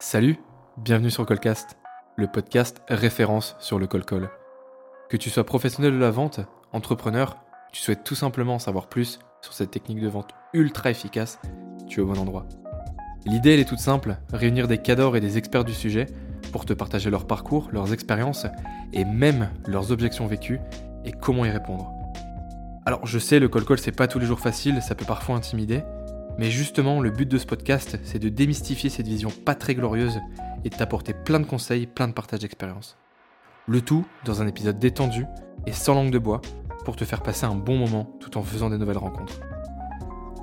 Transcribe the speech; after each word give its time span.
Salut, 0.00 0.36
bienvenue 0.76 1.10
sur 1.10 1.26
Colcast, 1.26 1.76
le 2.14 2.28
podcast 2.28 2.82
référence 2.88 3.56
sur 3.58 3.80
le 3.80 3.88
col-col. 3.88 4.30
Que 5.10 5.16
tu 5.16 5.28
sois 5.28 5.42
professionnel 5.42 5.92
de 5.92 5.98
la 5.98 6.12
vente, 6.12 6.38
entrepreneur, 6.72 7.36
tu 7.72 7.82
souhaites 7.82 8.04
tout 8.04 8.14
simplement 8.14 8.54
en 8.54 8.58
savoir 8.60 8.88
plus 8.88 9.18
sur 9.42 9.52
cette 9.52 9.72
technique 9.72 10.00
de 10.00 10.06
vente 10.06 10.30
ultra 10.52 10.92
efficace, 10.92 11.40
tu 11.88 11.98
es 11.98 12.02
au 12.04 12.06
bon 12.06 12.16
endroit. 12.16 12.46
L'idée 13.26 13.54
elle 13.54 13.58
est 13.58 13.68
toute 13.68 13.80
simple, 13.80 14.18
réunir 14.32 14.68
des 14.68 14.78
cadors 14.78 15.16
et 15.16 15.20
des 15.20 15.36
experts 15.36 15.64
du 15.64 15.74
sujet 15.74 16.06
pour 16.52 16.64
te 16.64 16.74
partager 16.74 17.10
leur 17.10 17.26
parcours, 17.26 17.68
leurs 17.72 17.92
expériences 17.92 18.46
et 18.92 19.04
même 19.04 19.50
leurs 19.66 19.90
objections 19.90 20.28
vécues 20.28 20.60
et 21.04 21.10
comment 21.10 21.44
y 21.44 21.50
répondre. 21.50 21.92
Alors 22.86 23.04
je 23.04 23.18
sais, 23.18 23.40
le 23.40 23.48
col-col 23.48 23.80
c'est 23.80 23.90
pas 23.90 24.06
tous 24.06 24.20
les 24.20 24.26
jours 24.26 24.38
facile, 24.38 24.80
ça 24.80 24.94
peut 24.94 25.04
parfois 25.04 25.34
intimider, 25.34 25.82
mais 26.38 26.50
justement 26.50 27.00
le 27.00 27.10
but 27.10 27.28
de 27.28 27.36
ce 27.36 27.46
podcast 27.46 27.98
c'est 28.04 28.18
de 28.18 28.28
démystifier 28.28 28.88
cette 28.88 29.08
vision 29.08 29.30
pas 29.30 29.54
très 29.54 29.74
glorieuse 29.74 30.18
et 30.64 30.70
de 30.70 30.76
t'apporter 30.76 31.12
plein 31.12 31.40
de 31.40 31.46
conseils, 31.46 31.86
plein 31.86 32.08
de 32.08 32.12
partages 32.12 32.40
d'expérience. 32.40 32.96
Le 33.66 33.80
tout 33.80 34.06
dans 34.24 34.40
un 34.40 34.46
épisode 34.46 34.78
détendu 34.78 35.26
et 35.66 35.72
sans 35.72 35.94
langue 35.94 36.10
de 36.10 36.18
bois 36.18 36.40
pour 36.84 36.96
te 36.96 37.04
faire 37.04 37.22
passer 37.22 37.44
un 37.44 37.54
bon 37.54 37.76
moment 37.76 38.16
tout 38.20 38.38
en 38.38 38.42
faisant 38.42 38.70
des 38.70 38.78
nouvelles 38.78 38.98
rencontres. 38.98 39.40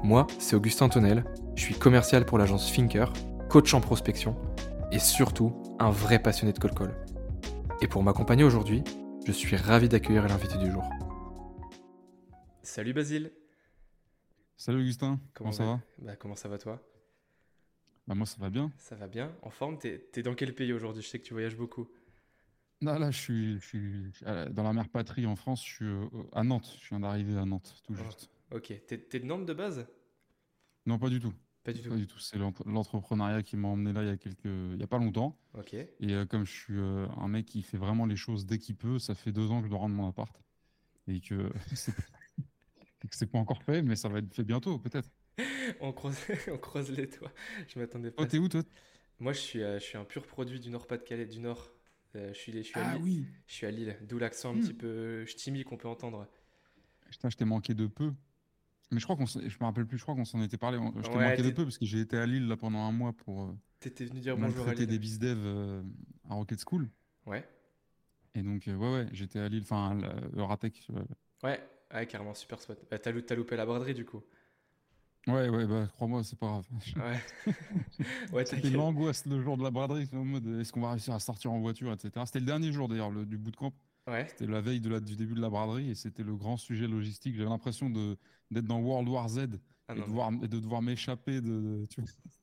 Moi, 0.03 0.27
c'est 0.37 0.55
Augustin 0.55 0.89
Tonnel, 0.89 1.23
je 1.55 1.61
suis 1.61 1.73
commercial 1.73 2.25
pour 2.25 2.37
l'agence 2.37 2.69
Finker, 2.69 3.11
coach 3.49 3.73
en 3.73 3.81
prospection 3.81 4.35
et 4.91 4.99
surtout 4.99 5.53
un 5.79 5.89
vrai 5.89 6.19
passionné 6.19 6.53
de 6.53 6.59
col-col. 6.59 6.93
Et 7.81 7.87
pour 7.87 8.03
m'accompagner 8.03 8.43
aujourd'hui, 8.43 8.83
je 9.25 9.31
suis 9.31 9.55
ravi 9.55 9.89
d'accueillir 9.89 10.27
l'invité 10.27 10.57
du 10.57 10.71
jour. 10.71 10.83
Salut 12.61 12.93
Basile. 12.93 13.31
Salut 14.57 14.81
Augustin, 14.81 15.19
comment, 15.33 15.51
ça 15.51 15.65
va, 15.65 15.81
bah, 15.97 16.15
Comment 16.15 16.35
ça 16.35 16.47
va 16.47 16.57
toi? 16.57 16.81
Bah, 18.07 18.15
Moi 18.15 18.25
ça 18.25 18.37
va 18.39 18.49
bien. 18.49 18.71
Ça 18.77 18.95
va 18.95 19.07
bien, 19.07 19.35
en 19.41 19.49
forme? 19.49 19.77
T'es 19.77 20.09
es 20.15 20.21
dans 20.21 20.33
quel 20.33 20.55
pays 20.55 20.71
aujourd'hui? 20.71 21.03
Je 21.03 21.07
sais 21.09 21.19
que 21.19 21.25
tu 21.25 21.33
voyages 21.33 21.57
beaucoup. 21.57 21.89
Là, 22.81 22.97
là 22.97 23.11
je, 23.11 23.19
suis, 23.19 23.59
je 23.59 23.65
suis 23.65 24.13
dans 24.51 24.63
la 24.63 24.73
mère 24.73 24.87
patrie 24.89 25.25
en 25.25 25.35
France, 25.35 25.65
je 25.65 25.73
suis 25.73 25.85
euh, 25.85 26.07
à 26.31 26.43
Nantes, 26.43 26.77
je 26.81 26.89
viens 26.89 27.01
d'arriver 27.01 27.37
à 27.37 27.45
Nantes, 27.45 27.81
tout 27.83 27.95
oh, 27.99 28.03
juste. 28.03 28.29
ok, 28.51 28.73
t'es 28.87 29.19
de 29.19 29.25
Nantes 29.25 29.45
de 29.45 29.53
base? 29.53 29.85
Non, 30.85 30.99
pas 30.99 31.09
du 31.09 31.19
tout. 31.19 31.33
Pas 31.63 31.73
du 31.73 31.81
tout. 31.81 31.89
Pas 31.89 31.95
du 31.95 32.07
tout. 32.07 32.19
C'est 32.19 32.37
l'entrepreneuriat 32.37 33.41
qui 33.41 33.57
m'a 33.57 33.69
emmené 33.69 33.91
là 33.91 34.03
il 34.03 34.07
y 34.07 34.11
a 34.11 34.17
quelques, 34.17 34.45
il 34.45 34.77
y 34.79 34.83
a 34.83 34.87
pas 34.87 34.99
longtemps. 34.99 35.37
Ok. 35.55 35.73
Et 35.73 35.89
euh, 36.01 36.25
comme 36.25 36.45
je 36.45 36.51
suis 36.51 36.77
euh, 36.77 37.07
un 37.17 37.27
mec 37.27 37.47
qui 37.47 37.63
fait 37.63 37.77
vraiment 37.77 38.05
les 38.05 38.15
choses 38.15 38.45
dès 38.45 38.59
qu'il 38.59 38.75
peut, 38.75 38.99
ça 38.99 39.15
fait 39.15 39.31
deux 39.31 39.49
ans 39.51 39.59
que 39.59 39.65
je 39.65 39.71
dois 39.71 39.79
rendre 39.79 39.95
mon 39.95 40.07
appart 40.07 40.39
et 41.07 41.19
que 41.21 41.51
c'est 43.11 43.29
pas 43.29 43.37
encore 43.37 43.63
fait, 43.63 43.81
mais 43.81 43.95
ça 43.95 44.09
va 44.09 44.19
être 44.19 44.33
fait 44.33 44.43
bientôt 44.43 44.79
peut-être. 44.79 45.09
on, 45.81 45.91
croise, 45.91 46.19
on 46.51 46.57
croise 46.57 46.89
les 46.91 47.07
doigts. 47.07 47.31
Je 47.67 47.79
m'attendais 47.79 48.11
pas. 48.11 48.23
Oh, 48.23 48.25
t'es 48.25 48.37
où 48.37 48.47
toi? 48.47 48.61
Moi, 49.19 49.33
je 49.33 49.39
suis, 49.39 49.63
euh, 49.63 49.79
je 49.79 49.83
suis 49.83 49.97
un 49.97 50.03
pur 50.03 50.25
produit 50.25 50.59
du 50.59 50.69
Nord-Pas-de-Calais, 50.69 51.25
du 51.25 51.39
Nord. 51.39 51.71
je 52.13 52.33
suis, 52.33 52.51
je 52.51 52.61
suis 52.61 52.79
à 52.79 52.89
ah 52.89 52.93
Lille. 52.95 53.03
oui. 53.03 53.25
Je 53.47 53.53
suis 53.53 53.65
à 53.65 53.71
Lille, 53.71 53.97
d'où 54.01 54.17
l'accent 54.17 54.51
un 54.51 54.55
hmm. 54.55 54.61
petit 54.61 54.73
peu 54.73 55.25
ch'timi 55.25 55.63
qu'on 55.63 55.77
peut 55.77 55.87
entendre. 55.87 56.27
Putain, 57.09 57.29
je 57.29 57.37
t'ai 57.37 57.45
manqué 57.45 57.73
de 57.73 57.87
peu. 57.87 58.11
Mais 58.91 58.99
je 58.99 59.05
crois 59.05 59.15
qu'on, 59.15 59.25
je 59.25 59.39
me 59.39 59.65
rappelle 59.65 59.85
plus, 59.85 59.97
je 59.97 60.03
crois 60.03 60.15
qu'on 60.15 60.25
s'en 60.25 60.41
était 60.41 60.57
parlé. 60.57 60.77
Je 60.77 61.09
t'ai 61.09 61.17
manqué 61.17 61.41
de 61.41 61.49
peu 61.49 61.63
parce 61.63 61.77
que 61.77 61.85
j'ai 61.85 61.99
été 61.99 62.17
à 62.17 62.25
Lille 62.25 62.47
là 62.47 62.55
pendant 62.55 62.79
un 62.79 62.91
mois 62.91 63.13
pour. 63.13 63.43
Euh, 63.43 63.57
T'étais 63.79 64.05
venu 64.05 64.19
dire 64.19 64.37
bonjour 64.37 64.67
à 64.67 64.73
Lille. 64.73 64.87
des 64.87 64.99
bizdev 64.99 65.37
euh, 65.41 65.81
à 66.29 66.35
Rocket 66.35 66.59
School. 66.65 66.89
Ouais. 67.25 67.43
Et 68.35 68.41
donc, 68.41 68.67
euh, 68.67 68.75
ouais, 68.75 68.91
ouais, 68.91 69.07
j'étais 69.11 69.39
à 69.39 69.49
Lille, 69.49 69.63
enfin, 69.63 69.97
le 70.33 70.43
Ratec. 70.43 70.87
Ouais, 71.43 71.61
ouais, 71.95 72.07
carrément, 72.07 72.33
super 72.33 72.61
spot. 72.61 72.79
Bah, 72.89 72.99
t'as, 72.99 73.11
loupé 73.11 73.55
la 73.55 73.65
braderie 73.65 73.93
du 73.93 74.05
coup. 74.05 74.21
Ouais, 75.27 75.49
ouais, 75.49 75.65
bah, 75.65 75.87
crois-moi, 75.93 76.23
c'est 76.23 76.37
pas 76.37 76.47
grave. 76.47 76.67
Ouais. 76.95 77.53
ouais 78.33 78.45
C'était 78.45 78.69
l'angoisse 78.69 79.25
le 79.25 79.41
jour 79.41 79.57
de 79.57 79.63
la 79.63 79.71
braderie, 79.71 80.07
en 80.13 80.23
mode 80.23 80.47
est-ce 80.59 80.71
qu'on 80.71 80.81
va 80.81 80.91
réussir 80.91 81.13
à 81.13 81.19
sortir 81.19 81.51
en 81.51 81.59
voiture, 81.59 81.91
etc. 81.91 82.11
C'était 82.25 82.39
le 82.39 82.45
dernier 82.45 82.71
jour 82.71 82.87
d'ailleurs 82.87 83.11
du 83.11 83.37
bootcamp. 83.37 83.73
Ouais. 84.07 84.27
C'était 84.29 84.45
la 84.45 84.61
veille 84.61 84.81
de 84.81 84.89
la, 84.89 84.99
du 84.99 85.15
début 85.15 85.33
de 85.33 85.41
la 85.41 85.49
braderie 85.49 85.89
et 85.89 85.95
c'était 85.95 86.21
le 86.21 86.35
grand 86.35 86.57
sujet 86.57 86.87
logistique. 86.87 87.35
J'avais 87.35 87.49
l'impression 87.49 87.89
de, 87.89 88.17
d'être 88.51 88.65
dans 88.65 88.79
World 88.79 89.09
War 89.09 89.27
Z 89.27 89.47
ah 89.87 89.93
et, 89.93 89.99
de 89.99 90.05
devoir, 90.05 90.31
de 90.31 90.59
devoir 90.59 90.81
m'échapper 90.81 91.41
de. 91.41 91.85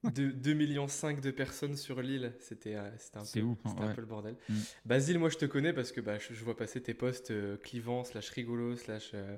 de 0.05 0.31
2 0.31 0.53
millions 0.55 0.87
de 0.87 1.31
personnes 1.33 1.77
sur 1.77 2.01
l'île, 2.01 2.33
c'était 2.39 2.77
euh, 2.77 2.89
un, 3.15 3.25
peu, 3.25 3.41
ouf, 3.41 3.59
hein, 3.65 3.75
un 3.81 3.95
peu 3.95 4.01
le 4.01 4.07
bordel. 4.07 4.37
Mm. 4.49 4.55
Basile, 4.85 5.19
moi 5.19 5.29
je 5.29 5.39
te 5.39 5.47
connais 5.47 5.73
parce 5.73 5.91
que 5.91 6.01
bah, 6.01 6.19
je, 6.19 6.45
vois 6.45 6.57
passer 6.57 6.81
tes 6.81 6.95
posts 6.95 7.33
euh, 7.33 7.57
clivants, 7.57 8.05
slash 8.05 8.31
rigolo, 8.31 8.77
slash 8.77 9.11
euh, 9.15 9.37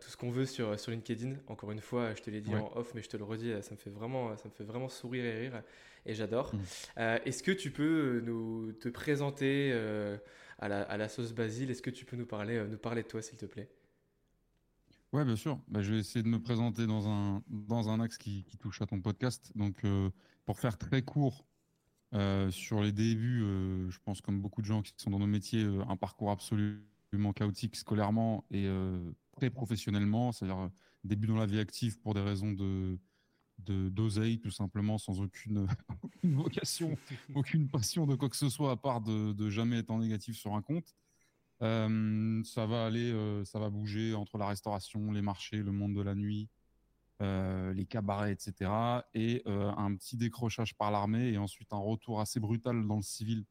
tout 0.00 0.08
ce 0.08 0.16
qu'on 0.16 0.30
veut 0.30 0.46
sur, 0.46 0.78
sur 0.78 0.92
LinkedIn. 0.92 1.34
Encore 1.48 1.72
une 1.72 1.80
fois, 1.80 2.14
je 2.14 2.22
te 2.22 2.30
l'ai 2.30 2.40
dit 2.40 2.54
en 2.54 2.70
off, 2.76 2.92
mais 2.94 3.02
je 3.02 3.08
te 3.08 3.16
le 3.16 3.24
redis, 3.24 3.52
ça 3.62 3.72
me 3.72 3.78
fait 3.78 3.90
vraiment, 3.90 4.36
ça 4.36 4.48
me 4.48 4.54
fait 4.54 4.64
vraiment 4.64 4.88
sourire 4.88 5.24
et 5.24 5.40
rire 5.40 5.62
et 6.04 6.14
j'adore. 6.14 6.54
Mm. 6.54 7.00
Est-ce 7.24 7.42
que 7.42 7.50
tu 7.50 7.72
peux 7.72 8.22
nous, 8.24 8.72
te 8.72 8.88
présenter 8.88 9.72
à 10.60 10.68
la, 10.68 10.82
à, 10.82 10.96
la, 10.96 11.08
sauce 11.08 11.32
Basile? 11.32 11.72
Est-ce 11.72 11.82
que 11.82 11.90
tu 11.90 12.04
peux 12.04 12.16
nous 12.16 12.26
parler, 12.26 12.64
nous 12.70 12.78
parler 12.78 13.02
de 13.02 13.08
toi 13.08 13.20
s'il 13.20 13.38
te 13.38 13.46
plaît? 13.46 13.68
Ouais, 15.12 15.24
bien 15.24 15.36
sûr. 15.36 15.58
Bah, 15.68 15.82
je 15.82 15.92
vais 15.92 16.00
essayer 16.00 16.22
de 16.22 16.28
me 16.28 16.40
présenter 16.40 16.86
dans 16.86 17.08
un, 17.08 17.42
dans 17.48 17.88
un 17.88 18.00
axe 18.00 18.18
qui, 18.18 18.44
touche 18.58 18.82
à 18.82 18.86
ton 18.86 19.00
podcast. 19.00 19.52
Donc, 19.54 19.84
euh, 19.84 20.10
pour 20.44 20.58
faire 20.58 20.78
très 20.78 21.02
court, 21.02 21.46
euh, 22.14 22.50
sur 22.50 22.82
les 22.82 22.92
débuts, 22.92 23.42
euh, 23.42 23.90
je 23.90 23.98
pense 24.04 24.20
comme 24.20 24.40
beaucoup 24.40 24.62
de 24.62 24.66
gens 24.66 24.82
qui 24.82 24.92
sont 24.96 25.10
dans 25.10 25.18
nos 25.18 25.26
métiers, 25.26 25.64
un 25.88 25.96
parcours 25.96 26.30
absolument 26.30 27.32
chaotique 27.34 27.76
scolairement 27.76 28.44
et 28.50 28.68
très 29.32 29.50
professionnellement, 29.50 30.32
c'est-à-dire 30.32 30.70
début 31.04 31.26
dans 31.26 31.36
la 31.36 31.46
vie 31.46 31.60
active 31.60 31.98
pour 32.00 32.14
des 32.14 32.20
raisons 32.20 32.52
de 32.52 32.98
d'oseille 33.58 34.38
tout 34.38 34.50
simplement 34.50 34.98
sans 34.98 35.18
aucune, 35.22 35.66
aucune 36.02 36.34
vocation, 36.34 36.98
aucune 37.34 37.68
passion 37.68 38.06
de 38.06 38.14
quoi 38.14 38.28
que 38.28 38.36
ce 38.36 38.50
soit 38.50 38.70
à 38.70 38.76
part 38.76 39.00
de, 39.00 39.32
de 39.32 39.48
jamais 39.48 39.78
être 39.78 39.90
en 39.90 39.98
négatif 39.98 40.36
sur 40.36 40.54
un 40.54 40.60
compte. 40.60 40.94
Euh, 41.62 42.42
ça 42.44 42.66
va 42.66 42.86
aller, 42.86 43.10
euh, 43.12 43.44
ça 43.44 43.58
va 43.58 43.70
bouger 43.70 44.14
entre 44.14 44.38
la 44.38 44.46
restauration, 44.46 45.12
les 45.12 45.22
marchés, 45.22 45.62
le 45.62 45.72
monde 45.72 45.94
de 45.94 46.02
la 46.02 46.14
nuit, 46.14 46.48
euh, 47.22 47.72
les 47.72 47.86
cabarets, 47.86 48.32
etc. 48.32 48.70
Et 49.14 49.42
un 49.46 49.94
petit 49.96 50.16
décrochage 50.16 50.74
par 50.74 50.90
l'armée 50.90 51.32
et 51.32 51.38
ensuite 51.38 51.72
un 51.72 51.78
retour 51.78 52.20
assez 52.20 52.40
brutal 52.40 52.86
dans 52.86 52.96
le 52.96 53.02
civil 53.02 53.44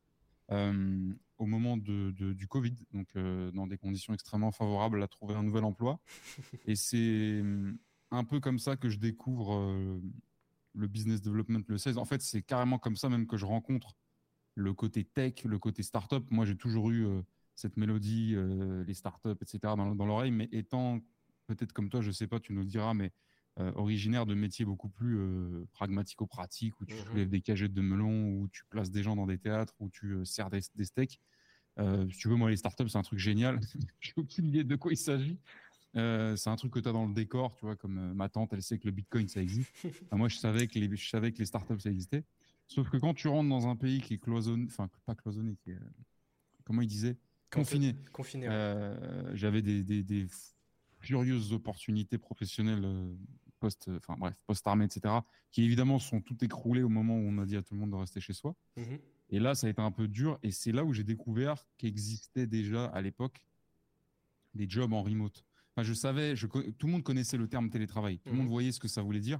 au 1.38 1.46
moment 1.48 1.76
de, 1.76 2.12
du 2.12 2.48
Covid, 2.48 2.76
donc 2.94 3.08
dans 3.54 3.66
des 3.66 3.78
conditions 3.78 4.14
extrêmement 4.14 4.52
favorables 4.52 5.02
à 5.02 5.08
trouver 5.08 5.34
un 5.34 5.44
nouvel 5.44 5.64
emploi. 5.64 6.00
Et 6.68 6.76
c'est 6.76 7.44
un 8.12 8.24
peu 8.24 8.40
comme 8.40 8.60
ça 8.60 8.76
que 8.76 8.90
je 8.90 9.00
découvre 9.00 10.00
le 10.74 10.88
business 10.88 11.22
development, 11.22 11.64
le 11.68 11.80
16. 11.80 11.98
En 11.98 12.06
fait, 12.06 12.22
c'est 12.22 12.44
carrément 12.44 12.78
comme 12.78 12.96
ça 12.96 13.10
même 13.10 13.26
que 13.26 13.38
je 13.38 13.46
rencontre 13.46 13.96
le 14.54 14.74
côté 14.74 15.04
tech, 15.04 15.44
le 15.44 15.58
côté 15.58 15.82
startup. 15.82 16.24
Moi, 16.30 16.46
j'ai 16.46 16.56
toujours 16.56 16.92
eu 16.92 17.08
cette 17.56 17.78
mélodie, 17.78 18.34
euh, 18.36 18.84
les 18.84 18.94
startups, 18.94 19.38
etc. 19.42 19.60
dans, 19.64 19.96
dans 19.96 20.06
l'oreille, 20.06 20.32
mais 20.32 20.50
étant 20.52 21.00
peut-être 21.48 21.74
comme 21.74 21.90
toi, 21.90 22.02
je 22.02 22.12
sais 22.12 22.28
pas, 22.28 22.40
tu 22.40 22.54
nous 22.54 22.66
diras, 22.66 22.94
mais 22.94 23.12
euh, 23.60 23.72
originaire 23.76 24.26
de 24.26 24.36
métiers 24.36 24.66
beaucoup 24.66 24.90
plus 24.90 25.18
euh, 25.18 25.66
pragmatico-pratiques, 25.72 26.80
où 26.82 26.86
tu 26.86 26.96
mmh 26.96 27.06
soulèves 27.10 27.30
des 27.30 27.42
cagettes 27.42 27.74
de 27.74 27.82
melon, 27.82 28.30
où 28.30 28.48
tu 28.50 28.66
places 28.70 28.92
des 28.92 29.04
gens 29.04 29.16
dans 29.16 29.26
des 29.26 29.38
théâtres, 29.38 29.74
où 29.80 29.90
tu 29.90 30.26
sers 30.26 30.50
des, 30.50 30.62
steaks. 30.62 31.22
si 31.78 32.18
tu 32.18 32.28
veux, 32.28 32.36
moi, 32.36 32.50
les 32.50 32.58
startups, 32.58 32.90
c'est 32.90 32.98
un 32.98 33.04
truc 33.04 33.20
génial. 33.20 33.60
J'ai 34.02 34.14
aucune 34.18 34.48
idée 34.48 34.64
de 34.64 34.76
quoi 34.76 34.92
il 34.92 34.98
s'agit. 34.98 35.40
c'est 35.94 36.48
un 36.48 36.56
truc 36.58 36.74
que 36.74 36.80
tu 36.80 36.90
as 36.90 36.92
dans 36.92 37.06
le 37.06 37.14
décor, 37.14 37.56
tu 37.56 37.66
vois, 37.66 37.78
comme 37.78 38.14
ma 38.14 38.28
tante, 38.28 38.52
elle 38.52 38.64
sait 38.64 38.78
que 38.78 38.86
le 38.86 38.92
Bitcoin, 38.92 39.30
ça 39.30 39.42
existe. 39.42 39.72
moi, 40.12 40.28
je 40.28 40.36
savais, 40.38 40.68
que 40.68 40.78
les, 40.78 40.94
je 40.94 41.10
savais 41.10 41.32
que 41.32 41.38
les 41.38 41.46
startups, 41.46 41.80
ça 41.80 41.90
existait. 41.90 42.26
Sauf 42.68 42.90
que 42.90 42.98
quand 42.98 43.14
tu 43.14 43.30
rentres 43.30 43.50
dans 43.50 43.68
un 43.68 43.76
pays 43.78 44.02
qui 44.02 44.16
est 44.16 44.18
cloisonné, 44.18 44.66
enfin, 44.68 44.90
pas 45.06 45.16
cloisonné, 45.16 45.56
qui 45.64 45.72
est, 45.72 45.80
comment 46.66 46.82
il 46.82 46.88
disait? 46.88 47.18
Confiné. 47.56 47.96
Confiné. 48.12 48.48
Euh, 48.50 49.36
j'avais 49.36 49.62
des, 49.62 49.84
des, 49.84 50.28
furieuses 51.00 51.54
opportunités 51.54 52.18
professionnelles 52.18 52.84
euh, 52.84 53.14
post, 53.60 53.90
enfin 53.96 54.16
bref, 54.18 54.34
post-armée, 54.48 54.86
etc., 54.86 55.14
qui 55.52 55.64
évidemment 55.64 56.00
sont 56.00 56.20
toutes 56.20 56.42
écroulées 56.44 56.82
au 56.82 56.90
moment 56.90 57.16
où 57.16 57.24
on 57.28 57.38
a 57.38 57.46
dit 57.46 57.58
à 57.58 57.62
tout 57.62 57.76
le 57.76 57.80
monde 57.80 57.92
de 57.92 57.96
rester 57.96 58.20
chez 58.20 58.34
soi. 58.34 58.56
Mhm. 58.76 59.00
Et 59.30 59.40
là, 59.40 59.56
ça 59.56 59.68
a 59.68 59.70
été 59.70 59.82
un 59.82 59.92
peu 59.92 60.08
dur. 60.08 60.40
Et 60.44 60.52
c'est 60.52 60.72
là 60.72 60.84
où 60.84 60.94
j'ai 60.94 61.04
découvert 61.04 61.66
qu'existait 61.78 62.48
déjà 62.48 62.86
à 62.86 63.02
l'époque 63.02 63.42
des 64.54 64.70
jobs 64.70 64.94
en 64.94 65.04
remote. 65.04 65.46
Enfin, 65.76 65.84
je 65.84 65.94
savais, 65.94 66.36
je, 66.36 66.48
tout 66.48 66.88
le 66.88 66.92
monde 66.92 67.04
connaissait 67.04 67.38
le 67.38 67.48
terme 67.48 67.70
télétravail. 67.70 68.20
Tout 68.20 68.32
le 68.32 68.38
monde 68.38 68.46
mhm. 68.46 68.52
voyait 68.52 68.72
ce 68.72 68.80
que 68.80 68.88
ça 68.88 69.02
voulait 69.02 69.20
dire. 69.20 69.40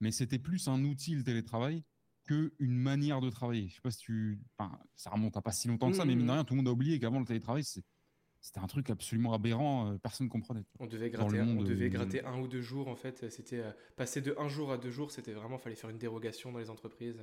Mais 0.00 0.12
c'était 0.12 0.38
plus 0.38 0.68
un 0.68 0.84
outil, 0.84 1.14
le 1.14 1.22
télétravail, 1.22 1.84
une 2.30 2.76
manière 2.76 3.20
de 3.20 3.30
travailler. 3.30 3.68
Je 3.68 3.74
sais 3.74 3.80
pas 3.80 3.90
si 3.90 3.98
tu. 3.98 4.40
Enfin, 4.56 4.78
ça 4.94 5.10
remonte 5.10 5.36
à 5.36 5.42
pas 5.42 5.52
si 5.52 5.68
longtemps 5.68 5.90
que 5.90 5.96
ça, 5.96 6.04
mais 6.04 6.14
mine 6.14 6.26
de 6.26 6.32
mmh. 6.32 6.34
rien, 6.34 6.44
tout 6.44 6.54
le 6.54 6.58
monde 6.58 6.68
a 6.68 6.72
oublié 6.72 6.98
qu'avant 6.98 7.20
le 7.20 7.24
télétravail, 7.24 7.64
c'était 7.64 8.60
un 8.60 8.66
truc 8.66 8.90
absolument 8.90 9.34
aberrant, 9.34 9.92
euh, 9.92 9.98
personne 9.98 10.26
ne 10.26 10.30
comprenait. 10.30 10.64
On 10.78 10.86
devait 10.86 11.10
gratter, 11.10 11.40
on 11.40 11.62
devait 11.62 11.90
gratter 11.90 12.24
un 12.24 12.40
ou 12.40 12.48
deux 12.48 12.62
jours 12.62 12.88
en 12.88 12.96
fait. 12.96 13.30
C'était 13.30 13.60
euh, 13.60 13.72
passer 13.96 14.20
de 14.20 14.34
un 14.38 14.48
jour 14.48 14.72
à 14.72 14.78
deux 14.78 14.90
jours, 14.90 15.10
c'était 15.10 15.32
vraiment 15.32 15.58
fallait 15.58 15.76
faire 15.76 15.90
une 15.90 15.98
dérogation 15.98 16.52
dans 16.52 16.58
les 16.58 16.70
entreprises. 16.70 17.20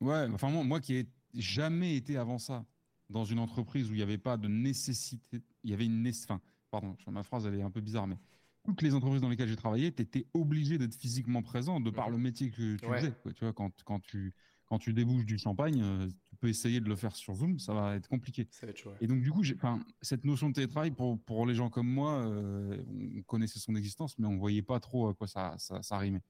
Ouais, 0.00 0.26
enfin 0.32 0.50
moi, 0.50 0.64
moi 0.64 0.80
qui 0.80 0.96
ai 0.96 1.08
jamais 1.34 1.96
été 1.96 2.16
avant 2.16 2.38
ça 2.38 2.64
dans 3.10 3.24
une 3.24 3.38
entreprise 3.38 3.90
où 3.90 3.94
il 3.94 3.98
n'y 3.98 4.02
avait 4.02 4.18
pas 4.18 4.36
de 4.36 4.48
nécessité, 4.48 5.42
il 5.64 5.70
y 5.70 5.74
avait 5.74 5.84
une 5.84 6.08
enfin, 6.08 6.40
pardon, 6.70 6.96
ma 7.08 7.22
phrase 7.22 7.46
elle 7.46 7.54
est 7.54 7.62
un 7.62 7.70
peu 7.70 7.80
bizarre, 7.80 8.06
mais 8.06 8.16
toutes 8.64 8.82
les 8.82 8.94
entreprises 8.94 9.20
dans 9.20 9.28
lesquelles 9.28 9.48
j'ai 9.48 9.56
travaillé, 9.56 9.92
tu 9.92 10.02
étais 10.02 10.26
obligé 10.34 10.78
d'être 10.78 10.94
physiquement 10.94 11.42
présent 11.42 11.80
de 11.80 11.90
par 11.90 12.08
mmh. 12.08 12.12
le 12.12 12.18
métier 12.18 12.50
que 12.50 12.76
tu 12.76 12.86
faisais. 12.86 13.12
Tu 13.34 13.44
vois, 13.44 13.52
quand, 13.52 13.72
quand 13.84 14.00
tu 14.00 14.34
quand 14.72 14.78
tu 14.78 14.94
débouches 14.94 15.26
du 15.26 15.36
champagne, 15.36 15.82
euh, 15.82 16.08
tu 16.24 16.36
peux 16.36 16.48
essayer 16.48 16.80
de 16.80 16.88
le 16.88 16.96
faire 16.96 17.14
sur 17.14 17.34
Zoom, 17.34 17.58
ça 17.58 17.74
va 17.74 17.94
être 17.94 18.08
compliqué. 18.08 18.48
Ça 18.50 18.64
va 18.64 18.70
être. 18.70 18.96
Et 19.02 19.06
donc, 19.06 19.20
du 19.20 19.30
coup, 19.30 19.42
cette 20.00 20.24
notion 20.24 20.48
de 20.48 20.54
télétravail, 20.54 20.92
pour, 20.92 21.20
pour 21.20 21.44
les 21.44 21.54
gens 21.54 21.68
comme 21.68 21.86
moi, 21.88 22.14
euh, 22.20 22.82
on 23.18 23.20
connaissait 23.24 23.58
son 23.58 23.74
existence, 23.74 24.18
mais 24.18 24.26
on 24.26 24.38
voyait 24.38 24.62
pas 24.62 24.80
trop 24.80 25.08
à 25.08 25.14
quoi 25.14 25.26
ça, 25.26 25.54
ça, 25.58 25.82
ça 25.82 25.98
rimait. 25.98 26.22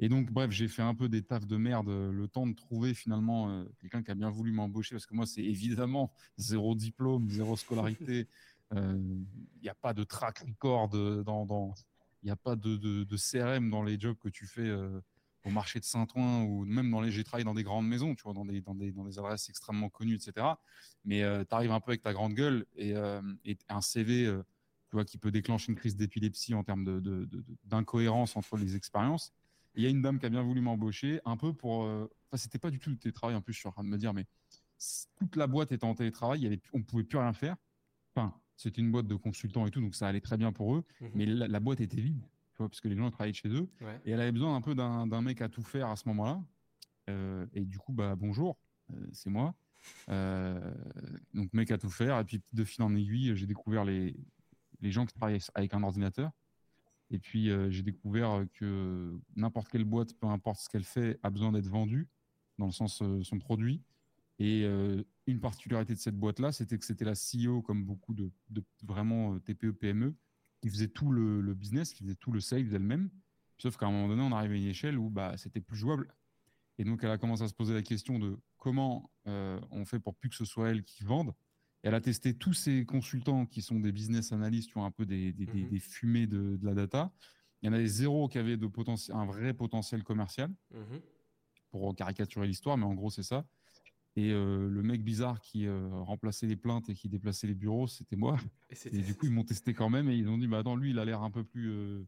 Et 0.00 0.08
donc, 0.08 0.32
bref, 0.32 0.50
j'ai 0.50 0.66
fait 0.66 0.82
un 0.82 0.96
peu 0.96 1.08
des 1.08 1.22
tafs 1.22 1.46
de 1.46 1.56
merde, 1.56 1.88
le 1.88 2.26
temps 2.26 2.48
de 2.48 2.54
trouver 2.54 2.94
finalement 2.94 3.48
euh, 3.48 3.64
quelqu'un 3.78 4.02
qui 4.02 4.10
a 4.10 4.16
bien 4.16 4.28
voulu 4.28 4.50
m'embaucher, 4.50 4.96
parce 4.96 5.06
que 5.06 5.14
moi, 5.14 5.24
c'est 5.24 5.44
évidemment 5.44 6.12
zéro 6.36 6.74
diplôme, 6.74 7.30
zéro 7.30 7.56
scolarité. 7.56 8.26
Il 8.74 9.62
n'y 9.62 9.68
a 9.68 9.74
pas 9.74 9.94
de 9.94 10.04
track 10.04 10.38
record 10.40 10.88
dans. 10.88 11.74
Il 12.22 12.26
n'y 12.26 12.30
a 12.30 12.36
pas 12.36 12.56
de, 12.56 13.16
CRM 13.16 13.70
dans 13.70 13.82
les 13.82 14.00
jobs 14.00 14.16
que 14.18 14.28
tu 14.28 14.46
fais 14.46 14.70
au 15.44 15.50
marché 15.50 15.78
de 15.78 15.84
Saint-Ouen 15.84 16.42
ou 16.44 16.64
même 16.64 16.90
dans 16.90 17.00
les. 17.00 17.10
J'ai 17.10 17.24
travaillé 17.24 17.44
dans 17.44 17.54
des 17.54 17.62
grandes 17.62 17.86
maisons, 17.86 18.14
tu 18.14 18.22
vois, 18.22 18.32
dans 18.32 18.44
des, 18.44 18.60
dans 18.60 18.74
des, 18.74 18.92
dans 18.92 19.04
des 19.04 19.18
adresses 19.18 19.48
extrêmement 19.48 19.90
connues, 19.90 20.14
etc. 20.14 20.46
Mais 21.04 21.22
euh, 21.22 21.44
tu 21.44 21.54
arrives 21.54 21.72
un 21.72 21.80
peu 21.80 21.90
avec 21.90 22.02
ta 22.02 22.12
grande 22.12 22.34
gueule 22.34 22.66
et, 22.76 22.96
euh, 22.96 23.20
et 23.44 23.58
un 23.68 23.80
CV 23.80 24.26
euh, 24.26 24.42
tu 24.88 24.96
vois, 24.96 25.04
qui 25.04 25.18
peut 25.18 25.30
déclencher 25.30 25.72
une 25.72 25.78
crise 25.78 25.96
d'épilepsie 25.96 26.54
en 26.54 26.64
termes 26.64 27.02
d'incohérence 27.64 28.36
entre 28.36 28.56
les 28.56 28.76
expériences. 28.76 29.32
Il 29.74 29.82
y 29.82 29.86
a 29.86 29.90
une 29.90 30.02
dame 30.02 30.18
qui 30.18 30.26
a 30.26 30.30
bien 30.30 30.42
voulu 30.42 30.60
m'embaucher, 30.60 31.20
un 31.24 31.36
peu 31.36 31.52
pour. 31.52 31.80
Enfin, 31.80 32.36
c'était 32.36 32.58
pas 32.58 32.70
du 32.70 32.78
tout 32.78 32.90
le 32.90 32.96
télétravail, 32.96 33.36
en 33.36 33.42
plus, 33.42 33.52
je 33.52 33.58
suis 33.58 33.68
en 33.68 33.72
train 33.72 33.82
de 33.82 33.88
me 33.88 33.98
dire, 33.98 34.14
mais 34.14 34.24
toute 35.16 35.36
la 35.36 35.46
boîte 35.46 35.72
était 35.72 35.84
en 35.84 35.94
télétravail, 35.94 36.40
il 36.40 36.44
y 36.44 36.46
avait, 36.46 36.60
on 36.72 36.78
ne 36.78 36.84
pouvait 36.84 37.02
plus 37.02 37.18
rien 37.18 37.32
faire. 37.32 37.56
Enfin, 38.14 38.34
c'était 38.56 38.80
une 38.80 38.92
boîte 38.92 39.06
de 39.06 39.16
consultants 39.16 39.66
et 39.66 39.70
tout, 39.70 39.80
donc 39.80 39.94
ça 39.94 40.08
allait 40.08 40.20
très 40.20 40.36
bien 40.36 40.52
pour 40.52 40.76
eux, 40.76 40.84
mmh 41.00 41.06
mais 41.14 41.26
la, 41.26 41.48
la 41.48 41.60
boîte 41.60 41.80
était 41.80 42.00
vide 42.00 42.22
parce 42.56 42.80
que 42.80 42.88
les 42.88 42.96
gens 42.96 43.10
travaillaient 43.10 43.34
chez 43.34 43.48
eux. 43.48 43.68
Et 44.04 44.12
elle 44.12 44.20
avait 44.20 44.32
besoin 44.32 44.54
un 44.54 44.60
peu 44.60 44.74
d'un 44.74 45.22
mec 45.22 45.40
à 45.42 45.48
tout 45.48 45.62
faire 45.62 45.88
à 45.88 45.96
ce 45.96 46.08
moment-là. 46.08 46.42
Euh, 47.10 47.46
et 47.52 47.64
du 47.64 47.78
coup, 47.78 47.92
bah, 47.92 48.14
bonjour, 48.16 48.56
euh, 48.92 49.06
c'est 49.12 49.30
moi. 49.30 49.54
Euh, 50.08 50.74
donc, 51.34 51.52
mec 51.52 51.70
à 51.70 51.78
tout 51.78 51.90
faire. 51.90 52.18
Et 52.18 52.24
puis, 52.24 52.42
de 52.52 52.64
fil 52.64 52.82
en 52.82 52.94
aiguille, 52.94 53.36
j'ai 53.36 53.46
découvert 53.46 53.84
les, 53.84 54.16
les 54.80 54.90
gens 54.90 55.04
qui 55.04 55.14
travaillent 55.14 55.40
avec 55.54 55.74
un 55.74 55.82
ordinateur. 55.82 56.30
Et 57.10 57.18
puis, 57.18 57.50
j'ai 57.70 57.82
découvert 57.82 58.44
que 58.54 59.16
n'importe 59.36 59.68
quelle 59.68 59.84
boîte, 59.84 60.14
peu 60.14 60.26
importe 60.26 60.60
ce 60.60 60.68
qu'elle 60.68 60.84
fait, 60.84 61.18
a 61.22 61.30
besoin 61.30 61.52
d'être 61.52 61.68
vendue, 61.68 62.08
dans 62.58 62.66
le 62.66 62.72
sens 62.72 63.02
son 63.22 63.38
produit. 63.38 63.82
Et 64.38 64.64
une 65.26 65.40
particularité 65.40 65.94
de 65.94 65.98
cette 65.98 66.16
boîte-là, 66.16 66.50
c'était 66.50 66.76
que 66.76 66.84
c'était 66.84 67.04
la 67.04 67.14
CEO, 67.14 67.62
comme 67.62 67.84
beaucoup 67.84 68.14
de, 68.14 68.32
de 68.50 68.64
vraiment 68.82 69.38
TPE, 69.38 69.72
PME, 69.72 70.14
qui 70.64 70.70
faisait 70.70 70.88
tout 70.88 71.10
le, 71.10 71.54
business, 71.54 71.92
qui 71.92 72.04
faisait 72.04 72.14
tout 72.14 72.32
le 72.32 72.40
sales 72.40 72.74
elle-même. 72.74 73.10
Sauf 73.58 73.76
qu'à 73.76 73.86
un 73.86 73.90
moment 73.90 74.08
donné, 74.08 74.22
on 74.22 74.32
arrive 74.32 74.52
à 74.52 74.54
une 74.54 74.64
échelle 74.64 74.98
où 74.98 75.10
bah, 75.10 75.36
c'était 75.36 75.60
plus 75.60 75.76
jouable. 75.76 76.08
Et 76.78 76.84
donc, 76.84 77.04
elle 77.04 77.10
a 77.10 77.18
commencé 77.18 77.42
à 77.42 77.48
se 77.48 77.54
poser 77.54 77.74
la 77.74 77.82
question 77.82 78.18
de 78.18 78.38
comment 78.56 79.10
euh, 79.26 79.60
on 79.70 79.84
fait 79.84 80.00
pour 80.00 80.14
plus 80.14 80.30
que 80.30 80.34
ce 80.34 80.46
soit 80.46 80.70
elle 80.70 80.82
qui 80.82 81.04
vende. 81.04 81.34
Et 81.82 81.88
elle 81.88 81.94
a 81.94 82.00
testé 82.00 82.32
tous 82.32 82.54
ces 82.54 82.86
consultants 82.86 83.44
qui 83.44 83.60
sont 83.60 83.78
des 83.78 83.92
business 83.92 84.32
analysts, 84.32 84.70
qui 84.70 84.78
ont 84.78 84.86
un 84.86 84.90
peu 84.90 85.04
des, 85.04 85.34
des, 85.34 85.46
mhm. 85.46 85.78
fumées 85.78 86.26
de, 86.26 86.58
la 86.62 86.72
data. 86.72 87.12
Il 87.60 87.66
y 87.66 87.68
en 87.68 87.74
avait 87.74 87.86
zéro 87.86 88.28
qui 88.28 88.38
avait 88.38 88.56
de 88.56 88.68
un 89.12 89.26
vrai 89.26 89.52
potentiel 89.52 90.02
commercial, 90.02 90.50
mhm. 90.72 91.00
pour 91.70 91.94
caricaturer 91.94 92.46
l'histoire, 92.46 92.78
mais 92.78 92.86
en 92.86 92.94
gros, 92.94 93.10
c'est 93.10 93.22
ça. 93.22 93.46
Et 94.16 94.30
euh, 94.30 94.68
le 94.68 94.82
mec 94.82 95.02
bizarre 95.02 95.40
qui 95.40 95.66
euh, 95.66 95.88
remplaçait 95.90 96.46
les 96.46 96.56
plaintes 96.56 96.88
et 96.88 96.94
qui 96.94 97.08
déplaçait 97.08 97.48
les 97.48 97.54
bureaux, 97.54 97.88
c'était 97.88 98.16
moi. 98.16 98.36
Et, 98.70 98.98
du 98.98 99.14
coup, 99.14 99.26
ils 99.26 99.32
m'ont 99.32 99.44
testé 99.44 99.74
quand 99.74 99.90
même 99.90 100.08
et 100.08 100.16
ils 100.16 100.28
ont 100.28 100.38
dit, 100.38 100.48
bah 100.48 100.58
attends, 100.58 100.74
lui, 100.74 100.90
il 100.90 100.98
a 100.98 101.04
l'air 101.04 101.22
un 101.22 101.30
peu 101.30 101.44
plus 101.44 101.70
euh, 101.70 102.04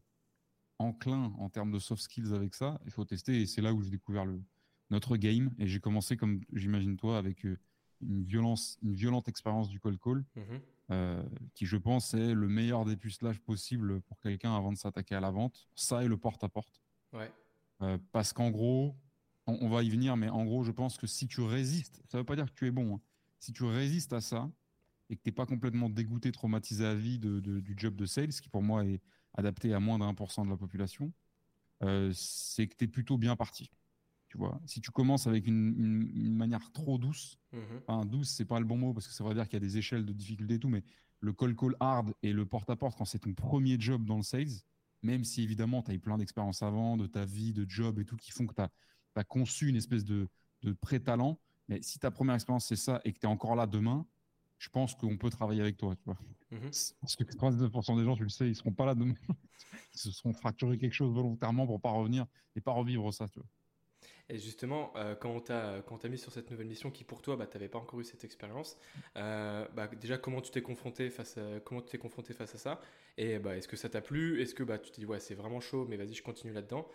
enclin 0.79 1.33
en 1.37 1.49
termes 1.49 1.71
de 1.71 1.79
soft 1.79 2.01
skills 2.01 2.33
avec 2.33 2.55
ça. 2.55 2.79
Il 2.85 2.91
faut 2.91 3.05
tester. 3.05 3.41
Et 3.41 3.45
c'est 3.45 3.61
là 3.61 3.73
où 3.73 3.81
j'ai 3.81 3.89
découvert 3.89 4.25
le, 4.25 4.41
notre 4.89 5.15
game. 5.15 5.53
Et 5.59 5.67
j'ai 5.67 5.79
commencé, 5.79 6.17
comme 6.17 6.41
j'imagine 6.51 6.97
toi, 6.97 7.17
avec 7.17 7.45
une, 7.45 8.23
violence, 8.23 8.77
une 8.83 8.93
violente 8.93 9.27
expérience 9.29 9.69
du 9.69 9.79
call 9.79 9.97
call, 9.97 10.23
mmh 10.35 11.21
qui, 11.53 11.65
je 11.65 11.75
pense, 11.75 12.13
est 12.13 12.33
le 12.33 12.47
meilleur 12.47 12.85
dépustelages 12.85 13.41
possible 13.41 13.99
pour 14.01 14.21
quelqu'un 14.21 14.55
avant 14.55 14.71
de 14.71 14.77
s'attaquer 14.77 15.15
à 15.15 15.19
la 15.19 15.31
vente. 15.31 15.67
Ça 15.75 16.05
et 16.05 16.07
le 16.07 16.15
porte-à-porte. 16.15 16.81
Ouais. 17.11 17.29
parce 18.13 18.31
qu'en 18.31 18.51
gros, 18.51 18.95
on, 19.47 19.69
va 19.69 19.83
y 19.83 19.89
venir, 19.89 20.17
mais 20.17 20.29
en 20.29 20.45
gros, 20.45 20.63
je 20.63 20.71
pense 20.71 20.97
que 20.97 21.07
si 21.07 21.27
tu 21.27 21.41
résistes, 21.41 22.01
ça 22.07 22.17
ne 22.17 22.21
veut 22.21 22.25
pas 22.25 22.35
dire 22.35 22.45
que 22.45 22.53
tu 22.53 22.67
es 22.67 22.71
bon, 22.71 22.95
hein. 22.95 23.01
si 23.39 23.53
tu 23.53 23.63
résistes 23.63 24.13
à 24.13 24.21
ça 24.21 24.51
et 25.09 25.15
que 25.15 25.21
tu 25.23 25.29
n'es 25.29 25.33
pas 25.33 25.45
complètement 25.45 25.89
dégoûté, 25.89 26.31
traumatisé 26.31 26.85
à 26.85 26.93
vie 26.93 27.17
de, 27.17 27.39
du 27.39 27.73
job 27.77 27.95
de 27.95 28.05
sales, 28.05 28.29
qui 28.29 28.49
pour 28.49 28.61
moi 28.61 28.85
est 28.85 29.01
adapté 29.33 29.73
à 29.73 29.79
moins 29.79 29.99
d'un 29.99 30.13
pour 30.13 30.31
cent 30.31 30.45
de 30.45 30.49
la 30.49 30.57
population, 30.57 31.13
euh, 31.83 32.11
c'est 32.13 32.67
que 32.67 32.75
tu 32.75 32.85
es 32.85 32.87
plutôt 32.87 33.17
bien 33.17 33.35
parti. 33.35 33.71
Tu 34.27 34.37
vois, 34.37 34.59
si 34.65 34.81
tu 34.81 34.91
commences 34.91 35.25
avec 35.27 35.47
une, 35.47 36.35
manière 36.35 36.71
trop 36.73 36.97
douce, 36.97 37.39
mmh 37.53 37.57
enfin 37.87 38.05
douce, 38.05 38.29
c'est 38.29 38.45
pas 38.45 38.59
le 38.59 38.65
bon 38.65 38.77
mot 38.77 38.93
parce 38.93 39.07
que 39.07 39.13
ça 39.13 39.23
veut 39.23 39.33
dire 39.33 39.45
qu'il 39.45 39.53
y 39.53 39.63
a 39.63 39.65
des 39.65 39.77
échelles 39.77 40.05
de 40.05 40.11
difficulté 40.11 40.55
et 40.55 40.59
tout, 40.59 40.67
mais 40.67 40.83
le 41.21 41.31
call 41.31 41.55
call 41.55 41.75
hard 41.79 42.13
et 42.23 42.33
le 42.33 42.45
porte-à-porte 42.45 42.97
quand 42.97 43.05
c'est 43.05 43.19
ton 43.19 43.33
premier 43.33 43.79
job 43.79 44.03
dans 44.03 44.17
le 44.17 44.23
sales, 44.23 44.61
même 45.01 45.23
si 45.23 45.43
évidemment 45.43 45.81
tu 45.81 45.91
as 45.91 45.93
eu 45.93 45.99
plein 45.99 46.17
d'expériences 46.17 46.61
avant, 46.61 46.97
de 46.97 47.07
ta 47.07 47.23
vie, 47.23 47.53
de 47.53 47.65
job 47.69 47.99
et 47.99 48.05
tout, 48.05 48.17
qui 48.17 48.31
font 48.31 48.45
que 48.45 48.53
tu 48.53 48.61
as 48.61 48.69
as 49.17 49.23
conçu 49.23 49.67
une 49.69 49.75
espèce 49.75 50.05
de, 50.05 50.27
de 50.63 50.73
pré-talent. 50.73 51.39
Mais 51.67 51.81
si 51.81 51.99
ta 51.99 52.11
première 52.11 52.35
expérience, 52.35 52.67
c'est 52.67 52.75
ça 52.75 53.01
et 53.03 53.13
que 53.13 53.19
tu 53.19 53.25
es 53.25 53.29
encore 53.29 53.55
là 53.55 53.67
demain, 53.67 54.05
je 54.57 54.69
pense 54.69 54.95
qu'on 54.95 55.17
peut 55.17 55.29
travailler 55.29 55.61
avec 55.61 55.77
toi. 55.77 55.95
Tu 55.95 56.03
vois. 56.05 56.17
Mhm. 56.51 56.71
Parce 57.01 57.15
que 57.15 57.23
99% 57.23 57.97
des 57.97 58.05
gens, 58.05 58.15
tu 58.15 58.23
le 58.23 58.29
sais, 58.29 58.47
ils 58.47 58.55
seront 58.55 58.71
pas 58.71 58.85
là 58.85 58.95
demain. 58.95 59.13
ils 59.93 59.99
se 59.99 60.11
seront 60.11 60.33
fracturés 60.33 60.77
quelque 60.77 60.93
chose 60.93 61.13
volontairement 61.13 61.65
pour 61.65 61.81
pas 61.81 61.91
revenir 61.91 62.25
et 62.55 62.61
pas 62.61 62.71
revivre 62.71 63.13
ça. 63.13 63.27
Tu 63.27 63.39
vois. 63.39 63.47
Et 64.29 64.39
justement, 64.39 64.91
euh, 64.97 65.15
quand 65.15 65.29
on 65.29 65.39
t'a 65.97 66.09
mis 66.09 66.17
sur 66.17 66.33
cette 66.33 66.51
nouvelle 66.51 66.67
mission 66.67 66.91
qui 66.91 67.05
pour 67.05 67.21
toi, 67.21 67.37
bah, 67.37 67.47
tu 67.47 67.55
n'avais 67.55 67.69
pas 67.69 67.79
encore 67.79 67.99
eu 68.01 68.03
cette 68.03 68.25
expérience, 68.25 68.77
euh, 69.15 69.65
bah, 69.73 69.87
déjà 69.87 70.17
comment 70.17 70.41
tu 70.41 70.51
t'es 70.51 70.61
confronté 70.61 71.09
face 71.09 71.37
à, 71.37 71.61
comment 71.61 71.81
tu 71.81 71.89
t'es 71.89 71.97
confronté 71.97 72.33
face 72.33 72.53
à 72.53 72.57
ça? 72.57 72.81
Et 73.17 73.39
bah, 73.39 73.55
est-ce 73.55 73.69
que 73.69 73.77
ça 73.77 73.87
t'a 73.87 74.01
plu? 74.01 74.41
Est-ce 74.41 74.53
que 74.53 74.63
bah, 74.63 74.79
tu 74.79 74.91
te 74.91 74.99
dis 74.99 75.05
ouais 75.05 75.21
c'est 75.21 75.35
vraiment 75.35 75.61
chaud, 75.61 75.85
mais 75.87 75.95
vas-y 75.95 76.13
je 76.13 76.23
continue 76.23 76.51
là-dedans 76.51 76.89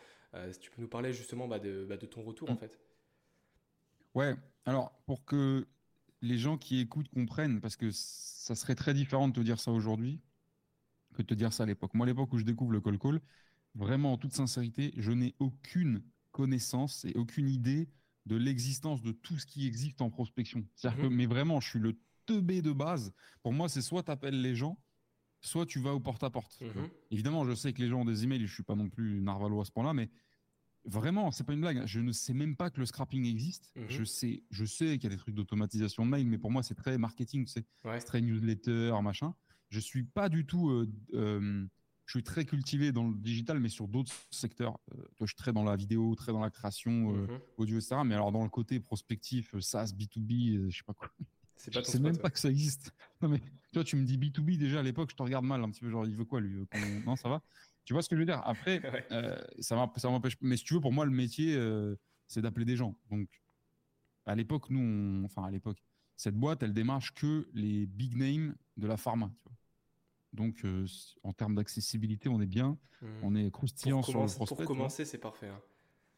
Si 0.50 0.58
tu 0.58 0.70
peux 0.70 0.80
nous 0.80 0.88
parler 0.88 1.12
justement 1.12 1.46
bah, 1.46 1.58
de, 1.58 1.84
bah, 1.84 1.96
de, 1.96 2.06
ton 2.06 2.22
retour 2.22 2.50
en 2.50 2.54
mm. 2.54 2.58
fait. 2.58 2.78
Ouais. 4.14 4.34
Alors 4.64 4.92
pour 5.06 5.24
que 5.24 5.66
les 6.22 6.38
gens 6.38 6.56
qui 6.56 6.80
écoutent 6.80 7.08
comprennent, 7.08 7.60
parce 7.60 7.76
que 7.76 7.90
ça 7.92 8.54
serait 8.54 8.74
très 8.74 8.94
différent 8.94 9.28
de 9.28 9.34
te 9.34 9.40
dire 9.40 9.60
ça 9.60 9.72
aujourd'hui 9.72 10.20
que 11.14 11.22
de 11.22 11.26
te 11.26 11.34
dire 11.34 11.52
ça 11.52 11.64
à 11.64 11.66
l'époque. 11.66 11.94
Moi 11.94 12.06
à 12.06 12.08
l'époque 12.08 12.32
où 12.32 12.38
je 12.38 12.44
découvre 12.44 12.72
le 12.72 12.80
call 12.80 12.98
call, 12.98 13.20
vraiment 13.74 14.12
en 14.12 14.18
toute 14.18 14.32
sincérité, 14.32 14.92
je 14.96 15.12
n'ai 15.12 15.34
aucune 15.38 16.02
connaissance 16.30 17.04
et 17.04 17.12
aucune 17.14 17.48
idée 17.48 17.88
de 18.26 18.36
l'existence 18.36 19.02
de 19.02 19.12
tout 19.12 19.38
ce 19.38 19.46
qui 19.46 19.66
existe 19.66 20.00
en 20.00 20.10
prospection. 20.10 20.64
C'est-à-dire 20.74 21.02
que, 21.02 21.06
mhm. 21.06 21.14
mais 21.14 21.26
vraiment, 21.26 21.60
je 21.60 21.68
suis 21.68 21.78
le 21.78 21.98
teubé 22.26 22.62
de 22.62 22.72
base. 22.72 23.12
Pour 23.42 23.52
moi, 23.52 23.68
c'est 23.68 23.82
soit 23.82 24.04
tu 24.04 24.10
appelles 24.10 24.40
les 24.40 24.54
gens, 24.54 24.78
soit 25.42 25.66
tu 25.66 25.80
vas 25.80 25.92
au 25.92 26.00
porte-à-porte. 26.00 26.60
Mhm. 26.60 26.88
Évidemment, 27.10 27.44
je 27.44 27.54
sais 27.54 27.72
que 27.72 27.82
les 27.82 27.88
gens 27.88 28.00
ont 28.00 28.04
des 28.04 28.24
emails, 28.24 28.46
je 28.46 28.54
suis 28.54 28.62
pas 28.62 28.76
non 28.76 28.88
plus 28.88 29.20
narvalois 29.20 29.62
à 29.62 29.64
ce 29.64 29.72
point-là, 29.72 29.92
mais 29.92 30.08
vraiment, 30.84 31.30
c'est 31.30 31.44
pas 31.44 31.52
une 31.52 31.60
blague. 31.60 31.84
Je 31.86 32.00
ne 32.00 32.12
sais 32.12 32.32
même 32.32 32.56
pas 32.56 32.70
que 32.70 32.80
le 32.80 32.86
scrapping 32.86 33.26
existe. 33.26 33.72
Mhm. 33.76 33.86
Je 33.88 34.04
sais, 34.04 34.42
je 34.50 34.64
sais 34.64 34.98
qu'il 34.98 35.04
y 35.04 35.06
a 35.12 35.16
des 35.16 35.20
trucs 35.20 35.34
d'automatisation 35.34 36.06
de 36.06 36.10
mail, 36.10 36.26
mais 36.26 36.38
pour 36.38 36.50
moi, 36.50 36.62
c'est 36.62 36.74
très 36.74 36.96
marketing, 36.96 37.46
c'est 37.46 37.66
très 38.04 38.20
newsletter, 38.20 38.94
machin. 39.02 39.34
Je 39.68 39.80
suis 39.80 40.04
pas 40.04 40.28
du 40.28 40.44
tout 40.46 40.70
euh, 40.70 40.86
euh, 41.14 41.66
je 42.04 42.18
suis 42.18 42.22
très 42.22 42.44
cultivé 42.44 42.92
dans 42.92 43.08
le 43.08 43.14
digital, 43.14 43.58
mais 43.58 43.70
sur 43.70 43.88
d'autres 43.88 44.12
secteurs. 44.30 44.78
Euh, 44.94 45.02
je 45.20 45.26
suis 45.26 45.36
très 45.36 45.52
dans 45.52 45.64
la 45.64 45.76
vidéo, 45.76 46.14
très 46.14 46.32
dans 46.32 46.40
la 46.40 46.50
création 46.50 47.12
mhm. 47.12 47.40
audio, 47.56 47.78
etc. 47.78 47.96
Mais 48.04 48.14
alors 48.14 48.32
dans 48.32 48.42
le 48.42 48.50
côté 48.50 48.80
prospectif, 48.80 49.58
SaaS, 49.60 49.92
B2B, 49.96 50.68
je 50.68 50.76
sais 50.76 50.84
pas 50.84 50.94
quoi. 50.94 51.08
C'est 51.56 51.72
pas 51.72 51.84
sais 51.84 52.00
même 52.00 52.18
pas 52.18 52.28
que 52.28 52.40
ça 52.40 52.50
existe. 52.50 52.92
Non 53.22 53.28
mais 53.28 53.40
toi, 53.72 53.84
tu 53.84 53.96
me 53.96 54.04
dis 54.04 54.18
B2B 54.18 54.58
déjà 54.58 54.80
à 54.80 54.82
l'époque, 54.82 55.10
je 55.10 55.16
te 55.16 55.22
regarde 55.22 55.44
mal 55.44 55.62
un 55.62 55.70
petit 55.70 55.80
peu. 55.80 55.90
Genre, 55.90 56.06
il 56.06 56.14
veut 56.14 56.24
quoi 56.24 56.40
lui 56.40 56.66
Non, 57.06 57.16
ça 57.16 57.28
va? 57.28 57.42
Tu 57.84 57.92
vois 57.94 58.02
ce 58.02 58.08
que 58.08 58.16
je 58.16 58.20
veux 58.20 58.26
dire? 58.26 58.42
Après, 58.44 58.80
ça 59.60 59.90
ça 59.96 60.10
m'empêche. 60.10 60.36
Mais 60.40 60.56
si 60.56 60.64
tu 60.64 60.74
veux, 60.74 60.80
pour 60.80 60.92
moi, 60.92 61.04
le 61.04 61.10
métier, 61.10 61.58
c'est 62.26 62.42
d'appeler 62.42 62.64
des 62.64 62.76
gens. 62.76 62.96
Donc, 63.10 63.28
à 64.26 64.34
l'époque, 64.34 64.70
nous, 64.70 65.24
enfin 65.24 65.44
à 65.44 65.50
l'époque, 65.50 65.78
cette 66.16 66.36
boîte, 66.36 66.62
elle 66.62 66.72
démarche 66.72 67.12
que 67.14 67.48
les 67.54 67.86
big 67.86 68.16
names 68.16 68.54
de 68.76 68.86
la 68.86 68.96
pharma. 68.96 69.30
Tu 69.36 69.48
vois. 69.48 69.56
Donc, 70.32 70.64
euh, 70.64 70.86
en 71.22 71.32
termes 71.32 71.54
d'accessibilité, 71.54 72.28
on 72.28 72.40
est 72.40 72.46
bien. 72.46 72.78
Hmm. 73.00 73.06
On 73.22 73.34
est 73.34 73.50
croustillant 73.50 74.02
sur 74.02 74.20
le 74.20 74.26
prospect. 74.26 74.56
Pour 74.56 74.64
commencer, 74.64 75.04
c'est 75.04 75.18
parfait. 75.18 75.48
Hein. 75.48 75.60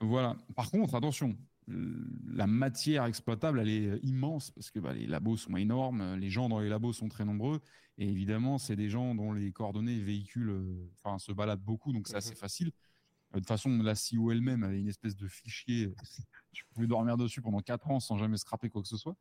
Voilà. 0.00 0.36
Par 0.54 0.70
contre, 0.70 0.94
attention, 0.94 1.36
la 1.66 2.46
matière 2.46 3.04
exploitable, 3.04 3.60
elle 3.60 3.68
est 3.68 3.98
immense 4.02 4.50
parce 4.50 4.70
que 4.70 4.78
bah, 4.78 4.92
les 4.92 5.06
labos 5.06 5.36
sont 5.36 5.56
énormes, 5.56 6.16
les 6.16 6.30
gens 6.30 6.48
dans 6.48 6.60
les 6.60 6.68
labos 6.68 6.92
sont 6.92 7.08
très 7.08 7.24
nombreux. 7.24 7.60
Et 7.98 8.08
évidemment, 8.08 8.58
c'est 8.58 8.76
des 8.76 8.90
gens 8.90 9.14
dont 9.14 9.32
les 9.32 9.52
coordonnées 9.52 10.00
véhiculent, 10.00 10.50
euh, 10.50 10.90
enfin, 11.02 11.18
se 11.18 11.32
baladent 11.32 11.62
beaucoup, 11.62 11.92
donc 11.92 12.08
c'est 12.08 12.16
assez 12.16 12.30
mhm. 12.30 12.36
facile. 12.36 12.68
Euh, 12.68 13.34
de 13.34 13.38
toute 13.40 13.48
façon, 13.48 13.70
la 13.82 13.94
CEO 13.94 14.32
elle-même 14.32 14.64
avait 14.64 14.80
une 14.80 14.88
espèce 14.88 15.16
de 15.16 15.28
fichier. 15.28 15.94
Je 16.52 16.62
pouvais 16.72 16.86
dormir 16.86 17.16
dessus 17.16 17.40
pendant 17.40 17.60
quatre 17.60 17.90
ans 17.90 18.00
sans 18.00 18.18
jamais 18.18 18.36
scraper 18.36 18.68
quoi 18.68 18.82
que 18.82 18.88
ce 18.88 18.96
soit. 18.96 19.16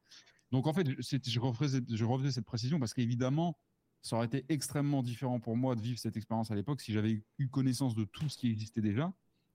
Donc, 0.52 0.68
en 0.68 0.74
fait, 0.74 0.88
je 0.88 1.40
refaisais, 1.40 1.82
je 1.90 2.06
refaisais 2.06 2.32
cette 2.32 2.46
précision 2.46 2.80
parce 2.80 2.94
qu'évidemment, 2.94 3.58
ça 4.04 4.18
aurait 4.18 4.28
été 4.28 4.46
extrêmement 4.50 5.02
différent 5.02 5.40
pour 5.40 5.58
moi 5.58 5.76
de 5.76 5.82
vivre 5.82 5.98
cette 5.98 6.16
expérience 6.16 6.52
à 6.52 6.56
l'époque 6.56 6.82
si 6.82 6.94
j'avais 6.94 7.24
eu 7.40 7.50
connaissance 7.50 7.96
de 7.96 8.04
tout 8.04 8.30
ce 8.30 8.38
qui 8.38 8.52
existait 8.52 8.82
déjà. 8.82 9.12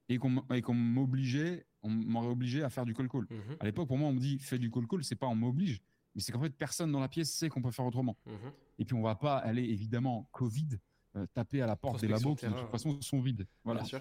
Et 0.09 0.19
qu'on 0.19 0.75
m'obligeait, 0.75 1.67
on 1.83 1.91
m'aurait 1.91 2.29
obligé 2.29 2.63
à 2.63 2.71
faire 2.71 2.85
du 2.85 2.95
call 2.95 3.09
call. 3.09 3.27
Mhm. 3.31 3.57
À 3.61 3.65
l'époque, 3.65 3.89
pour 3.89 3.99
moi, 3.99 4.09
on 4.09 4.13
me 4.13 4.21
dit 4.21 4.39
fais 4.39 4.59
du 4.59 4.71
call 4.71 4.87
call, 4.87 5.05
c'est 5.05 5.17
pas 5.17 5.27
on 5.27 5.35
m'oblige, 5.35 5.81
mais 6.15 6.21
c'est 6.21 6.33
qu'en 6.33 6.41
fait 6.41 6.51
personne 6.51 6.91
dans 6.91 7.01
la 7.01 7.09
pièce 7.09 7.31
sait 7.31 7.49
qu'on 7.49 7.63
peut 7.63 7.71
faire 7.71 7.87
autrement. 7.87 8.17
Mhm. 8.27 8.53
Et 8.79 8.85
puis 8.85 8.95
on 8.95 9.03
va 9.03 9.15
pas 9.15 9.37
aller 9.37 9.65
évidemment 9.65 10.29
Covid 10.33 10.79
euh, 11.17 11.27
taper 11.35 11.63
à 11.63 11.67
la 11.67 11.77
porte 11.77 12.01
des 12.01 12.09
labos 12.09 12.35
qui 12.35 12.47
de 12.47 12.53
toute 12.53 12.71
façon 12.71 13.01
sont 13.01 13.21
vides. 13.21 13.47
Voilà. 13.65 13.81
Bien 13.81 13.89
sûr. 13.89 14.01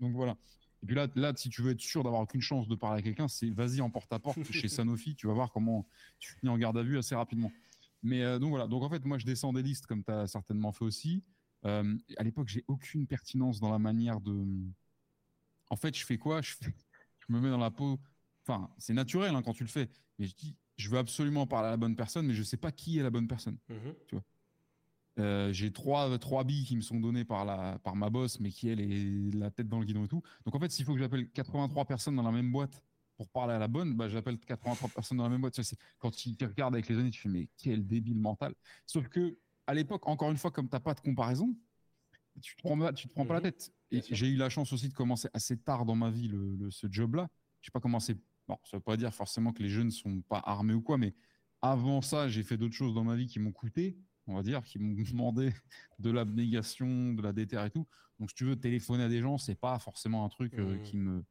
Donc 0.00 0.14
voilà. 0.14 0.36
Et 0.82 0.86
puis 0.86 0.94
là, 0.94 1.08
là, 1.14 1.32
si 1.34 1.48
tu 1.48 1.62
veux 1.62 1.72
être 1.72 1.80
sûr 1.80 2.04
d'avoir 2.04 2.22
aucune 2.22 2.40
chance 2.40 2.68
de 2.68 2.74
parler 2.74 3.00
à 3.00 3.02
quelqu'un, 3.02 3.28
c'est 3.28 3.50
vas-y 3.50 3.80
en 3.80 3.90
porte-à-porte 3.90 4.42
chez 4.52 4.68
Sanofi, 4.68 5.14
tu 5.14 5.26
vas 5.26 5.32
voir 5.32 5.50
comment 5.52 5.86
tu 6.18 6.34
finis 6.34 6.50
en 6.50 6.58
garde 6.58 6.76
à 6.76 6.82
vue 6.82 6.98
assez 6.98 7.14
rapidement. 7.14 7.50
Mais 8.02 8.22
euh, 8.22 8.38
donc 8.38 8.50
voilà. 8.50 8.66
Donc 8.66 8.82
en 8.82 8.90
fait, 8.90 9.04
moi, 9.04 9.18
je 9.18 9.24
descends 9.24 9.52
des 9.52 9.62
listes 9.62 9.86
comme 9.86 10.04
tu 10.04 10.12
as 10.12 10.26
certainement 10.26 10.72
fait 10.72 10.84
aussi. 10.84 11.24
Euh, 11.64 11.96
à 12.16 12.22
l'époque, 12.22 12.48
j'ai 12.48 12.64
aucune 12.68 13.06
pertinence 13.06 13.60
dans 13.60 13.70
la 13.70 13.78
manière 13.78 14.20
de. 14.20 14.44
En 15.70 15.76
fait, 15.76 15.96
je 15.96 16.04
fais 16.04 16.18
quoi? 16.18 16.42
Je, 16.42 16.52
fais- 16.54 16.74
je 17.28 17.32
me 17.32 17.40
mets 17.40 17.50
dans 17.50 17.58
la 17.58 17.70
peau. 17.70 17.98
Enfin, 18.46 18.70
c'est 18.78 18.92
naturel 18.94 19.34
hein, 19.34 19.42
quand 19.42 19.52
tu 19.52 19.64
le 19.64 19.68
fais. 19.68 19.88
Mais 20.18 20.26
je 20.26 20.34
dis, 20.34 20.56
je 20.76 20.88
veux 20.90 20.98
absolument 20.98 21.46
parler 21.46 21.68
à 21.68 21.70
la 21.72 21.76
bonne 21.76 21.96
personne, 21.96 22.26
mais 22.26 22.34
je 22.34 22.42
sais 22.42 22.56
pas 22.56 22.72
qui 22.72 22.98
est 22.98 23.02
la 23.02 23.10
bonne 23.10 23.28
personne. 23.28 23.58
Mhm. 23.68 23.94
Euh, 25.18 25.50
j'ai 25.52 25.72
trois, 25.72 26.18
trois 26.18 26.44
billes 26.44 26.64
qui 26.66 26.76
me 26.76 26.82
sont 26.82 27.00
données 27.00 27.24
par, 27.24 27.44
la, 27.46 27.78
par 27.78 27.96
ma 27.96 28.10
boss, 28.10 28.38
mais 28.38 28.50
qui 28.50 28.68
elle 28.68 28.80
est 28.80 29.34
la 29.34 29.50
tête 29.50 29.66
dans 29.68 29.78
le 29.78 29.86
guidon 29.86 30.04
et 30.04 30.08
tout. 30.08 30.22
Donc 30.44 30.54
en 30.54 30.60
fait, 30.60 30.70
s'il 30.70 30.84
faut 30.84 30.92
que 30.92 30.98
j'appelle 30.98 31.30
83 31.30 31.86
personnes 31.86 32.16
dans 32.16 32.22
la 32.22 32.30
même 32.32 32.52
boîte 32.52 32.82
pour 33.16 33.28
parler 33.30 33.54
à 33.54 33.58
la 33.58 33.66
bonne, 33.66 33.94
bah, 33.96 34.08
j'appelle 34.10 34.38
83 34.38 34.90
personnes 34.90 35.16
dans 35.16 35.24
la 35.24 35.30
même 35.30 35.40
boîte. 35.40 35.54
Tu 35.54 35.64
c'est- 35.64 35.78
Quand 35.98 36.10
tu 36.10 36.36
tu 36.36 36.44
regardes 36.44 36.74
avec 36.74 36.86
les 36.88 36.98
années, 36.98 37.10
tu 37.10 37.20
fais 37.20 37.30
mais 37.30 37.48
quel 37.56 37.86
débile 37.86 38.18
mental. 38.18 38.54
Sauf 38.84 39.08
que 39.08 39.38
à 39.66 39.72
l'époque, 39.74 40.06
encore 40.06 40.30
une 40.30 40.36
fois, 40.36 40.50
comme 40.50 40.68
t'as 40.68 40.80
pas 40.80 40.92
de 40.92 41.00
comparaison, 41.00 41.56
tu 42.40 42.56
te 42.56 42.62
prends, 42.62 42.92
tu 42.92 43.08
te 43.08 43.12
prends 43.12 43.26
pas 43.26 43.34
la 43.34 43.40
Mhm. 43.40 43.44
tête. 43.44 43.72
Et 43.90 44.02
j'ai 44.10 44.28
eu 44.28 44.36
la 44.36 44.48
chance 44.48 44.72
aussi 44.72 44.88
de 44.88 44.94
commencer 44.94 45.28
assez 45.32 45.56
tard 45.56 45.84
dans 45.86 45.94
ma 45.94 46.10
vie 46.10 46.28
le, 46.28 46.56
le- 46.56 46.70
ce 46.70 46.86
job-là. 46.90 47.28
J'ai 47.62 47.70
pas 47.70 47.80
commencé. 47.80 48.16
Bon, 48.48 48.56
ça 48.64 48.76
veut 48.76 48.82
pas 48.82 48.96
dire 48.96 49.12
forcément 49.14 49.52
que 49.52 49.62
les 49.62 49.68
jeunes 49.68 49.90
sont 49.90 50.20
pas 50.22 50.38
armés 50.44 50.74
ou 50.74 50.80
quoi, 50.82 50.98
mais 50.98 51.14
avant 51.62 52.00
ça, 52.02 52.28
j'ai 52.28 52.42
fait 52.42 52.56
d'autres 52.56 52.74
choses 52.74 52.94
dans 52.94 53.04
ma 53.04 53.16
vie 53.16 53.26
qui 53.26 53.38
m'ont 53.40 53.52
coûté, 53.52 53.98
on 54.26 54.34
va 54.34 54.42
dire, 54.42 54.62
qui 54.64 54.78
m'ont 54.78 54.94
demandé 55.20 55.52
de 55.98 56.10
l'abnégation, 56.10 57.12
de 57.14 57.22
la 57.22 57.32
déterre 57.32 57.64
et 57.64 57.70
tout. 57.70 57.86
Donc, 58.20 58.30
si 58.30 58.36
tu 58.36 58.44
veux 58.44 58.56
téléphoner 58.56 59.04
à 59.04 59.08
des 59.08 59.20
gens, 59.20 59.36
c'est 59.38 59.54
pas 59.58 59.78
forcément 59.78 60.24
un 60.24 60.28
truc 60.28 60.54
euh, 60.58 60.76
Mhm. 60.76 60.82
qui 60.82 60.96
me 60.96 61.24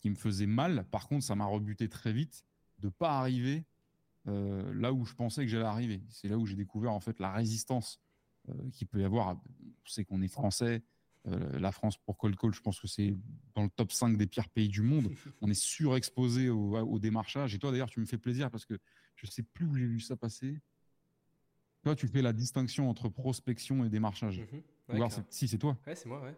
qui 0.00 0.10
me 0.10 0.16
faisait 0.16 0.46
mal. 0.46 0.84
Par 0.90 1.06
contre, 1.06 1.24
ça 1.24 1.36
m'a 1.36 1.44
rebuté 1.44 1.88
très 1.88 2.12
vite 2.12 2.44
de 2.80 2.88
pas 2.88 3.20
arriver 3.20 3.64
euh, 4.26 4.74
là 4.74 4.92
où 4.92 5.04
je 5.04 5.14
pensais 5.14 5.42
que 5.42 5.48
j'allais 5.48 5.64
arriver. 5.64 6.02
C'est 6.08 6.26
là 6.28 6.36
où 6.38 6.44
j'ai 6.46 6.56
découvert 6.56 6.92
en 6.92 6.98
fait 7.00 7.20
la 7.20 7.32
résistance 7.32 8.00
euh, 8.48 8.70
qu'il 8.70 8.88
peut 8.88 9.00
y 9.00 9.04
avoir. 9.04 9.40
Sait 9.84 10.04
qu'on 10.04 10.22
est 10.22 10.28
français. 10.28 10.82
Euh, 11.28 11.58
la 11.60 11.70
France 11.70 11.96
pour 11.98 12.18
Call 12.18 12.34
Call, 12.36 12.52
je 12.52 12.60
pense 12.60 12.80
que 12.80 12.88
c'est 12.88 13.16
dans 13.54 13.62
le 13.62 13.68
top 13.70 13.92
5 13.92 14.16
des 14.16 14.26
pires 14.26 14.48
pays 14.48 14.68
du 14.68 14.82
monde. 14.82 15.08
On 15.40 15.48
est 15.48 15.54
surexposé 15.60 16.48
au, 16.50 16.76
au 16.78 16.98
démarchage. 16.98 17.54
Et 17.54 17.58
toi, 17.60 17.70
d'ailleurs, 17.70 17.90
tu 17.90 18.00
me 18.00 18.06
fais 18.06 18.18
plaisir 18.18 18.50
parce 18.50 18.64
que 18.64 18.74
je 19.16 19.26
sais 19.26 19.42
plus 19.44 19.66
où 19.66 19.74
j'ai 19.76 19.86
vu 19.86 20.00
ça 20.00 20.16
passer. 20.16 20.60
Toi, 21.84 21.94
tu 21.96 22.06
fais 22.08 22.22
la 22.22 22.32
distinction 22.32 22.88
entre 22.88 23.08
prospection 23.08 23.84
et 23.84 23.88
démarchage. 23.88 24.40
Mhm. 24.40 24.62
Ouais, 24.88 25.08
c'est- 25.10 25.32
si, 25.32 25.48
c'est 25.48 25.58
toi. 25.58 25.76
Ouais, 25.86 25.94
c'est 25.94 26.06
moi, 26.08 26.22
ouais. 26.22 26.36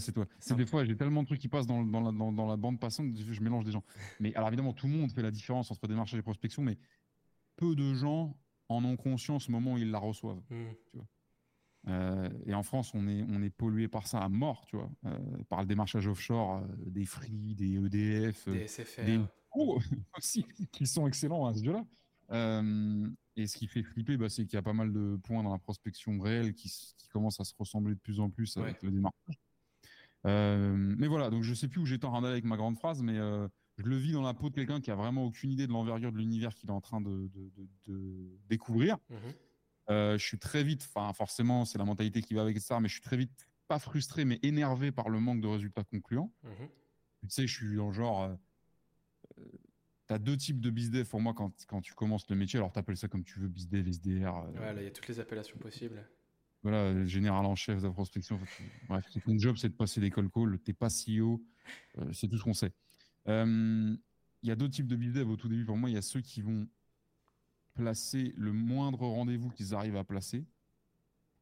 C'est 0.00 0.12
toi. 0.12 0.26
C'est 0.38 0.48
C'est 0.50 0.54
des 0.56 0.66
fois, 0.66 0.84
j'ai 0.84 0.96
tellement 0.96 1.22
de 1.22 1.26
trucs 1.26 1.40
qui 1.40 1.48
passent 1.48 1.66
dans, 1.66 1.82
dans 1.84 2.00
la, 2.00 2.12
dans, 2.12 2.32
dans 2.32 2.46
la 2.46 2.56
bande 2.56 2.78
passante, 2.78 3.14
je 3.16 3.40
mélange 3.40 3.64
des 3.64 3.72
gens. 3.72 3.82
Mais 4.20 4.34
alors 4.36 4.48
évidemment, 4.48 4.72
tout 4.72 4.86
le 4.86 4.92
monde 4.92 5.10
fait 5.10 5.22
la 5.22 5.30
différence 5.32 5.70
entre 5.70 5.86
démarchage 5.88 6.18
et 6.18 6.22
prospection, 6.22 6.62
mais 6.62 6.78
peu 7.56 7.74
de 7.74 7.92
gens 7.92 8.36
en 8.68 8.84
ont 8.84 8.96
conscience 8.96 9.48
au 9.48 9.52
moment 9.52 9.74
où 9.74 9.78
ils 9.78 9.90
la 9.90 9.98
reçoivent. 9.98 10.40
Mhm. 10.48 10.74
Euh, 11.88 12.28
et 12.46 12.54
en 12.54 12.62
France, 12.62 12.92
on 12.94 13.06
est, 13.08 13.22
on 13.28 13.42
est 13.42 13.50
pollué 13.50 13.88
par 13.88 14.06
ça 14.06 14.20
à 14.20 14.28
mort, 14.28 14.64
tu 14.66 14.76
vois, 14.76 14.90
euh, 15.04 15.18
par 15.48 15.60
le 15.60 15.66
démarchage 15.66 16.06
offshore, 16.06 16.56
euh, 16.56 16.66
des 16.86 17.04
Free, 17.04 17.54
des 17.54 17.74
EDF, 17.76 18.48
Des 18.48 18.66
SFR. 18.66 19.04
des 19.04 19.20
oh, 19.54 19.78
aussi, 20.18 20.44
qui 20.72 20.86
sont 20.86 21.06
excellents 21.06 21.46
à 21.46 21.54
ce 21.54 21.64
jeu-là. 21.64 21.84
Et 23.36 23.46
ce 23.48 23.56
qui 23.56 23.66
fait 23.66 23.82
flipper, 23.82 24.16
bah, 24.16 24.28
c'est 24.28 24.44
qu'il 24.44 24.54
y 24.54 24.58
a 24.58 24.62
pas 24.62 24.72
mal 24.72 24.92
de 24.92 25.16
points 25.24 25.42
dans 25.42 25.52
la 25.52 25.58
prospection 25.58 26.18
réelle 26.20 26.54
qui, 26.54 26.72
commencent 27.12 27.38
à 27.38 27.44
se 27.44 27.54
ressembler 27.56 27.94
de 27.94 28.00
plus 28.00 28.18
en 28.18 28.28
plus 28.28 28.56
avec 28.56 28.82
le 28.82 28.90
démarchage. 28.90 29.38
Mais 30.24 31.06
voilà, 31.06 31.30
donc 31.30 31.42
je 31.42 31.54
sais 31.54 31.68
plus 31.68 31.80
où 31.80 31.86
j'étais 31.86 32.06
en 32.06 32.10
train 32.10 32.22
d'aller 32.22 32.32
avec 32.32 32.44
ma 32.44 32.56
grande 32.56 32.76
phrase, 32.76 33.02
mais 33.02 33.14
je 33.14 33.84
le 33.84 33.96
vis 33.96 34.12
dans 34.12 34.22
la 34.22 34.34
peau 34.34 34.50
de 34.50 34.54
quelqu'un 34.54 34.80
qui 34.80 34.90
a 34.90 34.94
vraiment 34.96 35.24
aucune 35.24 35.50
idée 35.50 35.66
de 35.66 35.72
l'envergure 35.72 36.12
de 36.12 36.16
l'univers 36.18 36.54
qu'il 36.54 36.70
est 36.70 36.72
en 36.72 36.80
train 36.80 37.00
de, 37.00 37.28
de- 37.28 37.52
de- 37.56 37.68
de 37.86 38.38
découvrir. 38.48 38.96
Mhm. 39.10 39.18
Euh, 39.90 40.16
je 40.18 40.24
suis 40.24 40.38
très 40.38 40.64
vite, 40.64 40.88
enfin 40.94 41.12
forcément 41.12 41.64
c'est 41.64 41.76
la 41.78 41.84
mentalité 41.84 42.22
qui 42.22 42.34
va 42.34 42.42
avec 42.42 42.58
ça, 42.60 42.80
mais 42.80 42.88
je 42.88 42.94
suis 42.94 43.02
très 43.02 43.16
vite 43.18 43.46
pas 43.68 43.78
frustré 43.78 44.24
mais 44.24 44.38
énervé 44.42 44.92
par 44.92 45.08
le 45.08 45.20
manque 45.20 45.40
de 45.40 45.46
résultats 45.46 45.84
concluants. 45.84 46.32
Mhm. 46.42 46.68
Tu 47.22 47.28
sais, 47.30 47.46
je 47.46 47.54
suis 47.54 47.76
dans 47.76 47.88
le 47.88 47.92
genre, 47.94 48.22
euh, 48.24 48.34
euh, 49.38 49.44
t'as 50.06 50.18
deux 50.18 50.36
types 50.36 50.60
de 50.60 50.70
bizdev 50.70 51.08
pour 51.08 51.20
moi 51.20 51.32
quand, 51.34 51.52
quand 51.66 51.80
tu 51.80 51.94
commences 51.94 52.28
le 52.28 52.36
métier. 52.36 52.58
Alors 52.58 52.72
t'appelles 52.72 52.96
ça 52.98 53.08
comme 53.08 53.24
tu 53.24 53.38
veux, 53.40 53.48
bizdev, 53.48 53.88
SDR, 53.88 54.36
euh, 54.36 54.52
Ouais, 54.52 54.74
là, 54.74 54.82
il 54.82 54.84
y 54.84 54.86
a 54.86 54.90
toutes 54.90 55.08
les 55.08 55.20
appellations 55.20 55.58
possibles. 55.58 56.06
voilà, 56.62 57.04
général 57.06 57.44
en 57.46 57.54
chef 57.54 57.80
de 57.80 57.86
la 57.86 57.92
prospection. 57.92 58.38
Bref, 58.88 59.06
ton 59.24 59.38
job, 59.38 59.56
c'est 59.56 59.68
de 59.70 59.74
passer 59.74 60.00
des 60.00 60.10
call 60.10 60.30
calls. 60.30 60.58
T'es 60.60 60.72
pas 60.74 60.88
CEO, 60.88 61.42
euh, 61.98 62.12
c'est 62.12 62.28
tout 62.28 62.36
ce 62.38 62.44
qu'on 62.44 62.54
sait. 62.54 62.72
Euh, 63.28 63.96
Il 64.42 64.48
y 64.48 64.52
a 64.52 64.56
deux 64.56 64.68
types 64.68 64.86
de 64.86 64.96
bizdev 64.96 65.28
au 65.30 65.36
tout 65.36 65.48
début. 65.48 65.64
Pour 65.64 65.78
moi, 65.78 65.88
il 65.88 65.94
y 65.94 65.98
a 65.98 66.02
ceux 66.02 66.20
qui 66.20 66.42
vont 66.42 66.66
placer 67.74 68.32
le 68.36 68.52
moindre 68.52 69.06
rendez-vous 69.06 69.50
qu'ils 69.50 69.74
arrivent 69.74 69.96
à 69.96 70.04
placer, 70.04 70.38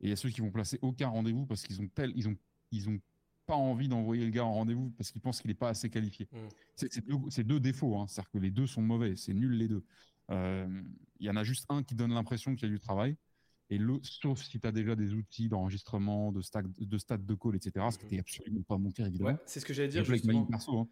et 0.01 0.07
il 0.07 0.09
y 0.09 0.13
a 0.13 0.17
ceux 0.17 0.31
qui 0.31 0.41
vont 0.41 0.51
placer 0.51 0.79
aucun 0.83 1.09
rendez-vous 1.09 1.47
parce 1.47 1.63
qu'ils 1.63 1.81
ont 1.81 1.89
tel, 1.89 2.13
ils 2.17 2.29
ont, 2.29 2.37
ils 2.73 2.89
ont 2.89 3.01
pas 3.47 3.55
envie 3.55 3.89
d'envoyer 3.89 4.25
le 4.25 4.31
gars 4.31 4.45
en 4.45 4.53
rendez-vous 4.53 4.91
parce 4.91 5.11
qu'ils 5.11 5.21
pensent 5.21 5.41
qu'il 5.41 5.49
n'est 5.49 5.55
pas 5.55 5.69
assez 5.69 5.91
qualifié. 5.91 6.29
Mm. 6.33 7.29
C'est 7.29 7.45
deux 7.45 7.61
défauts, 7.61 7.97
hein. 7.97 8.07
c'est-à-dire 8.09 8.31
que 8.31 8.39
les 8.39 8.51
deux 8.51 8.67
sont 8.67 8.83
mauvais, 8.83 9.17
c'est 9.17 9.35
nul 9.35 9.53
les 9.53 9.69
deux. 9.69 9.85
Euh, 10.31 10.83
Il 11.21 11.27
y 11.27 11.31
en 11.31 11.37
a 11.37 11.45
juste 11.45 11.67
un 11.69 11.83
qui 11.83 11.95
donne 11.95 12.13
l'impression 12.13 12.55
qu'il 12.55 12.69
y 12.69 12.71
a 12.71 12.75
du 12.75 12.81
travail, 12.81 13.17
et 13.71 13.79
sauf 14.03 14.43
si 14.43 14.61
tu 14.61 14.67
as 14.67 14.73
déjà 14.73 14.95
des 14.95 15.15
outils 15.15 15.49
d'enregistrement, 15.49 16.31
de, 16.33 16.43
stack, 16.43 16.67
de 16.79 16.99
stats 16.99 17.17
de 17.17 17.35
call, 17.35 17.57
etc., 17.57 17.87
ce 17.91 17.97
qui 17.99 18.05
Mhm. 18.05 18.11
n'était 18.11 18.21
absolument 18.21 18.63
pas 18.63 18.77
mon 18.77 18.91
cas, 18.91 19.07
évidemment. 19.07 19.31
Ouais, 19.31 19.37
c'est 19.47 19.61
ce 19.61 19.65
que 19.67 19.73
j'allais 19.73 19.89
dire 19.89 20.05
justement. 20.05 20.47
hein. 20.53 20.87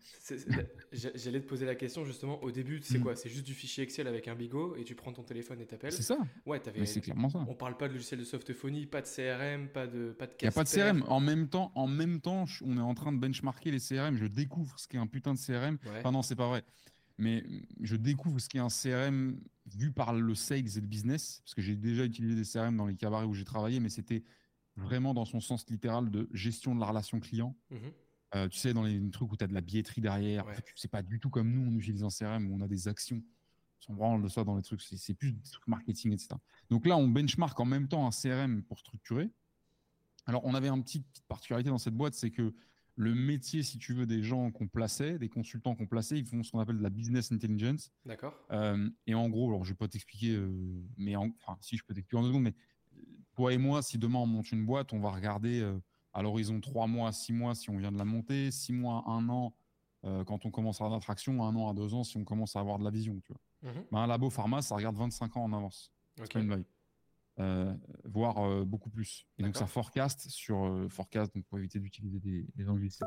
J'allais 0.93 1.41
te 1.41 1.47
poser 1.47 1.67
la 1.67 1.75
question 1.75 2.05
justement. 2.05 2.43
Au 2.43 2.51
début, 2.51 2.81
c'est 2.83 2.99
Mm. 2.99 3.03
quoi 3.03 3.17
C'est 3.17 3.29
juste 3.29 3.47
du 3.47 3.55
fichier 3.55 3.85
Excel 3.85 4.07
avec 4.07 4.29
un 4.29 4.35
bigot 4.35 4.77
et 4.77 4.85
tu 4.85 4.95
prends 4.95 5.13
ton 5.13 5.23
téléphone 5.23 5.61
et 5.61 5.67
t'appelles. 5.67 5.93
C'est 5.93 6.03
ça, 6.03 6.19
Ouais, 6.47 6.61
t'avais. 6.61 6.87
c'est 6.87 7.01
clairement 7.01 7.29
ça. 7.29 7.45
On 7.49 7.55
parle 7.55 7.77
pas 7.77 7.89
de 7.89 7.93
logiciel 7.95 8.21
de 8.21 8.25
softophonie, 8.25 8.87
pas 8.87 9.03
de 9.03 9.07
CRM, 9.07 9.69
pas 9.69 9.87
de 9.87 10.13
pas 10.13 10.27
de. 10.27 10.33
Il 10.41 10.45
n'y 10.45 10.49
a 10.49 10.53
pas 10.53 10.65
de. 10.65 10.69
CRM. 10.69 11.05
En 11.09 11.21
même 11.21 11.49
temps, 11.49 11.73
en 11.75 11.87
même 11.87 12.21
temps, 12.21 12.45
on 12.63 12.77
est 12.77 12.81
en 12.81 12.95
train 12.95 13.13
de 13.13 13.19
benchmarker 13.19 13.71
les 13.71 13.79
CRM. 13.81 14.17
Je 14.17 14.27
découvre 14.27 14.79
ce 14.79 14.89
qu'est 14.89 14.99
un 14.99 15.07
putain 15.07 15.35
de 15.35 15.39
CRM. 15.39 15.79
Ouais. 15.85 15.99
Enfin 15.99 16.13
non, 16.13 16.23
c'est 16.23 16.37
pas 16.37 16.49
vrai. 16.49 16.63
Mais 17.21 17.45
je 17.81 17.97
découvre 17.97 18.39
ce 18.41 18.49
qu'est 18.49 18.59
un 18.59 18.69
CRM 18.69 19.39
vu 19.67 19.93
par 19.93 20.15
le 20.15 20.35
sales 20.35 20.67
et 20.77 20.81
le 20.81 20.87
business, 20.87 21.41
parce 21.45 21.55
que 21.55 21.63
j'ai 21.63 21.77
déjà 21.77 22.05
utilisé 22.05 22.35
des 22.35 22.45
CRM 22.45 22.77
dans 22.77 22.87
les 22.87 22.97
cabarets 22.97 23.27
où 23.27 23.35
j'ai 23.35 23.45
travaillé, 23.45 23.79
mais 23.79 23.91
c'était 23.91 24.25
vraiment 24.77 25.13
dans 25.15 25.27
son 25.27 25.41
sens 25.41 25.69
littéral 25.69 26.11
de 26.11 26.29
gestion 26.33 26.75
de 26.75 26.81
la 26.81 26.87
relation 26.87 27.21
client. 27.21 27.55
Mhm. 27.71 27.79
Euh, 28.37 28.49
tu 28.49 28.59
sais, 28.59 28.73
dans 28.73 28.85
les 28.85 29.11
trucs 29.11 29.31
où 29.31 29.37
tu 29.37 29.45
as 29.45 29.49
de 29.49 29.53
la 29.55 29.61
billetterie 29.61 30.01
derrière, 30.01 30.47
Ouais. 30.47 30.53
en 30.53 30.57
fait, 30.57 30.65
c'est 30.77 30.91
pas 30.91 31.03
du 31.03 31.21
tout 31.21 31.31
comme 31.31 31.53
nous, 31.53 31.71
on 31.71 31.77
utilise 31.79 32.03
un 32.05 32.09
CRM 32.09 32.51
où 32.51 32.55
on 32.55 32.61
a 32.61 32.69
des 32.69 32.89
actions. 32.89 33.23
On 33.81 33.83
s'en 33.83 33.95
branle 33.95 34.23
de 34.23 34.29
ça 34.29 34.45
dans 34.45 34.57
les 34.57 34.63
trucs, 34.63 34.81
c'est 34.83 35.15
plus 35.15 35.33
des 35.33 35.43
trucs 35.51 35.67
marketing, 35.67 36.13
etc. 36.13 36.37
Donc 36.71 36.87
là, 36.87 36.97
on 36.97 37.09
benchmark 37.09 37.59
en 37.61 37.65
même 37.65 37.89
temps 37.89 38.07
un 38.07 38.11
CRM 38.11 38.63
pour 38.63 38.79
structurer. 38.79 39.31
Alors, 40.27 40.45
on 40.45 40.55
avait 40.55 40.69
une 40.69 40.83
petite 40.85 41.07
particularité 41.29 41.71
dans 41.71 41.79
cette 41.79 41.95
boîte, 41.95 42.15
c'est 42.15 42.31
que 42.31 42.55
le 43.01 43.15
métier, 43.15 43.63
si 43.63 43.79
tu 43.79 43.95
veux, 43.95 44.05
des 44.07 44.23
gens 44.23 44.51
qu'on 44.51 44.69
plaçait, 44.69 45.19
des 45.19 45.29
consultants 45.31 45.75
qu'on 45.75 45.87
plaçait, 45.87 46.19
ils 46.19 46.27
font 46.27 46.43
ce 46.43 46.53
qu'on 46.53 46.59
appelle 46.61 46.77
de 46.79 46.83
la 46.83 46.91
business 46.91 47.33
intelligence. 47.33 47.91
D'accord. 48.05 48.35
Euh, 48.51 48.91
et 49.07 49.15
en 49.15 49.29
gros, 49.31 49.49
alors 49.49 49.65
je 49.65 49.71
vais 49.71 49.77
pas 49.77 49.89
t'expliquer, 49.89 50.35
euh, 50.35 50.51
mais 50.99 51.17
en- 51.17 51.31
enfin, 51.43 51.57
si 51.61 51.77
je 51.79 51.85
peux 51.85 51.95
t'expliquer 51.95 52.19
en 52.19 52.23
deux 52.23 52.29
secondes, 52.29 52.43
mais 52.43 52.55
euh, 52.99 53.03
toi 53.35 53.53
et 53.55 53.59
moi, 53.59 53.81
si 53.83 53.97
demain 53.97 54.19
on 54.19 54.27
monte 54.27 54.53
une 54.53 54.67
boîte, 54.67 54.93
on 54.93 55.01
va 55.01 55.11
regarder 55.11 55.61
euh, 55.61 55.79
à 56.13 56.23
l'horizon 56.23 56.61
trois 56.61 56.87
mois, 56.87 57.11
six 57.13 57.33
mois 57.33 57.55
si 57.55 57.71
on 57.71 57.79
vient 57.79 57.91
de 57.93 57.97
la 57.99 58.05
monter, 58.05 58.51
six 58.51 58.73
mois, 58.73 59.05
un 59.07 59.29
an 59.29 59.55
quand 60.03 60.47
on 60.47 60.51
commence 60.51 60.81
à 60.81 60.85
avoir 60.85 60.99
d'attraction, 60.99 61.43
un 61.45 61.55
an 61.57 61.69
à 61.69 61.75
deux 61.75 61.93
ans 61.93 62.05
si 62.05 62.17
on 62.17 62.25
commence 62.25 62.57
à 62.57 62.61
avoir 62.61 62.79
de 62.79 62.85
la 62.85 62.91
vision. 62.91 63.21
Tu 63.23 63.33
vois. 63.35 63.71
Mhm. 63.71 63.85
Ben, 63.93 63.99
un 63.99 64.07
labo 64.07 64.31
pharma, 64.31 64.63
ça 64.63 64.75
regarde 64.75 64.97
25 64.97 65.37
ans 65.37 65.45
en 65.45 65.53
avance. 65.53 65.93
C'est 66.17 66.33
pas 66.33 66.41
une 66.41 66.47
blague. 66.47 66.65
Euh, 67.41 67.75
voire 68.05 68.39
euh, 68.39 68.65
beaucoup 68.67 68.91
plus. 68.91 69.27
Et 69.39 69.43
donc 69.43 69.57
ça 69.57 69.67
forecast 69.67 70.29
sur 70.29 70.67
euh, 70.67 70.89
forecast, 70.91 71.35
donc 71.35 71.47
pour 71.47 71.59
éviter 71.59 71.79
d'utiliser 71.79 72.21
des, 72.21 72.47
des 72.55 72.69
anglicismes, 72.69 73.07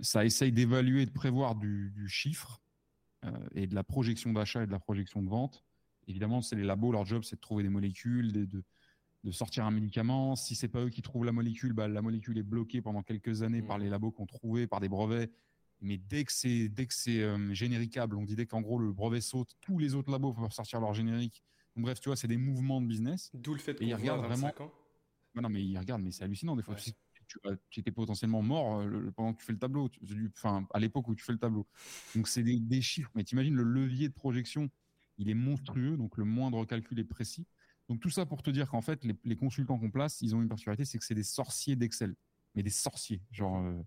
ça 0.00 0.24
essaye 0.24 0.52
d'évaluer 0.52 1.02
et 1.02 1.06
de 1.06 1.12
prévoir 1.12 1.54
du, 1.54 1.90
du 1.90 2.08
chiffre 2.08 2.62
et 3.54 3.66
de 3.66 3.74
la 3.74 3.84
projection 3.84 4.32
d'achat 4.32 4.62
et 4.62 4.66
de 4.66 4.72
la 4.72 4.80
projection 4.80 5.22
de 5.22 5.28
vente. 5.28 5.64
Évidemment, 6.08 6.40
c'est 6.40 6.56
les 6.56 6.64
labos, 6.64 6.92
leur 6.92 7.04
job 7.04 7.24
c'est 7.24 7.36
de 7.36 7.40
trouver 7.40 7.62
des 7.62 7.68
molécules, 7.68 8.32
de, 8.32 8.46
de, 8.46 8.64
de 9.22 9.30
sortir 9.30 9.64
un 9.64 9.70
médicament. 9.70 10.34
Si 10.34 10.54
c'est 10.54 10.68
pas 10.68 10.80
eux 10.80 10.90
qui 10.90 11.02
trouvent 11.02 11.24
la 11.24 11.32
molécule, 11.32 11.72
bah, 11.72 11.88
la 11.88 12.02
molécule 12.02 12.38
est 12.38 12.42
bloquée 12.42 12.80
pendant 12.80 13.02
quelques 13.02 13.42
années 13.42 13.62
par 13.62 13.78
les 13.78 13.88
labos 13.88 14.12
qui 14.12 14.22
ont 14.22 14.26
trouvé, 14.26 14.66
par 14.66 14.80
des 14.80 14.88
brevets. 14.88 15.30
Mais 15.80 15.98
dès 15.98 16.24
que 16.24 16.32
c'est 16.32 16.68
dès 16.68 16.86
que 16.86 16.94
c'est 16.94 17.22
généricable, 17.54 18.16
on 18.16 18.24
dit 18.24 18.36
dès 18.36 18.46
qu'en 18.46 18.62
gros 18.62 18.78
le 18.78 18.92
brevet 18.92 19.20
saute, 19.20 19.52
tous 19.60 19.78
les 19.78 19.94
autres 19.94 20.10
labos 20.10 20.32
peuvent 20.32 20.50
sortir 20.50 20.80
leur 20.80 20.94
générique. 20.94 21.44
Donc, 21.76 21.86
bref, 21.86 22.00
tu 22.00 22.08
vois, 22.08 22.16
c'est 22.16 22.28
des 22.28 22.36
mouvements 22.36 22.80
de 22.80 22.86
business. 22.86 23.30
D'où 23.34 23.54
le 23.54 23.60
fait 23.60 23.76
il 23.80 23.90
qu'on 23.90 23.96
regarde 23.98 24.26
25 24.26 24.60
ans. 24.60 24.72
Ouais, 25.34 25.42
non, 25.42 25.48
mais 25.48 25.64
ils 25.64 25.76
regardent, 25.78 26.02
mais 26.02 26.12
c'est 26.12 26.24
hallucinant 26.24 26.54
des 26.54 26.62
fois. 26.62 26.74
Ouais. 26.74 26.80
Tu, 26.80 26.90
sais, 26.90 27.58
tu, 27.70 27.80
étais 27.80 27.90
potentiellement 27.90 28.42
mort 28.42 28.80
euh, 28.80 29.10
pendant 29.16 29.32
que 29.32 29.40
tu 29.40 29.44
fais 29.44 29.52
le 29.52 29.58
tableau, 29.58 29.90
enfin, 30.36 30.66
à 30.72 30.78
l'époque 30.78 31.08
où 31.08 31.14
tu 31.14 31.24
fais 31.24 31.32
le 31.32 31.38
tableau. 31.38 31.66
Donc, 32.14 32.28
c'est 32.28 32.42
des, 32.42 32.82
chiffres, 32.82 33.10
mais 33.14 33.24
t'imagines 33.24 33.54
le 33.54 33.64
levier 33.64 34.08
de 34.08 34.14
projection, 34.14 34.70
il 35.18 35.28
est 35.28 35.34
monstrueux, 35.34 35.96
donc 35.96 36.16
le 36.16 36.24
moindre 36.24 36.64
calcul 36.64 36.98
est 36.98 37.04
précis. 37.04 37.46
Donc, 37.88 38.00
tout 38.00 38.10
ça 38.10 38.24
pour 38.24 38.42
te 38.42 38.50
dire 38.50 38.68
qu'en 38.68 38.82
fait, 38.82 39.04
les, 39.24 39.36
consultants 39.36 39.78
qu'on 39.78 39.90
place, 39.90 40.20
ils 40.22 40.34
ont 40.36 40.42
une 40.42 40.48
particularité, 40.48 40.84
c'est 40.84 40.98
que 40.98 41.04
c'est 41.04 41.14
des 41.14 41.24
sorciers 41.24 41.76
d'Excel. 41.76 42.14
Mais 42.54 42.62
des 42.62 42.70
sorciers. 42.70 43.20
Genre, 43.32 43.58
euh, 43.58 43.82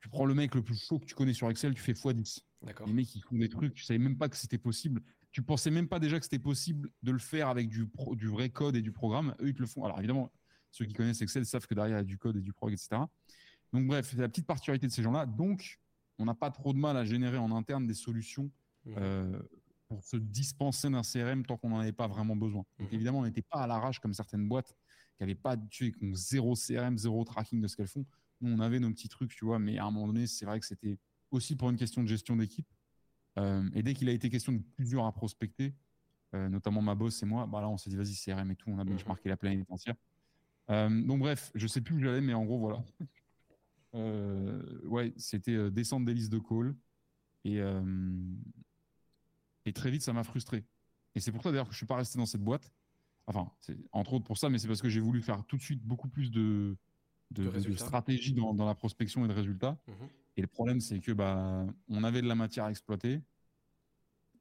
tu 0.00 0.08
prends 0.10 0.26
le 0.26 0.34
mec 0.34 0.54
le 0.54 0.62
plus 0.62 0.76
chaud 0.76 0.98
que 0.98 1.06
tu 1.06 1.14
connais 1.14 1.32
sur 1.32 1.48
Excel, 1.48 1.74
tu 1.74 1.80
fais 1.80 1.92
x10. 1.92 2.40
Les 2.86 2.92
mecs, 2.92 3.14
ils 3.14 3.22
font 3.22 3.36
des 3.36 3.48
trucs, 3.48 3.72
tu 3.72 3.84
savais 3.84 3.98
même 3.98 4.18
pas 4.18 4.28
que 4.28 4.36
c'était 4.36 4.58
possible. 4.58 5.02
Tu 5.32 5.42
pensais 5.42 5.70
même 5.70 5.88
pas 5.88 5.98
déjà 5.98 6.18
que 6.18 6.24
c'était 6.24 6.38
possible 6.38 6.90
de 7.02 7.10
le 7.10 7.18
faire 7.18 7.48
avec 7.48 7.68
du, 7.68 7.88
du 8.12 8.28
vrai 8.28 8.50
code 8.50 8.76
et 8.76 8.82
du 8.82 8.92
programme. 8.92 9.34
Eux, 9.40 9.48
ils 9.48 9.54
te 9.54 9.60
le 9.60 9.66
font. 9.66 9.84
Alors, 9.84 9.98
évidemment, 9.98 10.30
ceux 10.70 10.84
qui 10.84 10.92
connaissent 10.92 11.22
Excel 11.22 11.46
savent 11.46 11.66
que 11.66 11.74
derrière, 11.74 11.96
il 11.96 12.00
y 12.00 12.02
a 12.02 12.04
du 12.04 12.18
code 12.18 12.36
et 12.36 12.40
du 12.40 12.52
prog, 12.52 12.72
etc. 12.72 13.02
Donc, 13.72 13.86
bref, 13.86 14.08
c'est 14.10 14.18
la 14.18 14.28
petite 14.28 14.46
particularité 14.46 14.86
de 14.86 14.92
ces 14.92 15.02
gens-là. 15.02 15.26
Donc, 15.26 15.80
on 16.18 16.24
n'a 16.24 16.34
pas 16.34 16.50
trop 16.50 16.72
de 16.72 16.78
mal 16.78 16.96
à 16.96 17.04
générer 17.04 17.38
en 17.38 17.50
interne 17.50 17.86
des 17.86 17.94
solutions 17.94 18.50
mmh. 18.84 18.94
euh, 18.98 19.42
pour 19.88 20.04
se 20.04 20.16
dispenser 20.16 20.90
d'un 20.90 21.02
CRM 21.02 21.44
tant 21.44 21.56
qu'on 21.56 21.70
n'en 21.70 21.80
avait 21.80 21.92
pas 21.92 22.08
vraiment 22.08 22.36
besoin. 22.36 22.64
Donc, 22.78 22.90
mmh. 22.90 22.94
évidemment, 22.94 23.18
on 23.20 23.24
n'était 23.24 23.42
pas 23.42 23.62
à 23.62 23.66
l'arrache 23.66 24.00
comme 24.00 24.14
certaines 24.14 24.48
boîtes 24.48 24.76
qui 25.16 25.22
n'avaient 25.22 25.34
pas 25.34 25.56
tué, 25.56 25.92
qui 25.92 26.04
ont 26.04 26.14
zéro 26.14 26.54
CRM, 26.54 26.98
zéro 26.98 27.24
tracking 27.24 27.60
de 27.60 27.68
ce 27.68 27.76
qu'elles 27.76 27.88
font. 27.88 28.04
Nous, 28.40 28.52
on 28.52 28.60
avait 28.60 28.80
nos 28.80 28.90
petits 28.90 29.08
trucs, 29.08 29.34
tu 29.34 29.44
vois, 29.44 29.58
mais 29.58 29.78
à 29.78 29.84
un 29.84 29.90
moment 29.90 30.08
donné, 30.08 30.26
c'est 30.26 30.44
vrai 30.44 30.60
que 30.60 30.66
c'était 30.66 30.98
aussi 31.30 31.56
pour 31.56 31.70
une 31.70 31.76
question 31.76 32.02
de 32.02 32.08
gestion 32.08 32.36
d'équipe. 32.36 32.66
Euh, 33.38 33.68
et 33.74 33.82
dès 33.82 33.94
qu'il 33.94 34.08
a 34.08 34.12
été 34.12 34.28
question 34.28 34.52
de 34.52 34.58
plus 34.58 34.84
dur 34.84 35.04
à 35.04 35.12
prospecter, 35.12 35.74
euh, 36.34 36.48
notamment 36.48 36.82
ma 36.82 36.94
boss 36.94 37.22
et 37.22 37.26
moi, 37.26 37.46
bah 37.46 37.60
là, 37.60 37.68
on 37.68 37.76
s'est 37.76 37.90
dit, 37.90 37.96
vas-y, 37.96 38.14
CRM 38.14 38.50
et 38.50 38.56
tout, 38.56 38.70
on 38.70 38.78
a 38.78 38.84
benchmarké 38.84 39.28
la 39.28 39.36
planète 39.36 39.66
entière. 39.70 39.94
Euh, 40.70 40.88
donc 41.04 41.20
bref, 41.20 41.50
je 41.54 41.66
sais 41.66 41.80
plus 41.80 41.96
où 41.96 42.00
j'allais, 42.00 42.20
mais 42.20 42.34
en 42.34 42.44
gros 42.44 42.58
voilà. 42.58 42.82
Ouais, 44.84 45.12
c'était 45.18 45.70
descendre 45.70 46.06
des 46.06 46.14
listes 46.14 46.32
de 46.32 46.38
call 46.38 46.74
et 47.44 47.60
et 49.66 49.72
très 49.74 49.90
vite 49.90 50.00
ça 50.00 50.14
m'a 50.14 50.24
frustré. 50.24 50.64
Et 51.14 51.20
c'est 51.20 51.30
pour 51.30 51.42
ça 51.42 51.50
d'ailleurs 51.50 51.66
que 51.66 51.72
je 51.72 51.76
suis 51.76 51.84
pas 51.84 51.96
resté 51.96 52.18
dans 52.18 52.24
cette 52.24 52.40
boîte. 52.40 52.72
Enfin, 53.26 53.52
c'est 53.60 53.76
entre 53.92 54.14
autres 54.14 54.24
pour 54.24 54.38
ça, 54.38 54.48
mais 54.48 54.56
c'est 54.56 54.66
parce 54.66 54.80
que 54.80 54.88
j'ai 54.88 55.00
voulu 55.00 55.20
faire 55.20 55.44
tout 55.44 55.58
de 55.58 55.62
suite 55.62 55.82
beaucoup 55.84 56.08
plus 56.08 56.30
de 56.30 56.74
de, 57.32 57.76
stratégie 57.76 58.32
dans, 58.32 58.54
dans, 58.54 58.66
la 58.66 58.74
prospection 58.74 59.24
et 59.24 59.28
de 59.28 59.32
résultats. 59.32 59.78
Mhm. 59.86 60.08
Et 60.36 60.40
le 60.40 60.46
problème, 60.46 60.80
c'est 60.80 61.00
que 61.00 61.12
bah 61.12 61.66
on 61.88 62.04
avait 62.04 62.22
de 62.22 62.28
la 62.28 62.34
matière 62.34 62.64
à 62.64 62.70
exploiter. 62.70 63.20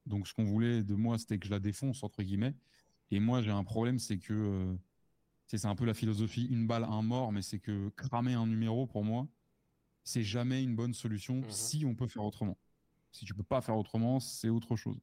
Donc 0.05 0.27
ce 0.27 0.33
qu'on 0.33 0.45
voulait 0.45 0.83
de 0.83 0.95
moi, 0.95 1.17
c'était 1.17 1.37
que 1.37 1.45
je 1.45 1.51
la 1.51 1.59
défonce 1.59 2.03
entre 2.03 2.23
guillemets. 2.23 2.55
Et 3.11 3.19
moi, 3.19 3.41
j'ai 3.41 3.51
un 3.51 3.63
problème, 3.63 3.99
c'est 3.99 4.17
que 4.17 4.77
c'est 5.57 5.67
un 5.67 5.75
peu 5.75 5.85
la 5.85 5.93
philosophie 5.93 6.45
une 6.45 6.65
balle, 6.65 6.85
un 6.85 7.01
mort, 7.01 7.31
mais 7.31 7.41
c'est 7.41 7.59
que 7.59 7.89
cramer 7.89 8.33
un 8.33 8.47
numéro, 8.47 8.87
pour 8.87 9.03
moi, 9.03 9.27
c'est 10.03 10.23
jamais 10.23 10.63
une 10.63 10.75
bonne 10.75 10.93
solution 10.93 11.35
mhm. 11.35 11.49
si 11.49 11.85
on 11.85 11.95
peut 11.95 12.07
faire 12.07 12.23
autrement. 12.23 12.57
Si 13.11 13.25
tu 13.25 13.33
peux 13.33 13.43
pas 13.43 13.61
faire 13.61 13.77
autrement, 13.77 14.19
c'est 14.19 14.49
autre 14.49 14.75
chose. 14.75 14.99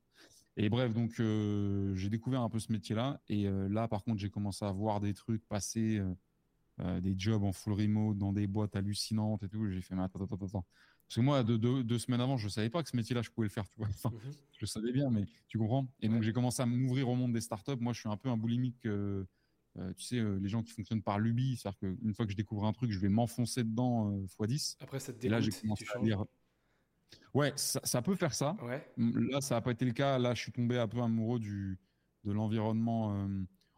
Et 0.57 0.71
bref, 0.71 0.93
donc 0.93 1.21
euh, 1.21 1.95
j'ai 1.95 2.09
découvert 2.09 2.41
un 2.41 2.49
peu 2.49 2.59
ce 2.59 2.73
métier-là. 2.73 3.21
Et 3.29 3.47
euh, 3.47 3.69
là, 3.69 3.87
par 3.87 4.03
contre, 4.03 4.19
j'ai 4.19 4.31
commencé 4.31 4.65
à 4.65 4.73
voir 4.73 5.01
des 5.01 5.15
trucs 5.15 5.47
passer, 5.47 6.03
euh, 6.81 7.01
des 7.01 7.15
jobs 7.17 7.43
en 7.43 7.53
full 7.53 7.73
remote 7.73 8.19
dans 8.19 8.33
des 8.33 8.47
boîtes 8.47 8.77
hallucinantes 8.77 9.43
et 9.43 9.49
tout. 9.49 9.69
J'ai 9.71 9.81
fait, 9.81 9.95
mais 9.95 10.03
attends, 10.03 10.25
attends, 10.25 10.37
attends. 10.37 10.67
Parce 11.07 11.17
que 11.17 11.21
moi, 11.21 11.43
deux, 11.43 11.99
semaines 11.99 12.21
avant, 12.21 12.37
je 12.37 12.49
savais 12.49 12.69
pas 12.69 12.83
que 12.83 12.91
ce 12.91 12.97
métier-là, 12.97 13.23
je 13.23 13.31
pouvais 13.31 13.47
le 13.47 13.53
faire. 13.53 13.69
Tu 13.71 13.79
vois 13.79 13.89
mhm. 13.89 14.33
Je 14.53 14.59
le 14.61 14.67
savais 14.67 14.93
bien, 14.93 15.09
mais 15.11 15.25
tu 15.47 15.59
comprends. 15.59 15.89
Et 16.01 16.09
donc, 16.09 16.23
j'ai 16.23 16.33
commencé 16.33 16.61
à 16.61 16.67
m'ouvrir 16.67 17.09
au 17.09 17.15
monde 17.15 17.33
des 17.33 17.41
startups. 17.41 17.81
Moi, 17.81 17.93
je 17.95 18.01
suis 18.01 18.09
un 18.09 18.17
peu 18.17 18.29
un 18.29 18.37
boulimique 18.37 18.87
euh, 19.79 19.93
tu 19.95 20.05
sais, 20.05 20.19
euh, 20.19 20.39
les 20.41 20.49
gens 20.49 20.63
qui 20.63 20.73
fonctionnent 20.73 21.03
par 21.03 21.19
lubie, 21.19 21.57
c'est-à-dire 21.57 21.79
qu'une 21.79 22.15
fois 22.15 22.25
que 22.25 22.33
je 22.33 22.37
découvre 22.37 22.65
un 22.65 22.73
truc, 22.73 22.91
je 22.91 22.99
vais 22.99 23.09
m'enfoncer 23.09 23.65
dedans 23.65 24.11
x10. 24.39 24.77
Euh, 24.81 24.85
Après, 24.85 25.01
ça 25.01 25.13
te 25.13 25.27
là, 25.27 25.41
j'ai 25.41 25.51
commencé 25.51 25.85
à 25.95 25.99
lire. 25.99 26.25
Ouais, 27.35 27.53
ça, 27.57 28.03
peut 28.03 28.17
faire 28.17 28.35
ça. 28.35 28.57
Là, 28.97 29.41
ça 29.41 29.55
n'a 29.57 29.61
pas 29.61 29.71
été 29.71 29.85
le 29.85 29.93
cas. 29.93 30.19
Là, 30.19 30.35
je 30.35 30.43
suis 30.43 30.53
tombé 30.53 30.79
un 30.79 30.89
peu 30.89 31.01
amoureux 31.01 31.39
du, 31.39 31.79
de 32.25 32.33
l'environnement. 32.33 33.29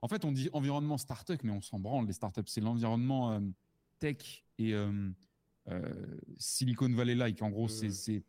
En 0.02 0.09
fait, 0.09 0.25
on 0.25 0.32
dit 0.32 0.49
environnement 0.52 0.99
startup, 0.99 1.43
mais 1.45 1.52
on 1.52 1.60
s'en 1.60 1.78
branle. 1.78 2.06
Les 2.06 2.13
startups, 2.13 2.43
c'est 2.47 2.60
l'environnement 2.60 3.41
tech 3.99 4.45
et 4.58 4.75
Silicon 6.39 6.89
Valley-like. 6.89 7.43
En 7.43 7.50
gros, 7.50 7.69
c'est 7.69 8.25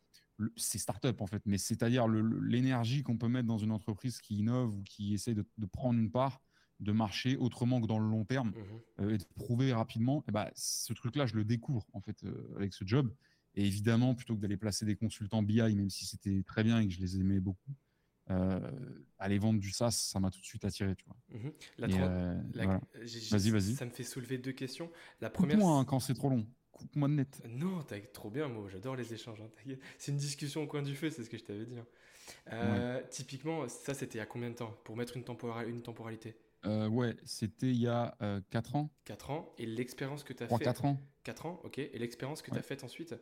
startup 0.58 1.22
en 1.22 1.28
fait, 1.28 1.42
mais 1.46 1.58
c'est-à-dire 1.58 2.08
l'énergie 2.08 3.04
qu'on 3.04 3.18
peut 3.18 3.30
mettre 3.30 3.48
dans 3.48 3.58
une 3.58 3.72
entreprise 3.72 4.20
qui 4.20 4.38
innove 4.38 4.76
ou 4.76 4.84
qui 4.84 5.14
essaie 5.14 5.34
de, 5.34 5.46
de 5.58 5.66
prendre 5.66 6.00
une 6.00 6.12
part 6.12 6.42
de 6.82 6.92
marcher 6.92 7.38
autrement 7.38 7.80
que 7.80 7.88
dans 7.88 8.00
le 8.00 8.10
long 8.10 8.26
terme 8.26 8.50
mhm. 8.50 9.06
euh, 9.06 9.14
et 9.14 9.18
de 9.18 9.24
prouver 9.36 9.72
rapidement, 9.72 10.24
et 10.28 10.32
bah, 10.32 10.52
ce 10.56 10.94
truc-là, 10.94 11.26
je 11.26 11.36
le 11.36 11.46
découvre 11.46 11.86
en 11.94 12.02
fait 12.02 12.24
euh, 12.24 12.54
avec 12.56 12.74
ce 12.74 12.86
job. 12.86 13.14
Et 13.54 13.66
évidemment, 13.66 14.16
plutôt 14.16 14.36
que 14.36 14.42
d'aller 14.42 14.58
placer 14.58 14.86
des 14.86 14.96
consultants 14.96 15.44
BI, 15.44 15.62
même 15.62 15.90
si 15.90 16.06
c'était 16.06 16.42
très 16.44 16.64
bien 16.64 16.80
et 16.80 16.88
que 16.88 16.94
je 16.94 17.00
les 17.00 17.20
aimais 17.20 17.40
beaucoup, 17.40 17.72
euh, 17.72 17.91
aller 18.28 19.40
vendre 19.40 19.60
du 19.60 19.72
SaaS, 19.72 19.92
ça 19.92 20.20
m'a 20.20 20.30
tout 20.30 20.40
de 20.40 20.46
suite 20.46 20.66
attiré. 20.66 20.96
Tu 20.96 21.06
vois. 21.06 21.48
Vas-y, 21.88 23.50
vas-y. 23.50 23.76
Ça 23.76 23.86
me 23.86 23.92
fait 23.92 24.04
soulever 24.04 24.38
deux 24.38 24.54
questions. 24.54 24.90
La 25.20 25.30
première. 25.30 25.58
Moi, 25.58 25.78
hein, 25.78 25.86
quand 25.86 26.00
c'est 26.00 26.14
trop 26.14 26.30
long. 26.30 26.46
Coupe-moi 26.72 27.10
de 27.10 27.14
net. 27.14 27.42
Non, 27.48 27.84
t'as 27.84 28.00
trop 28.00 28.32
bien, 28.32 28.48
moi 28.48 28.68
j'adore 28.72 28.96
les 28.96 29.14
échanges. 29.14 29.40
Hein, 29.42 29.76
c'est 30.00 30.12
une 30.12 30.18
discussion 30.18 30.64
au 30.64 30.68
coin 30.68 30.82
du 30.82 30.96
feu, 30.96 31.12
c'est 31.12 31.24
ce 31.24 31.30
que 31.30 31.38
je 31.38 31.44
t'avais 31.44 31.66
dit. 31.66 31.78
Hein. 31.78 33.02
Typiquement, 33.12 33.68
ça 33.68 33.94
c'était 33.94 34.16
il 34.16 34.18
y 34.20 34.22
a 34.22 34.26
combien 34.26 34.50
de 34.50 34.56
temps? 34.56 34.74
Pour 34.84 34.96
mettre 34.96 35.18
une, 35.18 35.26
une 35.68 35.82
temporalité 35.82 36.36
euh, 36.66 36.88
ouais, 36.88 37.16
c'était 37.26 37.70
il 37.70 37.78
y 37.78 37.88
a 37.88 38.16
4 38.52 38.76
euh, 38.76 38.80
ans. 38.80 38.90
4 39.06 39.30
ans. 39.32 39.54
Et 39.58 39.66
l'expérience 39.66 40.24
que 40.24 40.34
tu 40.34 40.44
as 40.44 40.48
faite 40.48 40.60
4 40.60 40.86
ans. 40.86 41.00
4 41.24 41.46
ans, 41.46 41.62
ok. 41.64 41.80
Et 41.80 41.98
l'expérience 41.98 42.42
que 42.42 42.52
tu 42.52 42.58
as 42.58 42.62
faite 42.62 42.84
ensuite? 42.84 43.16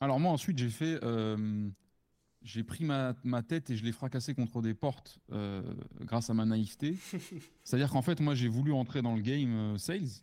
Alors, 0.00 0.18
moi, 0.20 0.32
ensuite, 0.32 0.58
j'ai 0.58 0.70
fait. 0.70 0.98
Euh, 2.42 2.44
j'ai 2.44 2.64
pris 2.64 2.84
ma, 2.84 3.14
ma, 3.24 3.42
tête 3.42 3.70
et 3.70 3.76
je 3.76 3.84
l'ai 3.84 3.92
fracassé 3.92 4.34
contre 4.34 4.62
des 4.62 4.74
portes 4.74 5.18
grâce 6.00 6.30
à 6.30 6.34
ma 6.34 6.44
naïveté. 6.44 6.96
C'est-à-dire 7.64 7.90
qu'en 7.90 8.02
fait, 8.02 8.20
moi, 8.20 8.34
j'ai 8.34 8.48
voulu 8.48 8.72
entrer 8.72 9.02
dans 9.02 9.14
le 9.14 9.22
game 9.22 9.76
sales. 9.78 10.22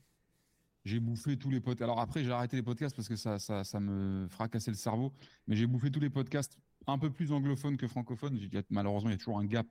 J'ai 0.84 0.99
bouffé 0.99 1.38
tous 1.38 1.49
les 1.49 1.60
podcasts. 1.60 1.84
Alors 1.84 1.99
après, 1.99 2.23
j'ai 2.23 2.32
arrêté 2.32 2.56
les 2.58 2.63
podcasts 2.63 2.95
parce 2.95 3.08
que 3.08 3.15
ça, 3.15 3.39
ça, 3.39 3.63
ça, 3.63 3.80
me 3.80 4.28
fracassait 4.30 4.71
le 4.71 4.78
cerveau. 4.78 5.12
Mais 5.47 5.56
j'ai 5.56 5.65
bouffé 5.65 5.89
tous 5.89 5.99
les 5.99 6.12
podcasts 6.12 6.58
un 6.88 6.99
peu 6.99 7.10
plus 7.10 7.32
anglophones 7.32 7.78
que 7.78 7.88
francophones. 7.88 8.39
Malheureusement, 8.69 9.10
il 9.10 9.13
y 9.13 9.15
a 9.15 9.17
toujours 9.17 9.39
un 9.39 9.45
gap 9.45 9.67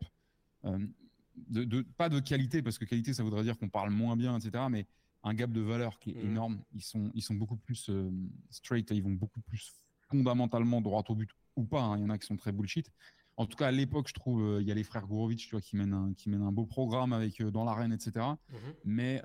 de, 1.49 1.83
pas 1.97 2.09
de 2.09 2.21
qualité, 2.21 2.63
parce 2.63 2.79
que 2.79 2.85
qualité, 2.85 3.13
ça 3.13 3.23
voudrait 3.23 3.43
dire 3.43 3.59
qu'on 3.59 3.69
parle 3.69 3.91
moins 3.91 4.17
bien, 4.17 4.37
etc., 4.39 4.65
mais 4.71 4.87
un 5.23 5.35
gap 5.35 5.51
de 5.51 5.61
valeur 5.61 5.99
qui 5.99 6.11
est 6.11 6.23
mm. 6.23 6.31
énorme. 6.31 6.63
Ils 6.75 6.83
sont, 6.83 7.11
ils 7.15 7.23
sont 7.23 7.35
beaucoup 7.35 7.57
plus 7.57 7.89
euh, 7.89 8.11
straight, 8.51 8.91
ils 8.91 9.03
vont 9.03 9.11
beaucoup 9.11 9.41
plus 9.41 9.73
fondamentalement 10.09 10.81
droit 10.81 11.03
au 11.09 11.15
but 11.15 11.31
ou 11.57 11.65
pas. 11.65 11.83
Hein. 11.83 11.99
Il 11.99 12.03
y 12.03 12.05
en 12.05 12.11
a 12.11 12.19
qui 12.19 12.27
sont 12.27 12.37
très 12.37 12.53
bullshit. 12.53 12.91
En 13.37 13.47
tout 13.47 13.57
cas, 13.57 13.67
à 13.67 13.73
l'époque, 13.73 14.07
je 14.09 14.15
trouve, 14.15 14.43
euh, 14.43 14.63
il 14.63 14.69
y 14.69 14.71
a 14.71 14.75
les 14.75 14.85
frères 14.85 15.07
Gorovitch, 15.07 15.49
tu 15.49 15.51
vois, 15.51 15.61
qui 15.61 15.75
mènent 15.77 15.93
un, 15.93 16.15
qui 16.15 16.31
mènent 16.31 16.43
un 16.43 16.53
beau 16.53 16.67
programme 16.67 17.13
avec 17.13 17.41
euh, 17.41 17.51
dans 17.51 17.65
l'arène, 17.65 17.93
etc. 17.93 18.13
Mm-hmm. 18.15 18.75
Mais 18.85 19.19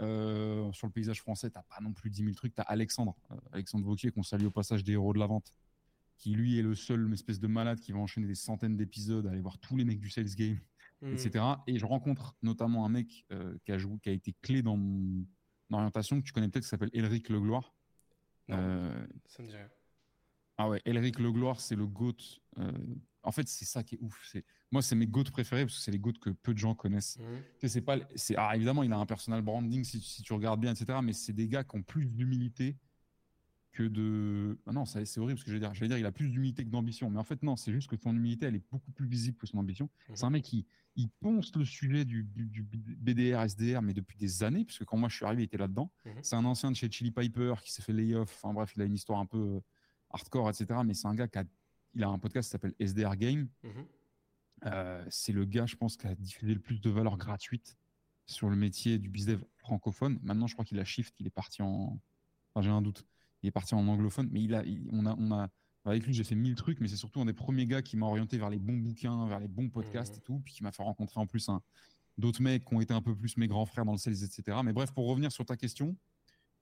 sur 0.74 0.88
le 0.88 0.92
paysage 0.92 1.22
français, 1.22 1.52
t'as 1.52 1.62
pas 1.64 1.80
non 1.82 1.94
plus 1.94 2.10
10 2.10 2.24
000 2.24 2.34
trucs. 2.34 2.56
T'as 2.56 2.64
Alexandre, 2.64 3.16
Alexandre 3.52 3.86
Vauquier, 3.86 4.12
qu'on 4.12 4.24
salue 4.24 4.46
au 4.46 4.52
passage 4.52 4.84
des 4.84 4.94
héros 4.94 5.14
de 5.14 5.20
la 5.20 5.28
vente, 5.28 5.54
qui 6.20 6.32
lui 6.32 6.60
est 6.60 6.62
le 6.62 6.76
seul 6.76 7.12
espèce 7.14 7.40
de 7.40 7.48
malade 7.48 7.80
qui 7.80 7.92
va 7.94 8.00
enchaîner 8.00 8.28
des 8.28 8.36
centaines 8.36 8.76
d'épisodes, 8.76 9.26
aller 9.26 9.42
voir 9.42 9.58
tous 9.58 9.78
les 9.78 9.86
mecs 9.86 10.00
du 10.00 10.10
sales 10.10 10.36
game, 10.36 10.60
etc. 11.02 11.30
Mmh. 11.36 11.56
Et 11.68 11.80
je 11.80 11.86
rencontre 11.86 12.36
notamment 12.44 12.86
un 12.86 12.90
mec 12.90 13.26
euh, 13.32 13.58
qui, 13.64 13.72
a 13.72 13.78
joué, 13.78 13.98
qui 14.04 14.10
a 14.10 14.12
été 14.12 14.36
clé 14.42 14.62
dans 14.62 14.76
mon 14.76 15.26
orientation, 15.72 16.20
que 16.20 16.26
tu 16.26 16.34
connais 16.34 16.50
peut-être, 16.50 16.64
qui 16.64 16.70
s'appelle 16.70 16.92
Elric 16.94 17.30
Legloire. 17.30 17.74
Euh, 18.52 19.08
ça 19.28 19.44
me 19.44 19.48
dit 19.48 19.56
rien. 19.56 19.70
Ah 20.60 20.68
ouais, 20.68 20.82
Elric 20.84 21.20
Legloire, 21.20 21.62
c'est 21.62 21.78
le 21.78 21.88
GOAT. 21.88 22.18
Euh, 22.58 22.70
en 23.24 23.32
fait, 23.32 23.48
c'est 23.48 23.64
ça 23.64 23.82
qui 23.82 23.96
est 23.96 24.00
ouf. 24.02 24.20
C'est... 24.30 24.44
Moi, 24.72 24.82
c'est 24.82 24.96
mes 24.96 25.08
GOAT 25.08 25.32
préférés 25.32 25.64
parce 25.64 25.78
que 25.78 25.82
c'est 25.82 25.92
les 25.92 26.00
GOAT 26.00 26.20
que 26.20 26.32
peu 26.32 26.54
de 26.54 26.60
gens 26.60 26.76
connaissent. 26.76 27.18
Mmh. 27.18 27.68
C'est 27.68 27.82
pas... 27.82 27.96
c'est... 28.16 28.36
Ah, 28.38 28.54
évidemment, 28.58 28.84
il 28.84 28.92
a 28.92 28.98
un 28.98 29.06
personal 29.06 29.42
branding 29.42 29.86
si, 29.86 30.02
si 30.02 30.22
tu 30.22 30.34
regardes 30.34 30.60
bien, 30.60 30.74
etc. 30.74 31.00
Mais 31.02 31.14
c'est 31.14 31.32
des 31.32 31.48
gars 31.48 31.64
qui 31.64 31.78
ont 31.78 31.82
plus 31.82 32.06
d'humilité 32.06 32.76
que 33.72 33.84
de. 33.84 34.60
Ah 34.66 34.74
non, 34.74 34.84
c'est 34.84 35.18
horrible 35.18 35.40
ce 35.40 35.46
que 35.46 35.52
je 35.52 35.56
vais 35.56 35.62
dire. 35.62 35.74
Je 35.74 35.80
vais 35.80 35.88
dire, 35.88 35.98
il 35.98 36.06
a 36.06 36.12
plus 36.12 36.28
d'humilité 36.28 36.66
que 36.66 36.70
d'ambition. 36.70 37.10
Mais 37.10 37.20
en 37.20 37.24
fait, 37.24 37.42
non, 37.42 37.56
c'est 37.56 37.72
juste 37.72 37.90
que 37.90 37.96
son 37.96 38.14
humilité, 38.14 38.48
elle 38.48 38.56
est 38.56 38.70
beaucoup 38.70 38.92
plus 38.92 39.08
visible 39.08 39.38
que 39.38 39.48
son 39.48 39.60
ambition. 39.60 39.90
Mhm. 40.10 40.16
C'est 40.16 40.26
un 40.26 40.30
mec 40.30 40.44
qui 40.44 40.66
il 40.98 41.08
ponce 41.08 41.56
le 41.56 41.64
sujet 41.64 42.04
du, 42.04 42.24
du, 42.24 42.64
BDR, 42.64 43.48
SDR, 43.48 43.82
mais 43.82 43.94
depuis 43.94 44.18
des 44.18 44.44
années, 44.44 44.66
puisque 44.66 44.84
quand 44.84 44.98
moi 44.98 45.08
je 45.08 45.16
suis 45.16 45.24
arrivé, 45.24 45.44
il 45.44 45.46
était 45.46 45.58
là-dedans. 45.58 45.90
Mhm. 46.06 46.14
C'est 46.22 46.36
un 46.36 46.44
ancien 46.44 46.70
de 46.70 46.76
chez 46.76 46.92
Chili 46.92 47.12
Piper 47.12 47.54
qui 47.64 47.72
s'est 47.72 47.82
fait 47.82 47.94
lay-off. 47.94 48.42
Enfin 48.44 48.54
bref, 48.54 48.74
il 48.76 48.82
a 48.82 48.86
une 48.86 48.96
histoire 48.96 49.20
un 49.20 49.26
peu 49.26 49.62
hardcore, 50.10 50.50
etc. 50.50 50.82
Mais 50.86 50.94
c'est 50.94 51.08
un 51.08 51.16
gars 51.16 51.28
qui 51.28 51.40
a, 51.40 51.44
il 51.94 52.04
a 52.04 52.10
un 52.10 52.20
podcast 52.20 52.50
qui 52.50 52.52
s'appelle 52.52 52.74
SDR 52.80 53.16
Game. 53.16 53.50
Mhm. 53.64 53.86
Euh, 54.66 55.06
c'est 55.10 55.32
le 55.32 55.46
gars, 55.46 55.66
je 55.66 55.76
pense, 55.76 55.96
qui 55.96 56.08
a 56.08 56.16
diffusé 56.16 56.54
le 56.54 56.60
plus 56.60 56.82
de 56.82 56.90
valeur 56.90 57.18
gratuite 57.18 57.78
sur 58.26 58.50
le 58.50 58.56
métier 58.56 58.98
du 58.98 59.10
bizdev 59.10 59.44
francophone. 59.58 60.20
Maintenant, 60.22 60.48
je 60.48 60.54
crois 60.54 60.66
qu'il 60.66 60.80
a 60.80 60.86
shift, 60.86 61.16
il 61.20 61.28
est 61.28 61.32
parti 61.32 61.62
en. 61.62 62.00
Enfin, 62.54 62.62
j'ai 62.62 62.70
un 62.72 62.82
doute 62.82 63.06
il 63.44 63.48
est 63.48 63.52
parti 63.52 63.76
en 63.76 63.88
anglophone, 63.88 64.30
mais 64.32 64.42
il 64.42 64.54
a, 64.54 64.64
on 64.92 65.06
a, 65.06 65.16
on 65.18 65.32
a, 65.32 65.50
avec 65.86 66.06
lui, 66.06 66.14
j'ai 66.14 66.24
fait 66.24 66.36
mille 66.36 66.56
trucs, 66.56 66.80
mais 66.82 66.88
c'est 66.88 66.98
surtout 66.98 67.22
un 67.22 67.26
des 67.26 67.34
premiers 67.34 67.66
gars 67.66 67.82
qui 67.82 67.98
m'a 67.98 68.06
orienté 68.06 68.38
vers 68.38 68.50
les 68.50 68.60
bons 68.60 68.78
bouquins, 68.78 69.28
vers 69.28 69.40
les 69.40 69.48
bons 69.48 69.70
podcasts 69.70 70.18
et 70.18 70.22
tout, 70.22 70.40
puis 70.44 70.54
qui 70.54 70.64
m'a 70.64 70.72
fait 70.72 70.84
rencontrer 70.84 71.20
en 71.20 71.26
plus 71.28 71.50
d'autres 72.18 72.42
mecs 72.42 72.66
qui 72.66 72.74
ont 72.74 72.82
été 72.82 72.94
un 72.94 73.02
peu 73.02 73.16
plus 73.16 73.38
mes 73.38 73.48
grands 73.48 73.66
frères 73.66 73.86
dans 73.86 73.94
le 73.94 73.98
sales, 73.98 74.24
etc. 74.24 74.58
Mais 74.64 74.74
bref, 74.74 74.92
pour 74.92 75.08
revenir 75.08 75.32
sur 75.32 75.46
ta 75.46 75.56
question, 75.56 75.96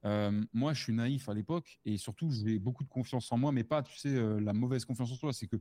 Euh, 0.06 0.44
moi, 0.54 0.74
je 0.74 0.84
suis 0.84 0.94
naïf 0.94 1.28
à 1.28 1.34
l'époque 1.34 1.80
et 1.86 1.98
surtout, 1.98 2.30
j'ai 2.32 2.60
beaucoup 2.60 2.84
de 2.84 2.90
confiance 2.90 3.32
en 3.32 3.38
moi, 3.38 3.52
mais 3.52 3.64
pas, 3.64 3.82
tu 3.84 3.98
sais, 3.98 4.16
euh, 4.16 4.40
la 4.40 4.54
mauvaise 4.54 4.86
confiance 4.86 5.12
en 5.12 5.16
soi. 5.16 5.34
C'est 5.34 5.48
que 5.48 5.58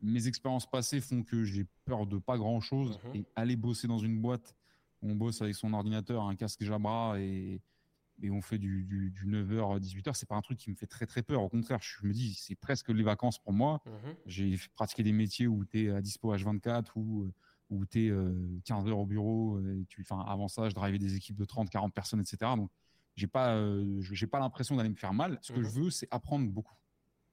mes 0.00 0.26
expériences 0.28 0.70
passées 0.70 1.00
font 1.00 1.22
que 1.22 1.44
j'ai 1.44 1.66
peur 1.84 2.06
de 2.06 2.18
pas 2.18 2.38
grand 2.38 2.60
chose 2.60 2.98
Mhm. 3.04 3.16
et 3.16 3.26
aller 3.36 3.56
bosser 3.56 3.88
dans 3.88 3.98
une 3.98 4.20
boîte 4.20 4.56
où 5.02 5.10
on 5.10 5.16
bosse 5.16 5.42
avec 5.42 5.54
son 5.54 5.72
ordinateur, 5.72 6.22
un 6.24 6.36
casque 6.36 6.62
Jabra 6.62 7.18
et, 7.20 7.60
et 8.22 8.30
on 8.30 8.40
fait 8.42 8.58
du, 8.58 8.84
du, 8.84 9.10
du 9.10 9.26
9h, 9.26 9.80
18h, 9.80 10.14
c'est 10.14 10.28
pas 10.28 10.36
un 10.36 10.42
truc 10.42 10.58
qui 10.58 10.70
me 10.70 10.76
fait 10.76 10.86
très 10.86 11.06
très 11.06 11.22
peur. 11.22 11.42
Au 11.42 11.48
contraire, 11.48 11.80
je 11.82 12.06
me 12.06 12.12
dis, 12.12 12.34
c'est 12.34 12.54
presque 12.54 12.90
les 12.90 13.02
vacances 13.02 13.38
pour 13.38 13.52
moi. 13.52 13.82
Mhm. 13.86 14.14
J'ai 14.26 14.56
pratiqué 14.74 15.02
des 15.02 15.12
métiers 15.12 15.46
où 15.46 15.64
tu 15.64 15.84
es 15.84 15.90
à 15.90 16.00
dispo 16.00 16.32
H24, 16.34 16.92
où, 16.96 17.30
où 17.70 17.86
tu 17.86 18.06
es 18.08 18.12
15 18.64 18.86
heures 18.88 18.98
au 18.98 19.06
bureau, 19.06 19.58
et 19.60 19.84
tu, 19.88 20.02
enfin, 20.02 20.20
avant 20.26 20.48
ça, 20.48 20.68
je 20.68 20.74
drivais 20.74 20.98
des 20.98 21.16
équipes 21.16 21.36
de 21.36 21.44
30, 21.44 21.70
40 21.70 21.92
personnes, 21.94 22.20
etc. 22.20 22.56
Donc, 22.56 22.70
j'ai 23.20 23.26
pas, 23.26 23.54
euh, 23.54 24.00
j'ai 24.00 24.26
pas 24.26 24.40
l'impression 24.40 24.76
d'aller 24.76 24.88
me 24.88 24.94
faire 24.94 25.12
mal. 25.14 25.38
Ce 25.42 25.52
que 25.52 25.58
Mhm. 25.60 25.64
je 25.64 25.70
veux, 25.80 25.90
c'est 25.90 26.08
apprendre 26.10 26.48
beaucoup. 26.50 26.74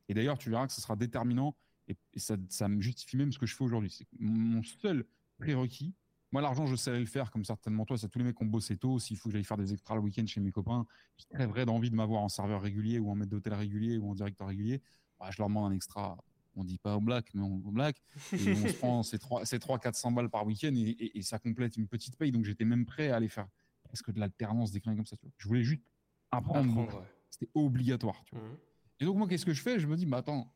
Et 0.09 0.13
d'ailleurs, 0.13 0.37
tu 0.37 0.49
verras 0.49 0.67
que 0.67 0.73
ce 0.73 0.81
sera 0.81 0.95
déterminant 0.95 1.55
et, 1.87 1.95
et 2.13 2.19
ça, 2.19 2.35
ça 2.49 2.67
me 2.67 2.81
justifie 2.81 3.17
même 3.17 3.31
ce 3.31 3.39
que 3.39 3.45
je 3.45 3.55
fais 3.55 3.63
aujourd'hui. 3.63 3.89
C'est 3.89 4.07
mon 4.19 4.61
seul 4.63 5.05
prérequis. 5.37 5.93
Moi, 6.33 6.41
l'argent, 6.41 6.65
je 6.65 6.75
sais 6.75 6.99
le 6.99 7.05
faire, 7.05 7.31
comme 7.31 7.45
certainement 7.45 7.85
toi. 7.85 7.97
C'est 7.97 8.09
tous 8.09 8.19
les 8.19 8.25
mecs 8.25 8.35
qui 8.37 8.43
ont 8.43 8.47
bossé 8.47 8.75
tôt. 8.75 8.99
S'il 8.99 9.15
faut 9.17 9.29
que 9.29 9.33
j'aille 9.33 9.45
faire 9.45 9.55
des 9.57 9.71
extras 9.71 9.95
le 9.95 10.01
week-end 10.01 10.25
chez 10.25 10.41
mes 10.41 10.51
copains, 10.51 10.85
je 11.17 11.25
rêverais 11.37 11.65
d'envie 11.65 11.89
de 11.89 11.95
m'avoir 11.95 12.21
en 12.21 12.27
serveur 12.29 12.61
régulier 12.61 12.99
ou 12.99 13.09
en 13.09 13.15
maître 13.15 13.31
d'hôtel 13.31 13.53
régulier 13.53 13.97
ou 13.97 14.09
en 14.09 14.15
directeur 14.15 14.47
régulier. 14.47 14.81
Bah, 15.19 15.29
je 15.31 15.37
leur 15.41 15.47
demande 15.47 15.71
un 15.71 15.75
extra. 15.75 16.17
On 16.55 16.63
dit 16.65 16.79
pas 16.79 16.97
au 16.97 17.01
black, 17.01 17.33
mais 17.33 17.41
on, 17.43 17.61
au 17.65 17.71
black. 17.71 18.01
Et 18.33 18.51
on 18.51 18.67
se 18.67 18.73
prend 18.79 19.03
ces 19.03 19.19
3, 19.19 19.45
ces 19.45 19.59
3 19.59 19.79
400 19.79 20.11
balles 20.11 20.29
par 20.29 20.45
week-end 20.45 20.73
et, 20.75 20.89
et- 20.89 21.17
et 21.19 21.21
ça 21.21 21.39
complète 21.39 21.77
une 21.77 21.87
petite 21.87 22.17
paye. 22.17 22.31
Donc, 22.31 22.43
j'étais 22.45 22.65
même 22.65 22.85
prêt 22.85 23.09
à 23.09 23.15
aller 23.17 23.29
faire 23.29 23.47
presque 23.87 24.11
de 24.11 24.19
l'alternance, 24.19 24.71
des 24.71 24.81
comme 24.81 25.05
ça. 25.05 25.15
tu 25.17 25.25
vois? 25.25 25.33
Je 25.37 25.47
voulais 25.47 25.63
juste 25.63 25.83
apprendre. 26.31 26.69
Apprendre, 26.69 26.99
ouais. 27.01 27.07
C'était 27.29 27.49
obligatoire. 27.55 28.23
Tu 28.25 28.35
vois. 28.35 28.43
Mhm. 28.43 28.57
Et 28.99 29.05
donc, 29.05 29.17
moi, 29.17 29.27
qu'est-ce 29.27 29.45
que 29.45 29.53
je 29.53 29.61
fais? 29.61 29.79
Je 29.79 29.87
me 29.87 29.95
dis, 29.95 30.05
bah 30.05 30.17
attends, 30.17 30.53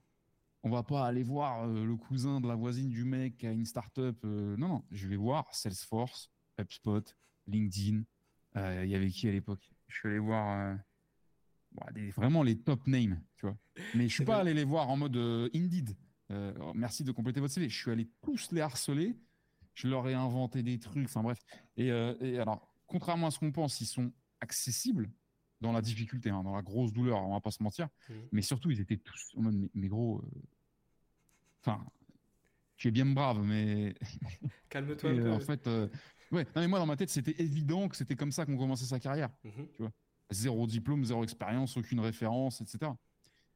on 0.63 0.70
va 0.70 0.84
pas 0.84 1.06
aller 1.06 1.24
voir 1.24 1.63
euh, 1.67 1.86
le 1.86 1.96
cousin 1.96 2.39
de 2.41 2.48
la 2.48 2.56
voisine 2.56 2.89
du 2.89 3.04
mec 3.04 3.38
qui 3.38 3.48
a 3.48 3.52
une 3.52 3.65
start-up. 3.65 4.17
euh, 4.26 4.56
non, 4.58 4.67
non, 4.67 4.84
je 4.91 5.08
vais 5.08 5.15
voir 5.15 5.54
Salesforce, 5.54 6.32
HubSpot, 6.60 7.04
LinkedIn. 7.48 8.04
Euh, 8.58 8.82
Il 8.84 8.89
y 8.89 8.96
avait 8.96 9.10
qui 9.10 9.28
à 9.28 9.32
l'époque? 9.32 9.72
Je 9.88 9.98
suis 9.98 10.08
allé 10.10 10.20
voir 10.20 10.58
euh, 10.60 10.76
bah, 11.74 11.88
des- 11.94 12.12
vraiment 12.12 12.44
les 12.44 12.58
top 12.60 12.86
names, 12.88 13.22
tu 13.38 13.46
vois. 13.46 13.58
Mais 13.96 14.08
je 14.10 14.13
suis 14.15 14.26
pas 14.26 14.38
allé 14.39 14.54
les 14.54 14.63
voir 14.63 14.89
en 14.89 14.98
mode 14.98 15.15
Indeed. 15.54 15.96
Euh, 16.32 16.54
merci 16.74 17.04
de 17.04 17.12
compléter 17.12 17.39
votre 17.41 17.54
CV. 17.54 17.67
Je 17.70 17.78
suis 17.78 17.91
allé 17.91 18.10
tous 18.22 18.52
les 18.52 18.62
harceler. 18.62 19.15
Je 19.74 19.88
leur 19.88 20.08
ai 20.08 20.13
inventé 20.13 20.63
des 20.63 20.80
trucs. 20.80 21.06
Enfin 21.06 21.24
bref. 21.24 21.39
Et, 21.78 21.88
et 21.88 22.39
alors, 22.39 22.70
contrairement 22.91 23.27
à 23.27 23.32
ce 23.32 23.39
qu'on 23.39 23.51
pense, 23.51 23.80
ils 23.80 23.86
sont 23.86 24.12
accessibles 24.41 25.10
dans 25.62 25.71
la 25.71 25.82
difficulté, 25.82 26.30
hein, 26.30 26.43
dans 26.43 26.56
la 26.56 26.62
grosse 26.62 26.91
douleur. 26.91 27.23
On 27.23 27.34
va 27.34 27.39
pas 27.39 27.51
se 27.51 27.63
mentir. 27.63 27.88
Mhm. 28.10 28.15
Mais 28.34 28.41
surtout, 28.41 28.69
ils 28.69 28.82
étaient 28.82 28.97
tous 28.97 29.32
en 29.38 29.43
mode, 29.43 29.56
mais, 29.56 29.69
mais 29.73 29.88
gros, 29.88 30.19
euh, 30.19 30.41
enfin, 31.62 31.86
tu 32.75 32.89
es 32.89 32.91
bien 32.91 33.06
brave, 33.06 33.41
mais 33.43 33.95
Calme-toi 34.69 35.12
et, 35.12 35.19
un 35.19 35.21
peu. 35.21 35.27
euh, 35.30 35.36
en 35.36 35.39
fait, 35.39 35.67
euh, 35.67 35.88
ouais, 36.32 36.43
non, 36.43 36.62
mais 36.62 36.67
moi 36.67 36.80
dans 36.80 36.86
ma 36.86 36.97
tête, 36.97 37.10
c'était 37.10 37.39
évident 37.41 37.88
que 37.88 37.95
c'était 37.95 38.15
comme 38.15 38.32
ça 38.32 38.45
qu'on 38.45 38.58
commençait 38.58 38.86
sa 38.86 38.99
carrière. 38.99 39.30
Mhm. 39.43 39.89
Zéro 40.32 40.67
diplôme, 40.67 41.06
zéro 41.06 41.23
expérience, 41.23 41.77
aucune 41.77 41.99
référence, 41.99 42.62
etc. 42.62 42.91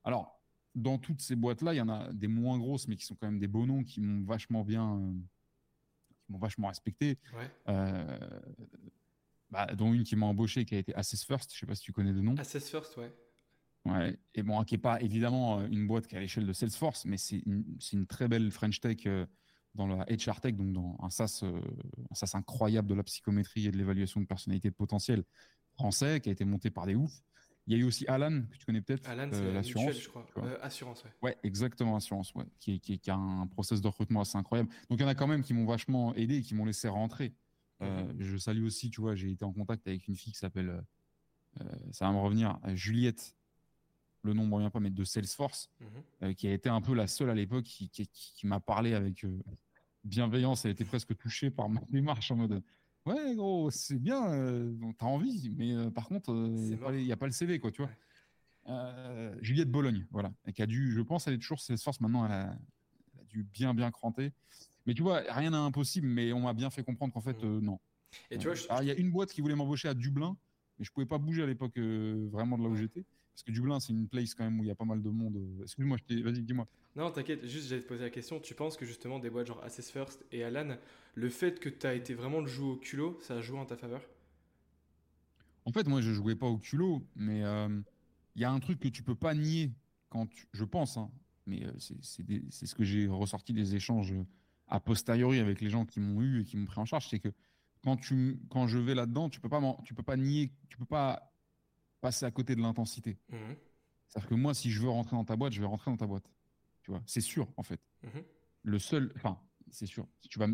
Alors, 0.04 0.40
dans 0.76 0.98
toutes 0.98 1.22
ces 1.22 1.36
boîtes-là, 1.36 1.74
il 1.74 1.78
y 1.78 1.82
en 1.82 1.90
a 1.90 2.12
des 2.14 2.28
moins 2.28 2.58
grosses, 2.58 2.88
mais 2.88 2.96
qui 2.96 3.06
sont 3.06 3.16
quand 3.16 3.28
même 3.28 3.40
des 3.40 3.48
beaux 3.48 3.66
noms 3.66 3.84
qui 3.84 4.02
m'ont 4.02 4.26
vachement 4.26 4.64
bien, 4.64 4.98
euh, 4.98 5.14
qui 6.26 6.32
m'ont 6.32 6.38
vachement 6.38 6.68
respecté. 6.68 7.18
Ouais. 7.34 7.50
Bah, 9.52 9.68
dont 9.76 9.94
une 9.94 10.04
qui 10.04 10.16
m'a 10.16 10.26
embauché, 10.26 10.66
qui 10.66 10.76
a 10.76 10.80
été 10.80 10.94
Assess 10.96 11.24
First. 11.24 11.54
Je 11.54 11.60
sais 11.60 11.66
pas 11.66 11.76
si 11.76 11.84
tu 11.84 11.94
connais 11.94 12.14
de 12.14 12.22
nom. 12.22 12.36
Assess 12.38 12.70
first, 12.70 12.98
ouais. 12.98 13.14
Ouais, 13.86 14.18
et 14.34 14.42
bon, 14.42 14.64
qui 14.64 14.74
n'est 14.74 14.82
pas 14.82 15.00
évidemment 15.02 15.60
euh, 15.60 15.68
une 15.68 15.86
boîte 15.86 16.08
qui 16.08 16.16
est 16.16 16.18
à 16.18 16.22
l'échelle 16.22 16.48
de 16.48 16.54
Salesforce, 16.54 17.06
mais 17.06 17.18
c'est 17.18 17.44
une, 17.46 17.64
une 17.94 18.08
très 18.08 18.28
belle 18.28 18.50
French 18.50 18.80
Tech 18.80 18.98
euh, 19.06 19.28
dans 19.76 19.86
la 19.86 20.06
HR 20.06 20.42
Tech, 20.42 20.56
donc 20.56 20.74
dans 20.74 20.98
un 21.04 21.12
SaaS, 21.12 21.42
euh, 21.44 21.62
un 22.10 22.16
SaaS 22.16 22.32
incroyable 22.36 22.88
de 22.88 22.96
la 22.96 23.04
psychométrie 23.04 23.68
et 23.68 23.72
de 23.72 23.78
l'évaluation 23.78 24.20
de 24.22 24.26
personnalité 24.26 24.70
de 24.72 24.76
potentiel 24.76 25.24
français, 25.76 26.20
qui 26.20 26.30
a 26.30 26.32
été 26.32 26.46
monté 26.46 26.72
par 26.72 26.88
des 26.88 26.96
oufs. 26.96 27.22
Il 27.68 27.74
y 27.74 27.80
a 27.80 27.84
eu 27.84 27.84
aussi 27.84 28.06
Alan, 28.08 28.44
que 28.50 28.58
tu 28.58 28.66
connais 28.66 28.82
peut-être, 28.82 29.08
Alan, 29.10 29.30
euh, 29.34 29.54
l'assurance. 29.54 30.00
je 30.00 30.08
crois. 30.08 30.26
Euh, 30.38 30.58
assurance, 30.62 31.04
ouais. 31.04 31.12
Ouais, 31.22 31.38
exactement, 31.44 31.96
assurance, 31.96 32.34
ouais, 32.36 32.46
qui, 32.60 32.80
qui, 32.80 33.00
qui 33.00 33.10
a 33.10 33.16
un 33.16 33.48
process 33.48 33.82
de 33.82 33.88
recrutement 33.88 34.22
assez 34.22 34.38
incroyable. 34.38 34.70
Donc 34.90 35.00
il 35.00 35.02
y 35.02 35.06
en 35.06 35.10
a 35.10 35.16
quand 35.16 35.28
même 35.28 35.44
qui 35.44 35.54
m'ont 35.54 35.66
vachement 35.66 36.14
aidé 36.16 36.38
et 36.38 36.42
qui 36.42 36.56
m'ont 36.56 36.66
laissé 36.66 36.88
rentrer. 36.88 37.34
Euh, 37.82 38.06
Mhm. 38.14 38.16
Je 38.22 38.38
salue 38.38 38.64
aussi, 38.66 38.90
tu 38.90 39.02
vois, 39.02 39.16
j'ai 39.16 39.32
été 39.32 39.44
en 39.44 39.52
contact 39.54 39.88
avec 39.88 40.08
une 40.08 40.16
fille 40.16 40.32
qui 40.34 40.40
s'appelle, 40.40 40.70
euh, 40.70 40.82
euh, 41.62 41.66
ça 41.92 42.06
va 42.08 42.14
me 42.14 42.20
revenir, 42.20 42.60
euh, 42.66 42.76
Juliette, 42.76 43.36
le 44.24 44.34
nom 44.34 44.44
ne 44.44 44.50
me 44.50 44.56
revient 44.56 44.70
pas, 44.72 44.80
mais 44.80 44.90
de 44.90 45.04
Salesforce, 45.04 45.70
euh, 46.24 46.34
qui 46.34 46.48
a 46.48 46.54
été 46.54 46.70
un 46.70 46.82
peu 46.82 46.94
la 46.96 47.08
seule 47.08 47.30
à 47.30 47.36
l'époque 47.36 47.66
qui, 47.66 47.90
qui, 47.90 48.08
qui- 48.08 48.34
qui 48.34 48.48
m'a 48.48 48.60
parlé 48.60 48.94
avec 48.94 49.24
euh, 49.26 49.40
bienveillance. 50.04 50.66
Elle 50.66 50.72
était 50.72 50.86
presque 50.86 51.16
touchée 51.18 51.52
par 51.52 51.70
ma 51.70 51.82
démarche 51.90 52.32
en 52.32 52.38
mode 52.38 52.64
Ouais, 53.06 53.36
gros, 53.36 53.70
c'est 53.70 54.00
bien, 54.00 54.32
euh, 54.34 54.74
t'as 54.98 55.06
envie, 55.06 55.52
mais 55.56 55.74
euh, 55.76 55.92
par 55.92 56.08
contre, 56.08 56.32
il 56.34 56.70
n'y 56.70 57.12
a, 57.12 57.16
pas 57.18 57.26
a 57.26 57.28
le 57.28 57.34
CV, 57.34 57.60
quoi, 57.60 57.70
tu 57.72 57.82
vois. 57.84 57.92
Ouais. 57.92 57.98
Euh, 58.68 59.36
Juliette 59.42 59.70
Bologne, 59.70 60.08
voilà, 60.10 60.34
et 60.48 60.54
qui 60.54 60.64
a 60.64 60.66
dû, 60.66 60.92
je 60.92 61.02
pense, 61.02 61.28
elle 61.28 61.36
est 61.36 61.38
toujours 61.38 61.60
Salesforce 61.60 62.02
maintenant, 62.02 62.26
elle 62.26 62.32
a, 62.32 62.58
elle 63.14 63.20
a 63.22 63.24
dû 63.26 63.44
bien, 63.44 63.76
bien 63.76 63.92
cranter. 63.92 64.32
Mais 64.86 64.94
tu 64.94 65.02
vois, 65.02 65.22
rien 65.30 65.52
n'est 65.52 65.58
impossible, 65.58 66.08
mais 66.08 66.32
on 66.34 66.42
m'a 66.42 66.54
bien 66.54 66.70
fait 66.70 66.84
comprendre 66.84 67.14
qu'en 67.14 67.22
fait, 67.22 67.42
Mhm. 67.44 67.50
euh, 67.58 67.62
non. 67.62 67.80
Et 68.32 68.38
tu 68.38 68.46
vois, 68.48 68.56
je- 68.56 68.66
Alors, 68.70 68.84
il 68.84 68.88
y 68.88 68.92
a 68.92 68.96
une 68.96 69.12
boîte 69.12 69.32
qui 69.32 69.42
voulait 69.42 69.56
m'embaucher 69.56 69.88
à 69.88 69.94
Dublin, 69.94 70.38
mais 70.78 70.86
je 70.86 70.92
pouvais 70.92 71.06
pas 71.06 71.18
bouger 71.18 71.44
à 71.44 71.48
l'époque 71.48 71.78
euh, 71.78 72.28
vraiment 72.32 72.58
de 72.58 72.64
là 72.64 72.70
où 72.70 72.76
j'étais. 72.76 73.04
Parce 73.34 73.44
que 73.44 73.52
Dublin, 73.52 73.80
c'est 73.80 73.92
une 73.92 74.08
place 74.08 74.34
quand 74.34 74.46
même 74.46 74.60
où 74.60 74.64
il 74.64 74.68
y 74.68 74.72
a 74.72 74.76
pas 74.76 74.86
mal 74.86 75.02
de 75.02 75.10
monde. 75.10 75.36
euh. 75.36 75.64
Excuse-moi, 75.64 75.98
vas-y, 76.24 76.42
dis-moi. 76.44 76.68
Non, 76.96 77.12
t'inquiète, 77.12 77.46
juste 77.46 77.68
j'allais 77.68 77.82
te 77.82 77.88
poser 77.88 78.04
la 78.04 78.10
question. 78.10 78.40
Tu 78.40 78.54
penses 78.56 78.78
que 78.78 78.86
justement 78.86 79.20
des 79.20 79.30
boîtes 79.30 79.48
genre 79.48 79.62
Assess 79.64 79.92
First 79.92 80.24
et 80.32 80.44
Alan, 80.46 80.78
le 81.16 81.30
fait 81.30 81.60
que 81.60 81.68
tu 81.68 81.86
as 81.86 81.94
été 81.94 82.14
vraiment 82.14 82.40
le 82.40 82.48
jouer 82.48 82.68
au 82.70 82.78
culot, 82.78 83.18
ça 83.22 83.36
a 83.36 83.42
joué 83.42 83.60
en 83.60 83.66
ta 83.66 83.76
faveur? 83.76 84.02
En 85.66 85.72
fait, 85.72 85.88
moi, 85.88 86.00
je 86.02 86.14
jouais 86.14 86.36
pas 86.36 86.46
au 86.48 86.58
culot, 86.58 87.06
mais 87.16 87.44
euh, 87.44 87.68
il 88.36 88.42
y 88.42 88.46
a 88.46 88.52
un 88.52 88.60
truc 88.60 88.80
que 88.80 88.88
tu 88.88 89.04
peux 89.04 89.16
pas 89.16 89.34
nier 89.34 89.74
quand 90.10 90.28
tu... 90.28 90.48
Je 90.54 90.64
pense, 90.64 90.96
hein, 90.98 91.12
mais 91.48 91.66
euh, 91.66 91.72
c'est 91.80 92.66
ce 92.68 92.76
que 92.76 92.84
j'ai 92.84 93.08
ressorti 93.08 93.52
des 93.52 93.76
échanges 93.76 94.14
a 94.68 94.80
posteriori 94.80 95.40
avec 95.40 95.62
les 95.62 95.70
gens 95.70 95.86
qui 95.86 96.00
m'ont 96.00 96.22
eu 96.22 96.42
et 96.42 96.44
qui 96.44 96.58
m'ont 96.58 96.66
pris 96.66 96.80
en 96.80 96.86
charge, 96.86 97.08
c'est 97.10 97.20
que 97.20 97.30
quand, 97.84 97.98
tu, 97.98 98.40
quand 98.50 98.68
je 98.68 98.78
vais 98.80 98.96
là-dedans, 98.96 99.30
tu 99.30 99.40
peux 99.40 99.50
pas, 99.50 99.60
m'en- 99.60 99.80
tu 99.84 99.94
peux 99.94 100.04
pas 100.04 100.18
nier, 100.18 100.52
tu 100.70 100.78
peux 100.78 100.86
pas 100.86 101.32
passer 102.02 102.26
à 102.26 102.32
côté 102.32 102.56
de 102.56 102.62
l'intensité. 102.62 103.18
Mhm. 103.32 103.56
C'est-à-dire 104.08 104.30
que 104.30 104.36
moi, 104.36 104.54
si 104.54 104.72
je 104.72 104.82
veux 104.82 104.90
rentrer 104.90 105.16
dans 105.16 105.26
ta 105.26 105.36
boîte, 105.36 105.54
je 105.54 105.60
vais 105.60 105.68
rentrer 105.68 105.92
dans 105.92 105.98
ta 105.98 106.08
boîte. 106.08 106.30
Tu 106.84 106.92
vois, 106.92 107.02
c'est 107.06 107.22
sûr, 107.22 107.48
en 107.58 107.64
fait. 107.64 107.80
Mhm. 108.04 108.24
Le 108.64 108.80
seul, 108.80 109.12
enfin, 109.16 109.40
c'est 109.70 109.86
sûr. 109.86 110.08
Si 110.22 110.30
tu 110.30 110.40
vas, 110.40 110.48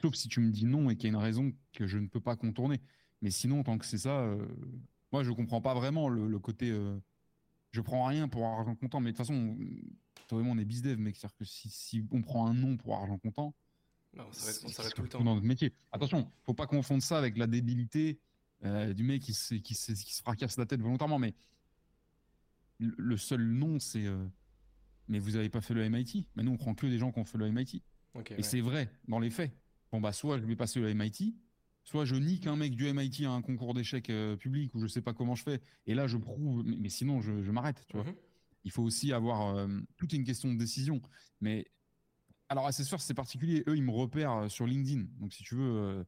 sauf 0.00 0.14
si 0.14 0.28
tu 0.28 0.40
me 0.40 0.50
dis 0.50 0.64
non 0.64 0.90
et 0.90 0.96
qu'il 0.96 1.04
y 1.04 1.06
a 1.12 1.16
une 1.16 1.22
raison 1.22 1.52
que 1.72 1.86
je 1.86 1.98
ne 1.98 2.06
peux 2.08 2.20
pas 2.20 2.36
contourner. 2.36 2.80
Mais 3.22 3.30
sinon, 3.30 3.62
tant 3.62 3.78
que 3.78 3.86
c'est 3.86 3.98
ça, 3.98 4.20
euh, 4.22 4.46
moi, 5.12 5.22
je 5.24 5.30
comprends 5.30 5.60
pas 5.60 5.74
vraiment 5.74 6.08
le, 6.08 6.26
le 6.28 6.38
côté. 6.38 6.70
euh, 6.70 6.98
je 7.72 7.80
prends 7.80 8.04
rien 8.06 8.28
pour 8.28 8.44
argent 8.46 8.74
comptant. 8.76 9.00
Mais 9.00 9.12
de 9.12 9.16
toute 9.16 9.26
façon, 9.26 9.34
on- 9.34 9.58
toi 10.26 10.40
et 10.40 10.42
moi, 10.44 10.54
on 10.54 10.58
est 10.58 10.64
bizdev, 10.64 10.98
mec. 10.98 11.16
C'est-à-dire 11.16 11.36
que 11.36 11.44
si, 11.44 11.68
si 11.70 12.04
on 12.10 12.22
prend 12.22 12.46
un 12.46 12.54
nom 12.54 12.76
pour 12.76 12.94
argent 12.96 13.18
comptant, 13.18 13.54
Non, 14.16 14.24
on 14.28 14.32
s'arrête 14.32 14.94
tout 14.94 15.02
le 15.02 15.08
temps. 15.08 15.18
dans 15.22 15.34
notre 15.34 15.46
métier. 15.46 15.72
Attention, 15.92 16.30
faut 16.42 16.54
pas 16.54 16.66
confondre 16.66 17.02
ça 17.02 17.18
avec 17.18 17.36
la 17.36 17.46
débilité 17.46 18.18
euh, 18.64 18.92
du 18.94 19.02
mec 19.02 19.22
qui 19.22 19.34
se, 19.34 19.54
qui, 19.56 19.74
se, 19.74 19.92
qui 19.92 20.14
se 20.14 20.22
fracasse 20.22 20.56
la 20.56 20.66
tête 20.66 20.80
volontairement. 20.80 21.18
Mais 21.18 21.34
le, 22.78 22.94
le 22.96 23.16
seul 23.16 23.42
nom, 23.44 23.78
c'est. 23.78 24.06
euh, 24.06 24.24
mais 25.08 25.18
vous 25.18 25.36
avez 25.36 25.48
pas 25.50 25.60
fait 25.60 25.74
le 25.74 25.82
MIT. 25.88 26.26
Mais 26.36 26.42
nous, 26.42 26.52
on 26.52 26.56
prend 26.56 26.74
que 26.74 26.86
des 26.86 26.98
gens 26.98 27.12
qui 27.12 27.18
ont 27.18 27.24
fait 27.24 27.38
le 27.38 27.50
MIT. 27.50 27.82
Et 28.30 28.36
ouais. 28.36 28.42
c'est 28.42 28.60
vrai, 28.60 28.90
dans 29.08 29.18
les 29.18 29.30
faits. 29.30 29.52
Bon, 29.92 30.00
bah, 30.00 30.12
soit 30.12 30.38
je 30.38 30.44
vais 30.44 30.56
passer 30.56 30.80
le 30.80 30.92
MIT, 30.94 31.34
soit 31.82 32.04
je 32.04 32.14
nique 32.14 32.46
un 32.46 32.56
mec 32.56 32.74
du 32.74 32.86
MIT 32.92 33.26
à 33.26 33.30
un 33.30 33.42
concours 33.42 33.74
d'échecs 33.74 34.08
euh, 34.10 34.36
public 34.36 34.74
où 34.74 34.80
je 34.80 34.86
sais 34.86 35.02
pas 35.02 35.12
comment 35.12 35.34
je 35.34 35.42
fais. 35.42 35.60
Et 35.86 35.94
là, 35.94 36.06
je 36.06 36.16
prouve, 36.16 36.62
mais, 36.64 36.76
mais 36.78 36.88
sinon, 36.88 37.20
je, 37.20 37.42
je 37.42 37.50
m'arrête, 37.50 37.84
tu 37.88 37.96
vois. 37.96 38.06
Il 38.64 38.70
faut 38.70 38.82
aussi 38.82 39.12
avoir. 39.12 39.56
euh, 39.56 39.68
tout 39.96 40.12
est 40.14 40.18
une 40.18 40.24
question 40.24 40.52
de 40.52 40.58
décision. 40.58 41.00
Mais. 41.40 41.66
Alors, 42.50 42.72
c'est 42.72 42.84
sûr, 42.84 43.00
c'est 43.00 43.14
particulier. 43.14 43.64
Eux, 43.66 43.76
ils 43.76 43.82
me 43.82 43.90
repèrent 43.90 44.32
euh, 44.32 44.48
sur 44.48 44.66
LinkedIn. 44.66 45.06
Donc, 45.18 45.32
si 45.32 45.42
tu 45.42 45.54
veux, 45.54 46.04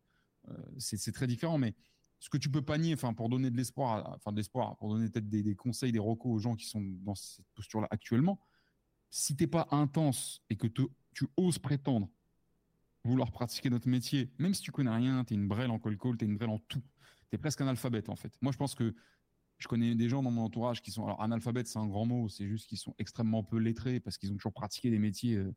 euh, 0.49 0.57
c'est 0.79 1.13
très 1.13 1.27
différent. 1.27 1.59
Mais 1.59 1.75
ce 2.19 2.29
que 2.29 2.37
tu 2.37 2.51
peux 2.51 2.63
pas 2.63 2.79
nier, 2.79 2.95
enfin, 2.95 3.15
pour 3.15 3.29
donner 3.29 3.51
de 3.51 3.57
l'espoir, 3.57 4.13
enfin, 4.15 4.33
de 4.33 4.37
l'espoir, 4.37 4.77
pour 4.77 4.91
donner 4.91 5.09
peut-être 5.09 5.29
des, 5.29 5.57
conseils, 5.57 5.93
des 5.93 5.99
recos 5.99 6.33
aux 6.33 6.39
gens 6.39 6.55
qui 6.55 6.67
sont 6.67 6.81
dans 6.81 7.15
cette 7.15 7.47
posture-là 7.55 7.89
actuellement, 7.91 8.39
si 9.11 9.35
t'es 9.35 9.47
pas 9.47 9.67
intense 9.71 10.43
et 10.51 10.57
que 10.57 10.67
tu 10.67 11.27
oses 11.37 11.59
prétendre 11.59 12.11
vouloir 13.07 13.31
pratiquer 13.31 13.71
notre 13.71 13.89
métier, 13.89 14.31
même 14.39 14.53
si 14.53 14.63
tu 14.63 14.73
connais 14.73 14.91
rien, 14.91 15.25
tu 15.25 15.35
es 15.35 15.37
une 15.37 15.49
brêle 15.49 15.71
en 15.71 15.79
call 15.79 15.97
call, 15.97 16.17
tu 16.17 16.25
es 16.25 16.29
une 16.29 16.37
brêle 16.37 16.51
en 16.51 16.59
tout. 16.59 16.83
Tu 17.31 17.37
es 17.37 17.39
presque 17.39 17.61
un 17.61 17.69
alphabète 17.69 18.09
en 18.09 18.17
fait. 18.17 18.33
Moi 18.43 18.53
je 18.53 18.59
pense 18.59 18.75
que 18.75 18.95
je 19.59 19.69
connais 19.69 19.95
des 19.95 20.09
gens 20.09 20.23
dans 20.23 20.31
mon 20.31 20.43
entourage 20.43 20.83
qui 20.83 20.91
sont 20.91 21.05
alors 21.05 21.23
analphabète 21.23 21.67
c'est 21.67 21.79
un 21.79 21.87
grand 21.87 22.07
mot, 22.07 22.29
c'est 22.29 22.47
juste 22.47 22.69
qu'ils 22.69 22.79
sont 22.79 22.95
extrêmement 22.99 23.43
peu 23.43 23.59
lettrés 23.59 24.01
parce 24.01 24.19
qu'ils 24.19 24.31
ont 24.33 24.37
toujours 24.37 24.53
pratiqué 24.53 24.91
des 24.91 24.99
métiers 24.99 25.37
euh, 25.37 25.55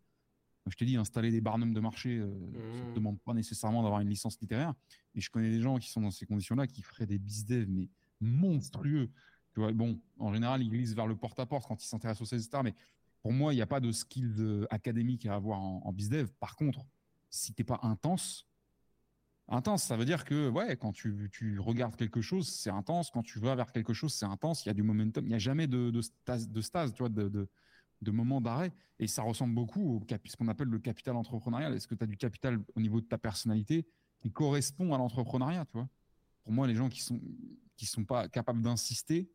je 0.68 0.76
t'ai 0.76 0.86
dit 0.86 0.98
installer 0.98 1.32
des 1.32 1.42
barnums 1.42 1.74
de 1.74 1.80
marché 1.80 2.18
euh, 2.18 2.30
ça 2.54 2.84
ne 2.84 2.90
Mmh. 2.92 2.94
demande 2.94 3.20
pas 3.22 3.34
nécessairement 3.34 3.82
d'avoir 3.82 4.02
une 4.02 4.10
licence 4.10 4.40
littéraire, 4.40 4.74
mais 5.16 5.22
je 5.22 5.30
connais 5.30 5.50
des 5.50 5.62
gens 5.62 5.78
qui 5.80 5.90
sont 5.90 6.02
dans 6.02 6.12
ces 6.12 6.26
conditions-là 6.26 6.68
qui 6.68 6.82
feraient 6.82 7.06
des 7.08 7.18
bizdev 7.18 7.68
mais 7.70 7.90
monstrueux. 8.22 9.10
Tu 9.54 9.60
vois, 9.62 9.72
bon, 9.72 10.00
en 10.20 10.34
général, 10.34 10.62
ils 10.62 10.70
glissent 10.70 10.94
vers 10.94 11.08
le 11.08 11.16
porte-à-porte 11.16 11.68
quand 11.68 11.82
ils 11.84 11.88
s'intéressent 11.88 12.22
aux 12.22 12.26
sales, 12.26 12.40
etc. 12.40 12.62
Mais 12.64 12.76
pour 13.22 13.34
moi, 13.34 13.54
il 13.54 13.56
n'y 13.56 13.62
a 13.62 13.68
pas 13.68 13.80
de 13.80 13.92
skills 13.92 14.66
académiques 14.70 15.26
à 15.26 15.36
avoir 15.36 15.60
en, 15.60 15.82
en 15.84 15.92
bizdev. 15.94 16.30
Par 16.40 16.56
contre, 16.56 16.86
si 17.30 17.54
t'es 17.54 17.64
pas 17.64 17.80
intense, 17.84 18.48
intense, 19.50 19.84
ça 19.84 19.98
veut 19.98 20.06
dire 20.06 20.26
que 20.26 20.50
ouais, 20.50 20.78
quand 20.78 20.92
tu, 20.94 21.30
tu 21.32 21.60
regardes 21.60 21.96
quelque 21.96 22.22
chose, 22.22 22.48
c'est 22.48 22.70
intense. 22.70 23.10
Quand 23.12 23.24
tu 23.24 23.40
vas 23.40 23.56
vers 23.56 23.72
quelque 23.72 23.94
chose, 23.94 24.14
c'est 24.14 24.26
intense. 24.26 24.66
Il 24.66 24.68
y 24.68 24.72
a 24.72 24.74
du 24.74 24.84
momentum. 24.84 25.26
Il 25.26 25.30
n'y 25.30 25.36
a 25.36 25.40
jamais 25.40 25.68
de, 25.68 25.90
de, 25.90 26.02
stase, 26.02 26.50
de 26.50 26.62
tu 26.92 27.00
vois, 27.00 27.10
de, 27.10 27.28
de, 28.02 28.12
moment 28.12 28.42
d'arrêt. 28.42 28.72
Et 29.00 29.08
ça 29.08 29.24
ressemble 29.24 29.56
beaucoup 29.56 29.98
au 29.98 30.06
ce 30.26 30.36
qu'on 30.38 30.48
appelle 30.48 30.68
le 30.68 30.80
capital 30.80 31.16
entrepreneurial. 31.16 31.74
Est-ce 31.74 31.88
que 31.88 31.96
tu 31.96 32.04
as 32.04 32.08
du 32.08 32.18
capital 32.18 32.60
au 32.76 32.80
niveau 32.80 33.02
de 33.02 33.06
ta 33.06 33.18
personnalité 33.18 33.88
qui 34.20 34.32
correspond 34.32 34.94
à 34.94 34.98
l'entrepreneuriat, 34.98 35.66
tu 35.66 35.74
vois? 35.74 35.90
Pour 36.44 36.54
moi, 36.54 36.68
les 36.68 36.76
gens 36.76 36.90
qui 36.90 37.02
sont 37.02 37.20
qui 37.76 37.86
sont 37.86 38.04
pas 38.04 38.28
capables 38.28 38.62
d'insister 38.62 39.30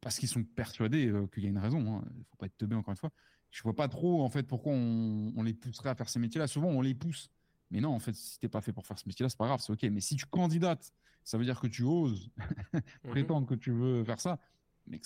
parce 0.00 0.18
qu'ils 0.18 0.28
sont 0.28 0.42
persuadés 0.42 1.08
euh, 1.08 1.26
qu'il 1.26 1.42
y 1.42 1.46
a 1.46 1.50
une 1.50 1.58
raison. 1.58 1.80
Il 1.80 1.88
hein. 1.88 2.04
ne 2.16 2.24
faut 2.24 2.36
pas 2.38 2.46
être 2.46 2.56
teubé 2.56 2.74
encore 2.74 2.92
une 2.92 2.96
fois. 2.96 3.10
Je 3.50 3.62
vois 3.62 3.74
pas 3.74 3.88
trop 3.88 4.22
en 4.22 4.30
fait 4.30 4.44
pourquoi 4.44 4.72
on, 4.72 5.32
on 5.36 5.42
les 5.42 5.52
pousserait 5.52 5.90
à 5.90 5.94
faire 5.94 6.08
ces 6.08 6.18
métiers-là. 6.18 6.46
Souvent, 6.46 6.68
on 6.68 6.80
les 6.80 6.94
pousse. 6.94 7.30
Mais 7.70 7.80
non, 7.80 7.90
en 7.90 7.98
fait, 7.98 8.14
si 8.14 8.38
t'es 8.38 8.48
pas 8.48 8.60
fait 8.60 8.72
pour 8.72 8.86
faire 8.86 8.98
ce 8.98 9.08
métier-là, 9.08 9.28
c'est 9.28 9.38
pas 9.38 9.46
grave, 9.46 9.60
c'est 9.60 9.72
ok. 9.72 9.82
Mais 9.84 10.00
si 10.00 10.16
tu 10.16 10.26
candidates, 10.26 10.92
ça 11.24 11.36
veut 11.38 11.44
dire 11.44 11.60
que 11.60 11.66
tu 11.66 11.82
oses 11.82 12.30
mhm. 12.72 13.10
prétendre 13.10 13.46
que 13.46 13.54
tu 13.54 13.72
veux 13.72 14.04
faire 14.04 14.20
ça 14.20 14.38
mais 14.86 15.00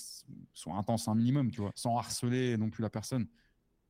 soit 0.52 0.74
intense 0.74 1.08
un 1.08 1.14
minimum, 1.14 1.50
tu 1.50 1.60
vois, 1.60 1.72
sans 1.74 1.96
harceler 1.96 2.56
non 2.56 2.70
plus 2.70 2.82
la 2.82 2.90
personne. 2.90 3.26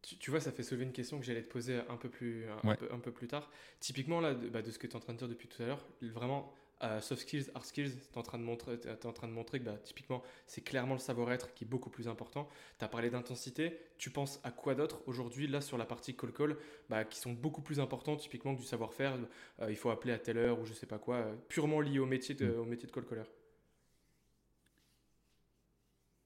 Tu, 0.03 0.31
vois, 0.31 0.41
ça 0.41 0.51
fait 0.51 0.63
soulever 0.63 0.87
une 0.87 0.93
question 0.93 1.19
que 1.19 1.27
j'allais 1.27 1.43
te 1.43 1.53
poser 1.53 1.81
un 1.91 1.97
peu 1.97 2.09
plus, 2.09 2.49
un, 2.49 2.75
peu, 2.75 2.89
un 2.91 2.99
peu, 2.99 3.13
plus 3.13 3.29
tard. 3.29 3.51
Typiquement, 3.81 4.21
là, 4.21 4.35
de, 4.35 4.49
bah, 4.49 4.63
de 4.63 4.71
ce 4.71 4.79
que 4.79 4.87
tu 4.87 4.95
es 4.95 4.97
en 4.97 5.01
train 5.01 5.13
de 5.13 5.19
dire 5.19 5.29
depuis 5.29 5.47
tout 5.47 5.63
à 5.63 5.67
l'heure, 5.67 5.87
vraiment, 6.01 6.55
euh, 6.83 7.01
soft 7.01 7.23
skills, 7.23 7.51
hard 7.55 7.65
skills, 7.67 7.91
tu 7.91 8.15
es 8.15 8.19
en 8.19 8.23
train 8.23 8.39
de 8.39 8.43
montrer, 8.43 8.75
es 8.85 9.07
en 9.07 9.13
train 9.13 9.29
de 9.29 9.33
montrer 9.33 9.61
que 9.61 9.65
bah, 9.65 9.77
typiquement, 9.83 10.23
c'est 10.47 10.63
clairement 10.63 10.95
le 10.95 11.01
savoir-être 11.01 11.53
qui 11.53 11.65
est 11.65 11.67
beaucoup 11.67 11.91
plus 11.91 12.09
important. 12.09 12.49
Tu 12.79 12.85
as 12.85 12.89
parlé 12.89 13.11
d'intensité. 13.11 13.79
Tu 13.99 14.11
penses 14.11 14.41
à 14.45 14.51
quoi 14.51 14.75
d'autre 14.75 15.03
aujourd'hui, 15.07 15.47
là, 15.47 15.61
sur 15.61 15.77
la 15.77 15.85
partie 15.85 16.17
call-call, 16.17 16.57
bah, 16.89 17.05
qui 17.05 17.19
sont 17.19 17.33
beaucoup 17.33 17.61
plus 17.61 17.81
importants, 17.81 18.17
typiquement, 18.17 18.55
que 18.55 18.61
du 18.61 18.67
savoir-faire 18.67 19.19
euh, 19.61 19.71
Il 19.71 19.77
faut 19.77 19.91
appeler 19.91 20.15
à 20.15 20.19
telle 20.19 20.39
heure 20.39 20.59
ou 20.59 20.65
je 20.65 20.73
sais 20.73 20.87
pas 20.87 20.99
quoi, 20.99 21.17
euh, 21.17 21.37
purement 21.49 21.81
lié 21.81 21.99
au 21.99 22.07
métier 22.07 22.35
de, 22.35 22.47
mm. 22.47 22.59
au 22.59 22.65
métier 22.65 22.89
de 22.89 22.93
call-caller 22.93 23.25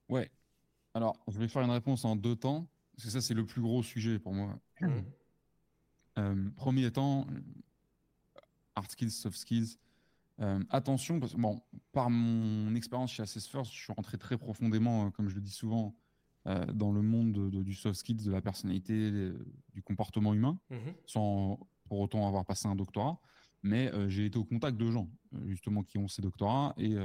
Ouais. 0.09 0.31
Alors, 0.95 1.19
je 1.27 1.39
vais 1.39 1.49
faire 1.49 1.63
une 1.63 1.71
réponse 1.71 2.05
en 2.05 2.15
deux 2.15 2.37
temps, 2.37 2.69
parce 2.95 3.07
que 3.07 3.11
ça, 3.11 3.21
c'est 3.21 3.35
le 3.35 3.45
plus 3.45 3.61
gros 3.61 3.83
sujet 3.83 4.21
pour 4.21 4.33
moi. 4.33 4.57
Mmh. 4.81 4.89
Euh, 6.19 6.51
premier 6.57 6.93
temps, 6.93 7.27
hard 8.77 8.91
skills, 8.91 9.11
soft 9.11 9.37
skills. 9.37 9.79
Euh, 10.41 10.63
attention, 10.71 11.21
parce 11.21 11.35
que 11.35 11.41
bon, 11.41 11.63
par 11.93 12.11
mon 12.11 12.75
expérience 12.75 13.13
chez 13.13 13.23
Assess 13.23 13.47
First, 13.47 13.73
je 13.73 13.79
suis 13.79 13.93
rentré 13.93 14.19
très 14.19 14.37
profondément, 14.37 15.07
euh, 15.07 15.11
comme 15.11 15.29
je 15.29 15.35
le 15.35 15.41
dis 15.41 15.53
souvent, 15.53 15.95
dans 16.75 16.93
le 16.93 17.01
monde 17.01 17.51
du 17.51 17.73
soft 17.73 17.99
skills, 17.99 18.23
de 18.23 18.31
la 18.31 18.43
personnalité, 18.43 19.33
du 19.73 19.83
comportement 19.83 20.35
humain, 20.35 20.59
mmh. 20.69 20.77
sans 21.07 21.59
pour 21.87 22.01
autant 22.01 22.29
avoir 22.29 22.45
passé 22.45 22.69
un 22.69 22.77
doctorat. 22.77 23.19
Mais 23.63 23.91
j'ai 24.11 24.27
été 24.27 24.39
au 24.39 24.45
contact 24.45 24.77
de 24.77 24.91
gens, 24.91 25.09
justement, 25.47 25.83
qui 25.83 25.97
ont 25.97 26.07
ces 26.07 26.21
doctorats 26.21 26.75
et, 26.77 26.97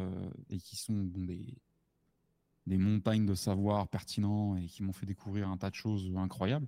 et 0.50 0.58
qui 0.58 0.76
sont 0.76 1.06
bon, 1.06 1.24
des, 1.24 1.58
des 2.68 2.78
montagnes 2.78 3.26
de 3.26 3.34
savoir 3.34 3.88
pertinents 3.88 4.56
et 4.58 4.66
qui 4.66 4.84
m'ont 4.84 4.94
fait 4.94 5.06
découvrir 5.06 5.50
un 5.50 5.58
tas 5.58 5.70
de 5.70 5.76
choses 5.76 6.12
incroyables. 6.16 6.68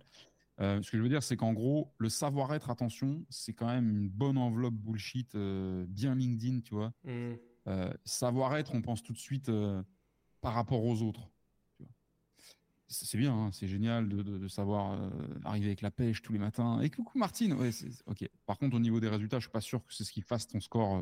Euh, 0.60 0.82
ce 0.82 0.92
que 0.92 0.98
je 0.98 1.02
veux 1.02 1.10
dire, 1.10 1.24
c'est 1.24 1.38
qu'en 1.38 1.54
gros, 1.54 1.94
le 1.98 2.10
savoir-être, 2.10 2.70
attention, 2.70 3.26
c'est 3.30 3.54
quand 3.54 3.68
même 3.68 3.90
une 3.90 4.10
bonne 4.10 4.38
enveloppe 4.38 4.76
bullshit, 4.76 5.34
euh, 5.36 5.86
bien 5.88 6.14
LinkedIn, 6.16 6.62
tu 6.62 6.76
vois. 6.76 6.94
Mm. 7.04 7.34
Euh, 7.68 7.94
savoir-être, 8.06 8.74
on 8.76 8.82
pense 8.82 9.02
tout 9.02 9.14
de 9.14 9.18
suite 9.18 9.52
par 10.42 10.54
rapport 10.54 10.84
aux 10.84 11.02
autres. 11.02 11.30
C'est 12.88 13.18
bien, 13.18 13.34
hein, 13.34 13.52
c'est 13.54 13.70
génial 13.70 14.10
de, 14.10 14.48
savoir 14.50 15.00
arriver 15.46 15.68
avec 15.68 15.82
la 15.82 15.92
pêche 15.92 16.22
tous 16.22 16.34
les 16.34 16.40
matins. 16.40 16.82
Et 16.82 16.90
coucou 16.90 17.18
Martine, 17.18 17.54
ouais, 17.54 17.70
ok. 18.06 18.28
Par 18.46 18.58
contre, 18.58 18.76
au 18.76 18.80
niveau 18.80 19.00
des 19.00 19.08
résultats, 19.08 19.40
je 19.40 19.44
suis 19.44 19.52
pas 19.52 19.62
sûr 19.62 19.86
que 19.86 19.94
c'est 19.94 20.04
ce 20.04 20.12
qui 20.12 20.22
fasse 20.22 20.46
ton 20.46 20.60
score 20.60 21.02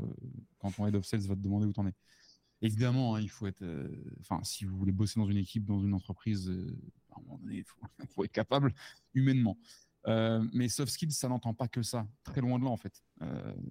quand 0.60 0.72
ton 0.72 0.86
head 0.86 0.96
of 0.96 1.04
sales 1.04 1.22
va 1.22 1.36
te 1.36 1.42
demander 1.42 1.66
où 1.66 1.74
t'en 1.74 1.88
es. 1.88 1.94
Évidemment, 2.62 3.16
hein, 3.16 3.22
il 3.22 3.30
faut 3.30 3.48
être. 3.48 3.66
Enfin, 4.20 4.40
si 4.44 4.66
vous 4.66 4.78
voulez 4.78 4.92
bosser 4.92 5.20
dans 5.20 5.26
une 5.26 5.38
équipe, 5.38 5.66
dans 5.66 5.82
une 5.82 5.96
entreprise, 5.96 6.54
un 7.20 7.22
moment 7.22 7.38
donné, 7.38 7.58
il 7.58 8.08
faut, 8.10 8.24
être 8.24 8.32
capable 8.32 8.74
humainement. 9.14 9.58
Euh, 10.08 10.44
mais 10.54 10.70
soft 10.70 10.92
skills, 10.92 11.12
ça 11.12 11.28
n'entend 11.28 11.54
pas 11.54 11.68
que 11.68 11.82
ça. 11.82 12.08
Très 12.24 12.42
loin 12.42 12.58
de 12.58 12.64
là, 12.64 12.70
en 12.70 12.78
fait. 12.78 13.04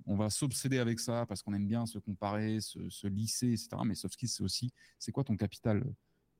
on 0.04 0.16
va 0.16 0.30
s'obséder 0.30 0.78
avec 0.78 1.00
ça 1.00 1.24
parce 1.26 1.42
qu'on 1.42 1.54
aime 1.54 1.66
bien 1.66 1.87
se 1.87 1.98
comparer, 1.98 2.61
se, 2.61 2.88
se 2.90 3.06
lisser, 3.06 3.48
etc. 3.48 3.68
Mais 3.84 3.94
soft 3.94 4.14
skills, 4.14 4.28
c'est 4.28 4.42
aussi, 4.42 4.72
c'est 4.98 5.12
quoi 5.12 5.24
ton 5.24 5.37
capital 5.37 5.82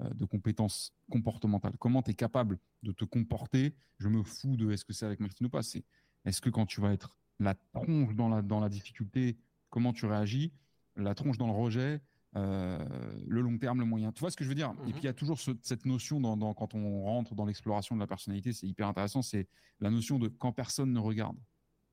de 0.01 0.25
compétences 0.27 0.93
comportementales? 1.11 1.75
Comment 1.79 2.03
tu 2.03 2.11
es 2.11 2.15
capable 2.15 2.59
de 2.83 2.93
te 2.93 3.05
comporter? 3.05 3.75
Je 3.99 4.09
me 4.09 4.23
fous 4.23 4.57
de 4.57 4.71
est-ce 4.71 4.85
que 4.85 4.93
c'est 4.93 5.07
avec 5.07 5.21
Martine 5.21 5.47
ou 5.47 5.51
pas. 5.51 5.63
C'est 5.63 5.85
est-ce 6.25 6.41
que 6.41 6.51
quand 6.51 6.67
tu 6.67 6.81
vas 6.81 6.93
être 6.93 7.17
la 7.39 7.55
tronche 7.73 8.15
dans 8.15 8.29
la, 8.29 8.43
dans 8.43 8.61
la 8.61 8.69
difficulté, 8.69 9.39
comment 9.71 9.93
tu 9.93 10.07
réagis? 10.07 10.53
La 10.97 11.15
tronche 11.15 11.39
dans 11.39 11.47
le 11.47 11.53
rejet, 11.53 12.01
euh, 12.37 12.85
le 13.27 13.41
long 13.41 13.59
terme, 13.59 13.81
le 13.81 13.87
moyen. 13.87 14.13
Tu 14.13 14.21
vois 14.21 14.31
ce 14.31 14.37
que 14.37 14.45
je 14.45 14.49
veux 14.49 14.55
dire? 14.55 14.73
Et 14.85 14.87
mhm. 14.87 14.93
puis 14.93 15.03
il 15.03 15.05
y 15.05 15.09
a 15.09 15.15
toujours 15.15 15.39
cette 15.41 15.87
notion 15.87 16.21
dans, 16.21 16.55
quand 16.55 16.75
on 16.75 17.03
rentre 17.03 17.35
dans 17.35 17.47
l'exploration 17.47 17.95
de 17.95 18.01
la 18.01 18.07
personnalité, 18.07 18.53
c'est 18.53 18.67
hyper 18.67 18.89
intéressant, 18.89 19.23
c'est 19.23 19.49
la 19.81 19.91
notion 19.91 20.19
de 20.19 20.29
quand 20.29 20.53
personne 20.53 20.93
ne 20.93 21.01
regarde. 21.01 21.37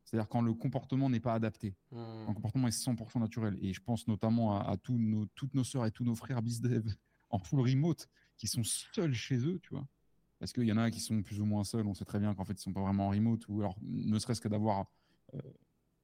C'est-à-dire 0.03 0.29
quand 0.29 0.41
le 0.41 0.53
comportement 0.53 1.09
n'est 1.09 1.19
pas 1.19 1.33
adapté, 1.33 1.75
quand 1.89 2.27
le 2.27 2.33
comportement 2.35 2.67
est 2.67 2.77
100% 2.77 3.19
naturel. 3.19 3.57
Et 3.61 3.73
je 3.73 3.81
pense 3.81 4.07
notamment 4.07 4.59
à, 4.59 4.77
tous 4.77 4.97
nos, 4.97 5.25
toutes 5.33 5.55
nos 5.55 5.63
sœurs 5.63 5.85
et 5.85 5.91
tous 5.91 6.03
nos 6.03 6.15
frères 6.15 6.43
bizdev 6.43 6.85
en 7.31 7.39
full 7.39 7.61
remote 7.61 8.07
qui 8.37 8.47
sont 8.47 8.63
seuls 8.63 9.13
chez 9.13 9.37
eux, 9.37 9.59
tu 9.63 9.69
vois. 9.71 9.87
Parce 10.37 10.51
qu'il 10.51 10.65
y 10.65 10.71
en 10.71 10.77
a 10.77 10.91
qui 10.91 10.99
sont 10.99 11.23
plus 11.23 11.39
ou 11.39 11.45
moins 11.45 11.63
seuls, 11.63 11.87
on 11.87 11.93
sait 11.93 12.05
très 12.05 12.19
bien 12.19 12.35
qu'en 12.35 12.43
fait 12.43 12.53
ils 12.53 12.61
sont 12.61 12.73
pas 12.73 12.81
vraiment 12.81 13.07
en 13.07 13.11
remote, 13.11 13.47
ou 13.47 13.61
alors 13.61 13.77
ne 13.81 14.19
serait-ce 14.19 14.41
que 14.41 14.49
d'avoir, 14.49 14.85
euh, 15.33 15.39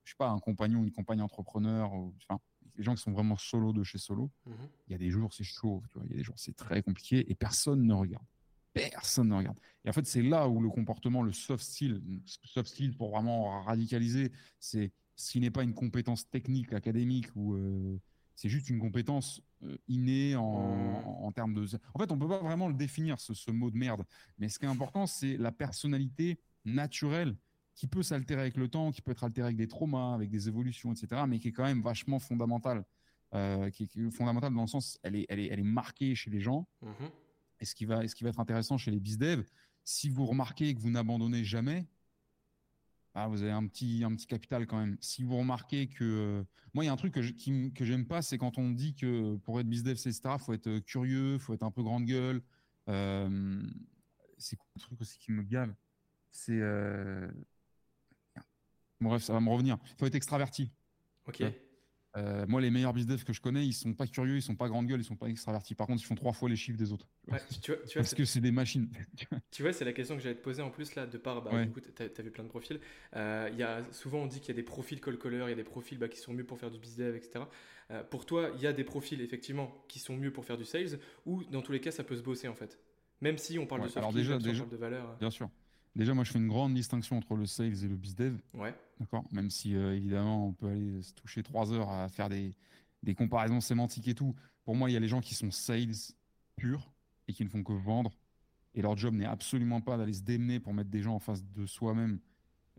je 0.03 0.11
sais 0.11 0.17
pas, 0.17 0.29
un 0.29 0.39
compagnon, 0.39 0.83
une 0.83 0.91
compagne 0.91 1.21
entrepreneur, 1.21 1.93
ou, 1.93 2.15
enfin, 2.23 2.39
les 2.75 2.83
gens 2.83 2.95
qui 2.95 3.01
sont 3.01 3.11
vraiment 3.11 3.37
solo 3.37 3.73
de 3.73 3.83
chez 3.83 3.97
solo, 3.97 4.31
mhm. 4.45 4.55
il 4.87 4.91
y 4.91 4.95
a 4.95 4.97
des 4.97 5.09
jours 5.09 5.33
c'est 5.33 5.43
chaud, 5.43 5.83
tu 5.89 5.93
vois, 5.95 6.03
il 6.05 6.11
y 6.11 6.13
a 6.15 6.17
des 6.17 6.23
jours 6.23 6.35
c'est 6.37 6.55
très 6.55 6.81
compliqué 6.81 7.29
et 7.29 7.35
personne 7.35 7.83
ne 7.85 7.93
regarde. 7.93 8.25
Personne 8.73 9.27
ne 9.27 9.35
regarde. 9.35 9.59
Et 9.83 9.89
en 9.89 9.93
fait, 9.93 10.05
c'est 10.05 10.21
là 10.21 10.47
où 10.47 10.61
le 10.61 10.69
comportement, 10.69 11.23
le 11.23 11.33
soft 11.33 11.63
skill, 11.63 12.01
soft 12.25 12.69
skill 12.69 12.95
pour 12.95 13.11
vraiment 13.11 13.61
radicaliser, 13.63 14.31
c'est 14.59 14.93
ce 15.15 15.31
qui 15.31 15.39
n'est 15.41 15.51
pas 15.51 15.63
une 15.63 15.73
compétence 15.73 16.29
technique, 16.29 16.71
académique 16.71 17.27
ou 17.35 17.55
euh, 17.55 17.99
c'est 18.35 18.49
juste 18.49 18.69
une 18.69 18.79
compétence 18.79 19.41
euh, 19.63 19.77
innée 19.87 20.35
en, 20.35 20.43
en, 20.43 21.31
termes 21.31 21.53
de. 21.53 21.65
En 21.93 21.99
fait, 21.99 22.11
on 22.11 22.17
peut 22.17 22.27
pas 22.27 22.41
vraiment 22.41 22.69
le 22.69 22.73
définir 22.73 23.19
ce, 23.19 23.33
ce 23.33 23.51
mot 23.51 23.69
de 23.69 23.77
merde. 23.77 24.03
Mais 24.39 24.49
ce 24.49 24.57
qui 24.57 24.65
est 24.65 24.69
important, 24.69 25.05
c'est 25.05 25.37
la 25.37 25.51
personnalité 25.51 26.39
naturelle 26.65 27.35
qui 27.81 27.87
peut 27.87 28.03
s'altérer 28.03 28.41
avec 28.41 28.57
le 28.57 28.67
temps, 28.67 28.91
qui 28.91 29.01
peut 29.01 29.09
être 29.09 29.23
altéré 29.23 29.47
avec 29.47 29.57
des 29.57 29.67
traumas, 29.67 30.13
avec 30.13 30.29
des 30.29 30.47
évolutions, 30.47 30.93
etc., 30.93 31.23
mais 31.27 31.39
qui 31.39 31.47
est 31.47 31.51
quand 31.51 31.63
même 31.63 31.81
vachement 31.81 32.19
fondamentale. 32.19 32.85
Euh, 33.33 33.71
qui, 33.71 33.85
est 33.85 34.11
fondamentale 34.11 34.53
dans 34.53 34.61
le 34.61 34.67
sens, 34.67 34.99
elle 35.01 35.15
est, 35.15 35.25
elle 35.29 35.39
est, 35.39 35.47
elle 35.47 35.59
est 35.61 35.63
marquée 35.63 36.13
chez 36.13 36.29
les 36.29 36.41
gens. 36.41 36.67
Mm-hmm. 36.83 37.09
Et 37.59 37.65
ce 37.65 37.73
qui, 37.73 37.85
va, 37.85 38.07
ce 38.07 38.13
qui 38.13 38.23
va 38.23 38.29
être 38.29 38.39
intéressant 38.39 38.77
chez 38.77 38.91
les 38.91 38.99
bizdev, 38.99 39.43
si 39.83 40.09
vous 40.09 40.27
remarquez 40.27 40.75
que 40.75 40.79
vous 40.79 40.91
n'abandonnez 40.91 41.43
jamais, 41.43 41.87
ah, 43.15 43.27
vous 43.27 43.41
avez 43.41 43.51
un 43.51 43.65
petit, 43.65 44.03
un 44.03 44.13
petit 44.13 44.27
capital 44.27 44.67
quand 44.67 44.77
même. 44.77 44.95
Si 45.01 45.23
vous 45.23 45.35
remarquez 45.35 45.87
que. 45.87 46.03
Euh, 46.03 46.43
moi, 46.75 46.83
il 46.83 46.87
y 46.87 46.89
a 46.91 46.93
un 46.93 46.97
truc 46.97 47.15
que, 47.15 47.23
je, 47.23 47.33
que 47.73 47.83
j'aime 47.83 48.05
pas, 48.05 48.21
c'est 48.21 48.37
quand 48.37 48.59
on 48.59 48.69
dit 48.69 48.93
que 48.93 49.37
pour 49.37 49.59
être 49.59 49.67
bizdev, 49.67 49.93
etc., 49.93 50.21
il 50.25 50.39
faut 50.39 50.53
être 50.53 50.67
euh, 50.67 50.81
curieux, 50.81 51.33
il 51.33 51.39
faut 51.39 51.55
être 51.55 51.63
un 51.63 51.71
peu 51.71 51.81
grande 51.81 52.05
gueule. 52.05 52.43
c'est 54.37 54.55
quoi 54.55 54.67
le 54.75 54.81
truc 54.81 55.01
aussi 55.01 55.17
qui 55.17 55.31
me 55.31 55.41
gave? 55.41 55.73
C'est 56.29 56.61
bref, 59.09 59.23
ça 59.23 59.33
va 59.33 59.39
me 59.39 59.49
revenir. 59.49 59.77
Il 59.85 59.95
faut 59.97 60.05
être 60.05 60.15
extraverti. 60.15 60.71
Ok. 61.27 61.43
Euh, 62.17 62.45
moi, 62.45 62.59
les 62.59 62.71
meilleurs 62.71 62.93
business 62.93 63.23
que 63.23 63.31
je 63.31 63.39
connais, 63.39 63.65
ils 63.65 63.73
sont 63.73 63.93
pas 63.93 64.05
curieux, 64.05 64.35
ils 64.35 64.41
sont 64.41 64.55
pas 64.55 64.67
grande 64.67 64.85
gueule, 64.85 64.99
ils 64.99 65.05
sont 65.05 65.15
pas 65.15 65.27
extravertis. 65.27 65.75
Par 65.75 65.87
contre, 65.87 66.01
ils 66.01 66.05
font 66.05 66.15
trois 66.15 66.33
fois 66.33 66.49
les 66.49 66.57
chiffres 66.57 66.77
des 66.77 66.91
autres. 66.91 67.07
tu 67.61 67.71
vois, 67.71 67.79
Parce 67.95 68.13
que 68.13 68.25
c'est 68.25 68.41
des 68.41 68.51
machines. 68.51 68.89
tu 69.51 69.63
vois, 69.63 69.71
c'est 69.71 69.85
la 69.85 69.93
question 69.93 70.17
que 70.17 70.21
j'allais 70.21 70.35
te 70.35 70.43
poser 70.43 70.61
en 70.61 70.71
plus 70.71 70.95
là, 70.95 71.05
de 71.05 71.17
part, 71.17 71.41
bah, 71.41 71.63
du 71.63 71.71
coup, 71.71 71.79
tu 71.79 72.03
as, 72.03 72.21
vu 72.21 72.31
plein 72.31 72.43
de 72.43 72.49
profils. 72.49 72.79
Euh, 73.15 73.49
y 73.55 73.63
a, 73.63 73.85
souvent, 73.91 74.19
on 74.19 74.25
dit 74.25 74.39
qu'il 74.41 74.49
y 74.49 74.51
a 74.51 74.55
des 74.55 74.63
profils 74.63 74.99
call-caller, 74.99 75.43
il 75.45 75.49
y 75.49 75.53
a 75.53 75.55
des 75.55 75.63
profils 75.63 75.97
bah, 75.97 76.09
qui 76.09 76.19
sont 76.19 76.33
mieux 76.33 76.43
pour 76.43 76.59
faire 76.59 76.71
du 76.71 76.79
business, 76.79 77.15
etc. 77.15 77.45
Euh, 77.91 78.03
pour 78.03 78.25
toi, 78.25 78.51
il 78.55 78.61
y 78.61 78.67
a 78.67 78.73
des 78.73 78.83
profils 78.83 79.21
effectivement 79.21 79.85
qui 79.87 79.99
sont 79.99 80.17
mieux 80.17 80.31
pour 80.31 80.43
faire 80.43 80.57
du 80.57 80.65
sales, 80.65 80.99
ou 81.25 81.43
dans 81.45 81.61
tous 81.61 81.71
les 81.71 81.79
cas, 81.79 81.91
ça 81.91 82.03
peut 82.03 82.17
se 82.17 82.21
bosser 82.21 82.47
en 82.47 82.55
fait. 82.55 82.77
Même 83.21 83.37
si 83.37 83.59
on 83.59 83.67
parle 83.67 83.83
de 83.83 83.87
soft 83.87 83.97
alors 83.97 84.13
déjà, 84.13 84.37
déjà, 84.37 84.65
de 84.65 84.77
valeur. 84.77 85.15
Bien 85.19 85.29
sûr. 85.29 85.49
Déjà, 85.95 86.13
moi, 86.13 86.23
je 86.23 86.31
fais 86.31 86.39
une 86.39 86.47
grande 86.47 86.73
distinction 86.73 87.17
entre 87.17 87.35
le 87.35 87.45
sales 87.45 87.83
et 87.83 87.87
le 87.87 87.95
bizdev. 87.95 88.37
Ouais. 88.53 88.73
D'accord 88.99 89.25
Même 89.31 89.49
si, 89.49 89.75
euh, 89.75 89.95
évidemment, 89.95 90.47
on 90.47 90.53
peut 90.53 90.67
aller 90.67 91.01
se 91.01 91.13
toucher 91.13 91.43
trois 91.43 91.73
heures 91.73 91.89
à 91.89 92.07
faire 92.07 92.29
des, 92.29 92.53
des, 93.03 93.13
comparaisons 93.13 93.59
sémantiques 93.59 94.07
et 94.07 94.15
tout. 94.15 94.35
Pour 94.63 94.75
moi, 94.75 94.89
il 94.89 94.93
y 94.93 94.97
a 94.97 94.99
les 94.99 95.07
gens 95.07 95.21
qui 95.21 95.35
sont 95.35 95.51
sales 95.51 95.95
purs 96.55 96.91
et 97.27 97.33
qui 97.33 97.43
ne 97.43 97.49
font 97.49 97.63
que 97.63 97.73
vendre. 97.73 98.11
Et 98.73 98.81
leur 98.81 98.95
job 98.97 99.13
n'est 99.13 99.25
absolument 99.25 99.81
pas 99.81 99.97
d'aller 99.97 100.13
se 100.13 100.21
démener 100.21 100.59
pour 100.59 100.73
mettre 100.73 100.89
des 100.89 101.01
gens 101.01 101.15
en 101.15 101.19
face 101.19 101.43
de 101.43 101.65
soi-même 101.65 102.19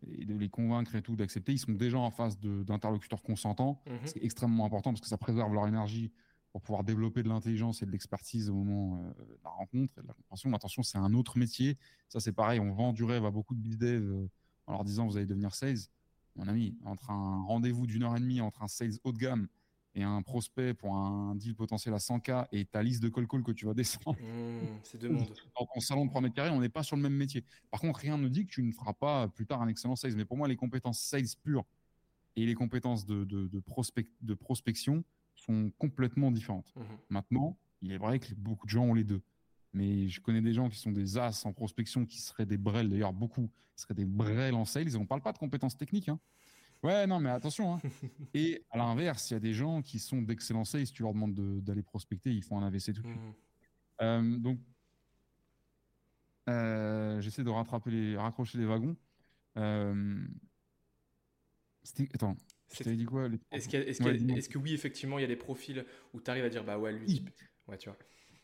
et 0.06 0.24
de 0.24 0.34
les 0.34 0.48
convaincre 0.48 0.94
et 0.94 1.02
tout, 1.02 1.16
d'accepter. 1.16 1.52
Ils 1.52 1.58
sont 1.58 1.72
déjà 1.72 1.98
en 1.98 2.10
face 2.10 2.38
d'interlocuteurs 2.40 3.22
consentants. 3.22 3.82
Mhm. 3.86 3.98
C'est 4.06 4.24
extrêmement 4.24 4.64
important 4.64 4.90
parce 4.90 5.00
que 5.00 5.06
ça 5.06 5.18
préserve 5.18 5.52
leur 5.52 5.66
énergie 5.66 6.10
pour 6.52 6.60
pouvoir 6.60 6.84
développer 6.84 7.22
de 7.22 7.28
l'intelligence 7.28 7.82
et 7.82 7.86
de 7.86 7.90
l'expertise 7.90 8.50
au 8.50 8.54
moment 8.54 9.02
euh, 9.02 9.24
de 9.24 9.38
la 9.42 9.50
rencontre 9.50 9.98
et 9.98 10.02
de 10.02 10.06
la 10.06 10.12
compréhension. 10.12 10.54
Attention, 10.54 10.82
c'est 10.82 10.98
un 10.98 11.14
autre 11.14 11.38
métier. 11.38 11.78
Ça, 12.08 12.20
c'est 12.20 12.32
pareil, 12.32 12.60
on 12.60 12.72
vend 12.72 12.92
du 12.92 13.04
rêve 13.04 13.24
à 13.24 13.30
beaucoup 13.30 13.54
de 13.54 13.60
bizdev 13.60 14.02
euh, 14.02 14.28
en 14.66 14.72
leur 14.72 14.84
disant 14.84 15.06
vous 15.06 15.16
allez 15.16 15.26
devenir 15.26 15.54
sales. 15.54 15.78
Mon 16.36 16.46
ami, 16.48 16.76
entre 16.84 17.10
un 17.10 17.42
rendez-vous 17.44 17.86
d'une 17.86 18.02
heure 18.02 18.16
et 18.16 18.20
demie 18.20 18.40
entre 18.40 18.62
un 18.62 18.68
sales 18.68 18.92
haut 19.04 19.12
de 19.12 19.18
gamme 19.18 19.48
et 19.94 20.02
un 20.02 20.22
prospect 20.22 20.72
pour 20.72 20.94
un 20.94 21.34
deal 21.34 21.54
potentiel 21.54 21.94
à 21.94 21.98
100K 21.98 22.46
et 22.52 22.64
ta 22.64 22.82
liste 22.82 23.02
de 23.02 23.08
call 23.08 23.26
call 23.26 23.42
que 23.42 23.52
tu 23.52 23.66
vas 23.66 23.74
descendre. 23.74 24.18
Mmh, 24.18 24.80
c'est 24.82 24.98
deux 24.98 25.08
mondes. 25.10 25.34
Dans 25.58 25.66
ton 25.66 25.80
salon 25.80 26.04
de 26.04 26.10
3 26.10 26.20
mètres 26.20 26.34
carrés, 26.34 26.50
on 26.50 26.60
n'est 26.60 26.70
pas 26.70 26.82
sur 26.82 26.96
le 26.96 27.02
même 27.02 27.14
métier. 27.14 27.44
Par 27.70 27.80
contre, 27.80 28.00
rien 28.00 28.16
ne 28.16 28.28
dit 28.28 28.46
que 28.46 28.52
tu 28.52 28.62
ne 28.62 28.72
feras 28.72 28.94
pas 28.94 29.28
plus 29.28 29.46
tard 29.46 29.60
un 29.62 29.68
excellent 29.68 29.96
sales. 29.96 30.16
Mais 30.16 30.24
pour 30.24 30.36
moi, 30.36 30.48
les 30.48 30.56
compétences 30.56 31.00
sales 31.00 31.26
pures 31.42 31.64
et 32.36 32.46
les 32.46 32.54
compétences 32.54 33.04
de, 33.04 33.24
de, 33.24 33.48
de, 33.48 33.62
de 34.22 34.34
prospection 34.34 35.04
sont 35.44 35.70
complètement 35.78 36.30
différentes. 36.30 36.72
Mmh 36.76 36.80
Maintenant, 37.10 37.58
il 37.80 37.92
est 37.92 37.98
vrai 37.98 38.18
que 38.18 38.34
beaucoup 38.34 38.66
de 38.66 38.70
gens 38.70 38.84
ont 38.84 38.94
les 38.94 39.04
deux. 39.04 39.22
Mais 39.72 40.08
je 40.08 40.20
connais 40.20 40.42
des 40.42 40.52
gens 40.52 40.68
qui 40.68 40.78
sont 40.78 40.92
des 40.92 41.16
as 41.18 41.46
en 41.46 41.52
prospection, 41.52 42.04
qui 42.04 42.20
seraient 42.20 42.46
des 42.46 42.58
brels, 42.58 42.90
d'ailleurs 42.90 43.12
beaucoup, 43.12 43.50
seraient 43.74 43.94
des 43.94 44.04
brels 44.04 44.54
en 44.54 44.64
sales. 44.64 44.88
Et 44.88 44.96
on 44.96 45.00
ne 45.00 45.06
parle 45.06 45.22
pas 45.22 45.32
de 45.32 45.38
compétences 45.38 45.76
techniques. 45.76 46.08
Hein. 46.10 46.20
Ouais, 46.82 47.06
non, 47.06 47.20
mais 47.20 47.30
attention. 47.30 47.74
Hein. 47.74 47.80
Et 48.34 48.64
à 48.70 48.76
l'inverse, 48.76 49.30
il 49.30 49.34
y 49.34 49.36
a 49.36 49.40
des 49.40 49.54
gens 49.54 49.80
qui 49.82 49.98
sont 49.98 50.20
d'excellents 50.20 50.64
sales. 50.64 50.86
Si 50.86 50.92
tu 50.92 51.02
leur 51.02 51.14
demandes 51.14 51.34
d'aller 51.62 51.82
prospecter, 51.82 52.32
ils 52.32 52.42
font 52.42 52.58
un 52.58 52.66
AVC 52.66 52.92
tout 52.92 53.02
de 53.02 53.08
suite. 53.08 53.20
Mmh. 53.20 53.34
Euh, 54.02 54.38
donc, 54.38 54.58
euh, 56.48 57.20
j'essaie 57.20 57.44
de 57.44 57.50
rattraper 57.50 57.90
les, 57.90 58.16
raccrocher 58.16 58.58
les 58.58 58.66
wagons. 58.66 58.96
Euh, 59.56 60.26
attends, 62.14 62.36
je 62.72 62.84
t'avais 62.84 62.96
dit 62.96 63.04
quoi 63.04 63.28
Est-ce 63.50 64.48
que 64.48 64.58
oui, 64.58 64.72
effectivement, 64.72 65.18
il 65.18 65.22
y 65.22 65.24
a 65.24 65.28
des 65.28 65.36
profils 65.36 65.84
où 66.12 66.20
tu 66.20 66.30
arrives 66.30 66.44
à 66.44 66.48
dire, 66.48 66.64
bah 66.64 66.78
ouais, 66.78 66.92
lui, 66.92 67.24
ouais, 67.68 67.78
tu 67.78 67.88
vois. 67.88 67.98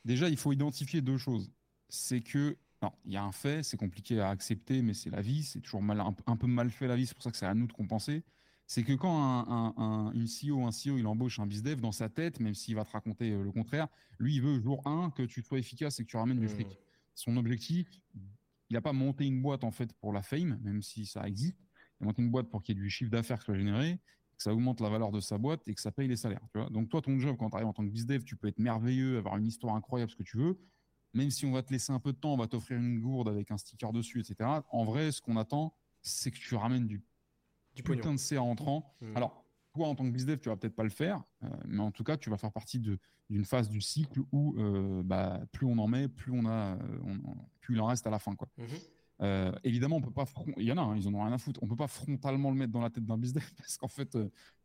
Déjà, 0.04 0.28
il 0.28 0.36
faut 0.36 0.52
identifier 0.52 1.00
deux 1.00 1.18
choses. 1.18 1.50
C'est 1.88 2.20
que 2.20 2.56
non, 2.82 2.92
il 3.04 3.12
y 3.12 3.16
a 3.16 3.24
un 3.24 3.32
fait, 3.32 3.62
c'est 3.62 3.76
compliqué 3.76 4.20
à 4.20 4.28
accepter, 4.30 4.82
mais 4.82 4.94
c'est 4.94 5.10
la 5.10 5.20
vie, 5.20 5.42
c'est 5.42 5.60
toujours 5.60 5.82
mal, 5.82 6.00
un, 6.00 6.36
peu 6.36 6.46
mal 6.46 6.70
fait 6.70 6.86
la 6.86 6.96
vie, 6.96 7.06
c'est 7.06 7.14
pour 7.14 7.24
ça 7.24 7.30
que 7.30 7.36
c'est 7.36 7.46
à 7.46 7.54
nous 7.54 7.66
de 7.66 7.72
compenser. 7.72 8.22
C'est 8.66 8.84
que 8.84 8.92
quand 8.92 9.18
un, 9.18 9.74
un, 9.76 10.12
une 10.12 10.26
CEO, 10.26 10.64
un 10.64 10.70
CEO, 10.70 10.98
il 10.98 11.06
embauche 11.06 11.38
un 11.40 11.46
bizdev 11.46 11.80
dans 11.80 11.90
sa 11.90 12.08
tête, 12.08 12.38
même 12.38 12.54
s'il 12.54 12.76
va 12.76 12.84
te 12.84 12.90
raconter 12.90 13.32
euh, 13.32 13.42
le 13.42 13.50
contraire, 13.50 13.88
lui, 14.18 14.36
il 14.36 14.42
veut 14.42 14.60
jour 14.60 14.86
1 14.86 15.10
que 15.10 15.22
tu 15.22 15.42
sois 15.42 15.58
efficace 15.58 15.98
et 15.98 16.04
que 16.04 16.10
tu 16.10 16.16
ramènes 16.16 16.38
du 16.38 16.46
mmh. 16.46 16.50
fric. 16.50 16.78
Son 17.14 17.36
objectif, 17.36 17.88
il 18.68 18.74
n'a 18.74 18.82
pas 18.82 18.92
monté 18.92 19.24
une 19.24 19.40
boîte 19.40 19.64
en 19.64 19.70
fait 19.70 19.92
pour 19.94 20.12
la 20.12 20.22
fame, 20.22 20.60
même 20.62 20.82
si 20.82 21.06
ça 21.06 21.26
existe. 21.26 21.58
Il 21.98 22.04
a 22.04 22.06
monté 22.06 22.22
une 22.22 22.30
boîte 22.30 22.48
pour 22.50 22.62
qu'il 22.62 22.76
y 22.76 22.78
ait 22.78 22.82
du 22.82 22.90
chiffre 22.90 23.10
d'affaires 23.10 23.38
qui 23.38 23.46
soit 23.46 23.56
généré, 23.56 23.98
que 24.38 24.44
ça 24.44 24.54
augmente 24.54 24.80
la 24.80 24.88
valeur 24.88 25.12
de 25.12 25.20
sa 25.20 25.36
boîte 25.36 25.66
et 25.68 25.74
que 25.74 25.80
ça 25.80 25.92
paye 25.92 26.08
les 26.08 26.16
salaires. 26.16 26.46
Tu 26.52 26.58
vois 26.58 26.70
Donc 26.70 26.88
toi, 26.88 27.02
ton 27.02 27.18
job, 27.18 27.36
quand 27.38 27.50
tu 27.50 27.56
arrives 27.56 27.68
en 27.68 27.72
tant 27.74 27.84
que 27.84 27.90
bizdev, 27.90 28.24
tu 28.24 28.36
peux 28.36 28.48
être 28.48 28.58
merveilleux, 28.58 29.18
avoir 29.18 29.36
une 29.36 29.46
histoire 29.46 29.74
incroyable, 29.74 30.10
ce 30.10 30.16
que 30.16 30.22
tu 30.22 30.38
veux 30.38 30.58
même 31.14 31.30
si 31.30 31.46
on 31.46 31.52
va 31.52 31.62
te 31.62 31.72
laisser 31.72 31.92
un 31.92 32.00
peu 32.00 32.12
de 32.12 32.18
temps, 32.18 32.34
on 32.34 32.36
va 32.36 32.46
t'offrir 32.46 32.78
une 32.78 33.00
gourde 33.00 33.28
avec 33.28 33.50
un 33.50 33.58
sticker 33.58 33.92
dessus, 33.92 34.20
etc. 34.20 34.48
En 34.70 34.84
vrai, 34.84 35.12
ce 35.12 35.20
qu'on 35.20 35.36
attend, 35.36 35.74
c'est 36.02 36.30
que 36.30 36.38
tu 36.38 36.54
ramènes 36.54 36.86
du, 36.86 37.02
du 37.74 37.82
putain 37.82 38.12
de 38.12 38.18
CA 38.18 38.42
entrant. 38.42 38.94
Mmh. 39.00 39.16
Alors, 39.16 39.44
toi, 39.74 39.88
en 39.88 39.94
tant 39.94 40.04
que 40.04 40.10
business, 40.10 40.38
tu 40.40 40.48
vas 40.48 40.56
peut-être 40.56 40.76
pas 40.76 40.84
le 40.84 40.90
faire, 40.90 41.22
euh, 41.42 41.48
mais 41.66 41.80
en 41.80 41.90
tout 41.90 42.04
cas, 42.04 42.16
tu 42.16 42.30
vas 42.30 42.36
faire 42.36 42.52
partie 42.52 42.78
d'une 42.78 43.44
phase 43.44 43.68
du 43.68 43.80
cycle 43.80 44.20
où 44.32 44.54
euh, 44.58 45.02
bah, 45.02 45.40
plus 45.52 45.66
on 45.66 45.78
en 45.78 45.88
met, 45.88 46.08
plus 46.08 46.32
on 46.32 46.46
a, 46.46 46.76
euh, 46.76 47.14
plus 47.60 47.74
il 47.74 47.80
en 47.80 47.86
reste 47.86 48.06
à 48.06 48.10
la 48.10 48.18
fin, 48.18 48.34
quoi. 48.34 48.48
Mmh. 48.56 48.64
Évidemment, 49.64 49.96
on 49.96 50.00
peut 50.00 50.10
pas. 50.10 50.26
Il 50.56 50.64
y 50.64 50.72
en 50.72 50.78
a, 50.78 50.82
hein, 50.82 50.96
ils 50.96 51.08
en 51.08 51.14
ont 51.14 51.22
rien 51.22 51.32
à 51.32 51.38
foutre. 51.38 51.62
On 51.62 51.68
peut 51.68 51.76
pas 51.76 51.88
frontalement 51.88 52.50
le 52.50 52.56
mettre 52.56 52.72
dans 52.72 52.80
la 52.80 52.90
tête 52.90 53.04
d'un 53.04 53.18
business 53.18 53.50
parce 53.56 53.76
qu'en 53.76 53.88
fait, 53.88 54.16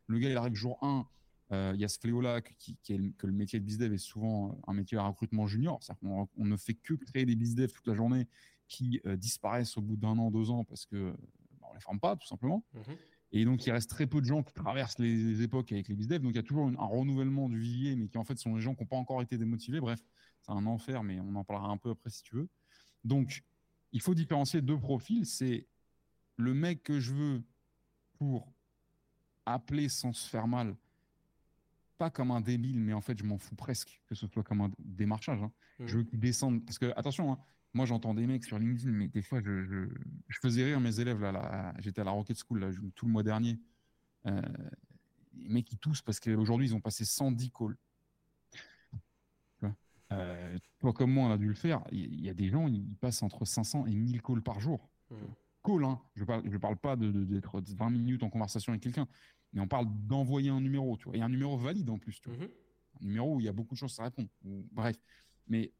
le 0.07 0.19
gars, 0.19 0.29
il 0.29 0.37
arrive 0.37 0.55
jour 0.55 0.77
1, 0.81 1.05
euh, 1.51 1.71
il 1.75 1.81
y 1.81 1.85
a 1.85 1.87
ce 1.87 1.99
fléau-là 1.99 2.41
qui, 2.41 2.77
est 2.89 3.17
que 3.17 3.27
le 3.27 3.33
métier 3.33 3.59
de 3.59 3.65
bizdev 3.65 3.93
est 3.93 3.97
souvent 3.97 4.57
un 4.67 4.73
métier 4.73 4.97
à 4.97 5.03
recrutement 5.03 5.45
junior. 5.45 5.79
On, 6.01 6.27
on, 6.37 6.45
ne 6.45 6.57
fait 6.57 6.73
que 6.73 6.93
créer 6.93 7.25
des 7.25 7.35
bizdev 7.35 7.71
toute 7.71 7.87
la 7.87 7.93
journée 7.93 8.27
qui 8.67 9.01
euh, 9.05 9.15
disparaissent 9.15 9.77
au 9.77 9.81
bout 9.81 9.97
d'un 9.97 10.17
an, 10.17 10.31
deux 10.31 10.49
ans 10.49 10.63
parce 10.63 10.85
que 10.85 11.11
bah, 11.59 11.67
on 11.69 11.73
les 11.73 11.79
forme 11.79 11.99
pas 11.99 12.15
tout 12.15 12.27
simplement. 12.27 12.63
Mhm. 12.73 12.95
Et 13.35 13.45
donc 13.45 13.65
il 13.65 13.71
reste 13.71 13.89
très 13.89 14.07
peu 14.07 14.21
de 14.21 14.25
gens 14.25 14.43
qui 14.43 14.53
traversent 14.53 14.99
les, 14.99 15.41
époques 15.41 15.71
avec 15.71 15.87
les 15.89 15.95
bizdev. 15.95 16.21
Donc 16.21 16.31
il 16.31 16.37
y 16.37 16.39
a 16.39 16.43
toujours 16.43 16.67
un 16.67 16.85
renouvellement 16.85 17.49
du 17.49 17.59
vivier, 17.59 17.95
mais 17.95 18.07
qui 18.07 18.17
en 18.17 18.23
fait 18.23 18.37
sont 18.37 18.55
les 18.55 18.61
gens 18.61 18.73
qui 18.73 18.83
n'ont 18.83 18.87
pas 18.87 18.95
encore 18.95 19.21
été 19.21 19.37
démotivés. 19.37 19.79
Bref, 19.79 19.99
c'est 20.41 20.51
un 20.51 20.65
enfer, 20.65 21.03
mais 21.03 21.19
on 21.19 21.35
en 21.35 21.43
parlera 21.43 21.67
un 21.69 21.77
peu 21.77 21.91
après 21.91 22.09
si 22.09 22.23
tu 22.23 22.35
veux. 22.35 22.47
Donc 23.03 23.43
il 23.93 24.01
faut 24.01 24.13
différencier 24.13 24.61
deux 24.61 24.77
profils. 24.77 25.25
C'est 25.25 25.67
le 26.35 26.53
mec 26.53 26.83
que 26.83 26.99
je 26.99 27.13
veux 27.13 27.43
pour 28.17 28.53
appeler 29.45 29.89
sans 29.89 30.13
se 30.13 30.27
faire 30.29 30.47
mal 30.47 30.75
pas 31.97 32.09
comme 32.09 32.31
un 32.31 32.41
débile, 32.41 32.79
mais 32.79 32.93
en 32.93 33.01
fait, 33.01 33.17
je 33.17 33.23
m'en 33.23 33.37
fous 33.37 33.55
presque 33.55 34.01
que 34.07 34.15
ce 34.15 34.27
soit 34.27 34.43
comme 34.43 34.61
un 34.61 34.71
démarchage. 34.79 35.41
Hein. 35.41 35.51
Mmh. 35.79 35.87
Je 35.87 35.97
veux 35.97 36.03
qu'ils 36.03 36.19
descendent. 36.19 36.65
Parce 36.65 36.77
que, 36.77 36.91
attention, 36.97 37.31
hein, 37.31 37.39
moi, 37.73 37.85
j'entends 37.85 38.13
des 38.13 38.27
mecs 38.27 38.43
sur 38.43 38.59
LinkedIn, 38.59 38.91
mais 38.91 39.07
des 39.07 39.21
fois, 39.21 39.41
je, 39.41 39.63
je, 40.27 40.39
faisais 40.41 40.65
rire 40.65 40.79
mes 40.79 40.99
élèves. 40.99 41.21
là, 41.21 41.73
J'étais 41.79 42.01
à 42.01 42.03
la 42.03 42.11
Rocket 42.11 42.37
School 42.37 42.59
là, 42.59 42.69
tout 42.95 43.05
le 43.05 43.11
mois 43.11 43.23
dernier. 43.23 43.59
Euh, 44.25 44.41
les 45.33 45.49
mecs, 45.49 45.71
ils 45.71 45.77
toussent 45.77 46.01
parce 46.01 46.19
qu'aujourd'hui, 46.19 46.67
ils 46.67 46.75
ont 46.75 46.81
passé 46.81 47.05
110 47.05 47.51
calls. 47.51 47.77
Euh, 50.13 50.57
toi 50.79 50.93
comme 50.93 51.11
moi, 51.11 51.27
on 51.27 51.31
a 51.31 51.37
dû 51.37 51.47
le 51.47 51.53
faire. 51.53 51.83
Il 51.91 52.21
y, 52.21 52.29
a 52.29 52.33
des 52.33 52.49
gens, 52.49 52.67
ils 52.67 52.95
passent 52.97 53.23
entre 53.23 53.45
500 53.45 53.85
et 53.87 53.95
1000 53.95 54.21
calls 54.21 54.41
par 54.41 54.59
jour. 54.59 54.89
Mmh. 55.09 55.15
Call, 55.63 55.83
hein. 55.85 56.01
Je 56.15 56.21
ne 56.21 56.25
parle, 56.25 56.43
je 56.49 56.57
parle 56.57 56.77
pas 56.77 56.95
d'être 56.95 57.61
20 57.61 57.89
minutes 57.89 58.23
en 58.23 58.29
conversation 58.29 58.71
avec 58.71 58.83
quelqu'un. 58.83 59.07
Mais 59.53 59.61
on 59.61 59.67
parle 59.67 59.87
d'envoyer 60.07 60.49
un 60.49 60.61
numéro, 60.61 60.97
tu 60.97 61.05
vois, 61.05 61.15
et 61.15 61.21
un 61.21 61.29
numéro 61.29 61.57
valide 61.57 61.89
en 61.89 61.97
plus, 61.97 62.19
tu 62.19 62.29
vois. 62.29 62.37
Mhm. 62.37 62.51
Un 63.01 63.05
numéro 63.05 63.35
où 63.35 63.39
il 63.39 63.45
y 63.45 63.49
a 63.49 63.53
beaucoup 63.53 63.75
de 63.75 63.79
choses 63.79 63.99
à 63.99 64.03
répondre. 64.03 64.29
Bref. 64.43 64.97
Mais 65.47 65.71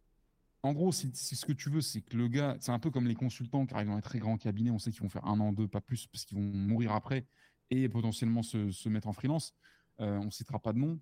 en 0.62 0.74
gros, 0.74 0.92
si, 0.92 1.12
ce 1.14 1.46
que 1.46 1.54
tu 1.54 1.70
veux, 1.70 1.82
c'est 1.82 2.02
que 2.02 2.16
le 2.16 2.28
gars, 2.28 2.56
c'est 2.60 2.72
un 2.72 2.80
peu 2.80 2.90
comme 2.90 3.08
les 3.08 3.16
consultants 3.16 3.66
qui 3.66 3.74
arrivent 3.74 3.90
dans 3.90 3.98
un 3.98 4.02
très 4.02 4.20
grand 4.20 4.38
cabinet, 4.38 4.72
on 4.72 4.80
sait 4.80 4.92
qu'ils 4.92 5.02
vont 5.02 5.10
faire 5.10 5.26
un 5.26 5.40
an, 5.40 5.52
deux, 5.52 5.68
pas 5.68 5.82
plus, 5.82 6.08
parce 6.08 6.26
qu'ils 6.26 6.38
vont 6.38 6.58
mourir 6.58 6.94
après 6.94 7.26
et 7.70 7.90
potentiellement 7.90 8.44
se, 8.44 8.90
mettre 8.90 9.08
en 9.08 9.14
freelance. 9.14 9.54
Euh, 10.00 10.18
on 10.18 10.26
ne 10.26 10.32
citera 10.32 10.60
pas 10.60 10.74
de 10.74 10.80
nom, 10.80 11.00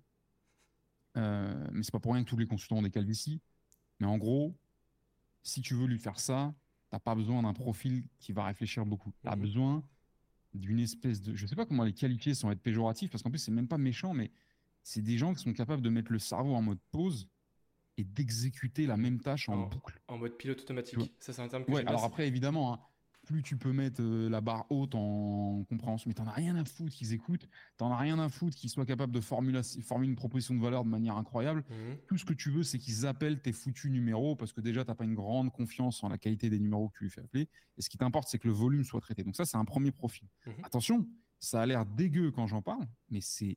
euh, 1.16 1.68
mais 1.72 1.82
c'est 1.82 1.92
pas 1.92 2.00
pour 2.00 2.14
rien 2.14 2.24
que 2.24 2.28
tous 2.28 2.36
les 2.36 2.46
consultants 2.46 2.76
ont 2.76 2.82
des 2.82 2.90
calvities. 2.90 3.40
Mais 4.00 4.06
en 4.06 4.18
gros, 4.18 4.54
si 5.42 5.60
tu 5.60 5.74
veux 5.74 5.86
lui 5.86 5.98
faire 5.98 6.18
ça, 6.18 6.54
tu 6.90 6.94
n'as 6.94 7.00
pas 7.00 7.14
besoin 7.14 7.42
d'un 7.42 7.52
profil 7.52 8.04
qui 8.18 8.32
va 8.32 8.44
réfléchir 8.44 8.86
beaucoup. 8.86 9.12
Tu 9.22 9.28
as 9.28 9.36
mhm. 9.36 9.42
besoin 9.42 9.84
d'une 10.54 10.80
espèce 10.80 11.20
de. 11.20 11.34
Je 11.34 11.46
sais 11.46 11.56
pas 11.56 11.66
comment 11.66 11.84
les 11.84 11.92
qualifier 11.92 12.34
sans 12.34 12.50
être 12.50 12.62
péjoratif, 12.62 13.10
parce 13.10 13.22
qu'en 13.22 13.30
plus, 13.30 13.38
c'est 13.38 13.52
même 13.52 13.68
pas 13.68 13.78
méchant, 13.78 14.14
mais 14.14 14.30
c'est 14.82 15.02
des 15.02 15.18
gens 15.18 15.34
qui 15.34 15.42
sont 15.42 15.52
capables 15.52 15.82
de 15.82 15.90
mettre 15.90 16.12
le 16.12 16.18
cerveau 16.18 16.54
en 16.54 16.62
mode 16.62 16.80
pause 16.90 17.28
et 17.98 18.04
d'exécuter 18.04 18.86
la 18.86 18.96
même 18.96 19.20
tâche 19.20 19.48
en, 19.48 19.66
boucle. 19.66 20.00
En 20.08 20.18
mode 20.18 20.36
pilote 20.36 20.60
automatique. 20.60 21.14
Ça, 21.20 21.32
c'est 21.32 21.42
un 21.42 21.48
terme 21.48 21.64
que 21.64 21.70
Ouais, 21.70 21.86
alors 21.86 22.04
après, 22.04 22.26
évidemment, 22.26 22.74
hein, 22.74 22.80
plus 23.22 23.42
tu 23.42 23.56
peux 23.56 23.72
mettre 23.72 24.02
euh, 24.02 24.28
la 24.28 24.40
barre 24.40 24.66
haute 24.70 24.94
en 24.94 25.64
compréhension, 25.68 26.08
mais 26.08 26.14
t'en 26.14 26.26
as 26.26 26.32
rien 26.32 26.56
à 26.56 26.64
foutre 26.64 26.92
qu'ils 26.94 27.12
écoutent, 27.12 27.48
t'en 27.76 27.90
as 27.92 27.96
rien 27.96 28.18
à 28.18 28.28
foutre 28.28 28.56
qu'ils 28.56 28.70
soient 28.70 28.86
capables 28.86 29.12
de 29.12 29.20
formuler, 29.20 29.60
une 30.02 30.16
proposition 30.16 30.54
de 30.54 30.60
valeur 30.60 30.84
de 30.84 30.88
manière 30.88 31.16
incroyable. 31.16 31.64
Mhm. 31.70 31.98
Tout 32.08 32.18
ce 32.18 32.24
que 32.24 32.34
tu 32.34 32.50
veux, 32.50 32.62
c'est 32.62 32.78
qu'ils 32.78 33.06
appellent 33.06 33.40
tes 33.40 33.52
foutus 33.52 33.90
numéros 33.90 34.36
parce 34.36 34.52
que 34.52 34.60
déjà, 34.60 34.84
t'as 34.84 34.94
pas 34.94 35.04
une 35.04 35.14
grande 35.14 35.52
confiance 35.52 36.02
en 36.02 36.08
la 36.08 36.18
qualité 36.18 36.50
des 36.50 36.58
numéros 36.58 36.88
que 36.88 36.98
tu 36.98 37.04
lui 37.04 37.10
fais 37.10 37.20
appeler. 37.20 37.48
Et 37.78 37.82
ce 37.82 37.88
qui 37.88 37.98
t'importe, 37.98 38.28
c'est 38.28 38.38
que 38.38 38.48
le 38.48 38.54
volume 38.54 38.84
soit 38.84 39.00
traité. 39.00 39.22
Donc 39.22 39.36
ça, 39.36 39.44
c'est 39.44 39.56
un 39.56 39.64
premier 39.64 39.92
profil. 39.92 40.28
Mhm. 40.46 40.54
Attention, 40.64 41.08
ça 41.38 41.62
a 41.62 41.66
l'air 41.66 41.86
dégueu 41.86 42.30
quand 42.30 42.46
j'en 42.46 42.62
parle, 42.62 42.86
mais 43.10 43.20
c'est 43.20 43.56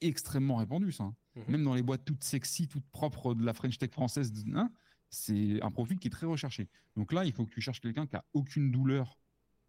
extrêmement 0.00 0.56
répandu, 0.56 0.92
ça. 0.92 1.04
Hein. 1.04 1.16
Mhm. 1.36 1.44
Même 1.48 1.64
dans 1.64 1.74
les 1.74 1.82
boîtes 1.82 2.04
toutes 2.04 2.24
sexy, 2.24 2.66
toutes 2.66 2.88
propres 2.90 3.34
de 3.34 3.44
la 3.44 3.52
French 3.52 3.78
Tech 3.78 3.90
française, 3.90 4.32
hein, 4.54 4.70
c'est 5.10 5.60
un 5.62 5.70
profil 5.70 5.98
qui 5.98 6.08
est 6.08 6.10
très 6.10 6.26
recherché. 6.26 6.68
Donc 6.96 7.12
là, 7.12 7.24
il 7.24 7.32
faut 7.32 7.44
que 7.44 7.50
tu 7.50 7.60
cherches 7.60 7.80
quelqu'un 7.80 8.06
qui 8.06 8.16
a 8.16 8.24
aucune 8.32 8.70
douleur 8.70 9.18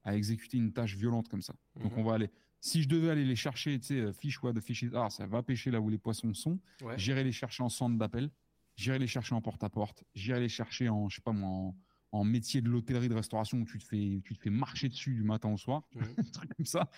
à 0.04 0.15
exécuter 0.15 0.58
une 0.58 0.71
tâche 0.71 0.95
violente 0.95 1.27
comme 1.27 1.41
ça. 1.41 1.56
Donc 1.75 1.93
mhm. 1.93 1.99
on 1.99 2.04
va 2.04 2.15
aller. 2.15 2.30
Si 2.60 2.84
je 2.84 2.89
devais 2.89 3.10
aller 3.10 3.25
les 3.25 3.36
chercher, 3.36 3.80
tu 3.80 3.88
sais, 3.88 3.99
euh, 3.99 4.13
fish 4.13 4.41
what 4.43 4.54
the 4.54 4.62
fish 4.62 4.84
is, 4.84 4.91
ah, 4.93 5.10
ça 5.10 5.25
va 5.25 5.41
pêcher 5.41 5.71
là 5.71 5.82
où 5.82 5.89
les 5.89 5.97
poissons 5.97 6.34
sont. 6.34 6.60
J'irai 6.95 7.23
les 7.23 7.32
chercher 7.32 7.63
en 7.63 7.69
centre 7.69 7.97
d'appel. 7.97 8.30
J'irai 8.75 8.99
les 8.99 9.08
chercher 9.08 9.36
en 9.36 9.41
porte-à-porte. 9.41 10.04
J'irai 10.13 10.39
les 10.39 10.50
chercher 10.50 10.87
en, 10.87 11.10
je 11.10 11.15
sais 11.15 11.21
pas 11.21 11.33
moi, 11.33 11.73
en, 12.12 12.23
métier 12.23 12.62
de 12.62 12.69
l'hôtellerie 12.69 13.10
de 13.10 13.15
restauration 13.15 13.58
où 13.60 13.65
tu 13.65 13.79
te 13.79 13.83
fais, 13.83 14.21
tu 14.23 14.35
te 14.35 14.39
fais 14.39 14.50
marcher 14.50 14.89
dessus 14.89 15.13
du 15.13 15.23
matin 15.23 15.50
au 15.50 15.58
soir, 15.58 15.83
mhm. 15.96 16.04
un 16.17 16.31
truc 16.31 16.56
comme 16.56 16.65
ça. 16.65 16.89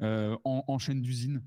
Euh, 0.00 0.36
en, 0.44 0.78
chaîne 0.78 1.02
d'usine. 1.02 1.42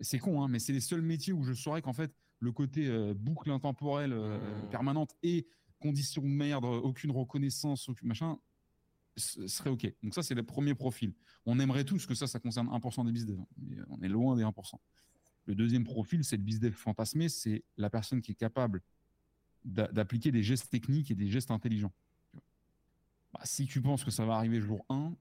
C'est 0.00 0.18
con, 0.18 0.42
hein, 0.42 0.48
mais 0.48 0.58
c'est 0.58 0.72
les 0.72 0.80
seuls 0.80 1.02
métiers 1.02 1.32
où 1.32 1.44
je 1.44 1.52
saurais 1.52 1.82
qu'en 1.82 1.92
fait, 1.92 2.12
le 2.40 2.50
côté 2.52 2.88
euh, 2.88 3.14
boucle 3.14 3.50
intemporelle 3.50 4.14
mhm. 4.14 4.70
permanente 4.70 5.14
et 5.22 5.46
conditions 5.84 6.22
de 6.22 6.28
merde, 6.28 6.64
aucune 6.64 7.10
reconnaissance, 7.10 7.90
aucun 7.90 8.06
machin, 8.06 8.38
serait 9.16 9.68
OK. 9.68 9.86
Donc 10.02 10.14
ça, 10.14 10.22
c'est 10.22 10.34
le 10.34 10.42
premier 10.42 10.74
profil. 10.74 11.12
On 11.44 11.58
aimerait 11.58 11.84
tous 11.84 12.06
que 12.06 12.14
ça, 12.14 12.26
ça 12.26 12.40
concerne 12.40 12.68
1% 12.68 13.04
des 13.04 13.12
bizdev, 13.12 13.38
mais 13.58 13.76
on 13.90 14.00
est 14.00 14.08
loin 14.08 14.34
des 14.34 14.44
1%. 14.44 14.74
Le 15.44 15.54
deuxième 15.54 15.84
profil, 15.84 16.24
c'est 16.24 16.38
le 16.38 16.42
bizdev 16.42 16.72
fantasmé, 16.72 17.28
c'est 17.28 17.64
la 17.76 17.90
personne 17.90 18.22
qui 18.22 18.32
est 18.32 18.34
capable 18.34 18.80
d'appliquer 19.66 20.32
des 20.32 20.42
gestes 20.42 20.70
techniques 20.70 21.10
et 21.10 21.14
des 21.14 21.28
gestes 21.28 21.50
intelligents. 21.50 21.92
Bah, 23.34 23.40
si 23.44 23.66
tu 23.66 23.82
penses 23.82 24.04
que 24.04 24.10
ça 24.10 24.24
va 24.24 24.36
arriver 24.36 24.60
jour 24.60 24.86
1, 24.88 25.14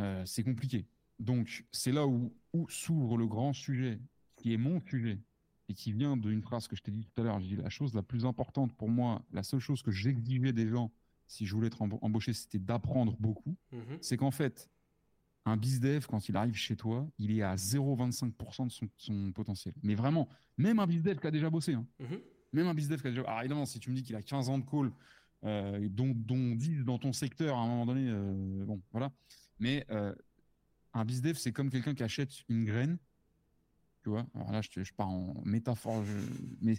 euh, 0.00 0.26
c'est 0.26 0.42
compliqué. 0.42 0.88
Donc, 1.20 1.66
c'est 1.70 1.92
là 1.92 2.04
où, 2.06 2.34
où 2.52 2.68
s'ouvre 2.68 3.16
le 3.16 3.28
grand 3.28 3.52
sujet, 3.52 4.00
qui 4.34 4.52
est 4.52 4.56
mon 4.56 4.80
sujet, 4.80 5.20
et 5.68 5.74
qui 5.74 5.92
vient 5.92 6.16
d'une 6.16 6.42
phrase 6.42 6.68
que 6.68 6.76
je 6.76 6.82
t'ai 6.82 6.90
dit 6.90 7.04
tout 7.04 7.20
à 7.20 7.24
l'heure. 7.24 7.40
J'ai 7.40 7.56
dit 7.56 7.62
la 7.62 7.68
chose 7.68 7.94
la 7.94 8.02
plus 8.02 8.24
importante 8.24 8.74
pour 8.76 8.88
moi, 8.88 9.22
la 9.32 9.42
seule 9.42 9.60
chose 9.60 9.82
que 9.82 9.90
j'exigeais 9.90 10.52
des 10.52 10.68
gens 10.68 10.90
si 11.26 11.46
je 11.46 11.54
voulais 11.54 11.66
être 11.66 11.82
embauché, 11.82 12.32
c'était 12.32 12.58
d'apprendre 12.58 13.16
beaucoup. 13.18 13.56
Mhm. 13.72 13.98
C'est 14.00 14.16
qu'en 14.16 14.30
fait, 14.30 14.70
un 15.44 15.56
bizdev, 15.56 16.06
quand 16.06 16.28
il 16.28 16.36
arrive 16.36 16.54
chez 16.54 16.76
toi, 16.76 17.08
il 17.18 17.36
est 17.36 17.42
à 17.42 17.56
0,25% 17.56 18.66
de 18.66 18.72
son, 18.72 18.88
son 18.96 19.32
potentiel. 19.32 19.74
Mais 19.82 19.94
vraiment, 19.94 20.28
même 20.56 20.78
un 20.78 20.86
bizdev 20.86 21.18
qui 21.18 21.26
a 21.26 21.30
déjà 21.30 21.50
bossé, 21.50 21.74
hein. 21.74 21.86
Mhm. 22.00 22.20
même 22.52 22.66
un 22.66 22.74
bizdev 22.74 23.00
qui 23.00 23.08
a 23.08 23.10
déjà. 23.10 23.22
Alors 23.22 23.40
évidemment, 23.40 23.66
si 23.66 23.78
tu 23.78 23.90
me 23.90 23.96
dis 23.96 24.02
qu'il 24.02 24.16
a 24.16 24.22
15 24.22 24.48
ans 24.48 24.58
de 24.58 24.64
call, 24.64 24.92
euh, 25.44 25.88
dont, 25.90 26.12
dont 26.14 26.54
10 26.54 26.84
dans 26.84 26.98
ton 26.98 27.12
secteur 27.12 27.56
à 27.56 27.60
un 27.60 27.66
moment 27.66 27.86
donné, 27.86 28.08
euh, 28.08 28.64
bon, 28.64 28.80
voilà. 28.92 29.12
Mais 29.58 29.84
euh, 29.90 30.14
un 30.94 31.04
bizdev, 31.04 31.36
c'est 31.36 31.52
comme 31.52 31.70
quelqu'un 31.70 31.94
qui 31.94 32.02
achète 32.02 32.30
une 32.48 32.64
graine. 32.64 32.98
Tu 34.06 34.10
vois, 34.10 34.24
alors 34.36 34.52
là, 34.52 34.60
je, 34.62 34.92
pars 34.92 35.08
en 35.08 35.34
métaphore, 35.44 36.04
je- 36.04 36.16
mais 36.60 36.76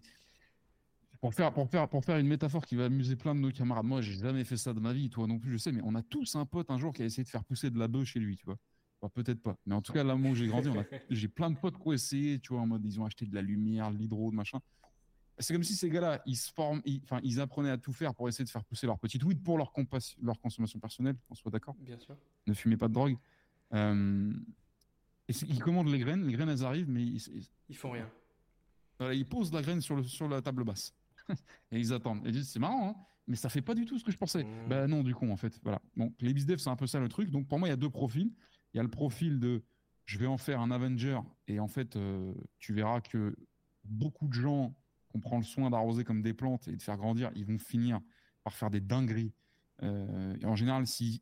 pour 1.20 1.34
faire, 1.34 1.52
pour, 1.52 1.70
faire, 1.70 1.90
pour 1.90 2.06
faire 2.06 2.18
une 2.20 2.28
métaphore 2.30 2.66
qui 2.66 2.78
va 2.78 2.86
amuser 2.86 3.18
plein 3.18 3.36
de 3.36 3.42
nos 3.42 3.52
camarades, 3.52 3.86
moi, 3.86 4.02
j'ai 4.02 4.14
jamais 4.14 4.46
fait 4.46 4.56
ça 4.56 4.74
de 4.74 4.80
ma 4.80 4.94
vie, 4.94 5.10
toi 5.10 5.28
non 5.28 5.38
plus, 5.38 5.52
je 5.52 5.58
sais, 5.58 5.74
mais 5.74 5.82
on 5.84 5.94
a 5.96 6.02
tous 6.02 6.38
un 6.38 6.46
pote 6.46 6.72
un 6.72 6.78
jour 6.78 6.94
qui 6.94 7.02
a 7.02 7.06
essayé 7.06 7.26
de 7.26 7.28
faire 7.28 7.44
pousser 7.44 7.70
de 7.70 7.78
la 7.78 7.90
bœuf 7.90 8.08
chez 8.08 8.22
lui, 8.22 8.38
tu 8.38 8.46
vois. 8.46 8.56
Enfin, 9.02 9.12
peut-être 9.14 9.42
pas. 9.42 9.58
Mais 9.66 9.76
en 9.76 9.82
tout 9.82 9.92
cas, 9.92 10.06
là 10.06 10.16
où 10.16 10.36
j'ai 10.36 10.48
grandi, 10.48 10.70
on 10.70 10.86
j'ai 11.10 11.28
plein 11.28 11.52
de 11.52 11.58
potes 11.58 11.78
qui 11.78 11.86
ont 11.86 11.92
essayé, 11.92 12.40
tu 12.40 12.54
vois, 12.54 12.62
en 12.62 12.68
mode, 12.68 12.86
ils 12.86 12.98
ont 12.98 13.04
acheté 13.04 13.26
de 13.26 13.36
la 13.36 13.42
lumière, 13.42 13.92
de 13.92 13.98
l'hydro, 13.98 14.32
de 14.32 14.38
machin. 14.38 14.62
C'est 15.38 15.54
comme 15.54 15.66
si 15.66 15.76
ces 15.76 15.90
gars-là, 15.90 16.22
ils 16.26 16.38
se 16.38 16.54
forment, 16.54 16.82
ils, 16.86 17.02
enfin, 17.04 17.20
ils 17.24 17.42
apprenaient 17.42 17.72
à 17.72 17.78
tout 17.78 17.92
faire 17.92 18.16
pour 18.16 18.30
essayer 18.30 18.46
de 18.46 18.50
faire 18.50 18.64
pousser 18.64 18.88
leur 18.88 19.00
petite 19.00 19.26
weed 19.26 19.44
pour 19.44 19.58
leur, 19.58 19.74
consommation 19.74 20.80
personnelle, 20.80 21.18
qu'on 21.28 21.36
soit 21.36 21.52
d'accord. 21.52 21.76
Bien 21.82 22.00
sûr. 22.00 22.16
Ne 22.48 22.54
fumez 22.54 22.78
pas 22.78 22.88
de 22.88 22.94
drogue. 22.94 23.18
Euh, 23.74 24.32
et 25.30 25.34
ils 25.48 25.60
commandent 25.60 25.90
les 25.90 26.00
graines, 26.00 26.26
les 26.26 26.34
graines 26.34 26.50
elles 26.50 26.64
arrivent, 26.64 26.90
mais 26.90 27.04
ils, 27.04 27.16
ils- 27.36 27.50
Ils 27.70 27.76
font 27.76 27.92
rien. 27.92 28.10
voilà, 29.00 29.14
ils 29.14 29.26
posent 29.26 29.52
la 29.54 29.62
graine 29.62 29.82
sur, 29.82 29.96
le, 29.96 30.04
sur 30.04 30.28
la 30.28 30.42
table 30.42 30.64
basse. 30.64 30.94
et 31.72 31.80
ils 31.80 31.92
attendent. 31.94 32.26
Et 32.26 32.30
ils 32.30 32.34
disent, 32.34 32.50
c'est 32.50 32.60
marrant, 32.60 32.90
hein, 32.90 32.96
mais 33.28 33.36
ça 33.36 33.50
fait 33.50 33.62
pas 33.62 33.76
du 33.76 33.86
tout 33.86 34.00
ce 34.00 34.06
que 34.06 34.12
je 34.12 34.18
pensais. 34.18 34.44
Mmh. 34.44 34.70
Bah 34.70 34.88
non, 34.88 35.04
du 35.04 35.14
coup, 35.14 35.30
en 35.30 35.36
fait. 35.36 35.60
Voilà. 35.64 35.82
Donc, 35.98 36.14
les 36.22 36.34
bizdev, 36.34 36.58
c'est 36.60 36.70
un 36.70 36.78
peu 36.78 36.88
ça 36.88 37.00
le 37.00 37.10
truc. 37.10 37.30
Donc, 37.30 37.48
pour 37.48 37.60
moi, 37.60 37.68
il 37.68 37.72
y 37.72 37.74
a 37.74 37.78
deux 37.78 37.90
profils. 37.90 38.32
Il 38.74 38.78
y 38.78 38.80
a 38.80 38.84
le 38.84 38.90
profil 38.90 39.40
de 39.40 39.64
je 40.06 40.18
vais 40.18 40.28
en 40.28 40.38
faire 40.38 40.62
un 40.62 40.72
Avenger. 40.72 41.20
Et 41.48 41.60
en 41.60 41.68
fait, 41.68 41.98
euh, 41.98 42.34
tu 42.60 42.74
verras 42.74 43.02
que 43.02 43.36
beaucoup 43.84 44.28
de 44.30 44.34
gens 44.34 44.74
qu'on 45.10 45.20
prend 45.20 45.38
le 45.38 45.44
soin 45.44 45.70
d'arroser 45.70 46.06
comme 46.06 46.22
des 46.22 46.34
plantes 46.34 46.70
et 46.70 46.76
de 46.78 46.82
faire 46.82 46.96
grandir, 46.96 47.30
ils 47.36 47.46
vont 47.46 47.58
finir 47.60 48.00
par 48.46 48.54
faire 48.56 48.70
des 48.70 48.80
dingueries. 48.80 49.34
Euh, 49.84 50.36
et 50.40 50.46
en 50.46 50.56
général, 50.56 50.88
si 50.88 51.22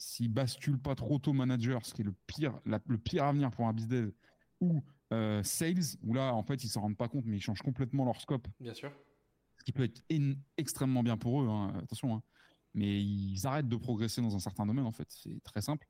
s'ils 0.00 0.32
basculent 0.32 0.78
pas 0.80 0.94
trop 0.94 1.18
tôt 1.18 1.32
manager, 1.32 1.84
ce 1.84 1.92
qui 1.94 2.00
est 2.00 2.04
le 2.04 2.14
pire, 2.26 2.58
la- 2.64 2.80
le 2.86 2.98
pire 2.98 3.24
avenir 3.24 3.50
pour 3.50 3.66
un 3.68 3.72
bizdev, 3.72 4.10
ou 4.60 4.82
euh, 5.12 5.42
sales, 5.42 5.96
où 6.02 6.14
là, 6.14 6.34
en 6.34 6.42
fait, 6.42 6.62
ils 6.64 6.68
s'en 6.68 6.80
rendent 6.82 6.96
pas 6.96 7.08
compte, 7.08 7.24
mais 7.26 7.36
ils 7.36 7.40
changent 7.42 7.62
complètement 7.62 8.04
leur 8.04 8.20
scope, 8.20 8.46
Bien 8.60 8.74
sûr. 8.74 8.90
ce 9.58 9.64
qui 9.64 9.72
peut 9.72 9.84
être 9.84 10.02
en- 10.12 10.34
extrêmement 10.56 11.02
bien 11.02 11.16
pour 11.16 11.42
eux, 11.42 11.48
hein, 11.48 11.74
attention, 11.82 12.14
hein. 12.16 12.22
mais 12.74 13.02
ils 13.02 13.46
arrêtent 13.46 13.68
de 13.68 13.76
progresser 13.76 14.22
dans 14.22 14.34
un 14.34 14.38
certain 14.38 14.64
domaine, 14.66 14.86
en 14.86 14.92
fait, 14.92 15.08
c'est 15.10 15.42
très 15.42 15.60
simple. 15.60 15.86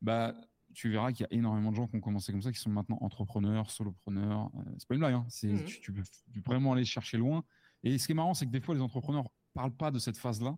Bah, 0.00 0.34
tu 0.74 0.88
verras 0.90 1.12
qu'il 1.12 1.24
y 1.24 1.26
a 1.26 1.36
énormément 1.36 1.70
de 1.70 1.76
gens 1.76 1.86
qui 1.86 1.96
ont 1.96 2.00
commencé 2.00 2.32
comme 2.32 2.40
ça, 2.42 2.50
qui 2.50 2.58
sont 2.58 2.70
maintenant 2.70 2.96
entrepreneurs, 3.02 3.70
solopreneurs. 3.70 4.50
euh, 4.56 4.62
c'est 4.78 4.88
pas 4.88 4.94
une 4.94 5.00
blague, 5.00 5.14
hein. 5.14 5.26
c'est, 5.28 5.48
Mhm. 5.52 5.64
tu, 5.64 5.80
tu 5.80 5.92
peux 5.92 6.02
vraiment 6.46 6.72
aller 6.72 6.84
chercher 6.86 7.18
loin. 7.18 7.44
Et 7.84 7.98
ce 7.98 8.06
qui 8.06 8.12
est 8.12 8.14
marrant, 8.14 8.32
c'est 8.34 8.46
que 8.46 8.50
des 8.50 8.60
fois, 8.60 8.74
les 8.74 8.80
entrepreneurs 8.80 9.28
parlent 9.52 9.76
pas 9.76 9.90
de 9.90 9.98
cette 9.98 10.16
phase-là, 10.16 10.56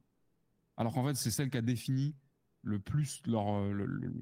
alors 0.76 0.92
qu'en 0.94 1.04
fait, 1.04 1.14
c'est 1.16 1.30
celle 1.32 1.50
qui 1.50 1.56
a 1.56 1.62
défini 1.62 2.14
le 2.64 2.78
plus 2.78 3.22
leur, 3.26 3.48
euh, 3.54 3.72
le, 3.72 3.86
le- 3.86 4.12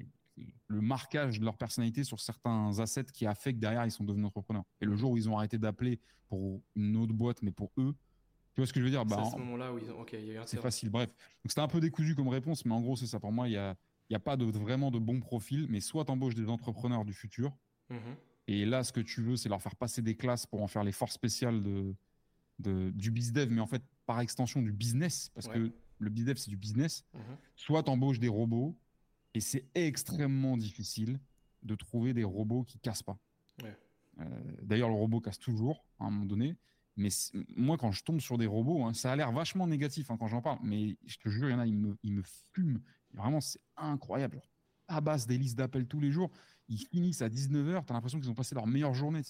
le 0.67 0.81
marquage 0.81 1.39
de 1.39 1.45
leur 1.45 1.57
personnalité 1.57 2.03
sur 2.03 2.19
certains 2.19 2.79
assets 2.79 3.05
qui 3.13 3.25
a 3.27 3.35
fait 3.35 3.53
que 3.53 3.59
derrière, 3.59 3.85
ils 3.85 3.91
sont 3.91 4.03
devenus 4.03 4.25
entrepreneurs. 4.25 4.63
Et 4.81 4.85
le 4.85 4.95
jour 4.95 5.11
où 5.11 5.17
ils 5.17 5.29
ont 5.29 5.37
arrêté 5.37 5.57
d'appeler 5.59 5.99
pour 6.27 6.61
une 6.75 6.95
autre 6.97 7.13
boîte, 7.13 7.41
mais 7.43 7.51
pour 7.51 7.71
eux, 7.77 7.93
tu 8.53 8.61
vois 8.61 8.65
ce 8.67 8.73
que 8.73 8.79
je 8.79 8.85
veux 8.85 8.91
dire? 8.91 9.03
C'est 9.03 9.09
bah, 9.15 9.17
à 9.21 9.21
en- 9.25 9.31
ce 9.31 9.37
moment-là 9.37 9.73
où 9.73 9.77
ils 9.77 9.91
ont. 9.91 9.99
Ok, 10.01 10.13
il 10.13 10.25
y 10.25 10.31
a 10.31 10.33
eu 10.33 10.37
un 10.37 10.45
c'est 10.47 10.57
facile, 10.59 10.89
bref. 10.89 11.07
Donc 11.09 11.15
c'était 11.49 11.61
un 11.61 11.67
peu 11.67 11.79
décousu 11.79 12.15
comme 12.15 12.27
réponse, 12.29 12.65
mais 12.65 12.73
en 12.73 12.81
gros, 12.81 12.95
c'est 12.95 13.05
ça. 13.07 13.19
Pour 13.19 13.31
moi, 13.31 13.47
il 13.47 13.51
n'y 13.51 13.57
a, 13.57 13.75
il 14.09 14.13
y 14.13 14.15
a 14.15 14.19
pas 14.19 14.35
de, 14.35 14.45
vraiment 14.45 14.89
de 14.91 14.99
bon 14.99 15.19
profil, 15.19 15.67
mais 15.69 15.79
soit 15.79 16.05
tu 16.05 16.11
embauches 16.11 16.35
des 16.35 16.47
entrepreneurs 16.49 17.05
du 17.05 17.13
futur, 17.13 17.55
Mhm. 17.89 18.15
et 18.47 18.65
là, 18.65 18.83
ce 18.83 18.91
que 18.91 19.01
tu 19.01 19.21
veux, 19.21 19.35
c'est 19.37 19.49
leur 19.49 19.61
faire 19.61 19.75
passer 19.75 20.01
des 20.01 20.15
classes 20.15 20.45
pour 20.47 20.61
en 20.63 20.67
faire 20.67 20.83
les 20.83 20.91
forces 20.91 21.13
spéciales 21.13 21.61
de, 21.61 21.95
de, 22.59 22.89
du 22.91 23.11
bizdev, 23.11 23.49
mais 23.51 23.61
en 23.61 23.67
fait, 23.67 23.83
par 24.07 24.19
extension, 24.19 24.61
du 24.61 24.71
business, 24.71 25.29
parce 25.35 25.47
Ouais. 25.47 25.53
que 25.53 25.71
le 25.99 26.09
bizdev, 26.09 26.37
c'est 26.37 26.49
du 26.49 26.57
business. 26.57 27.05
Mhm. 27.13 27.21
Soit 27.55 27.83
tu 27.83 27.89
embauches 27.89 28.19
des 28.19 28.27
robots, 28.27 28.77
et 29.33 29.39
c'est 29.39 29.65
extrêmement 29.73 30.57
difficile 30.57 31.19
de 31.63 31.75
trouver 31.75 32.13
des 32.13 32.23
robots 32.23 32.63
qui 32.63 32.79
cassent 32.79 33.03
pas. 33.03 33.17
Ouais. 33.61 33.75
Euh, 34.19 34.25
D'ailleurs, 34.61 34.89
le 34.89 34.95
robot 34.95 35.21
casse 35.21 35.39
toujours 35.39 35.85
à 35.99 36.05
un 36.05 36.11
moment 36.11 36.25
donné. 36.25 36.55
Mais 36.95 37.09
moi, 37.55 37.77
quand 37.77 37.91
je 37.91 38.03
tombe 38.03 38.19
sur 38.19 38.37
des 38.37 38.45
robots, 38.45 38.85
hein, 38.85 38.93
ça 38.93 39.11
a 39.11 39.15
l'air 39.15 39.31
vachement 39.31 39.65
négatif 39.65 40.11
hein, 40.11 40.17
quand 40.17 40.27
j'en 40.27 40.41
parle. 40.41 40.59
Mais 40.61 40.97
je 41.05 41.17
te 41.17 41.29
jure, 41.29 41.49
il 41.49 41.53
y 41.53 41.55
en 41.55 41.59
a, 41.59 41.65
ils 41.65 41.75
me, 41.75 41.97
ils 42.03 42.13
me 42.13 42.21
fument. 42.53 42.81
Vraiment, 43.13 43.41
c'est 43.41 43.59
incroyable. 43.77 44.41
À 44.87 45.01
base 45.01 45.25
des 45.25 45.37
listes 45.37 45.57
d'appels 45.57 45.87
tous 45.87 45.99
les 45.99 46.11
jours. 46.11 46.29
Ils 46.67 46.85
finissent 46.85 47.23
à 47.23 47.29
19h. 47.29 47.85
Tu 47.85 47.91
as 47.91 47.95
l'impression 47.95 48.19
qu'ils 48.19 48.29
ont 48.29 48.35
passé 48.35 48.53
leur 48.53 48.67
meilleure 48.67 48.93
journée. 48.93 49.21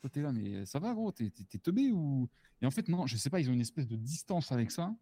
Toi, 0.00 0.10
t'es 0.10 0.20
là, 0.20 0.32
mais 0.32 0.66
ça 0.66 0.78
va, 0.78 0.92
gros 0.92 1.12
t'es 1.12 1.30
teubé 1.62 1.90
ou... 1.90 2.28
Et 2.60 2.66
en 2.66 2.70
fait, 2.70 2.88
non, 2.88 3.06
je 3.06 3.16
sais 3.16 3.30
pas, 3.30 3.40
ils 3.40 3.48
ont 3.48 3.52
une 3.54 3.60
espèce 3.60 3.86
de 3.86 3.96
distance 3.96 4.52
avec 4.52 4.70
ça. 4.70 4.94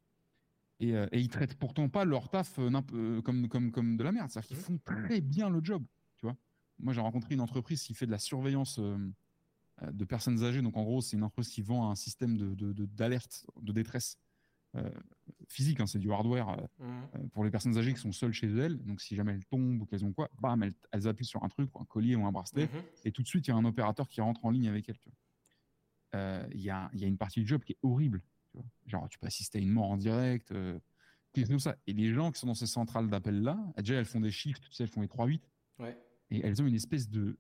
Et, 0.80 0.94
euh, 0.94 1.06
et 1.10 1.18
ils 1.20 1.28
traitent 1.28 1.54
pourtant 1.58 1.88
pas 1.88 2.04
leur 2.04 2.28
taf 2.30 2.58
euh, 2.58 2.70
euh, 2.92 3.20
comme, 3.22 3.48
comme, 3.48 3.72
comme 3.72 3.96
de 3.96 4.04
la 4.04 4.12
merde. 4.12 4.30
C'est-à-dire 4.30 4.48
qu'ils 4.48 4.56
Mhm. 4.58 4.62
font 4.62 4.78
très 4.84 5.20
bien 5.20 5.50
le 5.50 5.60
job. 5.62 5.84
Tu 6.16 6.26
vois 6.26 6.36
Moi, 6.78 6.92
j'ai 6.92 7.00
rencontré 7.00 7.34
une 7.34 7.40
entreprise 7.40 7.82
qui 7.82 7.94
fait 7.94 8.06
de 8.06 8.12
la 8.12 8.18
surveillance 8.20 8.78
euh, 8.78 8.96
de 9.92 10.04
personnes 10.04 10.42
âgées. 10.44 10.62
Donc, 10.62 10.76
en 10.76 10.84
gros, 10.84 11.00
c'est 11.00 11.16
une 11.16 11.24
entreprise 11.24 11.48
qui 11.48 11.62
vend 11.62 11.90
un 11.90 11.94
système 11.96 12.36
de, 12.36 12.54
de, 12.54 12.72
de- 12.72 12.86
d'alerte, 12.86 13.44
de 13.60 13.72
détresse 13.72 14.18
physique. 15.48 15.80
hein, 15.80 15.86
c'est 15.86 15.98
du 15.98 16.12
hardware 16.12 16.50
euh, 16.50 17.26
pour 17.32 17.42
les 17.42 17.50
personnes 17.50 17.76
âgées 17.78 17.92
qui 17.94 18.00
sont 18.00 18.12
seules 18.12 18.32
chez 18.32 18.48
elles. 18.48 18.78
Donc, 18.84 19.00
si 19.00 19.16
jamais 19.16 19.32
elles 19.32 19.44
tombent 19.46 19.80
ou 19.82 19.86
qu'elles 19.86 20.04
ont 20.04 20.12
quoi, 20.12 20.28
bam, 20.40 20.62
elles, 20.62 20.74
elles 20.92 21.08
appuient 21.08 21.24
sur 21.24 21.42
un 21.42 21.48
truc, 21.48 21.70
un 21.74 21.84
collier 21.84 22.14
ou 22.14 22.24
un 22.26 22.32
bracelet 22.32 22.66
Mhm. 22.66 22.82
et 23.04 23.10
tout 23.12 23.22
de 23.22 23.26
suite, 23.28 23.46
il 23.48 23.50
y 23.50 23.52
a 23.52 23.56
un 23.56 23.64
opérateur 23.64 24.08
qui 24.08 24.20
rentre 24.20 24.44
en 24.44 24.50
ligne 24.50 24.68
avec 24.68 24.88
elle. 24.88 24.98
tu 24.98 25.08
vois. 25.08 26.20
Euh, 26.20 26.46
Il 26.54 26.60
y, 26.60 26.70
a, 26.70 26.88
il 26.94 27.00
y 27.00 27.04
a 27.04 27.08
une 27.08 27.18
partie 27.18 27.40
du 27.40 27.46
job 27.46 27.62
qui 27.64 27.72
est 27.72 27.78
horrible. 27.82 28.22
Tu 28.58 28.90
vois. 28.90 29.00
Genre, 29.00 29.08
tu 29.08 29.18
peux 29.18 29.26
assister 29.26 29.58
à 29.58 29.62
une 29.62 29.70
mort 29.70 29.90
en 29.90 29.96
direct, 29.96 30.50
euh, 30.52 30.78
chose 31.36 31.48
comme 31.48 31.58
ça. 31.60 31.76
Et 31.86 31.92
les 31.92 32.12
gens 32.12 32.32
qui 32.32 32.40
sont 32.40 32.46
dans 32.48 32.54
ces 32.54 32.66
centrales 32.66 33.08
d'appel-là, 33.08 33.58
déjà, 33.78 33.94
elles 33.94 34.04
font 34.04 34.20
des 34.20 34.30
chiffres, 34.30 34.60
tu 34.60 34.72
sais, 34.72 34.82
elles 34.84 34.88
font 34.90 35.00
les 35.02 35.08
3-8, 35.08 35.40
Ouais. 35.78 35.96
et 36.30 36.40
elles 36.44 36.60
ont 36.62 36.66
une 36.66 36.74
espèce 36.74 37.08
de... 37.08 37.38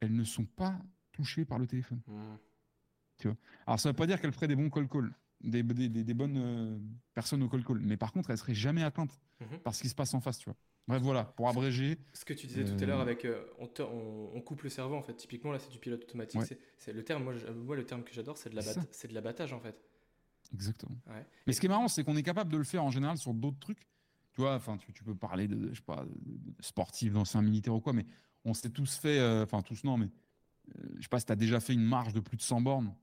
Elles 0.00 0.14
ne 0.14 0.24
sont 0.24 0.44
pas 0.44 0.78
touchées 1.12 1.44
par 1.44 1.58
le 1.58 1.66
téléphone. 1.66 2.00
Mhm. 2.06 3.34
Alors, 3.66 3.80
ça 3.80 3.88
ne 3.88 3.92
veut 3.92 3.96
pas 3.96 4.06
dire 4.06 4.20
qu'elles 4.20 4.32
feraient 4.32 4.48
des 4.48 4.56
bons 4.56 4.68
call 4.70 4.88
call, 4.88 5.12
des, 5.40 5.62
des, 5.62 5.88
des- 5.88 6.04
des 6.04 6.14
bonnes 6.14 6.36
euh, 6.36 6.78
personnes 7.14 7.42
au 7.42 7.48
call 7.48 7.64
call, 7.64 7.78
mais 7.80 7.96
par 7.96 8.12
contre, 8.12 8.30
elles 8.30 8.38
seraient 8.38 8.54
jamais 8.54 8.82
atteintes 8.82 9.18
Mhm. 9.40 9.58
par 9.60 9.74
ce 9.74 9.82
qui 9.82 9.88
se 9.88 9.94
passe 9.96 10.14
en 10.14 10.20
face, 10.20 10.38
tu 10.38 10.44
vois. 10.44 10.56
Bref, 10.86 11.02
voilà, 11.02 11.24
pour 11.24 11.48
abréger, 11.48 11.98
Ce 12.12 12.24
que 12.24 12.34
tu 12.34 12.46
disais 12.46 12.64
tout 12.64 12.72
à 12.78 12.82
Euh, 12.82 12.86
l'heure 12.86 13.00
avec 13.00 13.24
euh, 13.24 13.44
on, 13.58 13.66
te- 13.66 13.82
on- 13.82 14.30
on 14.34 14.40
coupe 14.42 14.62
le 14.62 14.68
cerveau 14.68 14.94
en 14.96 15.02
fait. 15.02 15.14
Typiquement 15.14 15.50
là 15.50 15.58
c'est 15.58 15.70
du 15.70 15.78
pilote 15.78 16.02
automatique. 16.04 16.40
Ouais. 16.42 16.58
C'est- 16.78 16.92
le 16.92 17.02
terme. 17.02 17.24
Moi, 17.24 17.32
je- 17.34 17.46
moi 17.50 17.74
le 17.74 17.84
terme 17.86 18.04
que 18.04 18.12
j'adore 18.12 18.36
c'est 18.36 18.50
de 18.50 19.14
l'abattage 19.14 19.52
en 19.54 19.60
fait. 19.60 19.76
Exactement. 20.54 20.96
Ouais. 21.08 21.26
Mais 21.46 21.52
ce 21.52 21.60
qui 21.60 21.66
est 21.66 21.68
marrant, 21.68 21.88
c'est 21.88 22.04
qu'on 22.04 22.16
est 22.16 22.22
capable 22.22 22.50
de 22.50 22.56
le 22.56 22.64
faire 22.64 22.84
en 22.84 22.90
général 22.90 23.18
sur 23.18 23.34
d'autres 23.34 23.58
trucs. 23.58 23.90
Tu 24.32 24.40
vois, 24.40 24.54
enfin, 24.54 24.76
tu, 24.78 24.92
tu 24.92 25.04
peux 25.04 25.14
parler 25.14 25.46
de, 25.46 25.70
je 25.70 25.76
sais 25.76 25.82
pas, 25.84 26.04
de, 26.04 27.08
d'anciens 27.10 27.42
militaires 27.42 27.74
ou 27.74 27.80
quoi, 27.80 27.92
mais 27.92 28.06
on 28.44 28.54
s'est 28.54 28.70
tous 28.70 28.96
fait, 28.96 29.18
euh, 29.18 29.44
enfin, 29.44 29.62
tous 29.62 29.84
non, 29.84 29.96
mais 29.96 30.06
euh, 30.76 30.88
je 30.96 31.02
sais 31.02 31.08
pas 31.08 31.20
si 31.20 31.26
tu 31.26 31.32
as 31.32 31.36
déjà 31.36 31.60
fait 31.60 31.72
une 31.74 31.84
marche 31.84 32.12
de 32.12 32.20
plus 32.20 32.36
de 32.36 32.42
100 32.42 32.60
bornes, 32.60 32.94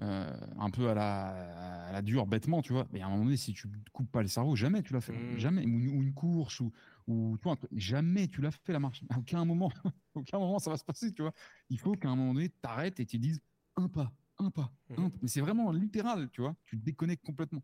euh, 0.00 0.30
un 0.58 0.70
peu 0.70 0.88
à 0.90 0.94
la, 0.94 1.86
à 1.88 1.92
la 1.92 2.02
dure, 2.02 2.26
bêtement, 2.26 2.62
tu 2.62 2.72
vois. 2.72 2.86
Mais 2.92 3.00
à 3.00 3.06
un 3.06 3.10
moment 3.10 3.24
donné, 3.24 3.36
si 3.36 3.52
tu 3.54 3.68
coupes 3.92 4.10
pas 4.10 4.22
le 4.22 4.28
cerveau, 4.28 4.56
jamais 4.56 4.82
tu 4.82 4.92
l'as 4.92 5.00
fait. 5.00 5.12
Mm. 5.12 5.38
Jamais. 5.38 5.64
Ou, 5.64 5.78
une- 5.78 5.98
ou 5.98 6.02
une 6.02 6.12
course, 6.14 6.60
ou, 6.60 6.72
ou 7.06 7.36
tu 7.38 7.44
vois, 7.44 7.52
un 7.52 7.56
truc, 7.56 7.70
jamais 7.74 8.28
tu 8.28 8.40
l'as 8.42 8.50
fait 8.50 8.72
la 8.72 8.80
marche. 8.80 9.02
À 9.08 9.18
aucun 9.18 9.44
moment, 9.44 9.70
à 9.84 9.90
aucun 10.14 10.38
moment 10.38 10.58
ça 10.58 10.70
va 10.70 10.76
se 10.76 10.84
passer, 10.84 11.12
tu 11.12 11.22
vois. 11.22 11.32
Il 11.70 11.78
faut 11.78 11.92
qu'à 11.92 12.08
un 12.10 12.16
moment 12.16 12.34
donné, 12.34 12.48
tu 12.48 12.56
t'arrêtes 12.60 13.00
et 13.00 13.06
tu 13.06 13.18
dises 13.18 13.40
un 13.76 13.88
pas, 13.88 14.12
un 14.38 14.50
pas, 14.50 14.72
un 14.96 15.02
Mhm. 15.02 15.10
pas. 15.10 15.18
Mais 15.22 15.28
c'est 15.28 15.40
vraiment 15.40 15.70
littéral, 15.72 16.30
tu 16.30 16.40
vois. 16.42 16.56
Tu 16.64 16.78
te 16.78 16.84
déconnectes 16.84 17.24
complètement. 17.24 17.62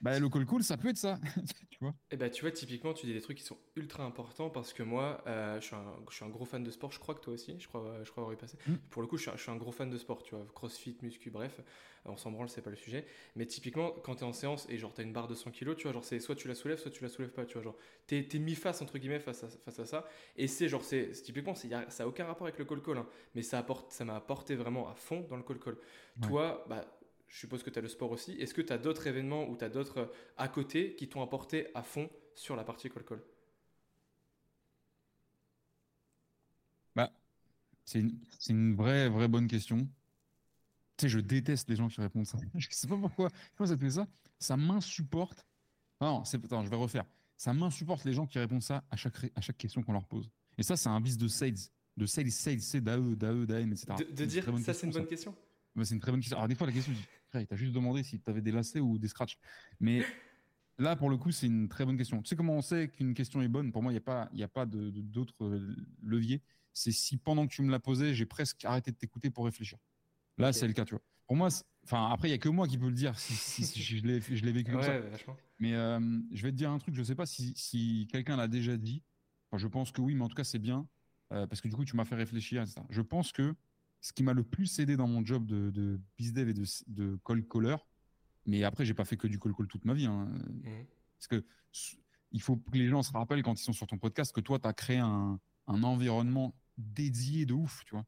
Bah, 0.00 0.18
le 0.18 0.28
call 0.28 0.46
call, 0.46 0.62
ça 0.62 0.76
peut 0.76 0.88
être 0.88 0.96
ça, 0.96 1.18
tu 1.70 1.78
vois. 1.80 1.94
Et 2.10 2.16
bah 2.16 2.30
tu 2.30 2.42
vois 2.42 2.50
typiquement 2.50 2.92
tu 2.94 3.06
dis 3.06 3.12
des 3.12 3.20
trucs 3.20 3.38
qui 3.38 3.44
sont 3.44 3.58
ultra 3.76 4.04
importants 4.04 4.50
parce 4.50 4.72
que 4.72 4.82
moi 4.82 5.22
euh, 5.26 5.60
je, 5.60 5.66
suis 5.66 5.74
un, 5.76 5.84
je 6.08 6.14
suis 6.16 6.24
un 6.24 6.28
gros 6.28 6.44
fan 6.44 6.62
de 6.62 6.70
sport. 6.70 6.90
Je 6.92 6.98
crois 6.98 7.14
que 7.14 7.20
toi 7.20 7.34
aussi. 7.34 7.58
Je 7.58 7.68
crois 7.68 7.98
je 8.02 8.10
crois 8.10 8.22
avoir 8.22 8.34
y 8.34 8.38
passé. 8.38 8.56
Mm. 8.66 8.74
Pour 8.90 9.02
le 9.02 9.08
coup 9.08 9.16
je 9.16 9.22
suis, 9.22 9.30
un, 9.30 9.36
je 9.36 9.42
suis 9.42 9.50
un 9.50 9.56
gros 9.56 9.72
fan 9.72 9.90
de 9.90 9.98
sport. 9.98 10.22
Tu 10.22 10.34
vois 10.34 10.46
CrossFit, 10.54 10.96
muscu, 11.02 11.30
bref. 11.30 11.60
On 12.04 12.16
s'en 12.16 12.30
branle 12.30 12.48
c'est 12.48 12.62
pas 12.62 12.70
le 12.70 12.76
sujet. 12.76 13.06
Mais 13.36 13.44
typiquement 13.46 13.90
quand 14.02 14.16
t'es 14.16 14.24
en 14.24 14.32
séance 14.32 14.66
et 14.70 14.78
genre 14.78 14.94
t'as 14.94 15.02
une 15.02 15.12
barre 15.12 15.28
de 15.28 15.34
100 15.34 15.50
kg 15.50 15.74
tu 15.76 15.84
vois 15.84 15.92
genre 15.92 16.04
c'est 16.04 16.20
soit 16.20 16.34
tu 16.36 16.48
la 16.48 16.54
soulèves 16.54 16.78
soit 16.78 16.90
tu 16.90 17.02
la 17.02 17.08
soulèves 17.08 17.32
pas. 17.32 17.44
Tu 17.44 17.54
vois 17.54 17.62
genre 17.62 17.76
t'es 18.06 18.22
t'es 18.26 18.38
mis 18.38 18.54
face 18.54 18.80
entre 18.82 18.98
guillemets 18.98 19.20
face 19.20 19.44
à, 19.44 19.48
face 19.48 19.78
à 19.78 19.84
ça. 19.84 20.08
Et 20.36 20.46
c'est 20.46 20.68
genre 20.68 20.82
c'est 20.84 21.12
c'est 21.14 21.22
typiquement 21.22 21.54
c'est 21.54 21.68
y 21.68 21.74
a- 21.74 21.88
ça 21.90 22.04
a 22.04 22.06
aucun 22.06 22.24
rapport 22.24 22.46
avec 22.46 22.58
le 22.58 22.64
call 22.64 22.82
call. 22.82 22.98
hein, 22.98 23.06
mais 23.34 23.42
ça 23.42 23.58
apporte 23.58 23.92
ça 23.92 24.04
m'a 24.04 24.16
apporté 24.16 24.54
vraiment 24.54 24.88
à 24.88 24.94
fond 24.94 25.26
dans 25.28 25.36
le 25.36 25.42
call 25.42 25.58
call. 25.58 25.74
Ouais. 25.74 26.28
Toi 26.28 26.64
bah 26.68 26.84
je 27.28 27.38
suppose 27.38 27.62
que 27.62 27.70
tu 27.70 27.78
as 27.78 27.82
le 27.82 27.88
sport 27.88 28.10
aussi. 28.10 28.32
Est-ce 28.32 28.54
que 28.54 28.62
tu 28.62 28.72
as 28.72 28.78
d'autres 28.78 29.06
événements 29.06 29.48
ou 29.48 29.56
tu 29.56 29.64
as 29.64 29.68
d'autres 29.68 29.98
euh, 29.98 30.06
à 30.36 30.48
côté 30.48 30.94
qui 30.96 31.08
t'ont 31.08 31.22
apporté 31.22 31.68
à 31.74 31.82
fond 31.82 32.10
sur 32.34 32.56
la 32.56 32.64
partie 32.64 32.88
call-call 32.88 33.22
Bah, 36.96 37.12
c'est 37.84 38.00
une, 38.48 38.74
vraie, 38.74 39.08
vraie 39.08 39.28
bonne 39.28 39.46
question. 39.46 39.78
Tu 40.96 41.02
sais, 41.02 41.08
je 41.08 41.20
déteste 41.20 41.68
les 41.68 41.76
gens 41.76 41.88
qui 41.88 42.00
répondent 42.00 42.26
ça. 42.26 42.38
Je 42.54 42.66
sais 42.70 42.88
pas 42.88 42.96
pourquoi. 42.96 43.30
Pourquoi 43.50 43.66
ça 43.66 43.76
te 43.76 43.80
fait 43.80 43.90
ça? 43.90 44.08
Ça 44.38 44.56
m'insupporte. 44.56 45.46
Non, 46.00 46.24
c'est 46.24 46.42
attends, 46.44 46.64
je 46.64 46.70
vais 46.70 46.76
refaire. 46.76 47.04
Ça 47.36 47.52
m'insupporte 47.52 48.04
les 48.04 48.12
gens 48.12 48.26
qui 48.26 48.38
répondent 48.38 48.62
ça 48.62 48.84
à 48.90 48.96
chaque, 48.96 49.16
à 49.34 49.40
chaque 49.40 49.58
question 49.58 49.82
qu'on 49.82 49.92
leur 49.92 50.06
pose. 50.06 50.30
Et 50.56 50.62
ça, 50.62 50.76
c'est 50.76 50.88
un 50.88 51.00
vice 51.00 51.18
de 51.18 51.28
sales. 51.28 51.54
De 51.96 52.06
sales, 52.06 52.30
sales, 52.30 52.60
c'est 52.60 52.80
d'AE, 52.80 53.16
d'AE, 53.16 53.46
d'AM, 53.46 53.72
etc. 53.72 53.94
De, 53.98 54.04
de 54.04 54.24
dire 54.24 54.44
ça, 54.64 54.74
c'est 54.74 54.86
une 54.86 54.92
bonne 54.92 55.06
question? 55.06 55.34
Bah, 55.74 55.84
C'est 55.84 55.94
une 55.94 56.00
très 56.00 56.10
bonne 56.10 56.20
question. 56.20 56.36
Alors, 56.36 56.48
des 56.48 56.54
fois, 56.54 56.66
la 56.66 56.72
question, 56.72 56.92
tu 57.30 57.38
as 57.38 57.56
juste 57.56 57.72
demandé 57.72 58.02
si 58.02 58.20
tu 58.20 58.30
avais 58.30 58.40
des 58.40 58.52
lacets 58.52 58.80
ou 58.80 58.98
des 58.98 59.08
scratchs. 59.08 59.38
Mais 59.80 60.04
là, 60.78 60.96
pour 60.96 61.10
le 61.10 61.16
coup, 61.16 61.30
c'est 61.30 61.46
une 61.46 61.68
très 61.68 61.84
bonne 61.84 61.96
question. 61.96 62.22
Tu 62.22 62.28
sais 62.28 62.36
comment 62.36 62.54
on 62.54 62.62
sait 62.62 62.88
qu'une 62.88 63.14
question 63.14 63.42
est 63.42 63.48
bonne? 63.48 63.72
Pour 63.72 63.82
moi, 63.82 63.92
il 63.92 63.94
n'y 63.94 63.98
a 63.98 64.02
pas, 64.02 64.28
y 64.32 64.42
a 64.42 64.48
pas 64.48 64.66
d'autres 64.66 65.48
de, 65.48 65.76
leviers. 66.02 66.42
C'est 66.72 66.92
si 66.92 67.16
pendant 67.16 67.46
que 67.46 67.52
tu 67.52 67.62
me 67.62 67.70
l'as 67.70 67.80
posé, 67.80 68.14
j'ai 68.14 68.26
presque 68.26 68.64
arrêté 68.64 68.92
de 68.92 68.96
t'écouter 68.96 69.30
pour 69.30 69.44
réfléchir. 69.44 69.78
Là, 70.38 70.52
c'est 70.52 70.66
le 70.66 70.72
cas, 70.72 70.84
tu 70.84 70.94
vois. 70.94 71.02
Pour 71.26 71.36
moi, 71.36 71.48
enfin, 71.84 72.10
après, 72.10 72.28
il 72.28 72.30
n'y 72.30 72.36
a 72.36 72.38
que 72.38 72.48
moi 72.48 72.66
qui 72.66 72.78
peux 72.78 72.86
le 72.86 72.94
dire 72.94 73.18
si, 73.18 73.82
je 73.82 74.06
l'ai 74.06 74.52
vécu 74.52 74.72
comme 74.72 74.82
ça. 74.82 75.00
Mais 75.58 75.74
euh, 75.74 76.00
je 76.32 76.42
vais 76.42 76.52
te 76.52 76.56
dire 76.56 76.70
un 76.70 76.78
truc, 76.78 76.94
je 76.94 77.00
ne 77.00 77.04
sais 77.04 77.14
pas 77.14 77.26
si, 77.26 78.08
quelqu'un 78.10 78.36
l'a 78.36 78.48
déjà 78.48 78.76
dit. 78.76 79.02
Enfin, 79.50 79.58
je 79.58 79.66
pense 79.66 79.92
que 79.92 80.00
oui, 80.00 80.14
mais 80.14 80.24
en 80.24 80.28
tout 80.28 80.36
cas, 80.36 80.44
c'est 80.44 80.58
bien. 80.58 80.86
Euh, 81.32 81.46
parce 81.46 81.60
que 81.60 81.68
du 81.68 81.74
coup, 81.74 81.84
tu 81.84 81.96
m'as 81.96 82.04
fait 82.04 82.14
réfléchir, 82.14 82.62
etc. 82.62 82.80
Je 82.88 83.02
pense 83.02 83.32
que 83.32 83.54
ce 84.00 84.12
qui 84.12 84.22
m'a 84.22 84.32
le 84.32 84.44
plus 84.44 84.78
aidé 84.78 84.96
dans 84.96 85.08
mon 85.08 85.24
job 85.24 85.46
de, 85.46 85.70
de 85.70 86.00
bizdev 86.16 86.48
et 86.48 86.54
de, 86.54 86.64
de 86.86 87.18
call 87.24 87.46
caller, 87.46 87.76
mais 88.46 88.64
après, 88.64 88.84
j'ai 88.84 88.94
pas 88.94 89.04
fait 89.04 89.16
que 89.16 89.26
du 89.26 89.38
call 89.38 89.54
call 89.54 89.66
toute 89.66 89.84
ma 89.84 89.94
vie. 89.94 90.06
Hein. 90.06 90.24
Mmh. 90.24 90.86
Parce 91.18 91.26
que 91.26 91.44
il 92.32 92.40
faut 92.40 92.56
que 92.56 92.76
les 92.76 92.88
gens 92.88 93.02
se 93.02 93.12
rappellent 93.12 93.42
quand 93.42 93.58
ils 93.58 93.62
sont 93.62 93.72
sur 93.72 93.86
ton 93.86 93.98
podcast 93.98 94.32
que 94.32 94.40
toi, 94.40 94.58
tu 94.58 94.68
as 94.68 94.72
créé 94.72 94.98
un, 94.98 95.38
un 95.66 95.82
environnement 95.82 96.54
dédié 96.76 97.46
de 97.46 97.54
ouf, 97.54 97.84
tu 97.84 97.94
vois. 97.94 98.06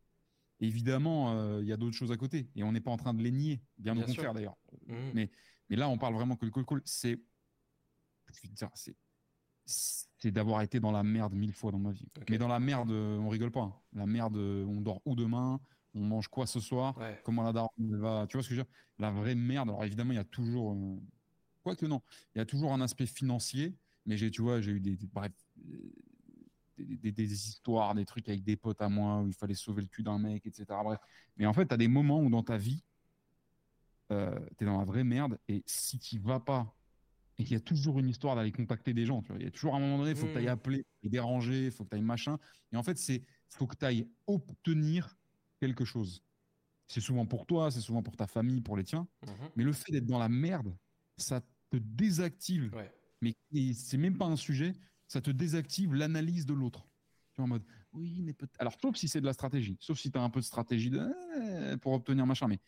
Évidemment, 0.61 1.33
euh, 1.33 1.61
il 1.63 1.69
y 1.69 1.73
a 1.73 1.77
d'autres 1.77 1.97
choses 1.97 2.13
à 2.13 2.17
côté 2.17 2.51
et 2.55 2.63
on 2.63 2.73
n'est 2.73 2.81
pas 2.81 2.91
en 2.91 2.97
train 2.97 3.15
de 3.15 3.23
les 3.23 3.31
nier, 3.31 3.63
bien, 3.79 3.97
au 3.97 4.03
contraire 4.03 4.35
d'ailleurs. 4.35 4.57
Mmh. 4.87 4.95
Mais, 5.15 5.31
mais 5.69 5.77
là, 5.77 5.89
on 5.89 5.99
parle 5.99 6.15
vraiment 6.15 6.37
que 6.37 6.47
le 6.47 6.51
call 6.51 6.83
c'est 6.85 7.19
c'est 9.65 10.31
d'avoir 10.31 10.63
été 10.63 10.81
dans 10.81 10.93
la 10.93 11.03
merde 11.03 11.35
mille 11.35 11.53
fois 11.53 11.73
dans 11.73 11.79
ma 11.79 11.93
vie. 11.93 12.07
Mais 12.29 12.39
dans 12.39 12.49
la 12.49 12.61
merde, 12.61 12.91
on 12.91 13.29
rigole 13.29 13.51
pas. 13.51 13.63
Hein. 13.63 13.75
La 13.93 14.07
merde, 14.07 14.37
on 14.37 14.81
dort 14.81 15.01
où 15.05 15.15
demain 15.15 15.61
On 15.95 16.01
mange 16.01 16.29
quoi 16.29 16.47
ce 16.47 16.61
soir 16.61 16.99
Comment 17.25 17.43
la 17.43 17.53
daronne 17.53 17.97
va 17.97 18.27
Tu 18.29 18.37
vois 18.37 18.43
ce 18.43 18.49
que 18.49 18.55
je 18.55 18.61
veux 18.61 18.65
dire? 18.65 18.73
La 18.99 19.11
vraie 19.11 19.35
merde. 19.35 19.69
Alors 19.69 19.85
évidemment, 19.85 20.13
il 20.13 20.17
y 20.17 20.21
a 20.21 20.25
toujours, 20.25 20.73
euh, 20.73 20.97
quoi 21.63 21.75
que 21.75 21.87
non, 21.87 22.03
il 22.35 22.39
y 22.39 22.41
a 22.41 22.47
toujours 22.47 22.73
un 22.73 22.81
aspect 22.81 23.07
financier. 23.07 23.75
Mais 24.07 24.17
j'ai, 24.17 24.31
tu 24.31 24.43
vois, 24.43 24.61
j'ai 24.61 24.73
eu 24.73 24.81
des, 24.81 24.97
bref, 25.13 25.33
des, 26.79 27.33
histoires, 27.33 27.95
des 27.95 28.05
trucs 28.05 28.29
avec 28.29 28.43
des 28.43 28.57
potes 28.57 28.81
à 28.81 28.89
moi 28.89 29.21
où 29.21 29.29
il 29.29 29.35
fallait 29.35 29.55
sauver 29.55 29.83
le 29.83 29.89
cul 29.89 30.03
d'un 30.03 30.19
mec, 30.19 30.47
etc. 30.47 30.65
Bref. 30.83 30.99
Mais 31.37 31.47
en 31.47 31.53
fait, 31.53 31.67
tu 31.67 31.75
as 31.75 31.77
des 31.77 31.89
moments 31.89 32.21
où 32.21 32.31
dans 32.31 32.43
ta 32.43 32.57
vie, 32.57 32.83
euh, 34.13 34.39
tu 34.59 34.65
es 34.65 34.67
dans 34.67 34.79
la 34.79 34.85
vraie 34.85 35.05
merde 35.05 35.39
et 35.49 35.63
si 35.67 35.99
tu 35.99 36.19
vas 36.19 36.41
pas, 36.41 36.75
et 37.39 37.45
qu'il 37.45 37.55
y 37.55 37.57
a 37.57 37.61
toujours 37.61 37.99
une 37.99 38.09
histoire 38.09 38.37
d'aller 38.37 38.53
contacter 38.53 38.93
des 38.93 39.07
gens, 39.07 39.23
tu 39.23 39.29
vois, 39.29 39.39
il 39.39 39.45
y 39.45 39.49
a 39.49 39.51
toujours 39.51 39.75
un 39.75 39.81
moment 39.81 39.99
donné, 39.99 40.11
il 40.11 40.17
faut 40.17 40.27
que 40.27 40.33
tu 40.33 40.39
ailles 40.39 40.47
mmh. 40.47 40.49
appeler 40.49 40.87
déranger, 41.03 41.67
il 41.67 41.71
faut 41.71 41.85
que 41.85 41.91
tu 41.91 41.97
ailles 41.97 42.03
machin. 42.03 42.39
Et 42.73 42.77
en 42.77 42.83
fait, 42.83 42.99
c'est 42.99 43.23
faut 43.49 43.67
que 43.67 43.77
tu 43.77 43.85
ailles 43.85 44.09
obtenir 44.27 45.17
quelque 45.61 45.85
chose. 45.85 46.23
C'est 46.89 47.01
souvent 47.01 47.27
pour 47.27 47.47
toi, 47.47 47.71
c'est 47.71 47.81
souvent 47.81 48.03
pour 48.03 48.17
ta 48.17 48.27
famille, 48.27 48.61
pour 48.61 48.77
les 48.77 48.85
tiens. 48.85 49.07
Mmh 49.23 49.31
Mais 49.57 49.65
le 49.65 49.73
fait 49.73 49.93
d'être 49.93 50.07
dans 50.07 50.19
la 50.19 50.29
merde, 50.29 50.77
ça 51.17 51.41
te 51.71 51.77
désactive. 51.77 52.75
Mais 53.21 53.37
c'est 53.75 53.99
même 53.99 54.19
pas 54.19 54.27
un 54.27 54.37
sujet 54.37 54.73
ça 55.11 55.21
te 55.21 55.31
désactive 55.33 55.93
l'analyse 55.93 56.47
de 56.47 56.55
l'autre. 56.55 56.87
Tu 57.35 57.41
es 57.41 57.45
en 57.45 57.49
mode, 57.49 57.65
oui, 57.93 58.21
mais 58.23 58.33
peut-être. 58.33 58.61
Alors, 58.61 58.75
sauf 58.81 58.95
si 58.95 59.09
c'est 59.09 59.21
de 59.21 59.27
la 59.27 59.33
stratégie, 59.33 59.77
sauf 59.81 59.99
si 59.99 60.13
tu 60.13 60.17
as 60.17 60.23
un 60.23 60.31
peu 60.31 60.39
de 60.39 60.45
stratégie 60.45 60.89
de... 60.89 61.01
Eh, 61.73 61.77
pour 61.79 61.93
obtenir 61.95 62.27
machin. 62.27 62.47
Mais 62.47 62.61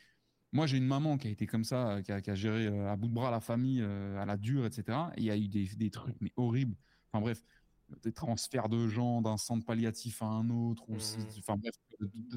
moi, 0.51 0.67
j'ai 0.67 0.77
une 0.79 0.87
maman 0.87 1.19
qui 1.19 1.29
a 1.29 1.31
été 1.31 1.47
comme 1.47 1.63
ça, 1.63 2.03
qui 2.03 2.11
a, 2.11 2.35
géré 2.35 2.67
euh, 2.67 2.91
à 2.91 2.97
bout 2.97 3.07
de 3.07 3.15
bras 3.15 3.31
la 3.31 3.39
famille, 3.39 3.81
euh, 3.81 4.21
à 4.21 4.27
la 4.27 4.37
dure, 4.37 4.67
etc. 4.67 4.99
Et 5.17 5.21
il 5.21 5.25
y 5.27 5.31
a 5.31 5.37
eu 5.37 5.47
des, 5.47 5.91
trucs, 5.91 6.21
mais 6.21 6.33
horribles. 6.37 6.75
Enfin, 7.13 7.21
bref, 7.23 7.45
des 8.03 8.13
transferts 8.13 8.69
de 8.69 8.89
gens 8.89 9.23
d'un 9.23 9.37
centre 9.37 9.65
palliatif 9.65 10.23
à 10.23 10.27
un 10.27 10.49
autre, 10.51 10.89
ou 10.89 10.95
mmh. 10.95 11.39
enfin, 11.39 11.57
bref, 11.57 11.75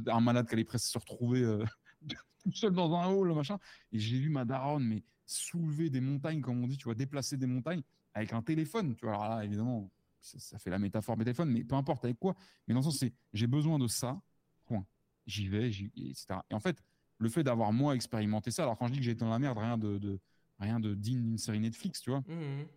un 0.08 0.20
malade 0.22 0.48
qui 0.48 0.54
allait 0.54 0.64
presque 0.64 0.88
se 0.88 0.98
retrouver 0.98 1.42
euh, 1.42 1.64
tout 2.44 2.52
seul 2.54 2.74
dans 2.74 2.94
un 2.96 3.08
hall, 3.08 3.34
machin. 3.34 3.58
Et 3.92 4.00
j'ai 4.00 4.20
vu 4.20 4.30
ma 4.30 4.46
daronne, 4.46 4.84
mais 4.84 5.04
soulever 5.26 5.90
des 5.90 6.02
montagnes, 6.02 6.42
comme 6.42 6.64
on 6.64 6.68
dit, 6.68 6.78
tu 6.78 6.86
vois, 6.86 6.96
déplacer 6.96 7.38
des 7.38 7.48
montagnes 7.48 7.82
avec 8.14 8.34
un 8.34 8.42
téléphone, 8.42 8.96
tu 8.96 9.06
vois. 9.06 9.16
Alors 9.16 9.30
là, 9.30 9.46
évidemment, 9.46 9.92
ça, 10.22 10.58
fait 10.58 10.70
la 10.70 10.80
métaphore 10.80 11.18
téléphone, 11.18 11.50
mais 11.50 11.64
peu 11.64 11.76
importe 11.76 12.06
avec 12.06 12.18
quoi. 12.20 12.36
Mais 12.68 12.74
dans 12.74 12.80
le 12.80 12.86
sens, 12.86 12.98
c'est 12.98 13.14
j'ai 13.34 13.48
besoin 13.48 13.80
de 13.80 13.88
ça, 13.88 14.20
point. 14.66 14.86
J'y 15.26 15.48
vais, 15.48 15.70
etc. 15.70 16.28
Et 16.50 16.54
en 16.54 16.60
fait, 16.60 16.84
le 17.18 17.30
fait 17.30 17.44
d'avoir 17.44 17.74
moi 17.74 17.96
expérimenté 17.96 18.52
ça, 18.52 18.64
alors 18.64 18.78
quand 18.78 18.88
je 18.88 18.94
dis 18.94 19.00
que 19.00 19.06
j'ai 19.06 19.12
été 19.12 19.22
dans 19.22 19.30
la 19.30 19.40
merde, 19.40 19.58
rien 19.58 19.78
de, 19.78 19.98
de 19.98 20.20
rien 20.60 20.80
de 20.80 20.94
digne 20.94 21.22
d'une 21.22 21.38
série 21.38 21.60
Netflix, 21.60 22.02
tu 22.02 22.10
vois. 22.10 22.22
Mmh, 22.22 22.34
mmh. 22.34 22.68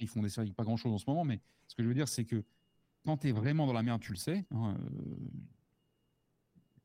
Ils 0.00 0.08
font 0.08 0.22
des 0.22 0.28
séries 0.28 0.52
pas 0.52 0.64
grand 0.64 0.76
chose 0.76 0.92
en 0.92 0.98
ce 0.98 1.04
moment, 1.08 1.24
mais 1.24 1.40
ce 1.68 1.74
que 1.74 1.82
je 1.82 1.88
veux 1.88 1.94
dire, 1.94 2.08
c'est 2.08 2.24
que 2.24 2.42
quand 3.04 3.18
tu 3.18 3.28
es 3.28 3.32
vraiment 3.32 3.66
dans 3.66 3.72
la 3.72 3.82
merde, 3.82 4.00
tu 4.00 4.12
le 4.12 4.18
sais. 4.18 4.44
Hein, 4.50 4.76
euh, 4.78 5.16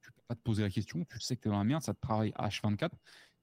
tu 0.01 0.11
peux 0.11 0.21
pas 0.27 0.35
te 0.35 0.41
poser 0.41 0.63
la 0.63 0.69
question, 0.69 1.05
tu 1.05 1.19
sais 1.19 1.35
que 1.35 1.41
tu 1.41 1.47
es 1.47 1.51
dans 1.51 1.57
la 1.57 1.63
merde, 1.63 1.83
ça 1.83 1.93
te 1.93 1.99
travaille 1.99 2.31
H24 2.31 2.91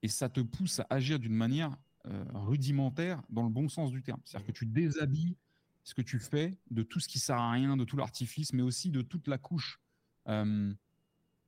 et 0.03 0.09
ça 0.09 0.29
te 0.29 0.41
pousse 0.41 0.81
à 0.81 0.87
agir 0.91 1.18
d'une 1.18 1.35
manière 1.35 1.77
euh, 2.07 2.25
rudimentaire 2.35 3.23
dans 3.31 3.43
le 3.43 3.49
bon 3.49 3.68
sens 3.68 3.91
du 3.91 4.03
terme. 4.03 4.20
C'est-à-dire 4.25 4.49
que 4.49 4.53
tu 4.53 4.66
déshabilles 4.66 5.37
ce 5.85 5.95
que 5.95 6.03
tu 6.03 6.18
fais, 6.18 6.59
de 6.70 6.83
tout 6.83 7.01
ce 7.01 7.09
qui 7.09 7.18
sert 7.18 7.37
à 7.37 7.53
rien, 7.53 7.77
de 7.77 7.85
tout 7.85 7.97
l'artifice, 7.97 8.53
mais 8.53 8.62
aussi 8.62 8.91
de 8.91 9.03
toute 9.03 9.29
la 9.29 9.39
couche 9.39 9.81
euh, 10.29 10.73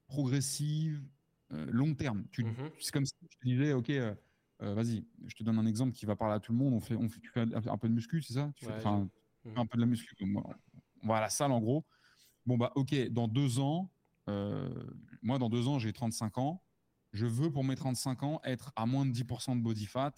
progressive, 0.07 1.03
euh, 1.53 1.67
long 1.71 1.95
terme. 1.95 2.25
Tu, 2.31 2.45
mhm. 2.45 2.71
C'est 2.81 2.93
comme 2.93 3.07
si 3.07 3.15
je 3.23 3.37
te 3.37 3.45
disais, 3.45 3.73
ok, 3.73 3.93
euh, 4.63 4.75
vas-y, 4.75 5.05
je 5.27 5.35
te 5.35 5.43
donne 5.43 5.59
un 5.59 5.67
exemple 5.67 5.93
qui 5.93 6.07
va 6.07 6.17
parler 6.17 6.35
à 6.35 6.41
tout 6.41 6.53
le 6.53 6.59
monde. 6.59 6.75
On 6.75 6.81
fait, 6.81 6.97
on 6.97 7.09
fait, 7.09 7.21
tu 7.21 7.31
fais 7.31 7.41
un 7.41 7.79
peu 7.79 7.89
de 7.89 7.95
muscu, 7.95 8.23
c'est 8.23 8.35
ça? 8.35 8.51
Tu 8.55 8.65
fais 8.65 8.87
un 8.87 9.67
peu 9.67 9.77
de 9.77 9.81
la 9.81 9.87
muscu. 9.87 10.15
On 11.03 11.09
va 11.09 11.17
à 11.17 11.21
la 11.21 11.31
salle 11.31 11.53
en 11.53 11.61
gros. 11.61 11.85
Bon 12.47 12.57
bah 12.57 12.73
ok, 12.75 12.95
dans 13.09 13.29
deux 13.29 13.59
ans, 13.59 13.91
moi 14.27 15.39
dans 15.39 15.49
deux 15.49 15.69
ans 15.69 15.79
j'ai 15.79 15.93
35 15.93 16.39
ans. 16.39 16.63
Je 17.13 17.27
veux 17.27 17.51
pour 17.51 17.63
mes 17.63 17.77
35 17.77 18.23
ans 18.25 18.41
être 18.45 18.73
à 18.75 18.87
moins 18.87 19.07
de 19.07 19.13
10% 19.13 19.57
de 19.57 19.63
body 19.63 19.87
fat, 19.87 20.15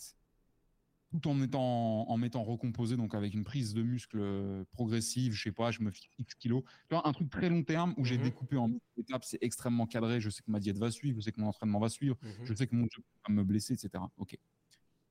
tout 1.11 1.29
en 1.29 1.41
étant 1.41 2.09
en 2.09 2.17
mettant 2.17 2.43
recomposé 2.43 2.97
donc 2.97 3.15
avec 3.15 3.33
une 3.33 3.45
prise 3.45 3.75
de 3.75 3.83
muscle 3.83 4.19
euh, 4.21 4.65
progressive 4.73 5.33
je 5.33 5.43
sais 5.45 5.53
pas 5.53 5.71
je 5.71 5.83
me 5.83 5.91
fixe 5.91 6.13
X 6.19 6.35
kilos. 6.35 6.63
Un 6.91 7.13
truc 7.13 7.31
très 7.31 7.49
long 7.49 7.63
terme 7.63 7.95
où 7.97 8.05
j'ai 8.05 8.19
mhm. 8.19 8.25
découpé 8.25 8.57
en 8.57 8.71
étapes 8.97 9.25
c'est 9.25 9.39
extrêmement 9.41 9.87
cadré 9.87 10.21
je 10.21 10.31
sais 10.31 10.43
que 10.43 10.51
ma 10.51 10.61
diète 10.61 10.79
va 10.79 10.91
suivre 10.91 11.17
je 11.17 11.25
sais 11.25 11.33
que 11.33 11.41
mon 11.41 11.49
entraînement 11.49 11.79
va 11.79 11.89
suivre 11.89 12.17
mhm. 12.23 12.45
je 12.45 12.55
sais 12.55 12.67
que 12.67 12.75
mon 12.75 12.87
job 12.91 13.05
va 13.27 13.35
me 13.35 13.45
blesser 13.45 13.75
etc 13.75 14.03
ok. 14.19 14.37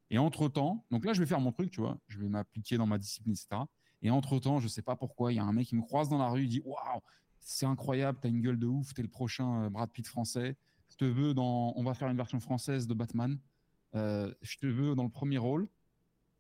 Et 0.10 0.18
entre 0.18 0.50
temps 0.50 0.86
donc 0.92 1.06
là 1.06 1.14
je 1.14 1.20
vais 1.20 1.26
faire 1.28 1.40
mon 1.40 1.52
truc 1.52 1.72
tu 1.72 1.82
vois 1.82 1.98
je 2.08 2.20
vais 2.20 2.28
m'appliquer 2.28 2.78
dans 2.78 2.88
ma 2.88 2.98
discipline 2.98 3.34
etc 3.34 3.64
et 4.02 4.10
entre 4.10 4.40
temps 4.40 4.60
je 4.60 4.68
sais 4.68 4.82
pas 4.82 4.96
pourquoi 4.96 5.32
il 5.32 5.38
y 5.38 5.40
a 5.40 5.44
un 5.44 5.54
mec 5.54 5.68
qui 5.68 5.76
me 5.76 5.82
croise 5.82 6.10
dans 6.10 6.18
la 6.18 6.28
rue 6.28 6.44
il 6.44 6.50
dit 6.50 6.62
waouh 6.66 7.02
c'est 7.46 7.68
incroyable 7.68 8.18
t'as 8.22 8.30
une 8.30 8.42
gueule 8.42 8.60
de 8.60 8.66
ouf 8.66 8.94
t'es 8.94 9.04
le 9.04 9.08
prochain 9.08 9.64
euh, 9.64 9.70
Brad 9.70 9.90
Pitt 9.92 10.08
français. 10.08 10.58
Je 10.90 10.98
te 10.98 11.06
veux 11.06 11.34
dans 11.34 11.74
on 11.76 11.84
va 11.84 11.94
faire 11.94 12.10
une 12.10 12.18
version 12.18 12.40
française 12.40 12.88
de 12.88 12.94
Batman. 12.94 13.40
Euh, 13.94 14.34
je 14.42 14.58
te 14.58 14.66
veux 14.66 14.96
dans 14.96 15.04
le 15.04 15.10
premier 15.10 15.38
rôle 15.38 15.68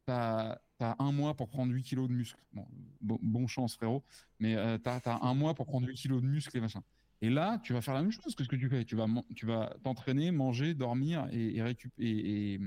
tu 0.05 0.11
as, 0.11 0.59
un 0.79 1.11
mois 1.11 1.35
pour 1.35 1.47
prendre 1.49 1.73
8 1.73 1.83
kilos 1.83 2.07
de 2.07 2.13
muscle. 2.13 2.39
Bon, 3.01 3.19
bon, 3.21 3.47
chance, 3.47 3.75
frérot. 3.75 4.03
Mais 4.39 4.55
euh, 4.55 4.77
tu 4.77 4.89
as, 4.89 5.19
un 5.21 5.33
mois 5.33 5.53
pour 5.53 5.65
prendre 5.65 5.87
8 5.87 5.95
kilos 5.95 6.21
de 6.21 6.27
muscle 6.27 6.55
et 6.57 6.61
machin. 6.61 6.83
Et 7.21 7.29
là, 7.29 7.59
tu 7.63 7.73
vas 7.73 7.81
faire 7.81 7.93
la 7.93 8.01
même 8.01 8.11
chose 8.11 8.35
que 8.35 8.43
ce 8.43 8.49
que 8.49 8.55
tu 8.55 8.69
fais. 8.69 8.83
Tu 8.83 8.95
vas, 8.95 9.07
tu 9.35 9.45
vas 9.45 9.75
t'entraîner, 9.83 10.31
manger, 10.31 10.73
dormir 10.73 11.27
et, 11.31 11.57
et 11.57 11.61
récupérer. 11.61 12.09
Et, 12.09 12.59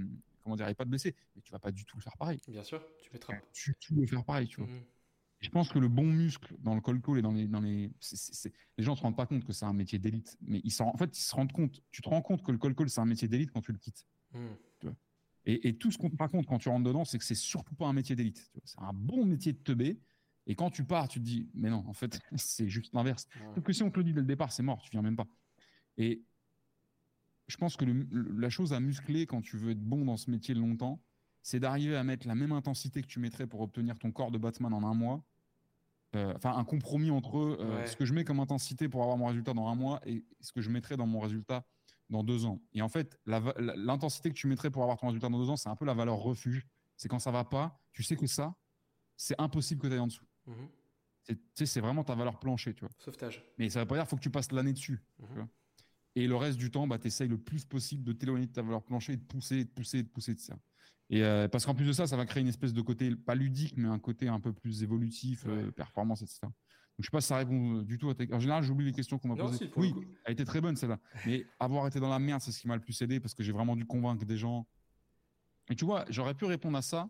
comment 0.43 0.57
dire, 0.57 0.69
et 0.69 0.75
pas 0.75 0.85
te 0.85 0.91
blesser. 0.91 1.15
Mais 1.37 1.43
tu 1.43 1.53
vas 1.53 1.59
pas 1.59 1.71
du 1.71 1.85
tout 1.85 1.97
le 1.97 2.03
faire 2.03 2.17
pareil. 2.17 2.41
Bien 2.49 2.63
sûr, 2.63 2.83
tu 3.03 3.11
mettras 3.13 3.35
Tu, 3.53 3.77
tu 3.79 3.95
le 3.95 4.07
faire 4.07 4.25
pareil, 4.25 4.49
tu 4.49 4.61
vois. 4.61 4.69
Mmh. 4.69 4.85
Je 5.41 5.51
pense 5.51 5.69
que 5.69 5.79
le 5.79 5.89
bon 5.89 6.07
muscle 6.07 6.53
dans 6.59 6.75
le 6.75 6.81
col 6.81 7.01
call 7.01 7.19
et 7.19 7.23
dans 7.23 7.31
les, 7.31 7.47
dans 7.47 7.61
les, 7.61 7.93
les 8.77 8.85
gens 8.85 8.97
se 8.97 9.03
rendent 9.03 9.17
pas 9.17 9.27
compte 9.27 9.45
que 9.45 9.53
c'est 9.53 9.67
un 9.67 9.73
métier 9.73 9.99
d'élite, 9.99 10.37
mais 10.41 10.61
ils 10.65 10.83
en, 10.83 10.89
en 10.89 10.97
fait, 10.97 11.17
ils 11.17 11.23
se 11.23 11.35
rendent 11.35 11.53
compte. 11.53 11.81
Tu 11.93 12.03
te 12.03 12.09
rends 12.09 12.23
compte 12.23 12.43
que 12.43 12.51
le 12.51 12.59
col 12.59 12.75
call 12.75 12.91
c'est 12.91 13.01
un 13.01 13.07
métier 13.07 13.29
d'élite 13.29 13.53
quand 13.53 13.61
tu 13.61 13.71
le 13.71 13.79
quittes. 13.79 14.05
Mmh. 14.33 14.47
Et, 15.51 15.73
tout 15.79 15.91
ce 15.91 15.97
qu'on 15.97 16.11
te 16.11 16.17
raconte 16.17 16.47
quand 16.47 16.59
tu 16.59 16.69
rentres 16.69 16.87
dedans, 16.87 17.07
c'est 17.07 17.17
que 17.17 17.25
c'est 17.25 17.35
surtout 17.35 17.75
pas 17.75 17.87
un 17.87 17.95
métier 17.95 18.15
d'élite. 18.15 18.51
C'est 18.65 18.81
un 18.81 18.93
bon 18.93 19.25
métier 19.25 19.55
de 19.55 19.59
teubé. 19.59 19.99
Et 20.47 20.55
quand 20.55 20.71
tu 20.71 20.85
pars, 20.85 21.09
tu 21.09 21.21
te 21.21 21.25
dis, 21.25 21.49
mais 21.55 21.71
non, 21.71 21.85
en 21.87 21.95
fait, 21.95 22.21
c'est 22.37 22.69
juste 22.69 22.93
l'inverse. 22.93 23.27
Ouais. 23.57 23.63
que 23.63 23.73
si 23.73 23.83
on 23.83 23.91
te 23.91 23.97
le 23.97 24.05
dit 24.05 24.13
dès 24.13 24.21
le 24.21 24.27
départ, 24.27 24.53
c'est 24.53 24.63
mort, 24.63 24.83
tu 24.83 24.91
viens 24.91 25.01
même 25.01 25.17
pas. 25.17 25.27
Et 25.97 26.23
je 27.47 27.57
pense 27.57 27.79
que 27.79 27.87
la 28.37 28.51
chose 28.51 28.75
à 28.75 28.81
muscler 28.81 29.27
quand 29.27 29.41
tu 29.41 29.57
veux 29.57 29.71
être 29.71 29.81
bon 29.81 30.05
dans 30.05 30.19
ce 30.19 30.31
métier 30.31 30.55
longtemps, 30.55 31.01
c'est 31.43 31.61
d'arriver 31.61 31.97
à 31.97 32.05
mettre 32.05 32.29
la 32.29 32.35
même 32.35 32.53
intensité 32.53 33.01
que 33.01 33.07
tu 33.07 33.19
mettrais 33.19 33.47
pour 33.47 33.63
obtenir 33.63 33.99
ton 33.99 34.13
corps 34.13 34.31
de 34.31 34.37
Batman 34.37 34.75
en 34.75 34.85
un 34.85 34.95
mois. 34.95 35.25
Euh, 36.15 36.35
enfin, 36.37 36.57
un 36.57 36.65
compromis 36.65 37.11
entre 37.11 37.39
euh, 37.39 37.87
ce 37.87 37.97
que 37.97 38.05
je 38.05 38.13
mets 38.13 38.25
comme 38.25 38.41
intensité 38.41 38.89
pour 38.89 39.03
avoir 39.03 39.17
mon 39.17 39.27
résultat 39.27 39.55
dans 39.55 39.69
un 39.69 39.75
mois 39.75 40.01
et 40.05 40.25
ce 40.41 40.53
que 40.53 40.61
je 40.61 40.69
mettrais 40.69 40.99
dans 40.99 41.07
mon 41.07 41.21
résultat 41.21 41.65
dans 42.11 42.23
deux 42.23 42.45
ans. 42.47 42.63
Et 42.73 42.83
en 42.83 42.89
fait, 42.89 43.19
l'intensité 43.27 44.31
que 44.31 44.35
tu 44.35 44.47
mettrais 44.47 44.71
pour 44.71 44.83
avoir 44.83 44.99
ton 44.99 45.09
résultat 45.09 45.29
dans 45.29 45.39
deux 45.39 45.51
ans, 45.51 45.57
c'est 45.57 45.69
un 45.69 45.77
peu 45.77 45.85
la 45.85 45.95
valeur 45.95 46.17
refuge. 46.17 46.67
C'est 46.97 47.09
quand 47.09 47.19
ça 47.19 47.31
va 47.31 47.45
pas, 47.45 47.81
tu 47.93 48.03
sais 48.03 48.17
que 48.17 48.27
ça, 48.27 48.55
c'est 49.17 49.39
impossible 49.39 49.81
que 49.81 49.87
tu 49.87 49.93
ailles 49.93 50.01
en 50.01 50.07
dessous. 50.07 50.27
Mhm. 50.47 50.69
C'est 51.55 51.81
vraiment 51.81 52.05
ta 52.05 52.15
valeur 52.15 52.39
plancher, 52.39 52.73
tu 52.75 52.81
vois. 52.81 52.91
Sauvetage. 52.99 53.45
Mais 53.59 53.69
ça 53.69 53.81
veut 53.81 53.87
pas 53.87 53.97
dire 53.97 54.05
qu'il 54.05 54.11
faut 54.11 54.17
que 54.17 54.23
tu 54.23 54.31
passes 54.31 54.51
l'année 54.51 54.73
dessus. 54.73 55.05
Mhm. 55.19 55.47
Et 56.15 56.27
le 56.27 56.37
reste 56.37 56.59
du 56.59 56.71
temps, 56.71 56.87
bah, 56.87 56.99
tu 56.99 57.07
essayes 57.09 57.29
le 57.29 57.39
plus 57.39 57.65
possible 57.65 58.03
de 58.03 58.13
t'éloigner 58.13 58.47
de 58.47 58.53
ta 58.53 58.63
valeur 58.63 58.83
plancher 58.83 59.13
et 59.13 59.17
de 59.17 59.25
pousser, 59.25 59.65
de 59.65 59.71
pousser, 59.71 60.03
de 60.03 60.09
pousser 60.09 60.35
de 60.35 60.41
ça. 60.41 60.59
Et 61.11 61.23
euh, 61.23 61.49
parce 61.49 61.65
qu'en 61.65 61.75
plus 61.75 61.87
de 61.87 61.93
ça, 61.93 62.07
ça 62.07 62.17
va 62.17 62.27
créer 62.27 62.41
une 62.41 62.49
espèce 62.49 62.73
de 62.73 62.83
côté, 62.83 63.15
pas 63.15 63.35
ludique, 63.35 63.75
mais 63.77 63.89
un 63.89 63.99
côté 63.99 64.29
un 64.29 64.41
peu 64.41 64.53
plus 64.53 64.83
évolutif, 64.83 65.45
euh, 65.47 65.71
performance, 65.71 66.23
etc. 66.23 66.49
Je 66.99 67.05
sais 67.05 67.11
pas 67.11 67.21
si 67.21 67.29
ça 67.29 67.37
répond 67.37 67.83
du 67.83 67.97
tout 67.97 68.11
à 68.11 68.15
tes... 68.15 68.33
En 68.33 68.41
général, 68.41 68.63
j'oublie 68.65 68.85
les 68.85 68.93
questions 68.93 69.19
qu'on 69.19 69.29
m'a 69.29 69.37
posées. 69.37 69.71
oui, 69.77 69.95
elle 70.25 70.31
a 70.31 70.31
été 70.33 70.45
très 70.45 70.61
bonne 70.61 70.75
celle-là. 70.77 70.99
Mais 71.27 71.47
avoir 71.61 71.87
été 71.87 72.01
dans 72.01 72.09
la 72.09 72.19
merde, 72.19 72.41
c'est 72.41 72.51
ce 72.51 72.61
qui 72.61 72.67
m'a 72.67 72.75
le 72.75 72.83
plus 72.83 73.01
aidé 73.03 73.21
parce 73.21 73.35
que 73.35 73.43
j'ai 73.43 73.53
vraiment 73.53 73.77
dû 73.77 73.85
convaincre 73.87 74.25
des 74.25 74.37
gens. 74.37 74.67
Et 75.71 75.77
tu 75.77 75.85
vois, 75.85 76.05
j'aurais 76.09 76.35
pu 76.35 76.45
répondre 76.45 76.77
à 76.77 76.83
ça. 76.83 77.09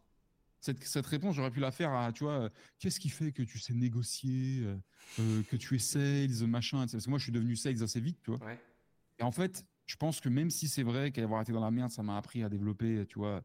Cette, 0.61 0.83
cette 0.83 1.07
réponse, 1.07 1.37
j'aurais 1.37 1.53
pu 1.53 1.61
la 1.61 1.71
faire 1.71 1.93
à, 1.93 2.13
tu 2.13 2.25
vois, 2.25 2.51
qu'est-ce 2.81 2.99
qui 3.01 3.09
fait 3.09 3.31
que 3.33 3.43
tu 3.43 3.59
sais 3.61 3.73
négocier, 3.73 4.65
euh, 5.21 5.43
que 5.45 5.57
tu 5.57 5.77
es 5.77 5.79
sales, 5.79 6.47
machin, 6.49 6.83
etc. 6.83 6.97
Parce 6.97 7.05
que 7.05 7.11
moi, 7.11 7.19
je 7.19 7.23
suis 7.25 7.33
devenu 7.33 7.55
sales 7.57 7.83
assez 7.83 8.01
vite, 8.01 8.19
tu 8.23 8.33
vois. 8.33 8.41
Et 9.21 9.23
en 9.23 9.31
fait, 9.31 9.65
je 9.87 9.97
pense 9.97 10.21
que 10.21 10.29
même 10.29 10.51
si 10.51 10.67
c'est 10.69 10.83
vrai 10.83 11.13
qu'avoir 11.13 11.41
été 11.43 11.53
dans 11.53 11.61
la 11.61 11.71
merde, 11.71 11.91
ça 11.93 12.03
m'a 12.03 12.17
appris 12.19 12.43
à 12.43 12.49
développer, 12.49 13.07
tu 13.09 13.21
vois, 13.21 13.43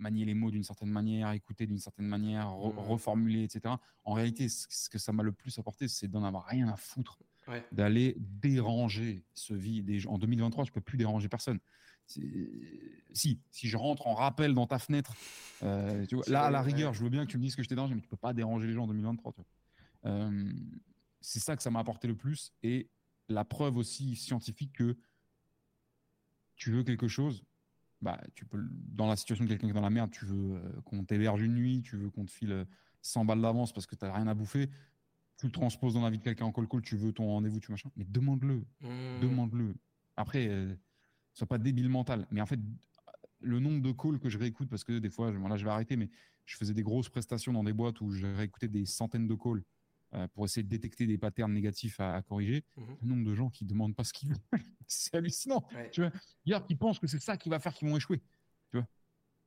manier 0.00 0.24
les 0.24 0.34
mots 0.34 0.50
d'une 0.50 0.64
certaine 0.64 0.90
manière, 0.90 1.32
écouter 1.32 1.66
d'une 1.66 1.78
certaine 1.78 2.06
manière, 2.06 2.48
mmh. 2.48 2.78
reformuler, 2.78 3.44
etc. 3.44 3.74
En 4.04 4.12
réalité, 4.12 4.48
ce 4.48 4.88
que 4.88 4.98
ça 4.98 5.12
m'a 5.12 5.22
le 5.22 5.32
plus 5.32 5.58
apporté, 5.58 5.88
c'est 5.88 6.08
d'en 6.08 6.24
avoir 6.24 6.46
rien 6.46 6.68
à 6.68 6.76
foutre, 6.76 7.18
d'aller 7.72 8.16
déranger 8.18 9.24
ce 9.34 9.54
vie 9.54 9.82
des 9.82 9.98
gens. 9.98 10.12
En 10.12 10.18
2023, 10.18 10.64
je 10.64 10.72
peux 10.72 10.80
plus 10.80 10.98
déranger 10.98 11.28
personne. 11.28 11.58
Si, 12.06 13.40
si 13.50 13.68
je 13.68 13.76
rentre 13.76 14.08
en 14.08 14.14
rappel 14.14 14.54
dans 14.54 14.66
ta 14.66 14.80
fenêtre, 14.80 15.14
euh, 15.62 16.04
tu 16.06 16.16
vois, 16.16 16.24
là, 16.26 16.42
à 16.44 16.50
la 16.50 16.60
rigueur, 16.60 16.92
je 16.92 17.04
veux 17.04 17.10
bien 17.10 17.24
que 17.24 17.30
tu 17.30 17.38
me 17.38 17.42
dises 17.42 17.54
que 17.54 17.62
je 17.62 17.68
t'ai 17.68 17.76
dérangé, 17.76 17.94
mais 17.94 18.00
tu 18.00 18.08
peux 18.08 18.16
pas 18.16 18.32
déranger 18.32 18.66
les 18.66 18.72
gens 18.72 18.84
en 18.84 18.88
2023. 18.88 19.34
Euh, 20.06 20.52
c'est 21.20 21.38
ça 21.38 21.56
que 21.56 21.62
ça 21.62 21.70
m'a 21.70 21.78
apporté 21.78 22.08
le 22.08 22.16
plus 22.16 22.52
et 22.62 22.88
la 23.28 23.44
preuve 23.44 23.76
aussi 23.76 24.16
scientifique 24.16 24.72
que 24.72 24.96
tu 26.56 26.72
veux 26.72 26.82
quelque 26.82 27.08
chose, 27.08 27.44
bah, 28.02 28.20
tu 28.34 28.44
peux, 28.44 28.62
dans 28.70 29.08
la 29.08 29.16
situation 29.16 29.44
de 29.44 29.50
quelqu'un 29.50 29.66
qui 29.66 29.70
est 29.70 29.74
dans 29.74 29.80
la 29.80 29.90
merde, 29.90 30.10
tu 30.10 30.24
veux 30.24 30.56
euh, 30.56 30.80
qu'on 30.84 31.04
t'héberge 31.04 31.42
une 31.42 31.54
nuit, 31.54 31.82
tu 31.82 31.96
veux 31.96 32.10
qu'on 32.10 32.24
te 32.24 32.30
file 32.30 32.66
100 33.02 33.24
balles 33.24 33.42
d'avance 33.42 33.72
parce 33.72 33.86
que 33.86 33.94
tu 33.94 34.04
n'as 34.04 34.14
rien 34.14 34.26
à 34.26 34.34
bouffer. 34.34 34.70
Tu 35.36 35.46
le 35.46 35.52
transposes 35.52 35.94
dans 35.94 36.02
la 36.02 36.10
vie 36.10 36.18
de 36.18 36.22
quelqu'un 36.22 36.44
en 36.44 36.52
call-call, 36.52 36.82
tu 36.82 36.96
veux 36.96 37.12
ton 37.12 37.26
rendez-vous, 37.26 37.60
tu 37.60 37.70
machin. 37.70 37.90
Mais 37.96 38.04
demande-le. 38.04 38.66
Mmh. 38.80 39.20
Demande-le. 39.22 39.74
Après, 40.16 40.48
euh, 40.48 40.74
sois 41.32 41.46
pas 41.46 41.58
débile 41.58 41.88
mental. 41.88 42.26
Mais 42.30 42.40
en 42.40 42.46
fait, 42.46 42.60
le 43.40 43.58
nombre 43.58 43.80
de 43.82 43.92
calls 43.92 44.18
que 44.18 44.28
je 44.28 44.38
réécoute, 44.38 44.68
parce 44.68 44.84
que 44.84 44.98
des 44.98 45.08
fois, 45.08 45.30
là, 45.30 45.56
je 45.56 45.64
vais 45.64 45.70
arrêter, 45.70 45.96
mais 45.96 46.10
je 46.44 46.56
faisais 46.56 46.74
des 46.74 46.82
grosses 46.82 47.08
prestations 47.08 47.52
dans 47.52 47.64
des 47.64 47.72
boîtes 47.72 48.00
où 48.00 48.10
je 48.10 48.26
réécoutais 48.26 48.68
des 48.68 48.84
centaines 48.84 49.26
de 49.26 49.34
calls 49.34 49.58
euh, 49.58 49.62
pour 50.34 50.44
essayer 50.44 50.62
de 50.62 50.68
détecter 50.68 51.06
des 51.06 51.18
patterns 51.18 51.52
négatifs 51.52 52.00
à, 52.00 52.22
corriger. 52.22 52.64
Mmh. 52.76 52.82
Le 53.02 53.08
nombre 53.08 53.24
de 53.24 53.34
gens 53.34 53.50
qui 53.50 53.64
demandent 53.64 53.94
pas 53.94 54.04
ce 54.04 54.12
qu'ils 54.12 54.30
veulent, 54.30 54.40
c'est 54.86 55.14
hallucinant. 55.14 55.64
Tu 55.92 56.00
vois, 56.00 56.10
hier, 56.44 56.64
qui 56.64 56.74
pensent 56.74 56.98
que 56.98 57.06
c'est 57.06 57.20
ça 57.20 57.36
qui 57.36 57.48
va 57.48 57.58
faire 57.58 57.74
qu'ils 57.74 57.88
vont 57.88 57.96
échouer. 57.96 58.20
Tu 58.70 58.78
vois, 58.78 58.86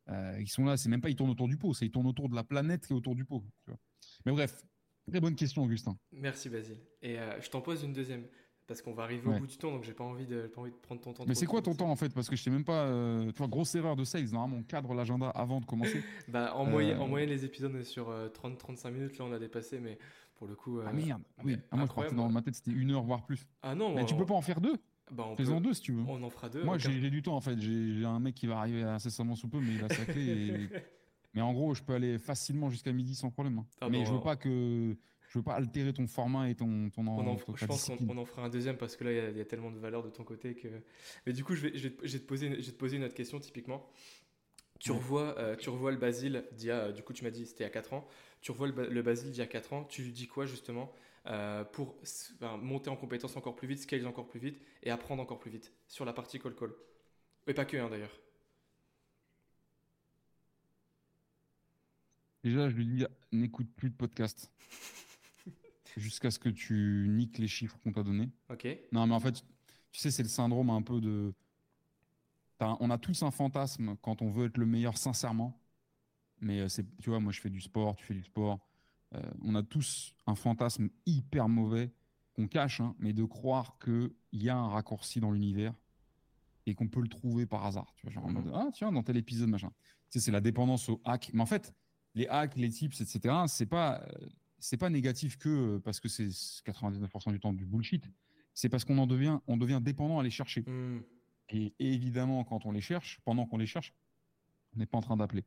euh, 0.09 0.38
ils 0.39 0.49
sont 0.49 0.66
là, 0.66 0.78
c'est 0.78 0.89
même 0.89 1.01
pas 1.01 1.09
ils 1.09 1.16
tournent 1.16 1.30
autour 1.30 1.47
du 1.47 1.57
pot, 1.57 1.74
c'est 1.74 1.86
ils 1.86 1.91
tournent 1.91 2.07
autour 2.07 2.30
de 2.30 2.36
la 2.36 2.43
planète 2.43 2.86
qui 2.86 2.93
est 2.93 2.95
autour 2.95 3.16
du 3.16 3.26
pot. 3.26 3.43
Tu 3.64 3.72
vois. 3.72 3.80
Mais 4.26 4.32
bref, 4.32 4.66
très 5.09 5.20
bonne 5.20 5.36
question, 5.36 5.64
Augustin. 5.64 5.97
Merci, 6.11 6.49
Basile. 6.49 6.80
Et 7.01 7.20
euh, 7.20 7.39
je 7.41 7.49
t'en 7.49 7.61
pose 7.61 7.84
une 7.84 7.93
deuxième 7.93 8.26
parce 8.66 8.82
qu'on 8.82 8.93
va 8.93 9.03
arriver 9.03 9.28
au 9.28 9.39
bout 9.39 9.47
du 9.47 9.57
temps, 9.57 9.72
donc 9.72 9.84
j'ai 9.84 9.93
pas 9.93 10.05
envie 10.05 10.26
de, 10.26 10.47
pas 10.47 10.61
envie 10.61 10.72
de 10.72 10.78
prendre 10.78 11.01
ton 11.01 11.14
temps. 11.14 11.26
Mais 11.28 11.36
c'est 11.36 11.45
quoi 11.45 11.61
ton 11.61 11.76
temps 11.76 11.89
en 11.89 11.97
fait? 11.97 12.14
Parce 12.14 12.30
que 12.30 12.36
je 12.38 12.43
sais 12.43 12.49
même 12.49 12.64
pas. 12.64 12.86
Euh, 12.86 13.30
tu 13.32 13.38
vois, 13.38 13.47
grosse 13.47 13.76
erreur 13.76 13.97
de 13.97 14.05
sales. 14.05 14.30
Normalement, 14.32 14.57
on 14.57 14.64
cadre 14.64 14.93
l'agenda 14.93 15.30
avant 15.30 15.59
de 15.59 15.66
commencer. 15.66 16.01
bah, 16.30 16.55
en, 16.55 16.66
moyenne, 16.66 16.97
en 16.99 17.07
moyenne, 17.07 17.30
les 17.30 17.43
épisodes, 17.43 17.72
on 17.76 17.80
est 17.80 17.84
sur 17.84 18.09
30-35 18.09 18.91
minutes. 18.91 19.18
Là, 19.18 19.26
on 19.26 19.34
a 19.34 19.39
dépassé, 19.39 19.80
mais 19.80 19.97
pour 20.36 20.47
le 20.47 20.55
coup. 20.55 20.79
ah 20.79 20.89
euh, 20.89 20.93
merde, 20.93 21.23
oui. 21.43 21.57
Ah, 21.71 21.75
moi, 21.75 21.86
je 21.86 21.91
crois 21.91 22.07
que 22.07 22.15
dans 22.15 22.29
ma 22.29 22.41
tête, 22.41 22.55
c'était 22.55 22.71
une 22.71 22.91
heure, 22.91 23.03
voire 23.03 23.25
plus. 23.25 23.45
Ah 23.61 23.75
non, 23.75 23.93
mais 23.95 24.05
tu 24.05 24.15
peux 24.15 24.25
pas 24.25 24.36
en 24.36 24.41
faire 24.41 24.61
deux 24.61 24.77
bah, 25.11 25.34
Fais-en 25.38 25.61
deux 25.61 25.73
si 25.73 25.81
tu 25.81 25.93
veux. 25.93 26.03
On 26.07 26.23
en 26.23 26.29
fera 26.29 26.49
deux. 26.49 26.63
Moi, 26.63 26.77
j'ai 26.77 27.09
du 27.09 27.21
temps 27.21 27.36
en 27.36 27.41
fait. 27.41 27.59
J'ai 27.59 28.05
un 28.05 28.19
mec 28.19 28.36
qui 28.36 28.47
va 28.47 28.59
arriver 28.59 28.84
incessamment 28.84 29.36
sous 29.36 29.47
peu, 29.47 29.59
mais 29.59 29.75
il 29.75 29.84
a 29.84 29.89
sa 29.89 30.05
clé. 30.05 30.69
Mais 31.34 31.41
en 31.41 31.51
gros, 31.51 31.73
je 31.73 31.81
peux 31.81 31.93
aller 31.93 32.19
facilement 32.19 32.69
jusqu'à 32.69 32.91
midi 32.91 33.15
sans 33.15 33.31
problème. 33.31 33.57
Hein. 33.57 33.65
Ah 33.81 33.89
mais 33.89 34.05
je 34.05 34.13
veux 34.13 34.21
pas 34.21 34.36
que 34.36 34.95
je 35.34 35.39
veux 35.39 35.43
pas 35.43 35.55
altérer 35.55 35.91
ton 35.93 36.05
format 36.05 36.47
et 36.47 36.53
ton, 36.53 36.91
ton, 36.91 37.07
en, 37.07 37.38
Je 37.55 37.65
pense 37.65 37.89
qu'on 37.89 38.17
en 38.19 38.25
fera 38.25 38.43
un 38.43 38.49
deuxième 38.49 38.77
parce 38.77 38.95
que 38.95 39.03
là, 39.03 39.29
il 39.31 39.38
y, 39.38 39.41
a 39.41 39.45
tellement 39.45 39.71
de 39.71 39.79
valeur 39.79 40.03
de 40.03 40.11
ton 40.11 40.23
côté 40.23 40.53
que. 40.53 40.67
Mais 41.25 41.34
du 41.34 41.43
coup, 41.43 41.55
je 41.55 41.61
vais, 41.61 41.75
je 41.75 41.88
vais, 41.88 42.19
te, 42.19 42.25
poser, 42.25 42.49
je 42.61 42.67
vais 42.67 42.71
te 42.71 42.77
poser 42.77 42.97
une 42.97 43.03
autre 43.03 43.15
question 43.15 43.39
typiquement. 43.39 43.89
Tu 44.84 44.91
revois, 44.91 45.39
euh, 45.39 45.55
tu 45.55 45.69
revois 45.69 45.91
le 45.91 45.97
Basile 45.97 46.43
d'il 46.51 46.67
y 46.67 46.71
a, 46.71 46.91
du 46.91 47.03
coup 47.03 47.13
tu 47.13 47.23
m'as 47.23 47.29
dit 47.29 47.45
c'était 47.45 47.63
il 47.63 47.67
y 47.67 47.69
a 47.69 47.73
4 47.73 47.93
ans, 47.93 48.05
tu 48.41 48.51
revois 48.51 48.67
le, 48.67 49.01
Basile 49.01 49.31
d'il 49.31 49.39
y 49.39 49.41
a 49.41 49.47
4 49.47 49.71
ans, 49.71 49.86
tu 49.86 50.03
lui 50.03 50.11
dis 50.11 50.27
quoi 50.27 50.45
justement 50.45 50.91
euh, 51.25 51.63
pour 51.63 51.95
monter 52.61 52.89
en 52.89 52.97
compétence 52.97 53.38
encore 53.38 53.55
plus 53.55 53.69
vite, 53.69 53.79
scale 53.79 54.05
encore 54.05 54.27
plus 54.27 54.41
vite 54.41 54.61
et 54.81 54.91
apprendre 54.91 55.23
encore 55.23 55.39
plus 55.39 55.51
vite 55.51 55.71
sur 55.88 56.03
la 56.03 56.11
partie 56.11 56.38
call 56.38 56.53
call. 56.53 56.73
Et 57.47 57.53
pas 57.53 57.63
que 57.63 57.77
hein, 57.77 57.89
d'ailleurs. 57.89 58.11
Déjà 62.43 62.67
je 62.67 62.75
lui 62.75 62.86
dis 62.86 63.05
n'écoute 63.31 63.73
plus 63.77 63.89
de 63.89 63.95
podcast 63.95 64.51
jusqu'à 65.95 66.29
ce 66.29 66.39
que 66.39 66.49
tu 66.49 67.07
niques 67.07 67.38
les 67.38 67.47
chiffres 67.47 67.79
qu'on 67.86 67.93
t'a 67.93 68.03
donnés. 68.03 68.27
Ok. 68.49 68.67
Non 68.91 69.07
mais 69.07 69.15
en 69.15 69.21
fait 69.21 69.45
tu 69.93 70.01
sais 70.01 70.11
c'est 70.11 70.23
le 70.23 70.29
syndrome 70.29 70.71
un 70.71 70.81
peu 70.81 70.99
de 70.99 71.34
on 72.80 72.89
a 72.89 72.97
tous 72.97 73.24
un 73.24 73.32
fantasme 73.32 73.95
quand 74.01 74.22
on 74.22 74.30
veut 74.30 74.47
être 74.47 74.57
le 74.57 74.66
meilleur 74.66 74.97
sincèrement. 74.97 75.59
Mais 76.39 76.61
euh, 76.61 76.68
c'est, 76.68 76.86
tu 76.99 77.09
vois, 77.09 77.20
moi 77.20 77.32
je 77.32 77.39
fais 77.39 77.49
du 77.49 77.61
sport, 77.61 77.95
tu 77.95 78.05
fais 78.05 78.14
du 78.14 78.24
sport. 78.24 78.59
Euh, 79.16 79.22
on 79.41 79.55
a 79.55 79.64
tous 79.64 80.16
un 80.28 80.36
fantasme 80.36 80.89
hyper 81.05 81.47
mauvais 81.47 81.91
qu'on 82.34 82.47
cache, 82.47 82.82
hein, 82.82 82.95
mais 82.99 83.14
de 83.14 83.24
croire 83.24 83.78
qu'il 83.80 84.11
y 84.34 84.49
a 84.49 84.57
un 84.57 84.68
raccourci 84.70 85.20
dans 85.20 85.32
l'univers 85.32 85.74
et 86.66 86.74
qu'on 86.76 86.88
peut 86.88 87.01
le 87.01 87.07
trouver 87.07 87.45
par 87.45 87.66
hasard. 87.66 87.93
Tu 87.95 88.05
vois, 88.05 88.11
genre 88.11 88.26
en 88.26 88.32
mode, 88.32 88.45
mhm. 88.45 88.53
ah 88.55 88.70
tiens, 88.74 88.91
dans 88.91 89.03
tel 89.03 89.18
épisode, 89.18 89.49
machin. 89.49 89.72
Tu 90.09 90.20
sais, 90.20 90.26
c'est 90.26 90.32
la 90.32 90.41
dépendance 90.41 90.89
au 90.89 91.01
hack. 91.05 91.30
Mais 91.34 91.41
en 91.41 91.45
fait, 91.45 91.74
les 92.16 92.28
hacks, 92.28 92.55
les 92.55 92.70
tips, 92.70 93.01
etc., 93.01 93.36
c'est 93.47 93.66
pas, 93.66 94.01
euh, 94.01 94.28
c'est 94.59 94.78
pas 94.78 94.89
négatif 94.89 95.38
que 95.38 95.78
parce 95.80 95.99
que 95.99 96.07
c'est 96.07 96.28
99% 96.28 97.32
du 97.32 97.39
temps 97.39 97.53
du 97.53 97.66
bullshit. 97.66 98.09
C'est 98.53 98.70
parce 98.70 98.86
qu'on 98.86 98.97
en 98.97 99.07
devient, 99.07 99.39
on 99.47 99.57
devient 99.57 99.80
dépendant 99.82 100.20
à 100.20 100.24
les 100.24 100.30
chercher. 100.30 100.64
Mhm. 100.68 101.03
Et 101.54 101.74
évidemment, 101.80 102.43
quand 102.43 102.66
on 102.66 102.72
les 102.72 102.82
cherche, 102.82 103.22
pendant 103.24 103.45
qu'on 103.45 103.58
les 103.58 103.68
cherche, 103.68 103.93
on 104.76 104.80
n'est 104.80 104.88
pas 104.88 104.97
en 104.97 105.01
train 105.01 105.18
d'appeler. 105.18 105.45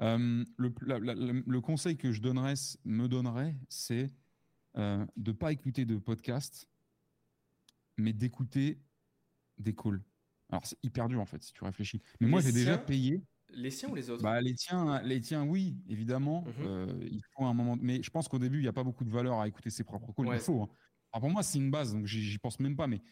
Euh, 0.00 0.44
le, 0.56 1.60
conseil 1.60 1.96
que 1.96 2.10
je 2.10 2.22
donnerais, 2.22 2.54
me 2.84 3.06
donnerait, 3.06 3.54
c'est 3.68 4.10
euh, 4.78 5.04
de 5.16 5.30
ne 5.30 5.36
pas 5.36 5.52
écouter 5.52 5.84
de 5.84 5.96
podcast, 5.98 6.68
mais 7.98 8.14
d'écouter 8.14 8.80
des 9.58 9.74
calls. 9.74 10.02
Alors, 10.50 10.66
c'est 10.66 10.78
hyper 10.82 11.08
dur, 11.08 11.20
en 11.20 11.26
fait, 11.26 11.42
si 11.42 11.52
tu 11.52 11.64
réfléchis. 11.64 12.00
Mais 12.20 12.28
moi, 12.28 12.40
j'ai 12.40 12.52
déjà 12.52 12.78
payé. 12.78 13.22
Les 13.50 13.70
siens 13.70 13.90
ou 13.90 13.94
les 13.94 14.08
autres? 14.08 14.22
Bah, 14.22 14.40
les, 14.40 14.54
tiens, 14.54 15.02
les 15.02 15.20
tiens, 15.20 15.44
oui, 15.44 15.76
évidemment. 15.86 16.44
Euh, 16.60 16.86
il 17.02 17.22
faut 17.32 17.44
un 17.44 17.52
moment. 17.52 17.76
Mais 17.78 18.02
je 18.02 18.10
pense 18.10 18.26
qu'au 18.26 18.38
début, 18.38 18.58
il 18.58 18.62
n'y 18.62 18.68
a 18.68 18.72
pas 18.72 18.84
beaucoup 18.84 19.04
de 19.04 19.10
valeur 19.10 19.38
à 19.38 19.46
écouter 19.46 19.68
ses 19.68 19.84
propres 19.84 20.12
calls. 20.14 20.28
Il 20.32 20.40
faut. 20.40 20.62
Hein. 20.62 21.20
pour 21.20 21.28
moi, 21.28 21.42
c'est 21.42 21.58
une 21.58 21.70
base, 21.70 21.92
donc 21.92 22.06
j'y 22.06 22.38
pense 22.38 22.58
même 22.58 22.76
pas. 22.76 22.86
Mais 22.86 23.02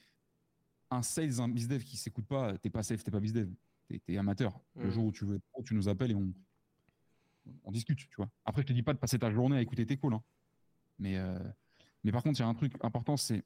un 0.90 1.02
sales, 1.02 1.40
un 1.40 1.48
bizdev 1.48 1.82
qui 1.84 1.96
s'écoute 1.96 2.26
pas, 2.26 2.56
t'es 2.58 2.70
pas 2.70 2.82
safe, 2.82 3.04
t'es 3.04 3.10
pas 3.10 3.20
bizdev, 3.20 3.48
t'es 3.88 4.00
es 4.08 4.16
amateur. 4.16 4.60
Le 4.76 4.88
mm. 4.88 4.90
jour 4.90 5.04
où 5.06 5.12
tu 5.12 5.24
veux 5.24 5.40
tu 5.64 5.74
nous 5.74 5.88
appelles 5.88 6.12
et 6.12 6.14
on, 6.14 6.32
on 7.64 7.70
discute, 7.70 7.98
tu 7.98 8.16
vois. 8.16 8.30
Après, 8.44 8.62
je 8.62 8.66
te 8.66 8.72
dis 8.72 8.82
pas 8.82 8.92
de 8.92 8.98
passer 8.98 9.18
ta 9.18 9.30
journée 9.30 9.56
à 9.56 9.62
écouter 9.62 9.86
tes 9.86 9.96
calls, 9.96 10.14
hein. 10.14 10.22
mais, 10.98 11.16
euh, 11.16 11.38
mais 12.04 12.12
par 12.12 12.22
contre, 12.22 12.38
il 12.38 12.42
y 12.42 12.44
a 12.44 12.48
un 12.48 12.54
truc 12.54 12.72
important, 12.82 13.16
c'est 13.16 13.44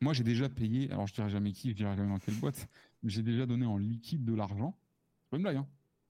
moi, 0.00 0.12
j'ai 0.12 0.24
déjà 0.24 0.48
payé, 0.48 0.90
alors 0.92 1.06
je 1.06 1.14
dirais 1.14 1.30
jamais 1.30 1.52
qui, 1.52 1.70
je 1.70 1.74
dirais 1.74 1.96
jamais 1.96 2.08
dans 2.08 2.18
quelle 2.18 2.36
boîte, 2.36 2.68
mais 3.02 3.10
j'ai 3.10 3.22
déjà 3.22 3.46
donné 3.46 3.66
en 3.66 3.76
liquide 3.76 4.24
de 4.24 4.34
l'argent, 4.34 4.76
c'est 5.22 5.30
pas 5.30 5.36
une 5.36 5.42
blague, 5.42 5.56
hein, 5.56 5.68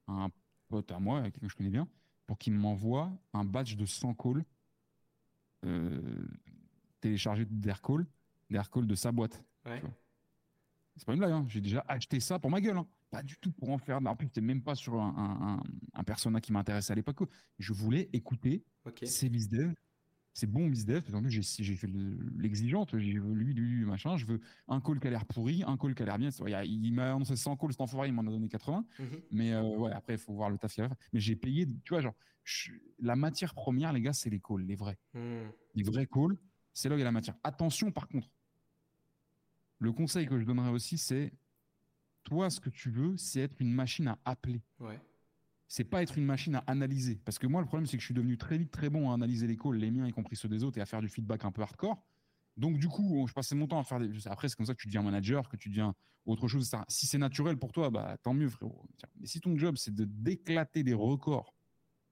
un 0.08 0.30
pote 0.68 0.90
à 0.92 0.98
moi, 0.98 1.22
quelqu'un 1.22 1.46
que 1.46 1.52
je 1.52 1.56
connais 1.56 1.70
bien, 1.70 1.88
pour 2.26 2.38
qu'il 2.38 2.52
m'envoie 2.52 3.10
un 3.32 3.44
badge 3.44 3.76
de 3.76 3.86
100 3.86 4.14
calls 4.14 4.44
euh, 5.64 6.26
téléchargé 7.00 7.46
d'Aircall, 7.46 8.06
d'Aircall 8.50 8.86
de 8.86 8.94
sa 8.94 9.12
boîte. 9.12 9.42
Ouais. 9.64 9.82
C'est 10.98 11.06
pas 11.06 11.12
une 11.12 11.20
blague, 11.20 11.32
hein. 11.32 11.46
j'ai 11.48 11.60
déjà 11.60 11.84
acheté 11.88 12.20
ça 12.20 12.38
pour 12.38 12.50
ma 12.50 12.60
gueule. 12.60 12.76
Hein. 12.76 12.86
Pas 13.10 13.22
du 13.22 13.36
tout 13.38 13.52
pour 13.52 13.70
en 13.70 13.78
faire. 13.78 14.00
En 14.04 14.16
plus, 14.16 14.26
c'était 14.26 14.40
même 14.40 14.62
pas 14.62 14.74
sur 14.74 15.00
un, 15.00 15.62
un, 15.94 16.04
persona 16.04 16.40
qui 16.40 16.52
m'intéressait 16.52 16.92
à 16.92 16.96
l'époque. 16.96 17.20
Je 17.58 17.72
voulais 17.72 18.10
écouter 18.12 18.64
ces 19.04 19.30
bizdev, 19.30 19.72
ces 20.34 20.46
bons 20.46 20.68
bizdev. 20.68 21.02
En 21.14 21.22
plus, 21.22 21.30
j'ai 21.30 21.76
fait 21.76 21.88
l'exigente. 22.36 22.98
J'ai 22.98 23.12
lui, 23.12 23.54
lui, 23.54 23.84
machin. 23.86 24.16
Je 24.16 24.26
veux 24.26 24.40
un 24.66 24.80
call 24.80 25.00
qui 25.00 25.06
a 25.06 25.10
l'air 25.10 25.24
pourri, 25.24 25.64
un 25.66 25.78
call 25.78 25.94
qui 25.94 26.02
a 26.02 26.06
l'air 26.06 26.18
bien. 26.18 26.28
Il, 26.64 26.92
m'a 26.92 27.14
annoncé 27.14 27.36
100 27.36 27.56
calls, 27.56 27.72
cet 27.72 27.80
enfoiré, 27.80 28.08
il 28.08 28.14
m'en 28.14 28.22
a 28.22 28.30
donné 28.30 28.48
80. 28.48 28.84
Mhm. 28.98 29.06
Mais 29.30 29.52
euh, 29.54 29.62
ouais, 29.62 29.92
après, 29.92 30.14
il 30.14 30.18
faut 30.18 30.34
voir 30.34 30.50
le 30.50 30.58
taf 30.58 30.74
qu'il 30.74 30.84
a 30.84 30.90
Mais 31.12 31.20
j'ai 31.20 31.36
payé, 31.36 31.66
tu 31.84 31.94
vois, 31.94 32.02
genre, 32.02 32.14
la 32.98 33.16
matière 33.16 33.54
première, 33.54 33.92
les 33.92 34.00
gars, 34.00 34.12
c'est 34.12 34.30
les 34.30 34.40
calls, 34.40 34.62
les 34.62 34.74
vrais. 34.74 34.98
Hmm. 35.14 35.48
Les 35.74 35.82
vrais 35.82 36.06
calls, 36.06 36.36
c'est 36.72 36.88
là 36.88 36.94
où 36.94 36.98
il 36.98 37.00
y 37.00 37.02
a 37.02 37.06
la 37.06 37.12
matière. 37.12 37.36
Attention, 37.42 37.90
par 37.90 38.08
contre, 38.08 38.28
le 39.78 39.92
conseil 39.92 40.26
que 40.26 40.38
je 40.38 40.44
donnerais 40.44 40.70
aussi, 40.70 40.98
c'est 40.98 41.32
toi, 42.24 42.50
ce 42.50 42.60
que 42.60 42.70
tu 42.70 42.90
veux, 42.90 43.16
c'est 43.16 43.40
être 43.40 43.60
une 43.60 43.72
machine 43.72 44.08
à 44.08 44.18
appeler. 44.24 44.62
Ouais. 44.80 45.00
C'est 45.66 45.84
pas 45.84 46.02
être 46.02 46.16
une 46.18 46.24
machine 46.24 46.54
à 46.54 46.64
analyser. 46.66 47.20
Parce 47.24 47.38
que 47.38 47.46
moi, 47.46 47.60
le 47.60 47.66
problème, 47.66 47.86
c'est 47.86 47.96
que 47.96 48.00
je 48.00 48.06
suis 48.06 48.14
devenu 48.14 48.38
très 48.38 48.58
vite 48.58 48.70
très 48.70 48.90
bon 48.90 49.10
à 49.10 49.14
analyser 49.14 49.46
les 49.46 49.56
calls, 49.56 49.76
les 49.76 49.90
miens, 49.90 50.06
y 50.06 50.12
compris 50.12 50.36
ceux 50.36 50.48
des 50.48 50.64
autres, 50.64 50.78
et 50.78 50.80
à 50.80 50.86
faire 50.86 51.00
du 51.00 51.08
feedback 51.08 51.44
un 51.44 51.52
peu 51.52 51.62
hardcore. 51.62 52.02
Donc, 52.56 52.78
du 52.78 52.88
coup, 52.88 53.26
je 53.28 53.32
passais 53.32 53.54
mon 53.54 53.66
temps 53.66 53.78
à 53.78 53.84
faire 53.84 54.00
des. 54.00 54.26
Après, 54.26 54.48
c'est 54.48 54.56
comme 54.56 54.66
ça 54.66 54.74
que 54.74 54.80
tu 54.80 54.88
deviens 54.88 55.02
manager, 55.02 55.48
que 55.48 55.56
tu 55.56 55.68
deviens 55.68 55.94
autre 56.26 56.48
chose. 56.48 56.70
Si 56.88 57.06
c'est 57.06 57.18
naturel 57.18 57.56
pour 57.56 57.72
toi, 57.72 57.90
bah, 57.90 58.16
tant 58.22 58.34
mieux, 58.34 58.48
frérot. 58.48 58.84
Mais 59.20 59.26
si 59.26 59.40
ton 59.40 59.56
job, 59.56 59.76
c'est 59.76 59.94
de 59.94 60.04
d'éclater 60.04 60.82
des 60.82 60.94
records 60.94 61.54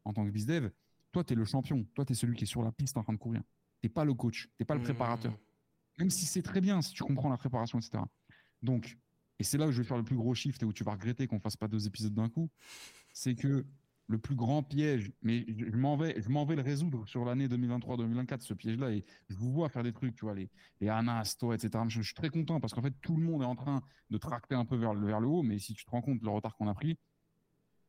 en 0.05 0.13
tant 0.13 0.25
que 0.25 0.31
bizdev, 0.31 0.71
toi, 1.11 1.25
tu 1.25 1.33
es 1.33 1.37
le 1.37 1.45
champion. 1.45 1.85
Toi, 1.95 2.05
tu 2.05 2.13
es 2.13 2.17
celui 2.17 2.37
qui 2.37 2.45
est 2.45 2.47
sur 2.47 2.63
la 2.63 2.73
piste 2.73 2.97
en 2.97 3.03
train 3.03 3.15
de 3.15 3.19
courir. 3.19 3.43
Tu 3.83 3.89
pas 3.89 4.05
le 4.05 4.15
coach. 4.15 4.49
Tu 4.57 4.65
pas 4.65 4.75
le 4.75 4.81
mmh. 4.81 5.37
Même 5.99 6.11
si 6.11 6.27
c'est 6.27 6.43
très 6.43 6.61
bien, 6.61 6.83
si 6.83 6.93
tu 6.93 7.03
comprends 7.03 7.31
la 7.31 7.39
préparation, 7.39 7.79
etc. 7.79 8.03
Donc, 8.63 8.99
et 9.39 9.45
c'est 9.45 9.59
là 9.59 9.67
où 9.67 9.73
je 9.73 9.79
vais 9.79 9.87
faire 9.87 9.97
le 9.97 10.05
plus 10.05 10.17
gros 10.17 10.35
shift 10.35 10.63
et 10.63 10.67
où 10.67 10.73
tu 10.73 10.85
vas 10.85 10.93
regretter 10.93 11.27
qu'on 11.27 11.41
fasse 11.41 11.57
pas 11.57 11.69
deux 11.69 11.87
épisodes 11.87 12.15
d'un 12.15 12.29
coup, 12.29 12.51
c'est 13.13 13.35
que 13.35 13.67
le 14.09 14.19
plus 14.19 14.37
grand 14.37 14.63
piège, 14.63 15.13
mais 15.23 15.45
je 15.49 15.77
m'en 15.77 15.97
vais, 15.97 16.21
je 16.21 16.29
m'en 16.29 16.45
vais 16.45 16.55
le 16.55 16.63
résoudre 16.63 17.07
sur 17.09 17.25
l'année 17.25 17.49
2023-2024, 17.49 18.41
ce 18.41 18.55
piège-là, 18.55 18.93
et 18.93 19.05
je 19.29 19.37
vous 19.37 19.53
vois 19.53 19.69
faire 19.69 19.83
des 19.83 19.93
trucs, 19.93 20.15
tu 20.15 20.25
vois, 20.25 20.35
les, 20.35 20.49
les 20.81 20.89
Anas, 20.89 21.35
toi, 21.39 21.55
etc. 21.55 21.85
Je, 21.89 22.03
suis 22.03 22.15
très 22.15 22.29
content 22.29 22.61
parce 22.61 22.73
qu'en 22.73 22.83
fait, 22.83 22.95
tout 23.03 23.17
le 23.17 23.25
monde 23.25 23.43
est 23.43 23.47
en 23.47 23.57
train 23.57 23.83
de 24.11 24.19
tracter 24.19 24.55
un 24.55 24.65
peu 24.65 24.77
vers, 24.77 24.95
vers 24.95 25.21
le 25.21 25.27
haut, 25.27 25.43
mais 25.43 25.59
si 25.59 25.75
tu 25.75 25.85
te 25.85 25.91
rends 25.91 26.03
compte 26.03 26.23
le 26.23 26.31
retard 26.31 26.57
qu'on 26.57 26.69
a 26.69 26.75
pris, 26.75 26.99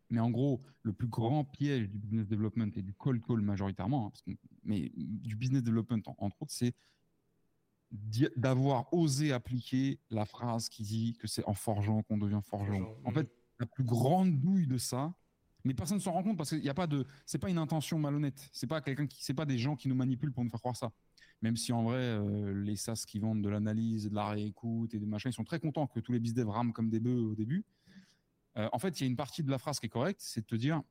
mais 0.09 0.19
en 0.19 0.31
gros, 0.31 0.63
le 0.83 0.93
plus 0.93 1.07
grand 1.07 1.43
piège 1.43 1.89
du 1.89 1.99
business 1.99 2.27
development 2.27 2.71
et 2.75 2.81
du 2.81 2.93
cold 2.93 3.21
call 3.23 3.41
majoritairement, 3.41 4.13
hein, 4.27 4.33
mais 4.63 4.91
du 4.95 5.35
business 5.35 5.63
development 5.63 6.01
entre 6.17 6.41
autres, 6.41 6.53
c'est 6.53 6.73
d'avoir 7.91 8.93
osé 8.93 9.31
appliquer 9.31 9.99
la 10.09 10.25
phrase 10.25 10.69
qui 10.69 10.83
dit 10.83 11.13
que 11.19 11.27
c'est 11.27 11.45
en 11.45 11.53
forgeant 11.53 12.03
qu'on 12.03 12.17
devient 12.17 12.41
forgeant. 12.43 12.95
En 13.05 13.11
fait, 13.11 13.29
la 13.59 13.65
plus 13.65 13.83
grande 13.83 14.39
douille 14.39 14.67
de 14.67 14.77
ça, 14.77 15.13
mais 15.63 15.73
personne 15.73 15.97
ne 15.97 16.01
s'en 16.01 16.11
rend 16.11 16.23
compte 16.23 16.37
parce 16.37 16.49
qu'il 16.49 16.61
n'y 16.61 16.69
a 16.69 16.73
pas 16.73 16.87
de, 16.87 17.05
c'est 17.25 17.39
pas 17.39 17.49
une 17.49 17.57
intention 17.57 17.99
malhonnête. 17.99 18.49
C'est 18.53 18.67
pas 18.67 18.81
quelqu'un 18.81 19.07
qui, 19.07 19.23
c'est 19.23 19.33
pas 19.33 19.45
des 19.45 19.57
gens 19.57 19.75
qui 19.75 19.89
nous 19.89 19.95
manipulent 19.95 20.31
pour 20.31 20.43
nous 20.43 20.49
faire 20.49 20.59
croire 20.59 20.75
ça. 20.75 20.91
Même 21.41 21.57
si 21.57 21.71
en 21.71 21.83
vrai, 21.83 21.97
euh, 21.97 22.53
les 22.63 22.75
SaaS 22.75 23.03
qui 23.05 23.19
vendent 23.19 23.41
de 23.41 23.49
l'analyse, 23.49 24.09
de 24.09 24.15
la 24.15 24.29
réécoute 24.29 24.93
et 24.93 24.99
des 24.99 25.05
machins, 25.05 25.29
ils 25.29 25.35
sont 25.35 25.43
très 25.43 25.59
contents 25.59 25.87
que 25.87 25.99
tous 25.99 26.11
les 26.11 26.19
business 26.19 26.45
rament 26.45 26.71
comme 26.71 26.89
des 26.89 26.99
bœufs 26.99 27.21
au 27.31 27.35
début. 27.35 27.65
Euh, 28.57 28.69
en 28.71 28.79
fait, 28.79 28.99
il 28.99 29.03
y 29.03 29.07
a 29.07 29.09
une 29.09 29.15
partie 29.15 29.43
de 29.43 29.51
la 29.51 29.57
phrase 29.57 29.79
qui 29.79 29.85
est 29.85 29.89
correcte, 29.89 30.21
c'est 30.21 30.41
de 30.41 30.45
te 30.45 30.55
dire 30.55 30.81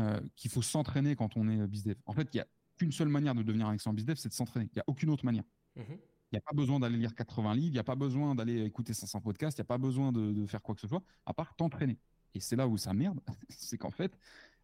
euh, 0.00 0.20
qu'il 0.34 0.50
faut 0.50 0.62
s'entraîner 0.62 1.14
quand 1.14 1.36
on 1.36 1.48
est 1.48 1.66
bizdev. 1.66 1.96
En 2.06 2.14
fait, 2.14 2.28
il 2.32 2.38
n'y 2.38 2.40
a 2.40 2.46
qu'une 2.76 2.90
seule 2.90 3.08
manière 3.08 3.34
de 3.34 3.42
devenir 3.42 3.68
un 3.68 3.74
excellent 3.74 3.94
bizdev, 3.94 4.16
c'est 4.16 4.28
de 4.28 4.34
s'entraîner. 4.34 4.68
Il 4.72 4.76
n'y 4.76 4.80
a 4.80 4.84
aucune 4.86 5.10
autre 5.10 5.24
manière. 5.24 5.44
Mhm. 5.76 5.98
Il 6.32 6.36
n'y 6.36 6.38
a 6.38 6.40
pas 6.40 6.54
besoin 6.54 6.80
d'aller 6.80 6.96
lire 6.96 7.14
80 7.14 7.54
livres, 7.54 7.66
il 7.66 7.72
n'y 7.72 7.78
a 7.78 7.84
pas 7.84 7.94
besoin 7.94 8.34
d'aller 8.34 8.64
écouter 8.64 8.94
500 8.94 9.20
podcasts, 9.20 9.58
il 9.58 9.60
n'y 9.60 9.66
a 9.66 9.66
pas 9.66 9.78
besoin 9.78 10.12
de, 10.12 10.46
faire 10.46 10.62
quoi 10.62 10.74
que 10.74 10.80
ce 10.80 10.88
soit, 10.88 11.02
à 11.26 11.34
part 11.34 11.54
t'entraîner. 11.54 11.98
Et 12.34 12.40
c'est 12.40 12.56
là 12.56 12.66
où 12.66 12.78
ça 12.78 12.94
merde, 12.94 13.20
c'est 13.50 13.76
qu'en 13.76 13.90
fait, 13.90 14.16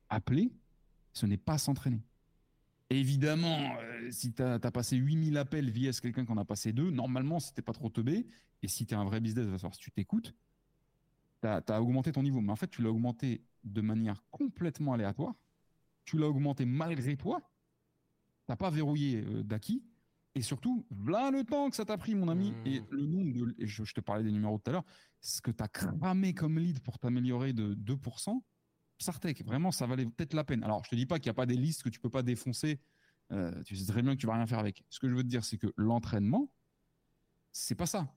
appeler, 0.09 0.50
ce 1.12 1.26
n'est 1.26 1.36
pas 1.36 1.59
s'entraîner. 1.59 2.02
Évidemment, 2.88 3.76
euh, 3.80 4.11
si 4.11 4.32
tu 4.32 4.42
as, 4.42 4.59
passé 4.59 4.96
8000 4.96 5.36
appels 5.36 5.70
via 5.70 5.92
quelqu'un 5.92 6.24
qui 6.24 6.32
en 6.32 6.38
a 6.38 6.44
passé 6.46 6.72
deux, 6.72 6.90
normalement, 6.90 7.38
si 7.38 7.52
pas 7.52 7.74
trop 7.74 7.90
teubé, 7.90 8.26
et 8.62 8.68
si 8.68 8.86
tu 8.86 8.94
es 8.94 8.96
un 8.96 9.04
vrai 9.04 9.20
business, 9.20 9.61
si 9.72 9.78
tu 9.78 9.90
t'écoutes, 9.90 10.34
tu 11.42 11.48
as, 11.48 11.82
augmenté 11.82 12.12
ton 12.12 12.22
niveau. 12.22 12.40
Mais 12.40 12.50
en 12.50 12.56
fait, 12.56 12.68
tu 12.68 12.82
l'as 12.82 12.90
augmenté 12.90 13.42
de 13.64 13.80
manière 13.82 14.24
complètement 14.30 14.94
aléatoire. 14.94 15.34
Tu 16.06 16.16
l'as 16.16 16.28
augmenté 16.28 16.64
malgré 16.64 17.16
toi. 17.16 17.42
Tu 18.48 18.56
pas 18.56 18.70
verrouillé 18.70 19.22
euh, 19.26 19.42
d'acquis. 19.42 19.82
Et 20.39 20.43
surtout, 20.43 20.86
voilà 20.91 21.32
le 21.32 21.43
temps 21.43 21.68
que 21.68 21.74
ça 21.74 21.84
t'a 21.84 21.99
pris, 21.99 22.14
mon 22.14 22.28
ami. 22.28 22.55
Et 22.64 22.78
mmh. 22.78 22.86
le 22.91 23.07
nombre 23.07 23.32
de. 23.32 23.55
je, 23.59 23.93
te 23.93 24.01
parlais 24.01 24.22
des 24.22 24.30
numéros 24.30 24.59
tout 24.59 24.70
à 24.70 24.72
l'heure. 24.74 24.84
Ce 25.20 25.41
que 25.41 25.51
tu 25.51 25.61
as 25.64 25.66
cramé 25.66 26.32
comme 26.32 26.61
lead 26.61 26.78
pour 26.78 26.97
t'améliorer 27.01 27.53
de 27.53 27.74
2%, 27.74 28.41
Sartek, 29.01 29.45
vraiment, 29.45 29.72
ça 29.72 29.89
valait 29.89 30.07
peut-être 30.07 30.34
la 30.34 30.45
peine. 30.45 30.62
Alors, 30.62 30.84
je 30.84 30.91
te 30.91 30.95
dis 30.95 31.07
pas 31.07 31.18
qu'il 31.18 31.26
n'y 31.26 31.32
a 31.32 31.34
pas 31.34 31.47
des 31.47 31.57
listes 31.57 31.82
que 31.82 31.89
tu 31.89 31.99
peux 31.99 32.09
pas 32.09 32.22
défoncer. 32.22 32.78
Euh, 33.32 33.64
tu 33.64 33.74
sais 33.74 33.91
très 33.91 34.01
bien 34.01 34.14
que 34.14 34.20
tu 34.20 34.28
vas 34.28 34.34
rien 34.34 34.47
faire 34.47 34.61
avec. 34.61 34.84
Ce 34.91 35.01
que 35.01 35.09
je 35.09 35.14
veux 35.16 35.24
te 35.24 35.28
dire, 35.28 35.45
c'est 35.45 35.59
que 35.59 35.72
l'entraînement, 35.76 36.49
c'est 37.51 37.74
pas 37.74 37.86
ça. 37.86 38.14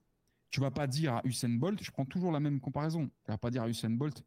Tu 0.50 0.60
vas 0.60 0.70
pas 0.70 0.86
dire 0.86 1.14
à 1.14 1.22
Usain 1.24 1.48
Bolt, 1.48 1.82
je 1.82 1.90
prends 1.90 2.06
toujours 2.06 2.30
la 2.30 2.38
même 2.38 2.60
comparaison. 2.60 3.10
Tu 3.24 3.32
vas 3.32 3.38
pas 3.38 3.50
dire 3.50 3.64
à 3.64 3.68
Usain 3.68 3.90
Bolt, 3.90 4.22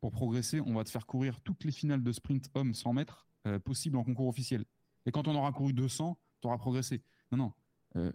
pour 0.00 0.12
progresser, 0.12 0.60
on 0.60 0.74
va 0.74 0.84
te 0.84 0.90
faire 0.90 1.06
courir 1.06 1.40
toutes 1.40 1.64
les 1.64 1.72
finales 1.72 2.02
de 2.02 2.12
sprint 2.12 2.50
homme 2.52 2.74
100 2.74 2.92
mètres 2.92 3.26
euh, 3.46 3.58
possibles 3.58 3.96
en 3.96 4.04
concours 4.04 4.28
officiel. 4.28 4.66
Et 5.06 5.12
quand 5.12 5.28
on 5.28 5.34
aura 5.34 5.50
couru 5.52 5.72
200, 5.72 6.18
tu 6.42 6.46
auras 6.46 6.58
progressé. 6.58 7.02
Non, 7.32 7.38
non. 7.38 7.52
Euh, 7.96 8.12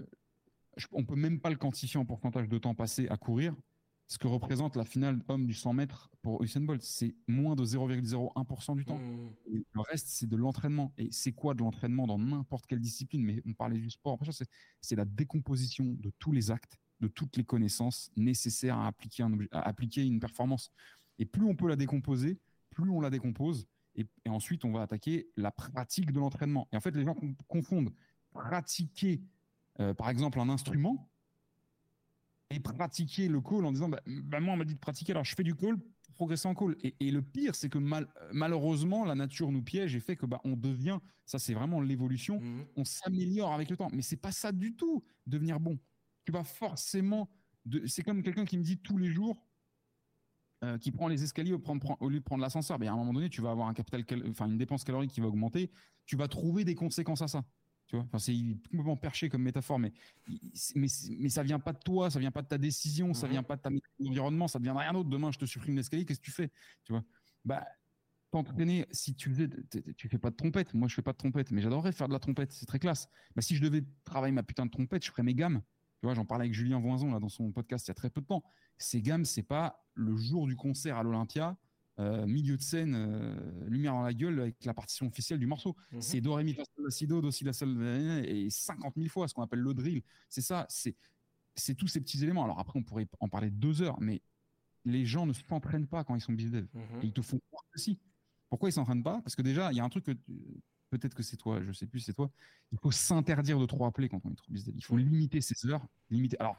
on 0.91 1.05
peut 1.05 1.15
même 1.15 1.39
pas 1.39 1.49
le 1.49 1.55
quantifier 1.55 1.99
en 1.99 2.05
pourcentage 2.05 2.49
de 2.49 2.57
temps 2.57 2.75
passé 2.75 3.07
à 3.09 3.17
courir. 3.17 3.55
Ce 4.07 4.17
que 4.17 4.27
représente 4.27 4.75
la 4.75 4.83
finale 4.83 5.23
homme 5.27 5.47
du 5.47 5.53
100 5.53 5.73
mètres 5.73 6.11
pour 6.21 6.43
Usain 6.43 6.61
Bolt, 6.61 6.81
c'est 6.81 7.15
moins 7.27 7.55
de 7.55 7.65
0,01% 7.65 8.75
du 8.75 8.85
temps. 8.85 8.99
Mmh. 8.99 9.31
le 9.71 9.81
reste, 9.81 10.07
c'est 10.09 10.27
de 10.27 10.35
l'entraînement. 10.35 10.93
Et 10.97 11.07
c'est 11.11 11.31
quoi 11.31 11.53
de 11.53 11.59
l'entraînement 11.59 12.05
dans 12.05 12.19
n'importe 12.19 12.67
quelle 12.67 12.81
discipline? 12.81 13.23
Mais 13.23 13.41
on 13.45 13.53
parlait 13.53 13.79
du 13.79 13.89
sport. 13.89 14.19
C'est 14.81 14.95
la 14.95 15.05
décomposition 15.05 15.85
de 15.85 16.11
tous 16.19 16.31
les 16.31 16.51
actes, 16.51 16.77
de 16.99 17.07
toutes 17.07 17.37
les 17.37 17.45
connaissances 17.45 18.11
nécessaires 18.17 18.77
à 18.77 18.87
appliquer, 18.87 19.23
à 19.51 19.61
appliquer 19.61 20.05
une 20.05 20.19
performance. 20.19 20.71
Et 21.17 21.25
plus 21.25 21.45
on 21.45 21.55
peut 21.55 21.67
la 21.67 21.77
décomposer, 21.77 22.39
plus 22.71 22.89
on 22.89 22.99
la 22.99 23.09
décompose. 23.09 23.67
Et, 23.95 24.05
et 24.25 24.29
ensuite, 24.29 24.65
on 24.65 24.71
va 24.71 24.81
attaquer 24.81 25.29
la 25.37 25.51
pratique 25.51 26.11
de 26.11 26.19
l'entraînement. 26.19 26.67
Et 26.71 26.75
en 26.75 26.81
fait, 26.81 26.95
les 26.95 27.05
gens 27.05 27.15
confondent 27.47 27.93
pratiquer, 28.33 29.21
euh, 29.79 29.93
par 29.93 30.09
exemple, 30.09 30.39
un 30.39 30.49
instrument 30.49 31.09
et 32.49 32.59
pratiquer 32.59 33.27
le 33.27 33.41
call 33.41 33.65
en 33.65 33.71
disant 33.71 33.89
bah, 33.89 34.01
bah, 34.05 34.39
moi 34.39 34.53
on 34.53 34.57
m'a 34.57 34.65
dit 34.65 34.75
de 34.75 34.79
pratiquer 34.79 35.13
alors 35.13 35.23
je 35.23 35.33
fais 35.33 35.43
du 35.43 35.55
call 35.55 35.77
pour 35.77 36.13
progresser 36.13 36.47
en 36.47 36.53
call 36.53 36.75
et, 36.83 37.11
le 37.11 37.21
pire 37.23 37.55
c'est 37.55 37.69
que 37.69 37.79
mal, 37.79 38.07
malheureusement 38.31 39.05
la 39.05 39.15
nature 39.15 39.51
nous 39.51 39.63
piège 39.63 39.95
et 39.95 39.99
fait 39.99 40.15
que 40.15 40.27
bah 40.27 40.39
on 40.43 40.55
devient 40.55 40.99
ça 41.25 41.39
c'est 41.39 41.55
vraiment 41.55 41.81
l'évolution 41.81 42.39
mmh. 42.39 42.65
on 42.75 42.85
s'améliore 42.85 43.53
avec 43.53 43.71
le 43.71 43.77
temps 43.77 43.89
mais 43.91 44.03
c'est 44.03 44.17
pas 44.17 44.31
ça 44.31 44.51
du 44.51 44.75
tout 44.75 45.03
devenir 45.25 45.59
bon 45.59 45.79
tu 46.25 46.31
vas 46.31 46.43
forcément 46.43 47.27
c'est 47.87 48.03
comme 48.03 48.21
quelqu'un 48.21 48.45
qui 48.45 48.59
me 48.59 48.63
dit 48.63 48.77
tous 48.77 48.99
les 48.99 49.09
jours 49.09 49.43
euh, 50.63 50.77
qui 50.77 50.91
prend 50.91 51.09
les 51.09 51.21
escaliers 51.23 51.51
au, 51.51 51.61
au 51.99 52.09
lieu 52.09 52.19
de 52.19 52.23
prendre 52.23 52.41
l'ascenseur, 52.41 52.79
mais 52.79 52.87
à 52.87 52.93
un 52.93 52.95
moment 52.95 53.11
donné, 53.11 53.27
tu 53.27 53.41
vas 53.41 53.51
avoir 53.51 53.67
un 53.67 53.73
capital, 53.73 54.05
enfin 54.29 54.47
une 54.47 54.57
dépense 54.57 54.85
calorique 54.85 55.11
qui 55.11 55.19
va 55.19 55.27
augmenter. 55.27 55.69
Tu 56.05 56.15
vas 56.15 56.29
trouver 56.29 56.63
des 56.63 56.73
conséquences 56.73 57.21
à 57.21 57.27
ça. 57.27 57.43
Tu 57.87 57.95
vois, 57.95 58.05
enfin, 58.05 58.17
c'est 58.17 58.33
complètement 58.69 58.97
perché 58.97 59.29
comme 59.29 59.43
métaphore, 59.43 59.77
mais, 59.77 59.91
mais, 60.75 60.87
mais 61.19 61.29
ça 61.29 61.43
vient 61.43 61.59
pas 61.59 61.73
de 61.73 61.79
toi, 61.79 62.09
ça 62.09 62.19
vient 62.19 62.31
pas 62.31 62.41
de 62.41 62.47
ta 62.47 62.57
décision, 62.57 63.13
ça 63.13 63.27
mhm. 63.27 63.33
vient 63.33 63.43
pas 63.43 63.57
de 63.57 63.61
ta 63.61 63.69
environnement, 64.07 64.47
ça 64.47 64.59
devient 64.59 64.73
rien 64.75 64.93
d'autre. 64.93 65.09
Demain, 65.09 65.31
je 65.31 65.39
te 65.39 65.45
supprime 65.45 65.75
l'escalier, 65.75 66.05
qu'est-ce 66.05 66.19
que 66.19 66.25
tu 66.25 66.31
fais? 66.31 66.49
Tu 66.85 66.93
vois? 66.93 67.03
Bah, 67.45 67.65
t'entraîner, 68.31 68.87
si 68.91 69.15
tu 69.15 69.29
faisais, 69.29 69.47
tu 69.95 70.09
fais 70.09 70.17
pas 70.17 70.31
de 70.31 70.35
trompette. 70.35 70.73
Moi, 70.73 70.87
je 70.87 70.95
fais 70.95 71.01
pas 71.01 71.11
de 71.11 71.17
trompette, 71.17 71.51
mais 71.51 71.61
j'adorerais 71.61 71.91
faire 71.91 72.07
de 72.07 72.13
la 72.13 72.19
trompette, 72.19 72.51
c'est 72.51 72.65
très 72.65 72.79
classe. 72.79 73.07
Bah, 73.35 73.41
si 73.41 73.55
je 73.55 73.61
devais 73.61 73.83
travailler 74.05 74.33
ma 74.33 74.43
putain 74.43 74.65
de 74.65 74.71
trompette, 74.71 75.05
je 75.05 75.11
ferais 75.11 75.23
mes 75.23 75.35
gammes. 75.35 75.61
Tu 75.99 76.07
vois, 76.07 76.15
j'en 76.15 76.25
parlais 76.25 76.43
avec 76.45 76.53
Julien 76.53 76.79
Voisin 76.79 77.11
là 77.11 77.19
dans 77.19 77.29
son 77.29 77.51
podcast 77.51 77.87
il 77.87 77.89
y 77.89 77.91
a 77.91 77.95
très 77.95 78.09
peu 78.09 78.21
de 78.21 78.25
temps. 78.25 78.43
Ces 78.77 79.01
gammes, 79.01 79.23
c'est 79.23 79.43
pas 79.43 79.85
le 79.93 80.15
jour 80.15 80.47
du 80.47 80.55
concert 80.55 80.97
à 80.97 81.03
l'Olympia 81.03 81.55
euh, 81.99 82.25
milieu 82.25 82.57
de 82.57 82.61
scène, 82.61 82.95
euh, 82.95 83.69
lumière 83.69 83.93
dans 83.93 84.01
la 84.01 84.13
gueule 84.13 84.39
avec 84.39 84.65
la 84.65 84.73
partition 84.73 85.05
officielle 85.07 85.39
du 85.39 85.45
morceau. 85.45 85.75
Mhm. 85.91 86.01
C'est 86.01 86.21
do, 86.21 86.33
ré, 86.33 86.43
mi, 86.43 86.53
fa, 86.53 86.63
sol, 86.65 86.85
la, 86.85 86.91
si, 86.91 87.07
do, 87.07 87.21
do, 87.21 87.31
si, 87.31 87.43
la, 87.43 87.53
sol, 87.53 87.85
et 88.25 88.49
50 88.49 88.95
000 88.95 89.09
fois, 89.09 89.27
ce 89.27 89.33
qu'on 89.33 89.43
appelle 89.43 89.59
le 89.59 89.73
drill. 89.73 90.01
C'est 90.29 90.41
ça, 90.41 90.65
c'est, 90.69 90.95
c'est 91.55 91.75
tous 91.75 91.87
ces 91.87 92.01
petits 92.01 92.23
éléments. 92.23 92.43
Alors 92.43 92.59
après, 92.59 92.79
on 92.79 92.83
pourrait 92.83 93.07
en 93.19 93.29
parler 93.29 93.51
deux 93.51 93.81
heures, 93.81 93.99
mais 94.01 94.21
les 94.85 95.05
gens 95.05 95.25
ne 95.25 95.33
s'entraînent 95.33 95.87
pas 95.87 96.03
quand 96.03 96.15
ils 96.15 96.21
sont 96.21 96.33
bizdev. 96.33 96.65
Mhm. 96.73 97.01
Et 97.03 97.05
ils 97.07 97.13
te 97.13 97.21
font 97.21 97.39
croire 97.49 97.63
que 97.71 97.79
si. 97.79 97.99
Pourquoi 98.49 98.69
ils 98.69 98.73
s'entraînent 98.73 99.03
pas? 99.03 99.21
Parce 99.21 99.35
que 99.35 99.41
déjà, 99.41 99.71
il 99.71 99.77
y 99.77 99.79
a 99.79 99.83
un 99.83 99.89
truc 99.89 100.05
que 100.05 100.11
peut-être 100.89 101.15
que 101.15 101.23
c'est 101.23 101.37
toi, 101.37 101.61
je 101.63 101.71
sais 101.71 101.87
plus, 101.87 101.99
c'est 101.99 102.13
toi. 102.13 102.31
Il 102.71 102.77
faut 102.79 102.91
s'interdire 102.91 103.59
de 103.59 103.65
trop 103.65 103.85
appeler 103.85 104.09
quand 104.09 104.21
on 104.25 104.31
est 104.31 104.35
trop 104.35 104.51
bizdev. 104.51 104.75
Il 104.75 104.83
faut 104.83 104.97
limiter 104.97 105.41
ses 105.41 105.67
heures. 105.67 105.85
Limiter. 106.09 106.39
Alors, 106.39 106.57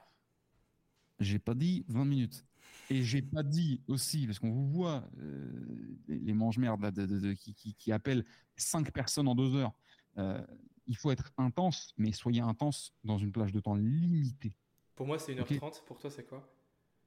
j'ai 1.20 1.39
pas 1.39 1.55
dit 1.55 1.85
20 1.89 2.05
minutes. 2.05 2.45
Et 2.90 3.02
j'ai 3.02 3.22
pas 3.22 3.42
dit 3.42 3.80
aussi, 3.88 4.26
parce 4.26 4.38
qu'on 4.38 4.50
vous 4.50 4.68
voit, 4.68 5.08
euh, 5.18 5.98
les 6.08 6.34
mange-merdes 6.34 6.92
qui, 7.36 7.74
qui, 7.74 7.92
appellent 7.92 8.24
cinq 8.56 8.92
personnes 8.92 9.28
en 9.28 9.34
deux 9.34 9.54
heures. 9.54 9.72
Euh, 10.18 10.44
il 10.86 10.96
faut 10.96 11.10
être 11.10 11.32
intense, 11.38 11.94
mais 11.96 12.12
soyez 12.12 12.40
intense 12.40 12.92
dans 13.02 13.16
une 13.16 13.32
plage 13.32 13.52
de 13.52 13.60
temps 13.60 13.74
limitée. 13.74 14.54
Pour 14.94 15.06
moi, 15.06 15.18
c'est 15.18 15.34
1h30. 15.34 15.84
Pour 15.84 15.98
toi, 15.98 16.10
c'est 16.10 16.28
quoi? 16.28 16.46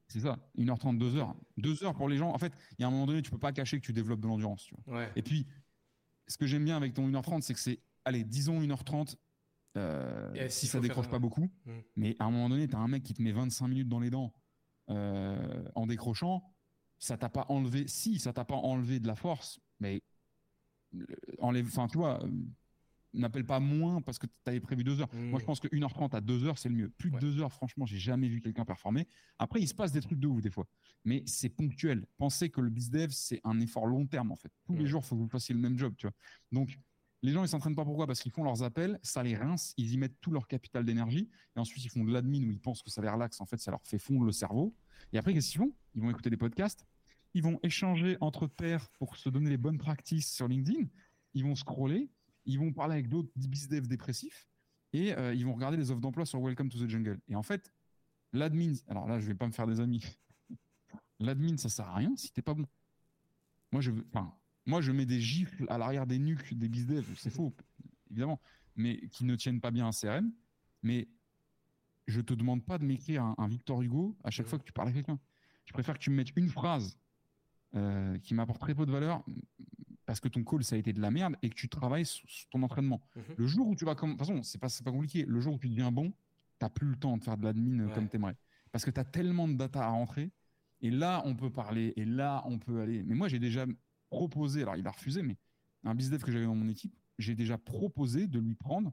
C'est 0.07 0.21
ça, 0.21 0.39
1h30, 0.57 0.97
2 0.97 1.17
heures. 1.17 1.35
2 1.57 1.83
heures 1.83 1.93
pour 1.93 2.07
les 2.07 2.17
gens. 2.17 2.31
En 2.31 2.37
fait, 2.37 2.53
il 2.77 2.81
y 2.81 2.85
a 2.85 2.87
un 2.87 2.91
moment 2.91 3.05
donné, 3.05 3.21
tu 3.21 3.29
peux 3.29 3.37
pas 3.37 3.51
cacher 3.51 3.79
que 3.79 3.85
tu 3.85 3.93
développes 3.93 4.21
de 4.21 4.27
l'endurance. 4.27 4.69
Et 5.15 5.21
puis, 5.21 5.45
ce 6.27 6.37
que 6.37 6.47
j'aime 6.47 6.63
bien 6.63 6.77
avec 6.77 6.93
ton 6.93 7.07
1h30, 7.09 7.41
c'est 7.41 7.53
que 7.53 7.59
c'est, 7.59 7.79
allez, 8.05 8.23
disons 8.23 8.59
1h30, 8.61 9.15
euh, 9.75 10.49
si 10.49 10.65
ça 10.65 10.79
décroche 10.79 11.09
pas 11.09 11.19
beaucoup. 11.19 11.49
Hmm. 11.65 11.79
Mais 11.95 12.15
à 12.19 12.25
un 12.25 12.31
moment 12.31 12.49
donné, 12.49 12.67
tu 12.67 12.75
as 12.75 12.79
un 12.79 12.87
mec 12.87 13.03
qui 13.03 13.13
te 13.13 13.21
met 13.21 13.31
25 13.31 13.67
minutes 13.67 13.89
dans 13.89 13.99
les 13.99 14.09
dents 14.09 14.33
euh, 14.89 15.63
en 15.75 15.87
décrochant, 15.87 16.53
ça 16.99 17.17
t'a 17.17 17.29
pas 17.29 17.45
enlevé, 17.49 17.87
si 17.87 18.19
ça 18.19 18.33
t'a 18.33 18.45
pas 18.45 18.55
enlevé 18.55 18.99
de 18.99 19.07
la 19.07 19.15
force, 19.15 19.59
mais 19.79 20.01
enlève, 21.39 21.67
enfin 21.67 21.87
tu 21.87 21.97
vois, 21.97 22.23
euh, 22.23 22.29
n'appelle 23.13 23.45
pas 23.45 23.59
moins 23.59 24.01
parce 24.01 24.19
que 24.19 24.27
tu 24.27 24.33
avais 24.45 24.59
prévu 24.59 24.83
deux 24.83 25.01
heures. 25.01 25.13
Moi, 25.13 25.39
je 25.39 25.45
pense 25.45 25.59
que 25.59 25.67
1h30 25.67 26.15
à 26.15 26.21
2 26.21 26.45
heures, 26.45 26.57
c'est 26.57 26.69
le 26.69 26.75
mieux. 26.75 26.89
Plus 26.89 27.11
de 27.11 27.19
2 27.19 27.41
heures, 27.41 27.51
franchement, 27.51 27.85
j'ai 27.85 27.97
jamais 27.97 28.27
vu 28.27 28.41
quelqu'un 28.41 28.65
performer. 28.65 29.07
Après, 29.39 29.59
il 29.59 29.67
se 29.67 29.73
passe 29.73 29.91
des 29.91 30.01
trucs 30.01 30.19
de 30.19 30.27
ouf 30.27 30.41
des 30.41 30.49
fois, 30.49 30.67
mais 31.03 31.23
c'est 31.25 31.49
ponctuel. 31.49 32.05
Pensez 32.17 32.49
que 32.49 32.61
le 32.61 32.69
bizdev, 32.69 33.09
c'est 33.11 33.41
un 33.43 33.59
effort 33.59 33.87
long 33.87 34.05
terme 34.05 34.31
en 34.31 34.35
fait. 34.35 34.51
Tous 34.65 34.75
les 34.75 34.85
jours, 34.85 35.01
il 35.03 35.07
faut 35.07 35.15
que 35.15 35.21
vous 35.21 35.29
fassiez 35.29 35.55
le 35.55 35.61
même 35.61 35.77
job, 35.77 35.93
tu 35.97 36.07
vois. 36.07 36.13
Donc, 36.51 36.77
Les 37.23 37.31
gens, 37.31 37.43
ils 37.43 37.49
s'entraînent 37.49 37.75
pas 37.75 37.85
pourquoi 37.85 38.05
Parce 38.05 38.19
qu'ils 38.19 38.31
font 38.31 38.43
leurs 38.43 38.63
appels, 38.63 38.99
ça 39.01 39.23
les 39.23 39.35
rince, 39.35 39.73
ils 39.77 39.91
y 39.91 39.97
mettent 39.97 40.19
tout 40.21 40.31
leur 40.31 40.47
capital 40.47 40.85
d'énergie, 40.85 41.29
et 41.55 41.59
ensuite 41.59 41.83
ils 41.83 41.89
font 41.89 42.03
de 42.03 42.11
l'admin 42.11 42.45
où 42.47 42.51
ils 42.51 42.59
pensent 42.59 42.83
que 42.83 42.91
ça 42.91 43.01
les 43.01 43.09
relaxe. 43.09 43.41
En 43.41 43.45
fait, 43.45 43.57
ça 43.57 43.71
leur 43.71 43.81
fait 43.83 43.97
fondre 43.97 44.23
le 44.23 44.31
cerveau. 44.31 44.75
Et 45.13 45.17
après, 45.17 45.33
qu'est-ce 45.33 45.49
qu'ils 45.49 45.61
font? 45.61 45.73
Ils 45.95 46.01
vont 46.01 46.11
écouter 46.11 46.29
des 46.29 46.37
podcasts, 46.37 46.85
ils 47.33 47.41
vont 47.41 47.59
échanger 47.63 48.17
entre 48.21 48.47
pairs 48.47 48.89
pour 48.99 49.15
se 49.17 49.29
donner 49.29 49.49
les 49.49 49.57
bonnes 49.57 49.77
pratiques 49.77 50.23
sur 50.23 50.47
LinkedIn, 50.47 50.87
ils 51.33 51.43
vont 51.43 51.55
scroller, 51.55 52.09
ils 52.45 52.59
vont 52.59 52.71
parler 52.71 52.93
avec 52.93 53.09
d'autres 53.09 53.29
bizdev 53.35 53.87
dépressifs, 53.87 54.47
et 54.93 55.13
euh, 55.13 55.33
ils 55.33 55.45
vont 55.45 55.53
regarder 55.53 55.77
les 55.77 55.91
offres 55.91 56.01
d'emploi 56.01 56.25
sur 56.25 56.39
Welcome 56.39 56.69
to 56.69 56.77
the 56.77 56.89
Jungle. 56.89 57.19
Et 57.27 57.35
en 57.35 57.43
fait, 57.43 57.73
l'admin, 58.31 58.73
alors 58.87 59.07
là, 59.07 59.19
je 59.19 59.25
vais 59.25 59.35
pas 59.35 59.47
me 59.47 59.51
faire 59.51 59.67
des 59.67 59.79
amis. 59.79 60.03
L'admin, 61.19 61.57
ça 61.57 61.69
sert 61.69 61.87
à 61.87 61.95
rien 61.95 62.15
si 62.15 62.31
t'es 62.31 62.43
pas 62.43 62.53
bon. 62.53 62.65
Moi, 63.71 63.81
je, 63.81 63.91
enfin, 64.13 64.33
moi, 64.67 64.81
je 64.81 64.91
mets 64.91 65.05
des 65.05 65.21
gifles 65.21 65.65
à 65.69 65.77
l'arrière 65.77 66.05
des 66.05 66.19
nuques 66.19 66.53
des 66.53 66.67
bizdev, 66.67 67.05
c'est 67.17 67.29
faux, 67.29 67.55
évidemment, 68.11 68.39
mais 68.75 69.07
qui 69.07 69.23
ne 69.25 69.35
tiennent 69.35 69.61
pas 69.61 69.71
bien 69.71 69.87
un 69.87 69.91
CRM. 69.91 70.31
Mais 70.83 71.07
je 72.05 72.21
te 72.21 72.33
demande 72.33 72.63
pas 72.63 72.77
de 72.77 72.85
m'écrire 72.85 73.23
un, 73.37 73.47
Victor 73.47 73.81
Hugo 73.81 74.17
à 74.23 74.29
chaque 74.29 74.47
fois 74.47 74.59
que 74.59 74.63
tu 74.63 74.73
parles 74.73 74.89
à 74.89 74.91
quelqu'un. 74.91 75.19
Je 75.65 75.73
préfère 75.73 75.95
que 75.95 75.99
tu 75.99 76.09
me 76.09 76.17
mettes 76.17 76.35
une 76.35 76.49
phrase 76.49 76.99
euh, 77.75 78.17
qui 78.19 78.33
m'apporte 78.33 78.59
très 78.59 78.75
peu 78.75 78.85
de 78.85 78.91
valeur 78.91 79.23
parce 80.05 80.19
que 80.19 80.27
ton 80.27 80.43
call, 80.43 80.63
ça 80.63 80.75
a 80.75 80.79
été 80.79 80.93
de 80.93 81.01
la 81.01 81.11
merde 81.11 81.35
et 81.41 81.49
que 81.49 81.55
tu 81.55 81.67
travailles 81.67 82.05
sur, 82.05 82.27
ton 82.49 82.61
entraînement. 82.63 83.01
Mhm. 83.15 83.23
Le 83.37 83.47
jour 83.47 83.67
où 83.67 83.75
tu 83.75 83.85
vas 83.85 83.95
comme. 83.95 84.13
De 84.13 84.17
toute 84.17 84.25
façon, 84.27 84.43
c'est 84.43 84.59
pas, 84.59 84.67
pas 84.83 84.91
compliqué. 84.91 85.25
Le 85.25 85.39
jour 85.41 85.55
où 85.55 85.59
tu 85.59 85.67
deviens 85.69 85.91
bon, 85.91 86.11
tu 86.11 86.15
n'as 86.61 86.69
plus 86.69 86.87
le 86.87 86.95
temps 86.95 87.17
de 87.17 87.23
faire 87.23 87.37
de 87.37 87.43
l'admin 87.43 87.81
euh, 87.81 87.93
comme 87.93 88.07
tu 88.07 88.15
aimerais. 88.15 88.37
Parce 88.71 88.85
que 88.85 88.91
tu 88.91 88.99
as 88.99 89.05
tellement 89.05 89.47
de 89.47 89.55
data 89.55 89.83
à 89.83 89.89
rentrer. 89.89 90.31
Et 90.81 90.91
là, 90.91 91.21
on 91.25 91.35
peut 91.35 91.49
parler. 91.49 91.93
Et 91.95 92.05
là, 92.05 92.43
on 92.45 92.59
peut 92.59 92.81
aller. 92.81 93.03
Mais 93.03 93.15
moi, 93.15 93.27
j'ai 93.27 93.39
déjà 93.39 93.65
proposé. 94.09 94.61
Alors, 94.61 94.75
il 94.75 94.87
a 94.87 94.91
refusé, 94.91 95.21
mais 95.21 95.37
un 95.83 95.95
business 95.95 96.23
que 96.23 96.31
j'avais 96.31 96.45
dans 96.45 96.55
mon 96.55 96.67
équipe, 96.67 96.93
j'ai 97.17 97.35
déjà 97.35 97.57
proposé 97.57 98.27
de 98.27 98.39
lui 98.39 98.55
prendre 98.55 98.91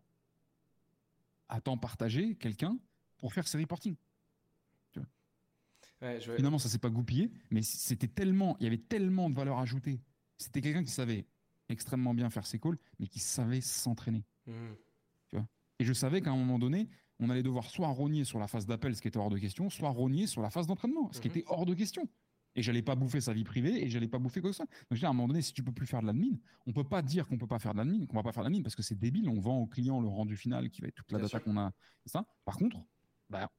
à 1.48 1.60
temps 1.60 1.76
partagé 1.76 2.36
quelqu'un 2.36 2.78
pour 3.18 3.32
faire 3.32 3.46
ses 3.46 3.58
reporting. 3.58 3.96
Finalement, 6.36 6.58
ça 6.58 6.68
s'est 6.68 6.78
pas 6.78 6.90
goupillé, 6.90 7.30
mais 7.50 7.62
c'était 7.62 8.08
tellement, 8.08 8.56
il 8.60 8.64
y 8.64 8.66
avait 8.66 8.78
tellement 8.78 9.30
de 9.30 9.34
valeur 9.34 9.58
ajoutée 9.58 10.00
c'était 10.38 10.60
quelqu'un 10.60 10.84
qui 10.84 10.90
savait 10.90 11.26
extrêmement 11.68 12.14
bien 12.14 12.30
faire 12.30 12.46
ses 12.46 12.58
calls, 12.58 12.78
mais 12.98 13.06
qui 13.06 13.20
savait 13.20 13.60
s'entraîner. 13.60 14.24
Hmm. 14.46 14.74
Tu 15.28 15.36
vois 15.36 15.46
et 15.78 15.84
je 15.84 15.92
savais 15.92 16.20
qu'à 16.20 16.30
un 16.30 16.36
moment 16.36 16.58
donné, 16.58 16.88
on 17.18 17.30
allait 17.30 17.42
devoir 17.42 17.68
soit 17.70 17.88
rogner 17.88 18.24
sur 18.24 18.38
la 18.38 18.46
phase 18.46 18.66
d'appel, 18.66 18.94
ce 18.94 19.02
qui 19.02 19.08
était 19.08 19.18
hors 19.18 19.30
de 19.30 19.38
question, 19.38 19.70
soit 19.70 19.90
rogner 19.90 20.26
sur 20.26 20.42
la 20.42 20.50
phase 20.50 20.66
d'entraînement, 20.66 21.10
ce 21.12 21.20
qui 21.20 21.28
hmm. 21.28 21.32
était 21.32 21.44
hors 21.48 21.66
de 21.66 21.74
question. 21.74 22.08
Et 22.56 22.62
j'allais 22.62 22.82
pas 22.82 22.94
bouffer 22.94 23.20
sa 23.20 23.32
vie 23.32 23.44
privée 23.44 23.84
et 23.84 23.88
j'allais 23.88 24.08
pas 24.08 24.18
bouffer 24.18 24.40
quoi 24.40 24.50
que 24.50 24.56
ce 24.56 24.64
soit. 24.64 24.68
Donc, 24.90 25.02
à 25.02 25.08
un 25.08 25.12
moment 25.12 25.28
donné, 25.28 25.42
si 25.42 25.52
tu 25.52 25.62
peux 25.62 25.72
plus 25.72 25.86
faire 25.86 26.02
de 26.02 26.06
l'admin, 26.06 26.36
on 26.66 26.72
peut 26.72 26.84
pas 26.84 27.02
dire 27.02 27.26
qu'on 27.26 27.36
peut 27.36 27.46
pas 27.46 27.58
faire 27.58 27.72
de 27.72 27.78
l'admin, 27.78 28.06
qu'on 28.06 28.16
va 28.16 28.22
pas 28.22 28.32
faire 28.32 28.44
de 28.44 28.48
l'admin 28.48 28.62
parce 28.62 28.76
que 28.76 28.82
c'est 28.82 28.98
débile. 28.98 29.28
On 29.28 29.40
vend 29.40 29.58
au 29.58 29.66
client 29.66 30.00
le 30.00 30.08
rendu 30.08 30.36
final 30.36 30.70
qui 30.70 30.80
va 30.80 30.88
être 30.88 30.94
toute 30.94 31.10
la 31.10 31.18
data 31.18 31.40
qu'on 31.40 31.56
a. 31.56 31.72
Ça. 32.06 32.24
Par 32.44 32.56
contre, 32.56 32.76
bah, 33.28 33.50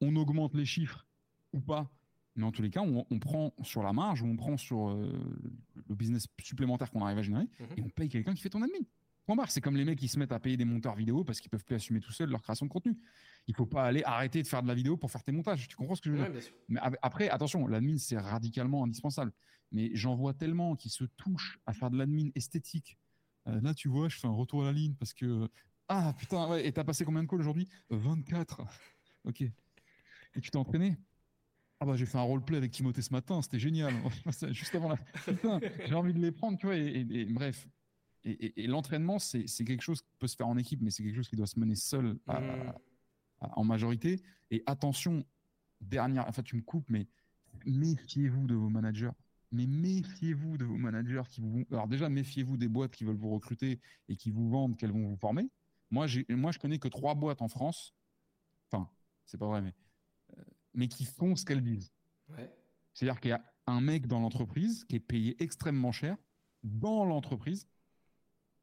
on 0.00 0.16
augmente 0.16 0.54
les 0.54 0.64
chiffres 0.64 1.06
ou 1.52 1.60
pas 1.60 1.90
mais 2.36 2.44
en 2.44 2.52
tous 2.52 2.62
les 2.62 2.70
cas, 2.70 2.80
on, 2.80 3.18
prend 3.18 3.52
sur 3.62 3.82
la 3.82 3.92
marge, 3.92 4.22
on 4.22 4.36
prend 4.36 4.56
sur 4.56 4.88
euh, 4.88 5.12
le 5.88 5.94
business 5.94 6.26
supplémentaire 6.40 6.90
qu'on 6.90 7.04
arrive 7.04 7.18
à 7.18 7.22
générer 7.22 7.48
mhm. 7.58 7.66
et 7.76 7.82
on 7.82 7.88
paye 7.88 8.08
quelqu'un 8.08 8.34
qui 8.34 8.40
fait 8.40 8.50
ton 8.50 8.62
admin. 8.62 8.86
C'est 9.48 9.60
comme 9.60 9.76
les 9.76 9.84
mecs 9.84 9.98
qui 9.98 10.08
se 10.08 10.18
mettent 10.18 10.32
à 10.32 10.40
payer 10.40 10.56
des 10.56 10.64
monteurs 10.64 10.96
vidéo 10.96 11.22
parce 11.22 11.40
qu'ils 11.40 11.50
peuvent 11.50 11.64
plus 11.64 11.76
assumer 11.76 12.00
tout 12.00 12.10
seuls 12.10 12.30
leur 12.30 12.42
création 12.42 12.66
de 12.66 12.70
contenu. 12.70 12.96
Il 13.50 13.56
faut 13.56 13.66
pas 13.66 13.84
aller 13.84 14.04
arrêter 14.04 14.40
de 14.44 14.46
faire 14.46 14.62
de 14.62 14.68
la 14.68 14.74
vidéo 14.74 14.96
pour 14.96 15.10
faire 15.10 15.24
tes 15.24 15.32
montages. 15.32 15.66
Tu 15.66 15.74
comprends 15.74 15.96
ce 15.96 16.00
que 16.00 16.08
je 16.08 16.14
veux 16.14 16.30
dire? 16.30 16.40
Mais 16.68 16.78
après, 17.02 17.28
attention, 17.28 17.66
l'admin 17.66 17.98
c'est 17.98 18.16
radicalement 18.16 18.84
indispensable. 18.84 19.32
Mais 19.72 19.90
j'en 19.92 20.14
vois 20.14 20.34
tellement 20.34 20.76
qui 20.76 20.88
se 20.88 21.02
touchent 21.02 21.58
à 21.66 21.72
faire 21.72 21.90
de 21.90 21.98
l'admin 21.98 22.28
esthétique. 22.36 22.96
Euh, 23.48 23.60
là, 23.60 23.74
tu 23.74 23.88
vois, 23.88 24.08
je 24.08 24.18
fais 24.20 24.28
un 24.28 24.32
retour 24.32 24.62
à 24.62 24.66
la 24.66 24.72
ligne 24.72 24.94
parce 24.94 25.12
que 25.12 25.48
ah 25.88 26.14
putain 26.16 26.48
ouais. 26.48 26.64
Et 26.64 26.70
t'as 26.70 26.84
passé 26.84 27.04
combien 27.04 27.24
de 27.24 27.28
calls 27.28 27.40
aujourd'hui? 27.40 27.68
24. 27.90 28.62
Ok. 29.24 29.40
Et 29.40 29.52
tu 30.40 30.52
t'es 30.52 30.56
entraîné? 30.56 30.96
Ah 31.80 31.86
bah 31.86 31.96
j'ai 31.96 32.06
fait 32.06 32.18
un 32.18 32.22
roleplay 32.22 32.58
avec 32.58 32.70
Timothée 32.70 33.02
ce 33.02 33.12
matin, 33.12 33.42
c'était 33.42 33.58
génial. 33.58 33.92
Juste 34.52 34.76
avant 34.76 34.90
la. 34.90 34.98
j'ai 35.88 35.94
envie 35.94 36.14
de 36.14 36.20
les 36.20 36.30
prendre, 36.30 36.56
tu 36.56 36.66
vois. 36.66 36.76
Et, 36.76 37.24
bref. 37.24 37.66
Et, 38.22 38.68
l'entraînement, 38.68 39.18
c'est 39.18 39.64
quelque 39.64 39.82
chose 39.82 40.02
qui 40.02 40.14
peut 40.20 40.28
se 40.28 40.36
faire 40.36 40.46
en 40.46 40.56
équipe, 40.56 40.82
mais 40.82 40.90
c'est 40.90 41.02
quelque 41.02 41.16
chose 41.16 41.28
qui 41.28 41.36
doit 41.36 41.48
se 41.48 41.58
mener 41.58 41.74
seul 41.74 42.16
mmh. 42.28 42.72
En 43.40 43.64
majorité. 43.64 44.22
Et 44.50 44.62
attention, 44.66 45.24
dernière. 45.80 46.26
Enfin, 46.28 46.42
tu 46.42 46.56
me 46.56 46.62
coupes, 46.62 46.88
mais 46.88 47.08
méfiez-vous 47.66 48.46
de 48.46 48.54
vos 48.54 48.68
managers. 48.68 49.12
Mais 49.52 49.66
méfiez-vous 49.66 50.58
de 50.58 50.64
vos 50.64 50.76
managers 50.76 51.22
qui 51.28 51.40
vous. 51.40 51.64
Alors 51.72 51.88
déjà, 51.88 52.08
méfiez-vous 52.08 52.56
des 52.56 52.68
boîtes 52.68 52.94
qui 52.94 53.04
veulent 53.04 53.16
vous 53.16 53.30
recruter 53.30 53.80
et 54.08 54.16
qui 54.16 54.30
vous 54.30 54.48
vendent 54.48 54.76
qu'elles 54.76 54.92
vont 54.92 55.08
vous 55.08 55.16
former. 55.16 55.50
Moi, 55.90 56.06
moi, 56.28 56.52
je 56.52 56.58
connais 56.58 56.78
que 56.78 56.88
trois 56.88 57.14
boîtes 57.14 57.42
en 57.42 57.48
France. 57.48 57.94
Enfin, 58.70 58.88
c'est 59.26 59.38
pas 59.38 59.46
vrai, 59.46 59.60
mais 59.60 59.74
mais 60.74 60.88
qui 60.88 61.04
font 61.04 61.36
ce 61.36 61.44
qu'elles 61.44 61.62
disent. 61.62 61.92
C'est-à-dire 62.94 63.20
qu'il 63.20 63.30
y 63.30 63.34
a 63.34 63.44
un 63.66 63.80
mec 63.80 64.06
dans 64.06 64.20
l'entreprise 64.20 64.84
qui 64.84 64.96
est 64.96 65.00
payé 65.00 65.40
extrêmement 65.42 65.92
cher 65.92 66.16
dans 66.62 67.04
l'entreprise 67.04 67.66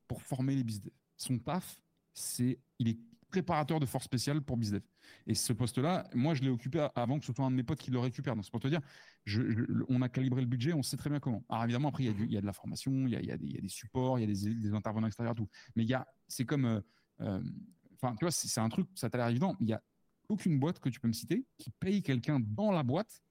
pour 0.08 0.22
former 0.22 0.56
les 0.56 0.64
bizdev. 0.64 0.94
Son 1.18 1.40
taf, 1.40 1.80
c'est 2.14 2.60
il 2.80 2.88
est 2.90 3.00
préparateur 3.42 3.80
de 3.80 3.86
force 3.86 4.06
spéciale 4.06 4.42
pour 4.42 4.58
bizdev. 4.58 4.82
Et 5.26 5.36
ce 5.36 5.54
poste-là, 5.54 6.10
moi, 6.14 6.34
je 6.34 6.42
l'ai 6.42 6.50
occupé 6.50 6.88
avant 6.96 7.20
que 7.20 7.26
ce 7.26 7.34
soit 7.34 7.46
un 7.46 7.52
de 7.52 7.56
mes 7.56 7.64
potes 7.64 7.80
qui 7.80 7.92
le 7.92 8.00
récupère. 8.00 8.36
Donc, 8.36 8.46
c'est 8.46 8.52
pour 8.52 8.60
te 8.60 8.68
dire, 8.68 8.82
je, 9.26 9.42
on 9.90 10.02
a 10.02 10.10
calibré 10.10 10.42
le 10.42 10.48
budget, 10.48 10.74
on 10.74 10.84
sait 10.84 10.98
très 10.98 11.10
bien 11.10 11.20
comment. 11.20 11.44
Alors, 11.50 11.64
évidemment, 11.66 11.90
après, 11.90 12.06
il 12.06 12.32
y 12.32 12.38
a, 12.38 12.42
de 12.42 12.46
la 12.46 12.54
formation, 12.54 12.92
il 12.92 13.12
y 13.12 13.32
a, 13.32 13.38
des, 13.38 13.68
supports, 13.68 14.20
il 14.20 14.22
y 14.22 14.50
a 14.50 14.54
des, 14.54 14.74
intervenants 14.74 15.08
extérieurs, 15.08 15.36
tout. 15.36 15.50
Mais 15.76 15.84
il 15.84 15.90
y 15.90 15.94
a, 15.94 16.08
c'est 16.28 16.46
comme, 16.46 16.66
euh, 16.66 16.82
euh, 17.22 17.42
enfin, 17.96 18.16
tu 18.16 18.26
vois, 18.26 18.32
c'est 18.32 18.60
un 18.60 18.70
truc, 18.70 18.88
ça 18.96 19.10
t'a 19.10 19.18
l'air 19.18 19.28
évident, 19.28 19.56
il 19.60 19.68
y 19.68 19.74
a 19.74 19.82
aucune 20.30 20.60
boîte 20.60 20.80
que 20.80 20.90
tu 20.90 21.00
peux 21.00 21.08
me 21.08 21.14
citer 21.14 21.46
qui 21.58 21.72
paye 21.72 22.04
quelqu'un 22.04 22.40
dans 22.40 22.72
la 22.72 22.84
boîte 22.84 23.22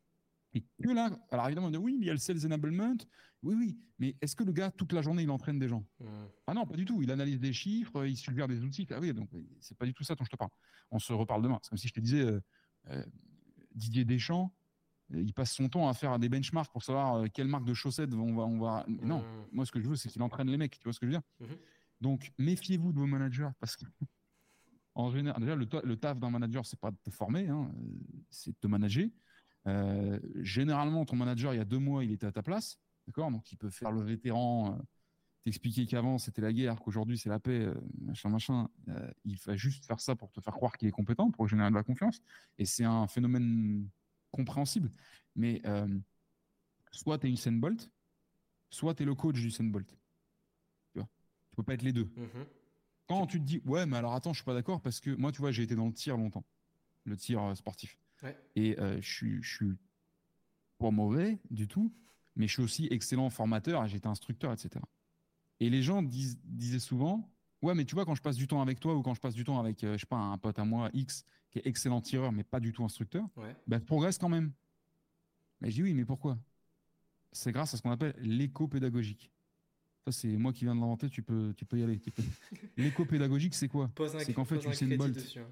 et 0.57 0.65
que 0.83 0.89
là, 0.89 1.11
alors 1.31 1.47
évidemment, 1.47 1.69
on 1.69 1.75
oui, 1.75 1.97
mais 1.99 2.07
il 2.07 2.09
y 2.09 2.11
a 2.11 2.15
le 2.15 2.19
sales 2.19 2.47
enablement. 2.47 2.97
Oui, 3.43 3.55
oui, 3.55 3.79
mais 3.99 4.17
est-ce 4.21 4.35
que 4.35 4.45
le 4.45 4.53
gars, 4.53 4.71
toute 4.71 4.93
la 4.93 5.03
journée, 5.03 5.23
il 5.23 5.31
entraîne 5.31 5.59
des 5.59 5.69
gens 5.69 5.85
mmh. 6.01 6.07
Ah 6.47 6.55
non, 6.55 6.67
pas 6.67 6.77
du 6.77 6.85
tout. 6.85 7.03
Il 7.03 7.11
analyse 7.11 7.39
des 7.39 7.53
chiffres, 7.53 8.07
il 8.07 8.17
suggère 8.17 8.49
des 8.49 8.63
outils. 8.63 8.87
Ah 8.91 8.99
oui, 9.01 9.13
donc 9.13 9.29
c'est 9.61 9.77
pas 9.77 9.87
du 9.87 9.95
tout 9.95 10.05
ça 10.05 10.15
dont 10.15 10.25
je 10.25 10.31
te 10.31 10.37
parle. 10.37 10.51
On 10.91 10.99
se 10.99 11.13
reparle 11.13 11.43
demain. 11.43 11.59
C'est 11.63 11.69
comme 11.71 11.79
si 11.79 11.89
je 11.89 11.93
te 11.93 12.01
disais, 12.01 12.23
euh, 12.23 12.41
euh, 12.89 13.05
Didier 13.75 14.05
Deschamps, 14.05 14.53
euh, 15.13 15.23
il 15.23 15.33
passe 15.33 15.53
son 15.53 15.69
temps 15.69 15.89
à 15.89 15.95
faire 15.95 16.19
des 16.19 16.29
benchmarks 16.29 16.73
pour 16.73 16.83
savoir 16.83 17.27
quelle 17.33 17.49
marque 17.49 17.65
de 17.65 17.75
chaussettes 17.75 18.13
on 18.15 18.35
va. 18.35 18.45
On 18.45 18.59
va... 18.59 18.85
Non, 18.89 19.21
mmh. 19.21 19.49
moi, 19.53 19.67
ce 19.67 19.73
que 19.73 19.81
je 19.81 19.89
veux, 19.89 19.97
c'est 19.97 20.09
qu'il 20.09 20.23
entraîne 20.23 20.51
les 20.51 20.57
mecs. 20.57 20.79
Tu 20.79 20.85
vois 20.85 20.93
ce 20.93 21.01
que 21.01 21.07
je 21.07 21.13
veux 21.13 21.19
dire 21.19 21.27
mmh. 21.41 21.55
Donc, 22.01 22.33
méfiez-vous 22.39 22.93
de 22.93 22.99
vos 22.99 23.07
managers 23.07 23.49
parce 23.61 23.77
que 23.77 23.85
en 24.97 25.11
général, 25.11 25.41
déjà, 25.41 25.55
le, 25.55 25.97
taf 25.97 26.19
d'un 26.19 26.31
manager, 26.31 26.65
c'est 26.65 26.81
pas 26.81 26.91
de 26.91 26.97
te 27.05 27.11
former, 27.11 27.49
hein, 27.49 27.71
c'est 28.31 28.51
de 28.51 28.57
te 28.57 28.67
manager. 28.67 29.09
Euh, 29.67 30.19
généralement, 30.37 31.05
ton 31.05 31.17
manager, 31.17 31.53
il 31.53 31.59
y 31.59 31.61
a 31.61 31.65
deux 31.65 31.79
mois, 31.79 32.03
il 32.03 32.13
était 32.13 32.27
à 32.27 32.33
ta 32.33 32.43
place, 32.43 32.79
d'accord 33.07 33.31
Donc, 33.31 33.51
il 33.53 33.57
peut 33.57 33.71
faire 33.71 33.91
le 33.91 34.03
vétéran, 34.03 34.75
euh, 34.75 34.83
t'expliquer 35.45 35.87
qu'avant 35.87 36.19
c'était 36.19 36.43
la 36.43 36.53
guerre, 36.53 36.81
qu'aujourd'hui 36.81 37.19
c'est 37.19 37.29
la 37.29 37.39
paix, 37.39 37.67
euh, 37.67 37.75
machin, 38.01 38.29
machin. 38.29 38.69
il 39.25 39.39
va 39.47 39.57
juste 39.57 39.87
faire 39.87 40.01
ça 40.01 40.17
pour 40.17 40.33
te 40.33 40.41
faire 40.41 40.55
croire 40.55 40.77
qu'il 40.77 40.89
est 40.89 40.93
compétent, 40.93 41.31
pour 41.31 41.47
générer 41.49 41.71
de 41.71 41.75
la 41.75 41.85
confiance. 41.85 42.21
Et 42.59 42.65
c'est 42.65 42.85
un 42.85 43.07
phénomène 43.07 43.89
compréhensible. 44.31 44.91
Mais 45.35 45.63
soit 46.91 47.19
tu 47.19 47.29
es 47.29 47.31
Usain 47.31 47.53
Bolt, 47.53 47.91
soit 48.71 48.95
tu 48.95 49.03
es 49.03 49.07
le 49.07 49.15
coach 49.15 49.37
du 49.41 49.71
Bolt. 49.71 49.89
Tu 50.93 50.99
vois 50.99 51.09
Tu 51.51 51.57
peux 51.57 51.63
pas 51.63 51.75
être 51.75 51.83
les 51.83 51.93
deux. 51.93 52.05
Mm-hmm. 52.05 52.47
Quand 53.09 53.27
tu 53.27 53.39
te 53.39 53.45
dis, 53.45 53.63
ouais, 53.65 53.87
mais 53.87 53.97
alors 53.97 54.15
attends, 54.15 54.33
je 54.33 54.39
suis 54.39 54.45
pas 54.45 54.55
d'accord 54.55 54.81
parce 54.81 55.01
que 55.01 55.11
moi, 55.11 55.31
tu 55.31 55.41
vois, 55.41 55.53
j'ai 55.53 55.63
été 55.63 55.77
dans 55.77 55.87
le 55.87 55.93
tir 55.93 56.17
longtemps, 56.17 56.45
le 57.05 57.17
tir 57.17 57.43
euh, 57.43 57.55
sportif. 57.55 57.99
Et 58.57 58.79
euh, 58.81 59.01
je 59.01 59.41
suis 59.43 59.77
pas 60.79 60.91
mauvais 60.91 61.39
du 61.51 61.69
tout, 61.69 61.95
mais 62.37 62.47
je 62.47 62.53
suis 62.53 62.63
aussi 62.63 62.89
excellent 62.91 63.31
formateur 63.31 63.87
j'étais 63.87 64.07
instructeur, 64.07 64.53
etc. 64.53 64.85
Et 65.61 65.71
les 65.71 65.83
gens 65.83 66.03
disaient 66.03 66.79
souvent, 66.79 67.31
ouais, 67.63 67.75
mais 67.75 67.85
tu 67.85 67.95
vois, 67.95 68.05
quand 68.05 68.15
je 68.15 68.23
passe 68.23 68.37
du 68.37 68.47
temps 68.47 68.61
avec 68.61 68.79
toi 68.79 68.95
ou 68.95 69.03
quand 69.03 69.15
je 69.15 69.21
passe 69.21 69.35
du 69.35 69.45
temps 69.45 69.59
avec, 69.59 69.83
euh, 69.85 69.95
je 69.95 70.01
sais 70.01 70.07
pas, 70.07 70.17
un 70.17 70.39
pote 70.39 70.59
à 70.59 70.65
moi, 70.65 70.91
X, 70.93 71.25
qui 71.51 71.59
est 71.59 71.67
excellent 71.67 72.01
tireur, 72.01 72.33
mais 72.33 72.45
pas 72.45 72.61
du 72.61 72.73
tout 72.73 72.85
instructeur, 72.85 73.27
ouais. 73.37 73.57
bah, 73.67 73.79
je 73.79 73.85
progresse 73.85 74.19
quand 74.19 74.29
même. 74.29 74.53
Mais 75.61 75.71
je 75.71 75.77
dis 75.77 75.83
oui, 75.83 75.95
mais 75.95 76.05
pourquoi? 76.05 76.39
C'est 77.33 77.53
grâce 77.53 77.73
à 77.75 77.77
ce 77.79 77.83
qu'on 77.83 77.91
appelle 77.91 78.15
l'éco-pédagogique. 78.19 79.31
Ça, 80.05 80.13
c'est 80.13 80.37
moi 80.37 80.53
qui 80.53 80.65
viens 80.65 80.75
de 80.75 80.81
l'inventer, 80.81 81.09
tu 81.09 81.23
peux, 81.23 81.53
tu 81.57 81.65
peux 81.65 81.79
y 81.79 81.83
aller. 81.83 82.01
L'éco 82.77 83.05
pédagogique, 83.05 83.55
c'est 83.55 83.69
quoi? 83.69 83.91
C'est 84.19 84.33
qu'en 84.33 84.45
fait, 84.45 84.65
Usain 84.65 84.97
Bolt. 84.97 85.15
Dessus, 85.15 85.41
hein. 85.41 85.51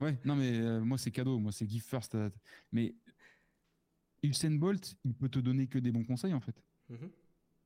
Ouais, 0.00 0.18
non, 0.24 0.34
mais 0.34 0.58
euh, 0.58 0.80
moi, 0.80 0.96
c'est 0.96 1.10
cadeau. 1.10 1.38
Moi, 1.38 1.52
c'est 1.52 1.68
give 1.68 1.82
first. 1.82 2.14
Euh, 2.14 2.30
mais 2.72 2.94
Usain 4.22 4.52
Bolt, 4.52 4.96
il 5.04 5.14
peut 5.14 5.28
te 5.28 5.38
donner 5.38 5.66
que 5.66 5.78
des 5.78 5.92
bons 5.92 6.04
conseils, 6.04 6.34
en 6.34 6.40
fait. 6.40 6.62
Mhm. 6.88 7.10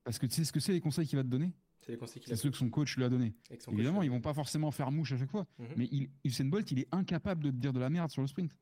Parce 0.05 0.19
que 0.19 0.27
tu 0.27 0.35
sais 0.35 0.45
ce 0.45 0.53
que 0.53 0.61
c'est 0.61 0.73
les 0.73 0.81
conseils 0.81 1.07
qu'il 1.07 1.17
va 1.17 1.23
te 1.23 1.29
donner? 1.29 1.53
C'est 1.81 1.93
les 1.93 1.99
conseils 1.99 2.23
C'est 2.25 2.37
ceux 2.37 2.51
que 2.51 2.57
son 2.57 2.71
coach 2.71 2.97
lui 2.97 3.05
a 3.05 3.09
donné. 3.09 3.35
Évidemment, 3.73 4.03
ils 4.03 4.11
vont 4.11 4.21
pas 4.21 4.35
forcément 4.35 4.71
faire 4.71 4.91
mouche 4.91 5.13
à 5.13 5.19
chaque 5.19 5.31
fois. 5.31 5.47
Mhm. 5.59 5.67
Mais 5.77 5.91
Usain 6.25 6.47
Bolt, 6.47 6.71
il 6.71 6.81
est 6.81 6.89
incapable 6.93 7.45
de 7.45 7.51
te 7.51 7.57
dire 7.57 7.73
de 7.73 7.81
la 7.81 7.91
merde 7.91 8.11
sur 8.11 8.23
le 8.23 8.29
sprint. 8.29 8.53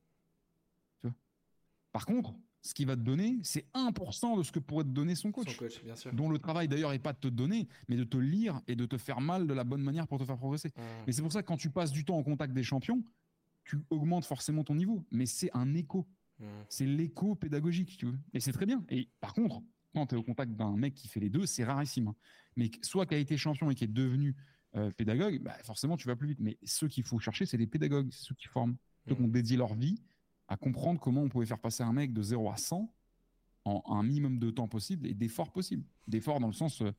Tu 1.01 1.07
vois? 1.07 1.15
Par 1.91 2.05
contre, 2.05 2.33
ce 2.63 2.73
qu'il 2.73 2.87
va 2.87 2.95
te 2.95 3.01
donner, 3.01 3.39
c'est 3.43 3.67
1% 3.73 4.37
de 4.37 4.43
ce 4.43 4.51
que 4.51 4.59
pourrait 4.59 4.85
te 4.85 4.89
donner 4.89 5.15
son 5.15 5.31
coach. 5.31 5.51
Son 5.51 5.57
coach, 5.57 5.83
bien 5.83 5.95
sûr. 5.95 6.13
Dont 6.13 6.29
le 6.29 6.39
travail 6.39 6.69
d'ailleurs 6.69 6.91
n'est 6.91 6.99
pas 6.99 7.11
de 7.11 7.19
te 7.19 7.27
donner, 7.27 7.67
mais 7.89 7.97
de 7.97 8.05
te 8.05 8.17
lire 8.17 8.61
et 8.67 8.75
de 8.75 8.85
te 8.85 8.97
faire 8.97 9.19
mal 9.19 9.47
de 9.47 9.53
la 9.53 9.65
bonne 9.65 9.83
manière 9.83 10.07
pour 10.07 10.17
te 10.17 10.23
faire 10.23 10.37
progresser. 10.37 10.69
Mmh. 10.69 10.81
Mais 11.05 11.13
c'est 11.13 11.21
pour 11.21 11.31
ça 11.31 11.41
que 11.41 11.47
quand 11.47 11.57
tu 11.57 11.69
passes 11.69 11.91
du 11.91 12.05
temps 12.05 12.17
en 12.17 12.23
contact 12.23 12.53
des 12.53 12.63
champions, 12.63 13.03
tu 13.65 13.79
augmentes 13.89 14.25
forcément 14.25 14.63
ton 14.63 14.75
niveau. 14.75 15.05
Mais 15.11 15.25
c'est 15.25 15.49
un 15.53 15.75
écho. 15.75 16.07
Mmh. 16.43 16.65
C'est 16.69 16.85
l'écho 16.85 17.35
pédagogique, 17.35 17.97
tu 17.97 18.05
veux. 18.07 18.17
Et 18.33 18.39
c'est 18.39 18.51
très 18.51 18.65
bien. 18.65 18.83
Et 18.89 19.09
par 19.21 19.33
contre, 19.33 19.61
quand 19.93 20.07
tu 20.07 20.15
es 20.15 20.17
au 20.17 20.23
contact 20.23 20.53
d'un 20.53 20.75
mec 20.75 20.93
qui 20.95 21.07
fait 21.07 21.19
les 21.19 21.29
deux, 21.29 21.45
c'est 21.45 21.63
rarissime. 21.63 22.09
hein. 22.09 22.15
Mais 22.55 22.69
soit 22.81 23.05
qui 23.05 23.15
a 23.15 23.17
été 23.17 23.37
champion 23.37 23.69
et 23.71 23.75
qui 23.75 23.83
est 23.83 23.87
devenu 23.87 24.35
euh, 24.75 24.91
pédagogue, 24.91 25.39
bah, 25.41 25.55
forcément, 25.63 25.97
tu 25.97 26.07
vas 26.07 26.15
plus 26.15 26.27
vite. 26.29 26.39
Mais 26.39 26.57
ceux 26.63 26.87
qu'il 26.87 27.03
faut 27.03 27.19
chercher, 27.19 27.45
c'est 27.45 27.57
des 27.57 27.67
pédagogues, 27.67 28.09
c'est 28.11 28.25
ceux 28.25 28.35
qui 28.35 28.47
forment, 28.47 28.75
ceux 29.07 29.15
qui 29.15 29.21
ont 29.21 29.27
dédié 29.27 29.55
leur 29.57 29.73
vie 29.75 30.01
à 30.47 30.57
comprendre 30.57 30.99
comment 30.99 31.21
on 31.21 31.29
pouvait 31.29 31.45
faire 31.45 31.59
passer 31.59 31.83
un 31.83 31.93
mec 31.93 32.11
de 32.13 32.21
0 32.21 32.49
à 32.51 32.57
100 32.57 32.93
en 33.65 33.83
un 33.87 34.03
minimum 34.03 34.39
de 34.39 34.49
temps 34.49 34.67
possible 34.67 35.07
et 35.07 35.13
d'efforts 35.13 35.51
possibles. 35.51 35.85
D'efforts 36.07 36.39
dans 36.39 36.47
le 36.47 36.53
sens. 36.53 36.81
euh, 36.81 36.91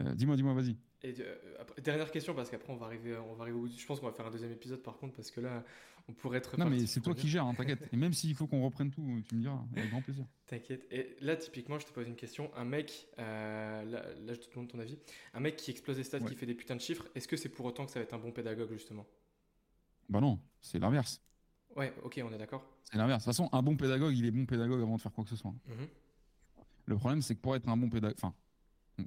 euh, 0.00 0.14
dis-moi, 0.14 0.36
dis-moi, 0.36 0.54
vas-y. 0.54 0.76
Et 1.02 1.14
euh, 1.20 1.36
après- 1.60 1.82
dernière 1.82 2.10
question, 2.10 2.34
parce 2.34 2.48
qu'après 2.50 2.72
on 2.72 2.76
va 2.76 2.86
arriver, 2.86 3.16
on 3.18 3.34
va 3.34 3.42
arriver 3.42 3.56
au 3.58 3.62
bout. 3.62 3.68
Je 3.68 3.86
pense 3.86 4.00
qu'on 4.00 4.06
va 4.06 4.12
faire 4.12 4.26
un 4.26 4.30
deuxième 4.30 4.52
épisode 4.52 4.82
par 4.82 4.96
contre, 4.96 5.14
parce 5.14 5.30
que 5.30 5.40
là, 5.40 5.62
on 6.08 6.12
pourrait 6.12 6.38
être. 6.38 6.56
Non, 6.58 6.70
mais 6.70 6.86
c'est 6.86 7.00
toi 7.00 7.14
qui 7.14 7.28
gères, 7.28 7.44
hein, 7.44 7.54
t'inquiète. 7.54 7.88
Et 7.92 7.96
même 7.96 8.12
s'il 8.12 8.34
faut 8.34 8.46
qu'on 8.46 8.62
reprenne 8.64 8.90
tout, 8.90 9.22
tu 9.28 9.34
me 9.34 9.40
diras, 9.40 9.64
avec 9.76 9.90
grand 9.90 10.02
plaisir. 10.02 10.24
T'inquiète. 10.46 10.86
Et 10.92 11.16
là, 11.20 11.36
typiquement, 11.36 11.78
je 11.78 11.86
te 11.86 11.92
pose 11.92 12.06
une 12.06 12.14
question. 12.14 12.50
Un 12.54 12.64
mec, 12.64 13.08
euh, 13.18 13.82
là, 13.84 14.14
là, 14.14 14.34
je 14.34 14.40
te 14.40 14.50
demande 14.50 14.68
ton 14.68 14.78
avis. 14.78 14.98
Un 15.34 15.40
mec 15.40 15.56
qui 15.56 15.70
explose 15.72 15.96
les 15.98 16.04
stats, 16.04 16.18
Ouais. 16.18 16.28
qui 16.30 16.36
fait 16.36 16.46
des 16.46 16.54
putains 16.54 16.76
de 16.76 16.80
chiffres, 16.80 17.06
est-ce 17.14 17.26
que 17.26 17.36
c'est 17.36 17.48
pour 17.48 17.66
autant 17.66 17.84
que 17.86 17.90
ça 17.90 17.98
va 17.98 18.04
être 18.04 18.14
un 18.14 18.18
bon 18.18 18.30
pédagogue, 18.30 18.72
justement? 18.72 19.06
Bah 20.08 20.20
non, 20.20 20.38
c'est 20.60 20.78
l'inverse. 20.78 21.20
Ouais, 21.74 21.92
ok, 22.04 22.20
on 22.24 22.32
est 22.32 22.38
d'accord. 22.38 22.64
C'est 22.84 22.96
l'inverse. 22.98 23.24
De 23.24 23.30
toute 23.30 23.36
façon, 23.36 23.48
un 23.52 23.62
bon 23.62 23.76
pédagogue, 23.76 24.16
il 24.16 24.24
est 24.24 24.30
bon 24.30 24.46
pédagogue 24.46 24.80
avant 24.80 24.96
de 24.96 25.00
faire 25.00 25.12
quoi 25.12 25.24
que 25.24 25.30
ce 25.30 25.36
soit. 25.36 25.54
Mhm. 25.66 25.88
Le 26.86 26.96
problème, 26.96 27.20
c'est 27.22 27.34
que 27.34 27.40
pour 27.40 27.56
être 27.56 27.68
un 27.68 27.76
bon 27.76 27.90
pédagogue, 27.90 28.16
enfin, 28.16 28.32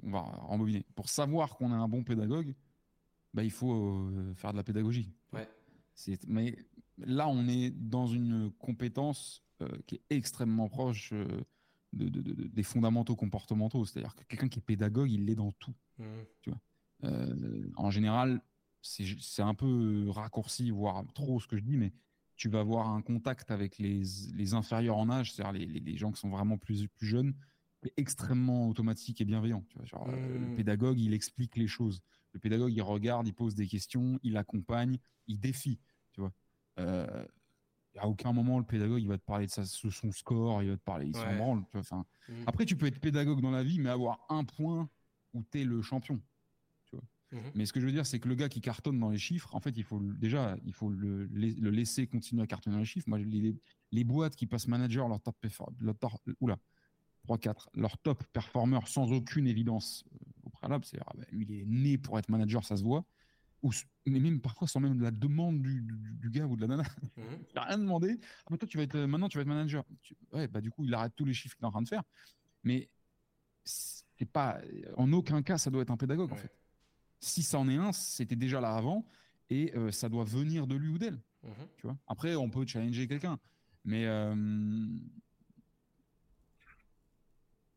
on 0.02 0.10
va 0.10 0.20
rembobiner. 0.20 0.84
Pour 0.94 1.08
savoir 1.08 1.56
qu'on 1.56 1.70
est 1.70 1.74
un 1.74 1.88
bon 1.88 2.04
pédagogue, 2.04 2.54
bah, 3.32 3.42
il 3.42 3.50
faut 3.50 3.72
euh, 3.74 4.34
faire 4.34 4.52
de 4.52 4.58
la 4.58 4.62
pédagogie. 4.62 5.10
Ouais. 5.32 5.48
Mais 6.26 6.56
là, 7.06 7.28
on 7.28 7.46
est 7.48 7.70
dans 7.70 8.06
une 8.06 8.50
compétence 8.58 9.42
euh, 9.62 9.68
qui 9.86 9.96
est 9.96 10.02
extrêmement 10.10 10.68
proche 10.68 11.10
euh, 11.12 11.26
de, 11.92 12.08
de- 12.08 12.20
de- 12.20 12.32
de- 12.34 12.46
des 12.48 12.62
fondamentaux 12.62 13.16
comportementaux. 13.16 13.84
C'est-à-dire 13.84 14.14
que 14.14 14.24
quelqu'un 14.24 14.48
qui 14.48 14.58
est 14.58 14.62
pédagogue, 14.62 15.10
il 15.10 15.24
l'est 15.26 15.34
dans 15.34 15.52
tout. 15.52 15.74
Mhm. 15.98 16.54
Euh, 17.04 17.70
en 17.76 17.90
général, 17.90 18.42
c'est 18.82 19.42
un 19.42 19.54
peu 19.54 20.08
raccourci, 20.10 20.70
voire 20.70 21.04
trop 21.14 21.40
ce 21.40 21.46
que 21.46 21.56
je 21.56 21.62
dis, 21.62 21.76
mais 21.76 21.92
tu 22.36 22.48
vas 22.48 22.60
avoir 22.60 22.88
un 22.88 23.02
contact 23.02 23.50
avec 23.50 23.78
les, 23.78 24.02
les 24.34 24.54
inférieurs 24.54 24.96
en 24.96 25.10
âge, 25.10 25.32
c'est-à-dire 25.32 25.52
les, 25.60 25.66
les- 25.66 25.80
les 25.80 25.96
gens 25.96 26.12
qui 26.12 26.20
sont 26.20 26.30
vraiment 26.30 26.56
plus, 26.58 26.88
plus 26.88 27.06
jeunes, 27.06 27.34
extrêmement 27.96 28.68
automatique 28.68 29.20
et 29.20 29.24
bienveillant. 29.24 29.64
Tu 29.68 29.76
vois, 29.78 29.86
genre, 29.86 30.08
le 30.10 30.54
pédagogue, 30.56 30.98
il 31.00 31.12
explique 31.14 31.56
les 31.56 31.66
choses. 31.66 32.00
Le 32.32 32.38
pédagogue, 32.40 32.72
il 32.72 32.82
regarde, 32.82 33.26
il 33.26 33.34
pose 33.34 33.54
des 33.54 33.66
questions, 33.66 34.18
il 34.22 34.36
accompagne, 34.36 34.98
il 35.26 35.38
défie. 35.40 35.78
Euh, 36.80 37.26
à 37.98 38.08
aucun 38.08 38.32
moment, 38.32 38.58
le 38.58 38.64
pédagogue, 38.64 39.02
il 39.02 39.08
va 39.08 39.18
te 39.18 39.24
parler 39.24 39.46
de, 39.46 39.50
sa, 39.50 39.62
de 39.62 39.90
son 39.90 40.12
score, 40.12 40.62
il 40.62 40.70
va 40.70 40.76
te 40.76 40.82
parler, 40.82 41.06
il 41.06 41.14
s'en 41.16 41.28
Ouais. 41.28 41.36
branle. 41.36 41.62
tu 41.64 41.72
vois, 41.72 41.80
enfin, 41.80 42.04
Mhm. 42.28 42.44
après, 42.46 42.64
tu 42.64 42.76
peux 42.76 42.86
être 42.86 43.00
pédagogue 43.00 43.40
dans 43.40 43.50
la 43.50 43.62
vie, 43.64 43.78
mais 43.80 43.90
avoir 43.90 44.24
un 44.28 44.44
point 44.44 44.88
où 45.34 45.42
tu 45.50 45.60
es 45.60 45.64
le 45.64 45.82
champion. 45.82 46.20
Mhm. 47.32 47.52
Mais 47.54 47.64
ce 47.64 47.72
que 47.72 47.78
je 47.80 47.86
veux 47.86 47.92
dire, 47.92 48.06
c'est 48.06 48.18
que 48.18 48.28
le 48.28 48.34
gars 48.34 48.48
qui 48.48 48.60
cartonne 48.60 48.98
dans 48.98 49.10
les 49.10 49.18
chiffres, 49.18 49.54
en 49.54 49.60
fait, 49.60 49.76
il 49.76 49.84
faut 49.84 50.00
déjà, 50.00 50.56
il 50.64 50.72
faut 50.72 50.88
le, 50.88 51.26
la- 51.32 51.46
le 51.60 51.70
laisser 51.70 52.08
continuer 52.08 52.42
à 52.42 52.46
cartonner 52.48 52.74
dans 52.74 52.80
les 52.80 52.84
chiffres. 52.86 53.08
Moi, 53.08 53.18
les, 53.20 53.56
les 53.92 54.04
boîtes 54.04 54.34
qui 54.34 54.46
passent 54.46 54.66
manager, 54.66 55.06
leur 55.08 55.20
top, 55.20 55.36
leur 55.80 55.94
oula, 56.40 56.58
3-4, 57.22 57.70
leur 57.74 57.98
top 57.98 58.24
performeur 58.32 58.88
sans 58.88 59.12
aucune 59.12 59.46
évidence 59.46 60.04
euh, 60.12 60.18
au 60.44 60.50
préalable, 60.50 60.84
c'est 60.84 60.98
ah, 61.06 61.12
bah, 61.16 61.24
lui, 61.30 61.46
il 61.48 61.60
est 61.60 61.64
né 61.66 61.98
pour 61.98 62.18
être 62.18 62.28
manager, 62.30 62.64
ça 62.64 62.76
se 62.76 62.82
voit. 62.82 63.04
Ou, 63.62 63.70
même 64.06 64.40
parfois 64.40 64.66
sans 64.66 64.80
même 64.80 65.00
la 65.02 65.10
demande 65.10 65.60
du, 65.60 65.82
du- 65.82 66.12
du 66.14 66.30
gars 66.30 66.46
ou 66.46 66.56
de 66.56 66.62
la 66.62 66.66
nana. 66.68 66.82
Mhm. 67.16 67.24
Il 67.50 67.54
n'a 67.54 67.62
rien 67.64 67.78
demandé. 67.78 68.18
Ah, 68.50 68.56
toi, 68.56 68.66
tu 68.66 68.76
vas 68.78 68.84
être, 68.84 68.98
maintenant, 69.00 69.28
tu 69.28 69.36
vas 69.38 69.42
être 69.42 69.48
manager. 69.48 69.84
Tu- 70.02 70.16
ouais, 70.32 70.48
bah, 70.48 70.60
du 70.60 70.70
coup, 70.70 70.84
il 70.84 70.94
arrête 70.94 71.12
tous 71.14 71.24
les 71.26 71.34
chiffres 71.34 71.54
qu'il 71.56 71.64
est 71.64 71.68
en 71.68 71.70
train 71.70 71.82
de 71.82 71.88
faire. 71.88 72.02
Mais 72.64 72.88
c'est 73.64 74.24
pas, 74.30 74.60
en 74.96 75.12
aucun 75.12 75.42
cas, 75.42 75.58
ça 75.58 75.70
doit 75.70 75.82
être 75.82 75.90
un 75.90 75.96
pédagogue, 75.98 76.32
en 76.32 76.36
fait. 76.36 76.50
Si 77.20 77.42
ça 77.42 77.58
en 77.58 77.68
est 77.68 77.76
un, 77.76 77.92
c'était 77.92 78.36
déjà 78.36 78.60
là 78.62 78.74
avant 78.74 79.04
et 79.50 79.76
euh, 79.76 79.90
ça 79.92 80.08
doit 80.08 80.24
venir 80.24 80.66
de 80.66 80.74
lui 80.76 80.88
ou 80.88 80.98
d'elle. 80.98 81.20
Mhm. 81.42 81.52
Tu 81.76 81.86
vois? 81.86 81.98
Après, 82.06 82.34
on 82.36 82.48
peut 82.48 82.66
challenger 82.66 83.06
quelqu'un. 83.06 83.38
Mais 83.84 84.06
euh, 84.06 84.34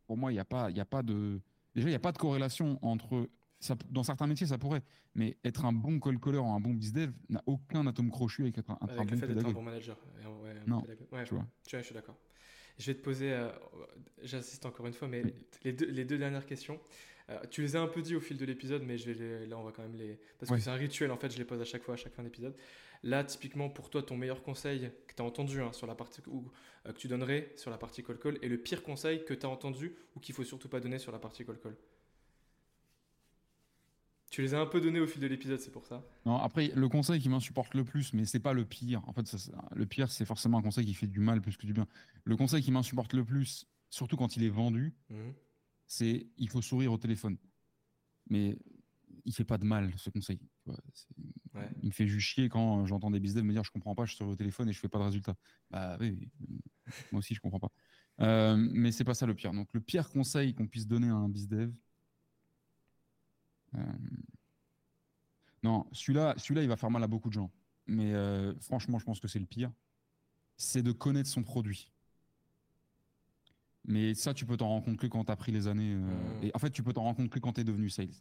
pour 0.05 0.17
moi, 0.17 0.31
il 0.31 0.35
n'y 0.35 0.39
a, 0.39 0.45
pas- 0.45 0.69
il 0.69 0.77
y 0.77 0.81
a 0.81 0.85
pas 0.85 1.03
de. 1.03 1.41
Déjà, 1.75 1.87
il 1.87 1.91
n'y 1.91 1.95
a 1.95 1.99
pas 1.99 2.11
de 2.11 2.17
corrélation 2.17 2.79
entre. 2.81 3.29
Ça, 3.63 3.75
dans 3.89 4.03
certains 4.03 4.27
métiers, 4.27 4.47
ça 4.47 4.57
pourrait. 4.57 4.83
Mais 5.15 5.37
être 5.45 5.63
un 5.65 5.71
bon 5.73 5.99
call 5.99 6.19
caller 6.19 6.37
ou 6.37 6.45
un 6.47 6.59
bon 6.59 6.73
bizdev 6.73 7.11
n'a 7.29 7.41
aucun 7.45 7.87
atome 7.87 8.09
crochu 8.11 8.41
avec 8.43 8.57
être 8.57 8.69
un, 8.71 8.77
un 8.81 8.87
Avec 8.87 8.97
bon 8.97 9.03
le 9.11 9.17
fait 9.17 9.27
d'être 9.27 9.45
un 9.45 9.51
bon 9.51 9.61
manager. 9.61 9.97
Ouais, 10.43 10.51
un 10.51 10.69
Non, 10.69 10.81
pédagogue. 10.81 11.07
Ouais, 11.11 11.23
tu 11.23 11.33
vois. 11.35 11.45
tu 11.65 11.75
vois, 11.75 11.81
je 11.81 11.85
suis 11.85 11.95
d'accord. 11.95 12.17
Je 12.79 12.87
vais 12.87 12.95
te 12.97 13.03
poser, 13.03 13.31
euh, 13.31 13.49
j'insiste 14.23 14.65
encore 14.65 14.87
une 14.87 14.93
fois, 14.93 15.07
mais 15.07 15.23
les 15.63 15.73
deux, 15.73 15.89
les 15.89 16.05
deux 16.05 16.17
dernières 16.17 16.45
questions. 16.45 16.79
Euh, 17.29 17.39
tu 17.49 17.61
les 17.61 17.75
as 17.77 17.81
un 17.81 17.87
peu 17.87 18.01
dit 18.01 18.15
au 18.15 18.19
fil 18.19 18.35
de 18.35 18.43
l'épisode, 18.45 18.83
mais 18.83 18.97
je 18.97 19.09
vais 19.09 19.13
les- 19.13 19.45
là 19.47 19.57
on 19.57 19.63
va 19.63 19.71
quand 19.71 19.83
même 19.83 19.95
les. 19.95 20.19
Parce 20.39 20.51
que 20.51 20.57
c'est 20.57 20.69
un 20.69 20.73
rituel 20.75 21.09
en 21.11 21.17
fait, 21.17 21.31
je 21.31 21.37
les 21.37 21.45
pose 21.45 21.61
à 21.61 21.65
chaque 21.65 21.83
fois, 21.83 21.93
à 21.93 21.97
chaque 21.97 22.13
fin 22.13 22.23
d'épisode. 22.23 22.53
Là, 23.03 23.23
typiquement 23.23 23.69
pour 23.69 23.89
toi, 23.89 24.01
ton 24.03 24.17
meilleur 24.17 24.43
conseil 24.43 24.89
que 25.07 25.13
tu 25.15 25.21
as 25.21 25.25
entendu 25.25 25.61
hein, 25.61 25.71
sur 25.71 25.87
la 25.87 25.95
partie 25.95 26.21
ou 26.27 26.49
euh, 26.85 26.91
que 26.91 26.97
tu 26.97 27.07
donnerais 27.07 27.53
sur 27.55 27.69
la 27.71 27.77
partie 27.77 28.03
call 28.03 28.17
call 28.19 28.37
et 28.41 28.49
le 28.49 28.57
pire 28.57 28.83
conseil 28.83 29.23
que 29.23 29.33
tu 29.33 29.45
as 29.45 29.49
entendu 29.49 29.93
ou 30.15 30.19
qu'il 30.19 30.33
faut 30.35 30.43
surtout 30.43 30.67
pas 30.69 30.79
donner 30.81 30.99
sur 30.99 31.11
la 31.13 31.19
partie 31.19 31.45
call 31.45 31.59
call. 31.59 31.75
Tu 34.33 34.41
les 34.41 34.55
as 34.55 34.59
un 34.59 34.65
peu 34.65 34.81
donnés 34.81 34.99
au 34.99 35.05
fil 35.05 35.21
de 35.21 35.27
l'épisode, 35.27 35.59
c'est 35.59 35.69
pour 35.69 35.85
ça. 35.85 36.03
Non, 36.25 36.37
après, 36.37 36.71
le 36.75 36.89
conseil 36.89 37.21
qui 37.21 37.29
m'insupporte 37.29 37.75
le 37.75 37.83
plus, 37.83 38.13
mais 38.13 38.25
c'est 38.25 38.39
pas 38.39 38.53
le 38.53 38.65
pire. 38.65 39.07
En 39.07 39.13
fait, 39.13 39.27
ça, 39.27 39.37
le 39.75 39.85
pire, 39.85 40.11
c'est 40.11 40.25
forcément 40.25 40.57
un 40.57 40.63
conseil 40.63 40.87
qui 40.87 40.95
fait 40.95 41.05
du 41.05 41.19
mal 41.19 41.39
plus 41.39 41.55
que 41.55 41.67
du 41.67 41.73
bien. 41.73 41.85
Le 42.23 42.35
conseil 42.35 42.63
qui 42.63 42.71
m'insupporte 42.71 43.13
le 43.13 43.23
plus, 43.23 43.67
surtout 43.91 44.17
quand 44.17 44.35
il 44.35 44.43
est 44.43 44.49
vendu, 44.49 44.95
Mhm. 45.11 45.33
c'est 45.85 46.25
il 46.37 46.49
faut 46.49 46.63
sourire 46.63 46.91
au 46.91 46.97
téléphone. 46.97 47.37
Mais 48.27 48.57
il 49.23 49.35
fait 49.35 49.43
pas 49.43 49.59
de 49.59 49.65
mal, 49.65 49.93
ce 49.97 50.09
conseil. 50.09 50.39
Ouais. 50.65 51.69
Il 51.83 51.89
me 51.89 51.91
fait 51.93 52.07
juste 52.07 52.25
chier 52.25 52.49
quand 52.49 52.87
j'entends 52.87 53.11
des 53.11 53.19
business 53.19 53.43
me 53.43 53.51
dire 53.53 53.63
je 53.63 53.69
comprends 53.69 53.93
pas, 53.93 54.05
je 54.05 54.15
souris 54.15 54.31
au 54.31 54.35
téléphone 54.35 54.67
et 54.67 54.73
je 54.73 54.79
fais 54.79 54.89
pas 54.89 54.97
de 54.97 55.03
résultat. 55.03 55.35
Bah 55.69 55.95
oui, 55.99 56.27
moi 57.11 57.19
aussi 57.19 57.35
je 57.35 57.39
comprends 57.39 57.59
pas. 57.59 57.71
Euh, 58.21 58.57
mais 58.57 58.91
c'est 58.91 59.03
pas 59.03 59.13
ça 59.13 59.27
le 59.27 59.35
pire. 59.35 59.53
Donc 59.53 59.69
le 59.73 59.79
pire 59.79 60.09
conseil 60.09 60.55
qu'on 60.55 60.65
puisse 60.65 60.87
donner 60.87 61.09
à 61.09 61.13
un 61.13 61.29
bizdev. 61.29 61.71
Euh, 63.75 63.79
non, 65.63 65.85
celui-là, 65.91 66.33
celui-là, 66.37 66.61
il 66.63 66.67
va 66.67 66.75
faire 66.75 66.91
mal 66.91 67.03
à 67.03 67.07
beaucoup 67.07 67.29
de 67.29 67.33
gens. 67.33 67.51
Mais 67.87 68.13
euh, 68.13 68.53
franchement, 68.59 68.99
je 68.99 69.05
pense 69.05 69.19
que 69.19 69.27
c'est 69.27 69.39
le 69.39 69.45
pire. 69.45 69.71
C'est 70.57 70.83
de 70.83 70.91
connaître 70.91 71.29
son 71.29 71.43
produit. 71.43 71.89
Mais 73.85 74.13
ça, 74.13 74.33
tu 74.33 74.45
peux 74.45 74.55
t'en 74.57 74.69
rendre 74.69 74.85
compte 74.85 74.97
que 74.97 75.07
quand 75.07 75.25
tu 75.25 75.31
as 75.31 75.35
pris 75.35 75.51
les 75.51 75.67
années. 75.67 75.93
euh, 75.93 75.99
Mhm. 75.99 76.43
Et 76.43 76.51
en 76.53 76.59
fait, 76.59 76.69
tu 76.71 76.83
peux 76.83 76.93
t'en 76.93 77.03
rendre 77.03 77.17
compte 77.17 77.29
que 77.29 77.39
quand 77.39 77.53
tu 77.53 77.61
es 77.61 77.63
devenu 77.63 77.89
sales. 77.89 78.13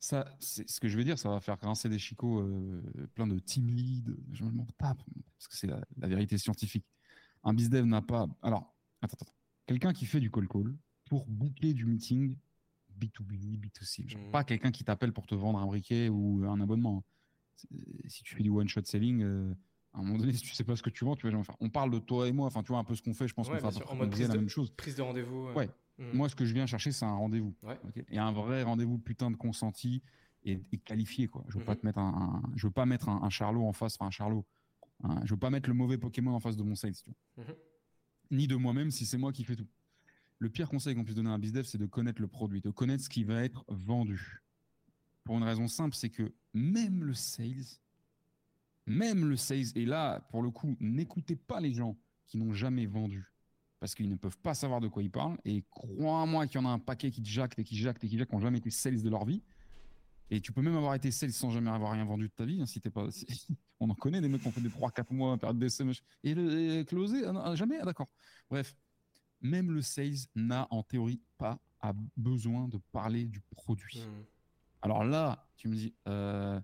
Ça, 0.00 0.26
c'est 0.40 0.68
ce 0.68 0.80
que 0.80 0.88
je 0.88 0.96
veux 0.96 1.04
dire, 1.04 1.18
ça 1.18 1.28
va 1.28 1.38
faire 1.40 1.56
grincer 1.58 1.88
des 1.88 1.98
chicots 1.98 2.40
euh, 2.40 2.82
plein 3.14 3.26
de 3.26 3.38
team 3.38 3.68
lead. 3.68 4.16
Je 4.32 4.44
m'en 4.44 4.66
tape, 4.78 5.02
parce 5.38 5.48
que 5.48 5.56
c'est 5.56 5.68
la, 5.68 5.80
la 5.98 6.08
vérité 6.08 6.38
scientifique. 6.38 6.84
Un 7.44 7.54
bizdev 7.54 7.84
n'a 7.84 8.02
pas. 8.02 8.26
Alors, 8.42 8.74
attends, 9.00 9.16
attends. 9.20 9.32
Quelqu'un 9.66 9.92
qui 9.92 10.06
fait 10.06 10.18
du 10.20 10.30
call-call 10.30 10.74
pour 11.04 11.26
boucler 11.26 11.72
du 11.72 11.84
meeting 11.86 12.36
B2B, 13.06 13.58
B2C. 13.58 14.08
Genre, 14.08 14.20
Mhm. 14.20 14.30
Pas 14.30 14.44
quelqu'un 14.44 14.70
qui 14.70 14.84
t'appelle 14.84 15.12
pour 15.12 15.26
te 15.26 15.34
vendre 15.34 15.58
un 15.58 15.66
briquet 15.66 16.08
ou 16.08 16.44
un 16.48 16.60
abonnement. 16.60 17.04
C'est- 17.56 17.68
Si 18.08 18.22
tu 18.24 18.34
fais 18.34 18.42
du 18.42 18.50
one-shot 18.50 18.82
selling, 18.84 19.22
euh, 19.22 19.54
à 19.92 19.98
un 19.98 20.02
moment 20.02 20.18
donné, 20.18 20.32
si 20.42 20.42
tu 20.42 20.54
sais 20.54 20.64
pas 20.64 20.76
ce 20.76 20.82
que 20.82 20.90
tu 20.90 21.04
vends, 21.04 21.16
tu 21.16 21.26
vas 21.26 21.30
jamais 21.30 21.44
faire. 21.44 21.56
On 21.60 21.68
parle 21.70 21.90
de 21.90 21.98
toi 21.98 22.26
et 22.28 22.32
moi, 22.32 22.46
enfin, 22.46 22.62
tu 22.62 22.68
vois 22.68 22.78
un 22.78 22.84
peu 22.84 22.94
ce 22.94 23.02
qu'on 23.02 23.14
fait, 23.14 23.28
je 23.28 23.34
pense 23.34 23.48
Ouais, 23.48 23.60
qu'on 23.60 23.70
fait 23.70 23.84
en 23.86 23.94
mode 23.96 24.10
prise 24.10 24.28
la 24.28 24.34
de- 24.34 24.38
même 24.38 24.48
chose. 24.48 24.70
Prise 24.70 24.96
de 24.96 25.02
rendez-vous. 25.02 25.48
euh, 25.48 25.54
Ouais. 25.54 25.70
mhm. 25.98 26.12
Moi, 26.14 26.28
ce 26.28 26.34
que 26.36 26.44
je 26.44 26.54
viens 26.54 26.66
chercher, 26.66 26.92
c'est 26.92 27.04
un 27.04 27.14
rendez-vous. 27.14 27.54
Ouais. 27.62 27.78
et 28.08 28.18
un 28.18 28.32
vrai 28.32 28.62
rendez-vous 28.62 28.98
putain 28.98 29.30
de 29.30 29.36
consenti 29.36 30.02
et, 30.44 30.60
et 30.72 30.78
qualifié. 30.78 31.28
Quoi. 31.28 31.44
Je 31.48 31.58
veux 31.58 31.64
pas 31.64 31.74
Mhm. 31.74 31.80
te 31.80 31.86
mettre 31.86 31.98
un, 31.98 32.42
un- 32.44 32.52
je 32.56 32.66
veux 32.66 32.72
pas 32.72 32.86
mettre 32.86 33.08
un, 33.08 33.22
un 33.22 33.30
charlot 33.30 33.64
en 33.66 33.72
face, 33.72 33.96
enfin 33.98 34.06
un 34.06 34.10
charlot. 34.10 34.44
Un- 35.04 35.24
je 35.24 35.34
veux 35.34 35.38
pas 35.38 35.50
mettre 35.50 35.68
le 35.68 35.74
mauvais 35.74 35.98
Pokémon 35.98 36.32
en 36.34 36.40
face 36.40 36.56
de 36.56 36.62
mon 36.62 36.74
sales, 36.74 36.94
tu 36.94 37.10
vois. 37.36 37.44
Mhm. 37.44 37.54
ni 38.30 38.46
de 38.48 38.56
moi-même 38.56 38.90
si 38.90 39.04
c'est 39.04 39.18
moi 39.18 39.30
qui 39.30 39.44
fais 39.44 39.56
tout. 39.56 39.66
Le 40.42 40.50
pire 40.50 40.68
conseil 40.68 40.96
qu'on 40.96 41.04
puisse 41.04 41.14
donner 41.14 41.30
à 41.30 41.34
un 41.34 41.38
bizdev, 41.38 41.62
c'est 41.62 41.78
de 41.78 41.86
connaître 41.86 42.20
le 42.20 42.26
produit, 42.26 42.60
de 42.60 42.70
connaître 42.70 43.04
ce 43.04 43.08
qui 43.08 43.22
va 43.22 43.44
être 43.44 43.64
vendu. 43.68 44.42
Pour 45.22 45.36
une 45.36 45.44
raison 45.44 45.68
simple, 45.68 45.94
c'est 45.94 46.10
que 46.10 46.34
même 46.52 47.04
le 47.04 47.14
sales, 47.14 47.78
même 48.84 49.24
le 49.24 49.36
sales, 49.36 49.66
et 49.76 49.84
là, 49.84 50.18
pour 50.32 50.42
le 50.42 50.50
coup, 50.50 50.76
n'écoutez 50.80 51.36
pas 51.36 51.60
les 51.60 51.72
gens 51.72 51.96
qui 52.26 52.38
n'ont 52.38 52.52
jamais 52.52 52.86
vendu, 52.86 53.32
parce 53.78 53.94
qu'ils 53.94 54.08
ne 54.08 54.16
peuvent 54.16 54.36
pas 54.36 54.52
savoir 54.52 54.80
de 54.80 54.88
quoi 54.88 55.04
ils 55.04 55.12
parlent, 55.12 55.38
et 55.44 55.62
crois-moi 55.70 56.48
qu'il 56.48 56.60
y 56.60 56.64
en 56.64 56.68
a 56.68 56.72
un 56.72 56.80
paquet 56.80 57.12
qui 57.12 57.22
te 57.22 57.28
jactent 57.28 57.60
et 57.60 57.64
qui 57.64 57.76
jactent 57.76 58.02
et 58.02 58.08
qui 58.08 58.18
jactent, 58.18 58.30
qui 58.30 58.34
n'ont 58.36 58.42
jamais 58.42 58.58
été 58.58 58.70
sales 58.70 59.00
de 59.00 59.08
leur 59.08 59.24
vie. 59.24 59.44
Et 60.28 60.40
tu 60.40 60.50
peux 60.50 60.60
même 60.60 60.76
avoir 60.76 60.96
été 60.96 61.12
sales 61.12 61.32
sans 61.32 61.50
jamais 61.50 61.70
avoir 61.70 61.92
rien 61.92 62.04
vendu 62.04 62.24
de 62.24 62.32
ta 62.32 62.46
vie, 62.46 62.60
hein, 62.60 62.66
si 62.66 62.80
t'es 62.80 62.90
pas. 62.90 63.06
On 63.78 63.88
en 63.88 63.94
connaît 63.94 64.20
des 64.20 64.28
mecs 64.28 64.42
qui 64.42 64.48
ont 64.48 64.52
fait 64.52 64.60
des 64.60 64.70
3-4 64.70 65.14
mois, 65.14 65.38
période 65.38 65.60
d'essai, 65.60 65.84
et 66.24 66.34
le 66.34 66.80
et 66.80 66.84
closé, 66.84 67.24
ah 67.26 67.42
ah, 67.44 67.54
jamais, 67.54 67.78
ah, 67.80 67.84
d'accord. 67.84 68.08
Bref, 68.50 68.74
même 69.42 69.70
le 69.70 69.82
sales 69.82 70.14
n'a 70.34 70.66
en 70.70 70.82
théorie 70.82 71.20
pas 71.38 71.58
a 71.80 71.92
besoin 72.16 72.68
de 72.68 72.78
parler 72.92 73.24
du 73.26 73.40
produit. 73.50 74.00
Hmm. 74.00 74.24
Alors 74.82 75.04
là, 75.04 75.46
tu 75.56 75.68
me 75.68 75.74
dis, 75.74 75.94
euh, 76.08 76.60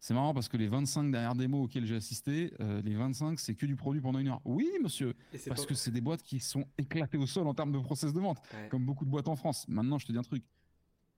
c'est 0.00 0.14
marrant 0.14 0.32
parce 0.34 0.48
que 0.48 0.56
les 0.56 0.68
25 0.68 1.10
dernières 1.10 1.34
démos 1.34 1.64
auxquelles 1.64 1.86
j'ai 1.86 1.96
assisté, 1.96 2.52
euh, 2.60 2.80
les 2.82 2.94
25, 2.94 3.40
c'est 3.40 3.54
que 3.54 3.66
du 3.66 3.74
produit 3.74 4.00
pendant 4.00 4.18
une 4.18 4.28
heure. 4.28 4.40
Oui, 4.44 4.68
monsieur, 4.82 5.14
parce 5.46 5.62
pas- 5.62 5.66
que 5.66 5.74
c'est 5.74 5.90
des 5.90 6.00
boîtes 6.00 6.22
qui 6.22 6.40
sont 6.40 6.66
éclatées 6.78 7.18
au 7.18 7.26
sol 7.26 7.46
en 7.48 7.54
termes 7.54 7.72
de 7.72 7.78
process 7.78 8.12
de 8.12 8.20
vente, 8.20 8.38
Ouais. 8.54 8.68
comme 8.70 8.84
beaucoup 8.84 9.04
de 9.04 9.10
boîtes 9.10 9.28
en 9.28 9.36
France. 9.36 9.66
Maintenant, 9.68 9.98
je 9.98 10.06
te 10.06 10.12
dis 10.12 10.18
un 10.18 10.22
truc. 10.22 10.44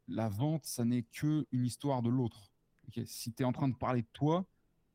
La 0.08 0.28
vente, 0.28 0.64
ça 0.64 0.84
n'est 0.84 1.02
que 1.02 1.46
une 1.52 1.64
histoire 1.64 2.02
de 2.02 2.08
l'autre. 2.10 2.50
Si 3.04 3.32
tu 3.32 3.42
es 3.42 3.46
en 3.46 3.52
train 3.52 3.68
de 3.68 3.76
parler 3.76 4.02
de 4.02 4.08
toi, 4.12 4.44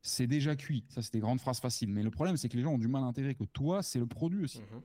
c'est 0.02 0.26
déjà 0.26 0.54
cuit. 0.56 0.84
Ça, 0.88 1.00
c'est 1.00 1.12
des 1.14 1.20
grandes 1.20 1.40
phrases 1.40 1.60
faciles. 1.60 1.88
Mais 1.88 2.02
le 2.02 2.10
problème, 2.10 2.36
c'est 2.36 2.48
que 2.50 2.56
les 2.56 2.62
gens 2.62 2.72
ont 2.74 2.78
du 2.78 2.88
mal 2.88 3.02
à 3.02 3.06
intégrer 3.06 3.34
que 3.34 3.44
toi, 3.44 3.82
c'est 3.82 3.98
le 3.98 4.06
produit 4.06 4.44
aussi. 4.44 4.58
Mhm. 4.58 4.82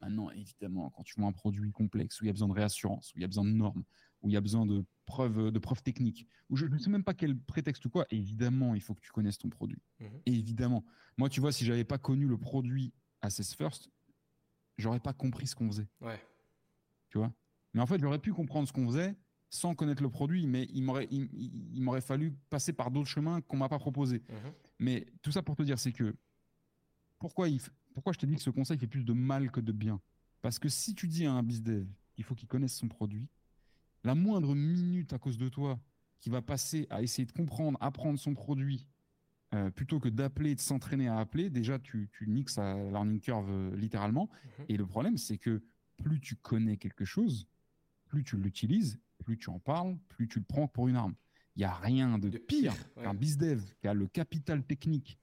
Maintenant, 0.00 0.30
évidemment, 0.30 0.90
quand 0.90 1.02
tu 1.04 1.14
vois 1.18 1.28
un 1.28 1.32
produit 1.32 1.72
complexe, 1.72 2.20
où 2.20 2.24
il 2.24 2.26
y 2.26 2.30
a 2.30 2.32
besoin 2.32 2.48
de 2.48 2.52
réassurance, 2.52 3.14
où 3.14 3.18
il 3.18 3.22
y 3.22 3.24
a 3.24 3.28
besoin 3.28 3.44
de 3.44 3.50
normes, 3.50 3.84
où 4.22 4.28
il 4.28 4.32
y 4.32 4.36
a 4.36 4.40
besoin 4.40 4.66
de 4.66 4.84
preuves, 5.06 5.50
de 5.50 5.58
preuves 5.58 5.82
techniques, 5.82 6.26
où 6.50 6.56
je 6.56 6.66
ne 6.66 6.78
sais 6.78 6.90
même 6.90 7.04
pas 7.04 7.14
quel 7.14 7.38
prétexte 7.38 7.84
ou 7.86 7.90
quoi, 7.90 8.06
évidemment, 8.10 8.74
il 8.74 8.82
faut 8.82 8.94
que 8.94 9.00
tu 9.00 9.10
connaisses 9.10 9.38
ton 9.38 9.48
produit. 9.48 9.80
Mhm. 10.00 10.20
Évidemment. 10.26 10.84
Moi, 11.16 11.28
tu 11.28 11.40
vois, 11.40 11.52
si 11.52 11.64
j'avais 11.64 11.84
pas 11.84 11.98
connu 11.98 12.26
le 12.26 12.36
produit 12.36 12.92
Assess 13.22 13.54
First, 13.54 13.90
j'aurais 14.76 15.00
pas 15.00 15.14
compris 15.14 15.46
ce 15.46 15.54
qu'on 15.54 15.68
faisait, 15.68 15.88
Ouais. 16.00 16.20
tu 17.08 17.18
vois? 17.18 17.32
Mais 17.72 17.80
en 17.80 17.86
fait, 17.86 17.98
j'aurais 17.98 18.18
pu 18.18 18.32
comprendre 18.32 18.68
ce 18.68 18.72
qu'on 18.72 18.86
faisait 18.86 19.16
sans 19.48 19.74
connaître 19.74 20.02
le 20.02 20.10
produit, 20.10 20.46
mais 20.46 20.66
il 20.72 20.82
m'aurait, 20.82 21.08
il, 21.10 21.80
m'aurait 21.80 22.00
fallu 22.00 22.32
passer 22.50 22.72
par 22.72 22.90
d'autres 22.90 23.08
chemins 23.08 23.40
qu'on 23.42 23.56
m'a 23.56 23.68
pas 23.68 23.78
proposés. 23.78 24.22
Mhm. 24.28 24.52
Mais 24.78 25.06
tout 25.22 25.32
ça 25.32 25.42
pour 25.42 25.56
te 25.56 25.62
dire, 25.62 25.78
c'est 25.78 25.92
que 25.92 26.14
pourquoi, 27.18 27.48
il, 27.48 27.60
pourquoi 27.96 28.12
je 28.12 28.18
te 28.18 28.26
dis 28.26 28.36
que 28.36 28.42
ce 28.42 28.50
conseil 28.50 28.76
fait 28.76 28.86
plus 28.86 29.04
de 29.04 29.14
mal 29.14 29.50
que 29.50 29.58
de 29.58 29.72
bien? 29.72 30.02
Parce 30.42 30.58
que 30.58 30.68
si 30.68 30.94
tu 30.94 31.08
dis 31.08 31.24
à 31.24 31.32
un 31.32 31.42
bizdev 31.42 31.86
qu'il 32.12 32.24
faut 32.24 32.34
qu'il 32.34 32.46
connaisse 32.46 32.76
son 32.76 32.88
produit, 32.88 33.26
la 34.04 34.14
moindre 34.14 34.54
minute 34.54 35.14
à 35.14 35.18
cause 35.18 35.38
de 35.38 35.48
toi 35.48 35.80
qui 36.20 36.28
va 36.28 36.42
passer 36.42 36.86
à 36.90 37.00
essayer 37.00 37.24
de 37.24 37.32
comprendre, 37.32 37.78
apprendre 37.80 38.18
son 38.18 38.34
produit, 38.34 38.86
euh, 39.54 39.70
plutôt 39.70 39.98
que 39.98 40.10
d'appeler, 40.10 40.54
de 40.54 40.60
s'entraîner 40.60 41.08
à 41.08 41.18
appeler, 41.18 41.48
déjà 41.48 41.78
tu, 41.78 42.10
tu 42.12 42.28
niques 42.28 42.50
sa 42.50 42.74
learning 42.74 43.18
curve 43.18 43.48
euh, 43.50 43.74
littéralement. 43.76 44.28
Mhm. 44.58 44.64
Et 44.68 44.76
le 44.76 44.84
problème, 44.84 45.16
c'est 45.16 45.38
que 45.38 45.62
plus 45.96 46.20
tu 46.20 46.36
connais 46.36 46.76
quelque 46.76 47.06
chose, 47.06 47.48
plus 48.04 48.24
tu 48.24 48.36
l'utilises, 48.36 49.00
plus 49.24 49.38
tu 49.38 49.48
en 49.48 49.58
parles, 49.58 49.96
plus 50.08 50.28
tu 50.28 50.38
le 50.38 50.44
prends 50.44 50.68
pour 50.68 50.88
une 50.88 50.96
arme. 50.96 51.14
Il 51.54 51.60
n'y 51.60 51.64
a 51.64 51.72
rien 51.72 52.18
de, 52.18 52.28
De 52.28 52.36
pire, 52.36 52.74
pire, 52.74 52.88
ouais. 52.98 53.04
qu'un 53.04 53.14
bizdev 53.14 53.64
qui 53.80 53.88
a 53.88 53.94
le 53.94 54.06
capital 54.06 54.62
technique 54.62 55.18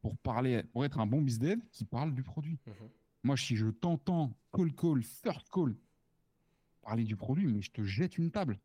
pour 0.00 0.16
parler, 0.18 0.62
pour 0.72 0.84
être 0.84 0.98
un 0.98 1.06
bon 1.06 1.20
bizdev 1.22 1.60
qui 1.72 1.84
parle 1.84 2.14
du 2.14 2.22
produit. 2.22 2.58
Mhm. 2.66 2.74
Moi, 3.22 3.36
si 3.36 3.56
je 3.56 3.66
t'entends 3.66 4.34
call 4.52 4.72
call, 4.74 5.02
first 5.02 5.48
call, 5.50 5.76
parler 6.82 7.04
du 7.04 7.16
produit, 7.16 7.46
mais 7.46 7.60
je 7.60 7.70
te 7.70 7.82
jette 7.82 8.18
une 8.18 8.30
table. 8.30 8.58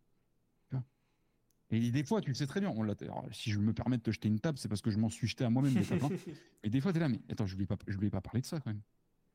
Et 1.72 1.90
des 1.90 2.04
fois, 2.04 2.22
tu 2.22 2.30
le 2.30 2.36
sais 2.36 2.46
très 2.46 2.60
bien. 2.62 2.70
On 2.70 2.84
alors, 2.88 3.26
si 3.32 3.50
je 3.50 3.58
me 3.60 3.74
permets 3.74 3.98
de 3.98 4.04
te 4.04 4.12
jeter 4.12 4.28
une 4.28 4.40
table, 4.40 4.60
c'est 4.60 4.68
parce 4.70 4.82
que 4.82 4.92
je 4.92 5.00
m'en 5.00 5.10
suis 5.10 5.28
jeté 5.28 5.44
à 5.44 5.50
moi-même 5.50 5.74
des 5.74 5.84
tapes, 5.84 6.04
hein. 6.04 6.10
Et 6.64 6.70
des 6.70 6.80
fois, 6.80 6.92
tu 6.92 6.98
es 6.98 7.00
là, 7.00 7.10
mais 7.10 7.20
attends, 7.28 7.48
je 7.48 7.54
ne 7.54 7.56
voulais, 7.56 7.66
pas- 7.66 7.78
je 7.88 7.96
voulais 7.96 8.12
pas 8.12 8.22
parler 8.22 8.42
de 8.42 8.46
ça 8.46 8.60
quand 8.60 8.70
même. 8.70 8.82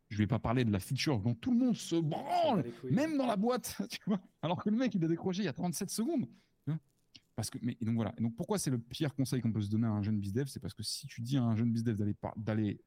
Je 0.09 0.15
ne 0.15 0.19
voulais 0.19 0.27
pas 0.29 0.39
parler 0.39 0.65
de 0.65 0.71
la 0.71 0.79
feature 0.79 1.19
dont 1.21 1.35
tout 1.35 1.51
le 1.51 1.59
monde 1.59 1.77
se 1.77 1.97
branle, 1.97 2.65
même 2.93 3.19
dans 3.19 3.27
la 3.27 3.35
boîte, 3.37 3.77
tu 3.91 3.99
vois. 4.07 4.21
Alors 4.43 4.63
que 4.63 4.71
le 4.71 4.77
mec, 4.77 4.95
il 4.95 5.05
a 5.05 5.09
décroché 5.09 5.43
il 5.43 5.47
y 5.47 5.49
a 5.49 5.53
37 5.53 5.91
secondes. 5.91 6.29
Tu 7.41 7.43
vois. 7.43 7.51
Parce 7.51 7.51
que, 7.51 7.59
mais, 7.63 7.77
et 7.81 7.85
donc 7.85 7.95
voilà. 7.97 8.15
Et 8.19 8.23
donc 8.23 8.35
pourquoi 8.37 8.59
c'est 8.59 8.71
le 8.71 8.79
pire 8.79 9.15
conseil 9.15 9.41
qu'on 9.41 9.53
peut 9.53 9.63
se 9.63 9.71
donner 9.71 9.87
à 9.87 9.91
un 9.91 10.03
jeune 10.03 10.19
bizdev 10.19 10.47
C'est 10.49 10.61
parce 10.61 10.75
que 10.75 10.83
si 10.83 11.07
tu 11.07 11.21
dis 11.21 11.37
à 11.37 11.43
un 11.43 11.57
jeune 11.57 11.73
bizdev 11.73 11.97
d'aller 11.97 12.15
d'aller 12.37 12.81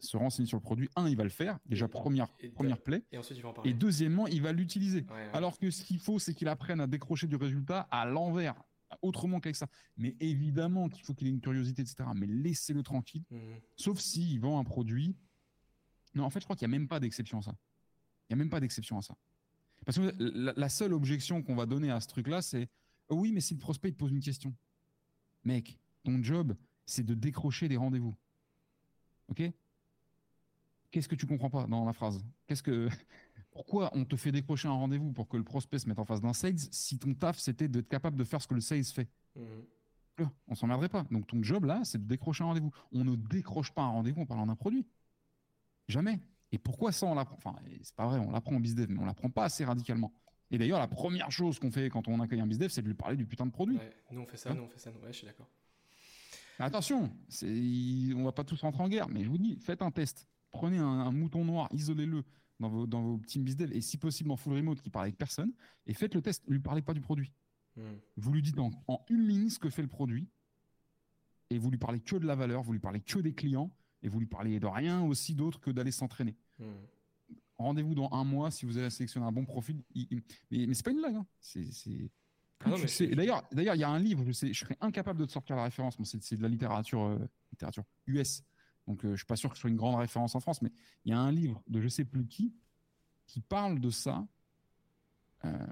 se 0.00 0.16
renseigner 0.16 0.48
sur 0.48 0.56
le 0.56 0.62
produit, 0.62 0.88
un, 0.96 1.08
il 1.08 1.16
va 1.16 1.22
le 1.22 1.30
faire, 1.30 1.60
déjà 1.64 1.86
Et- 1.86 1.88
première, 1.88 2.26
et 2.40 2.48
première 2.48 2.80
play. 2.82 3.04
Et 3.12 3.18
ensuite, 3.18 3.38
il 3.38 3.42
va 3.42 3.50
en 3.50 3.52
parler. 3.52 3.70
Et 3.70 3.74
deuxièmement, 3.74 4.26
il 4.26 4.42
va 4.42 4.50
l'utiliser. 4.52 5.06
Ouais, 5.08 5.14
ouais. 5.14 5.30
Alors 5.32 5.58
que 5.60 5.70
ce 5.70 5.84
qu'il 5.84 6.00
faut, 6.00 6.18
c'est 6.18 6.34
qu'il 6.34 6.48
apprenne 6.48 6.80
à 6.80 6.88
décrocher 6.88 7.28
du 7.28 7.36
résultat 7.36 7.86
à 7.92 8.04
l'envers, 8.04 8.60
autrement 9.00 9.38
qu'avec 9.38 9.54
ça. 9.54 9.68
Mais 9.96 10.16
évidemment 10.18 10.88
qu'il 10.88 11.04
faut 11.04 11.14
qu'il 11.14 11.28
ait 11.28 11.30
une 11.30 11.40
curiosité, 11.40 11.82
etc. 11.82 11.96
Mais 12.16 12.26
laissez-le 12.26 12.82
tranquille, 12.82 13.22
Mhm. 13.30 13.38
sauf 13.76 14.00
s'il 14.00 14.40
vend 14.40 14.58
un 14.58 14.64
produit. 14.64 15.14
Non, 16.16 16.24
en 16.24 16.30
fait, 16.30 16.40
je 16.40 16.46
crois 16.46 16.56
qu'il 16.56 16.66
n'y 16.68 16.74
a 16.74 16.78
même 16.78 16.88
pas 16.88 16.98
d'exception 16.98 17.38
à 17.38 17.42
ça. 17.42 17.54
Il 18.28 18.34
n'y 18.34 18.40
a 18.40 18.44
même 18.44 18.50
pas 18.50 18.58
d'exception 18.60 18.98
à 18.98 19.02
ça. 19.02 19.14
Parce 19.86 19.98
que 19.98 20.12
la, 20.18 20.52
la 20.56 20.68
seule 20.68 20.92
objection 20.94 21.42
qu'on 21.44 21.54
va 21.54 21.64
donner 21.66 21.90
à 21.92 22.00
ce 22.00 22.08
truc-là, 22.08 22.42
c'est 22.42 22.68
oui, 23.14 23.32
mais 23.32 23.40
si 23.40 23.54
le 23.54 23.60
prospect 23.60 23.88
il 23.88 23.94
te 23.94 23.98
pose 23.98 24.12
une 24.12 24.20
question, 24.20 24.54
mec, 25.44 25.78
ton 26.02 26.22
job, 26.22 26.56
c'est 26.86 27.04
de 27.04 27.14
décrocher 27.14 27.68
des 27.68 27.76
rendez-vous. 27.76 28.14
Ok? 29.28 29.42
Qu'est-ce 30.90 31.08
que 31.08 31.14
tu 31.14 31.26
comprends 31.26 31.50
pas 31.50 31.66
dans 31.66 31.84
la 31.84 31.92
phrase? 31.92 32.22
Qu'est-ce 32.46 32.62
que 32.62 32.88
pourquoi 33.50 33.90
on 33.94 34.04
te 34.04 34.16
fait 34.16 34.32
décrocher 34.32 34.68
un 34.68 34.72
rendez-vous 34.72 35.12
pour 35.12 35.28
que 35.28 35.36
le 35.36 35.44
prospect 35.44 35.78
se 35.78 35.88
mette 35.88 35.98
en 35.98 36.04
face 36.04 36.20
d'un 36.20 36.32
sales 36.32 36.58
si 36.70 36.98
ton 36.98 37.14
taf 37.14 37.38
c'était 37.38 37.68
d'être 37.68 37.88
capable 37.88 38.16
de 38.16 38.24
faire 38.24 38.42
ce 38.42 38.48
que 38.48 38.54
le 38.54 38.60
sales 38.60 38.84
fait? 38.84 39.08
Mhm. 39.36 39.64
Là, 40.18 40.30
On 40.48 40.54
s'emmerderait 40.54 40.90
pas. 40.90 41.04
Donc 41.10 41.26
ton 41.26 41.42
job 41.42 41.64
là, 41.64 41.80
c'est 41.84 41.98
de 41.98 42.06
décrocher 42.06 42.44
un 42.44 42.48
rendez-vous. 42.48 42.70
On 42.92 43.04
ne 43.04 43.16
décroche 43.16 43.72
pas 43.72 43.82
un 43.82 43.88
rendez-vous 43.88 44.22
en 44.22 44.26
parlant 44.26 44.46
d'un 44.46 44.56
produit. 44.56 44.86
Jamais. 45.88 46.20
Et 46.50 46.58
pourquoi 46.58 46.92
ça 46.92 47.06
on 47.06 47.14
l'apprend? 47.14 47.36
Enfin, 47.36 47.56
c'est 47.82 47.94
pas 47.94 48.06
vrai, 48.06 48.18
on 48.18 48.30
l'apprend 48.30 48.54
en 48.54 48.60
bizdev, 48.60 48.90
mais 48.90 48.98
on 48.98 49.06
l'apprend 49.06 49.30
pas 49.30 49.44
assez 49.44 49.64
radicalement. 49.64 50.12
Et 50.52 50.58
d'ailleurs, 50.58 50.78
la 50.78 50.86
première 50.86 51.30
chose 51.32 51.58
qu'on 51.58 51.70
fait 51.70 51.88
quand 51.88 52.06
on 52.08 52.20
accueille 52.20 52.40
un 52.40 52.46
bizdev, 52.46 52.68
c'est 52.70 52.82
de 52.82 52.86
lui 52.86 52.94
parler 52.94 53.16
du 53.16 53.24
putain 53.26 53.46
de 53.46 53.50
produit. 53.50 53.76
Ouais. 53.78 53.90
Nous, 54.12 54.20
on 54.20 54.26
fait 54.26 54.36
ça, 54.36 54.50
Hein 54.50 54.54
nous, 54.54 54.62
on 54.62 54.68
fait 54.68 54.78
ça. 54.78 54.90
nous. 54.92 54.98
Ouais, 55.00 55.12
je 55.12 55.16
suis 55.18 55.26
d'accord. 55.26 55.48
Attention, 56.58 57.10
on 57.42 58.24
va 58.24 58.32
pas 58.32 58.44
tous 58.44 58.60
rentrer 58.60 58.82
en 58.82 58.88
guerre, 58.88 59.08
mais 59.08 59.24
je 59.24 59.28
vous 59.28 59.38
dis, 59.38 59.56
faites 59.56 59.82
un 59.82 59.90
test. 59.90 60.28
Prenez 60.52 60.78
un, 60.78 60.84
un 60.86 61.10
mouton 61.10 61.44
noir, 61.44 61.68
isolez-le 61.72 62.22
dans 62.60 62.68
vos, 62.68 62.86
dans 62.86 63.02
vos 63.02 63.18
team 63.26 63.42
bizdev 63.42 63.72
et 63.72 63.80
si 63.80 63.96
possible 63.96 64.30
en 64.30 64.36
full 64.36 64.52
remote 64.54 64.80
qui 64.80 64.90
parle 64.90 65.06
avec 65.06 65.16
personne 65.16 65.52
et 65.86 65.94
faites 65.94 66.14
le 66.14 66.20
test. 66.22 66.46
Ne 66.46 66.52
lui 66.52 66.60
parlez 66.60 66.82
pas 66.82 66.92
du 66.94 67.00
produit. 67.00 67.32
Mhm. 67.76 67.98
Vous 68.18 68.32
lui 68.32 68.42
dites 68.42 68.58
en, 68.58 68.70
en 68.86 69.04
une 69.08 69.26
ligne 69.26 69.48
ce 69.48 69.58
que 69.58 69.70
fait 69.70 69.82
le 69.82 69.88
produit 69.88 70.28
et 71.50 71.58
vous 71.58 71.70
lui 71.70 71.78
parlez 71.78 72.00
que 72.00 72.16
de 72.16 72.26
la 72.26 72.34
valeur, 72.36 72.62
vous 72.62 72.72
lui 72.74 72.78
parlez 72.80 73.00
que 73.00 73.18
des 73.18 73.32
clients 73.34 73.70
et 74.02 74.08
vous 74.08 74.20
lui 74.20 74.26
parlez 74.26 74.60
de 74.60 74.66
rien 74.66 75.02
aussi 75.02 75.34
d'autre 75.34 75.58
que 75.58 75.70
d'aller 75.70 75.90
s'entraîner. 75.90 76.36
Mhm. 76.58 76.66
Rendez-vous 77.62 77.94
dans 77.94 78.10
un 78.12 78.24
mois 78.24 78.50
si 78.50 78.66
vous 78.66 78.76
avez 78.76 78.90
sélectionné 78.90 79.26
un 79.26 79.32
bon 79.32 79.44
profil. 79.44 79.82
Il- 79.94 80.06
il- 80.10 80.22
mais 80.50 80.66
mais 80.66 80.74
c'est 80.74 80.84
pas 80.84 80.90
une 80.90 80.98
blague. 80.98 81.16
hein. 81.16 81.26
C'est 81.40 81.64
Ah 82.64 82.70
d'ailleurs, 83.14 83.42
d'ailleurs, 83.50 83.74
il 83.74 83.80
y 83.80 83.84
a 83.84 83.88
un 83.90 83.98
livre, 83.98 84.24
je, 84.24 84.32
sais, 84.32 84.52
je 84.52 84.58
serais 84.60 84.76
incapable 84.80 85.18
de 85.20 85.24
te 85.24 85.32
sortir 85.32 85.56
la 85.56 85.64
référence, 85.64 85.98
c'est 86.04 86.36
de 86.36 86.42
la 86.42 86.48
littérature, 86.48 87.02
euh, 87.02 87.18
littérature 87.50 87.82
US. 88.06 88.44
Donc, 88.86 89.04
euh, 89.04 89.12
je 89.12 89.16
suis 89.16 89.26
pas 89.26 89.36
sûr 89.36 89.50
que 89.50 89.56
ce 89.56 89.62
soit 89.62 89.70
une 89.70 89.76
grande 89.76 89.96
référence 89.96 90.34
en 90.34 90.40
France, 90.40 90.62
mais 90.62 90.70
il 91.04 91.10
y 91.10 91.14
a 91.14 91.18
un 91.18 91.32
livre 91.32 91.62
de 91.68 91.80
je 91.80 91.88
sais 91.88 92.04
plus 92.04 92.26
qui 92.26 92.54
qui 93.26 93.40
parle 93.40 93.80
de 93.80 93.90
ça. 93.90 94.26
Euh, 95.44 95.66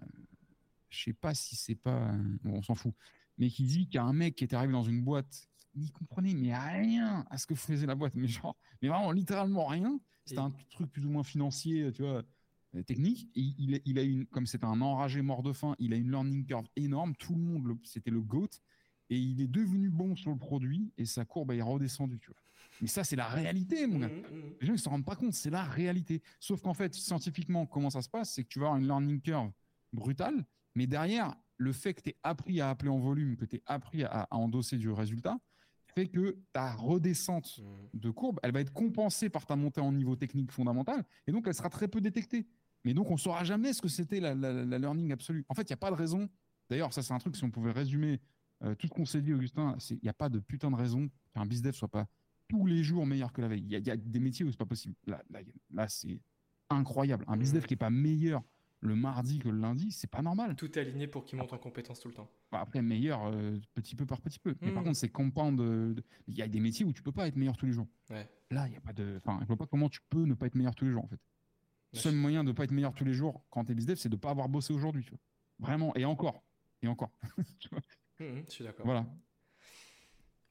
je 0.89 1.05
sais 1.05 1.13
pas 1.13 1.35
si 1.35 1.55
c'est 1.57 1.75
pas, 1.77 2.13
bon, 2.43 2.55
on 2.59 2.63
s'en 2.63 2.75
fout, 2.75 2.95
mais 3.39 3.49
qui 3.51 3.65
dit 3.65 3.87
qu'il 3.87 3.95
y 3.97 3.99
a 3.99 4.05
un 4.05 4.13
mec 4.13 4.35
qui 4.35 4.45
était 4.45 4.57
arrivé 4.57 4.73
dans 4.73 4.83
une 4.83 5.03
boîte, 5.03 5.49
il 5.75 5.93
comprenait 5.93 6.35
mais 6.35 6.57
rien 6.57 7.25
à 7.31 7.39
ce 7.39 7.47
que 7.47 7.55
faisait 7.55 7.87
la 7.87 7.95
boîte, 7.95 8.15
mais 8.15 8.29
genre, 8.29 8.57
mais 8.83 8.89
vraiment 8.89 9.13
littéralement 9.13 9.67
rien. 9.67 9.99
C'était 10.25 10.41
Et- 10.41 10.45
un 10.45 10.53
truc 10.71 10.91
plus 10.93 11.05
ou 11.07 11.11
moins 11.11 11.23
financier, 11.25 11.91
tu 11.93 12.03
vois, 12.03 12.23
euh, 12.75 12.83
technique. 12.83 13.29
Et 13.35 13.41
il, 13.41 13.81
il 13.85 13.99
a 13.99 14.03
une, 14.03 14.27
comme 14.27 14.47
c'est 14.47 14.65
un 14.65 14.81
enragé 14.81 15.23
mort 15.23 15.43
de 15.43 15.53
faim, 15.53 15.75
il 15.79 15.93
a 15.93 15.97
une 15.97 16.11
learning 16.11 16.45
curve 16.47 16.67
énorme. 16.77 17.15
Tout 17.17 17.35
le 17.35 17.41
monde, 17.41 17.79
c'était 17.85 18.11
le 18.11 18.21
GOAT. 18.21 18.49
Et 19.13 19.19
il 19.19 19.41
est 19.41 19.49
devenu 19.49 19.91
bon 19.91 20.15
sur 20.15 20.31
le 20.31 20.37
produit 20.37 20.93
et 20.97 21.05
sa 21.05 21.25
courbe 21.25 21.51
est 21.51 21.63
redescendue, 21.63 22.21
tu 22.21 22.29
vois. 22.31 22.41
Mais 22.81 22.87
ça, 22.87 23.03
c'est 23.03 23.17
la 23.17 23.27
réalité, 23.29 23.87
mon 23.89 23.99
gars. 23.99 24.09
Mhm, 24.09 24.15
mhm. 24.15 24.55
Les 24.61 24.67
gens, 24.69 24.73
ils 24.75 24.79
se 24.79 24.89
rendent 24.89 25.05
pas 25.05 25.17
compte, 25.17 25.33
c'est 25.35 25.51
la 25.51 25.65
réalité. 25.65 26.23
Sauf 26.39 26.63
qu'en 26.63 26.75
fait, 26.75 26.95
scientifiquement, 26.95 27.67
comment 27.67 27.91
ça 27.91 28.03
se 28.03 28.09
passe 28.09 28.33
C'est 28.33 28.45
que 28.45 28.49
tu 28.49 28.61
vas 28.61 28.67
avoir 28.67 28.79
une 28.81 28.87
learning 28.87 29.21
curve 29.21 29.51
brutale, 29.93 30.47
mais 30.77 30.87
derrière, 30.87 31.35
le 31.57 31.73
fait 31.73 31.93
que 31.95 32.03
tu 32.03 32.11
aies 32.11 32.17
appris 32.23 32.61
à 32.61 32.71
appeler 32.71 32.89
en 32.91 32.99
volume, 33.01 33.37
que 33.37 33.45
tu 33.45 33.57
aies 33.57 33.63
appris 33.67 34.05
à, 34.05 34.29
à 34.31 34.37
endosser 34.37 34.79
du 34.79 34.91
résultat, 34.91 35.39
fait 35.95 36.09
que 36.09 36.37
ta 36.53 36.73
redescente 36.75 37.59
Mhm. 37.59 38.01
de 38.01 38.11
courbe, 38.11 38.39
elle 38.43 38.53
va 38.53 38.61
être 38.61 38.73
compensée 38.73 39.29
par 39.29 39.47
ta 39.47 39.57
montée 39.57 39.81
en 39.81 39.93
niveau 39.93 40.17
technique 40.17 40.53
fondamental, 40.53 41.05
et 41.27 41.33
donc 41.33 41.47
elle 41.47 41.55
sera 41.55 41.69
très 41.71 41.89
peu 41.89 42.01
détectée. 42.01 42.47
Mais 42.85 42.95
donc 42.95 43.11
on 43.11 43.17
saura 43.17 43.45
jamais 43.45 43.73
ce 43.73 43.83
que 43.83 43.89
c'était 43.89 44.21
la, 44.21 44.35
la- 44.35 44.65
la 44.65 44.79
learning 44.79 45.13
absolue. 45.13 45.45
En 45.49 45.55
fait, 45.55 45.63
il 45.63 45.73
n'y 45.73 45.75
a 45.75 45.79
pas 45.79 45.91
de 45.91 45.97
raison. 45.97 46.29
D'ailleurs, 46.71 46.93
ça 46.93 47.03
c'est 47.03 47.13
un 47.13 47.19
truc, 47.19 47.37
si 47.37 47.45
on 47.45 47.51
pouvait 47.51 47.73
résumer 47.73 48.21
euh, 48.63 48.75
tout 48.75 48.87
ce 48.87 48.93
qu'on 48.93 49.07
s'est 49.07 49.23
dit, 49.23 49.33
Augustin, 49.33 49.77
il 49.91 49.99
n'y 50.03 50.09
a 50.09 50.13
pas 50.15 50.29
de 50.29 50.39
putain 50.39 50.71
de 50.71 50.77
raison 50.77 51.09
qu'un 51.33 51.47
bizdev 51.47 51.73
soit 51.75 51.89
pas 51.89 52.07
tous 52.47 52.67
les 52.67 52.83
jours 52.83 53.07
meilleur 53.07 53.33
que 53.33 53.41
la 53.41 53.49
veille. 53.49 53.63
Il 53.63 53.71
y, 53.73 53.77
a- 53.77 53.79
il 53.79 53.87
y 53.87 53.91
a 53.91 53.97
des 53.97 54.19
métiers 54.21 54.45
où 54.45 54.51
c'est 54.51 54.59
pas 54.59 54.67
possible. 54.67 54.95
Là, 55.07 55.23
là, 55.31 55.41
là, 55.71 55.89
c'est 55.89 56.21
incroyable. 56.69 57.25
Un 57.29 57.37
bizdev 57.37 57.63
Mhm. 57.63 57.67
qui 57.67 57.75
est 57.75 57.77
pas 57.79 57.91
meilleur 57.91 58.43
le 58.81 58.95
mardi 58.97 59.39
que 59.39 59.49
le 59.49 59.59
lundi, 59.59 59.93
c'est 59.93 60.11
pas 60.11 60.23
normal. 60.23 60.57
Tout 60.57 60.79
est 60.79 60.81
aligné 60.81 61.07
pour 61.07 61.25
qu'il 61.25 61.39
monte 61.39 61.53
en 61.53 61.59
compétence 61.59 62.01
tout 62.01 62.09
le 62.09 62.15
temps. 62.15 62.31
Bah, 62.51 62.61
après, 62.61 62.81
meilleur 62.83 63.27
euh, 63.27 63.59
petit 63.75 63.95
peu 63.95 64.07
par 64.07 64.21
petit 64.23 64.39
peu. 64.39 64.57
Mais 64.63 64.71
par 64.73 64.79
Mhm. 64.83 64.89
contre, 64.89 64.99
c'est 64.99 65.11
compound. 65.11 66.03
Il 66.27 66.35
y 66.39 66.43
a 66.43 66.49
des 66.49 66.61
métiers 66.61 66.85
où 66.87 66.93
tu 66.93 67.03
peux 67.03 67.13
pas 67.13 67.29
être 67.29 67.37
meilleur 67.37 67.57
tous 67.57 67.67
les 67.67 67.73
jours. 67.73 67.87
Ouais. 68.09 68.29
Là, 68.51 68.67
il 68.69 68.73
y 68.73 68.77
a 68.77 68.81
pas 68.81 68.93
de. 68.93 69.17
Enfin, 69.19 69.39
je 69.43 69.47
vois 69.47 69.57
pas 69.57 69.67
comment 69.67 69.89
tu 69.89 70.01
peux 70.09 70.25
ne 70.25 70.35
pas 70.35 70.47
être 70.47 70.55
meilleur 70.55 70.75
tous 70.75 70.85
les 70.87 70.91
jours 70.93 71.05
en 71.05 71.09
fait. 71.09 71.21
Le 71.93 71.99
seul 71.99 72.15
moyen 72.15 72.43
de 72.45 72.53
pas 72.53 72.65
être 72.65 72.71
meilleur 72.71 72.95
tous 72.95 73.05
les 73.05 73.13
jours 73.15 73.43
quand 73.51 73.65
tu 73.65 73.73
es 73.73 73.75
bizdev, 73.75 73.97
c'est 73.97 74.09
de 74.09 74.17
pas 74.17 74.31
avoir 74.31 74.49
bossé 74.49 74.73
aujourd'hui. 74.73 75.07
Vraiment. 75.59 75.95
Et 75.97 76.05
encore. 76.05 76.43
Et 76.83 76.89
encore. 76.89 77.11
Mhm, 78.21 78.45
je 78.49 78.53
suis 78.53 78.65
d'accord. 78.65 78.85
voilà. 78.85 79.07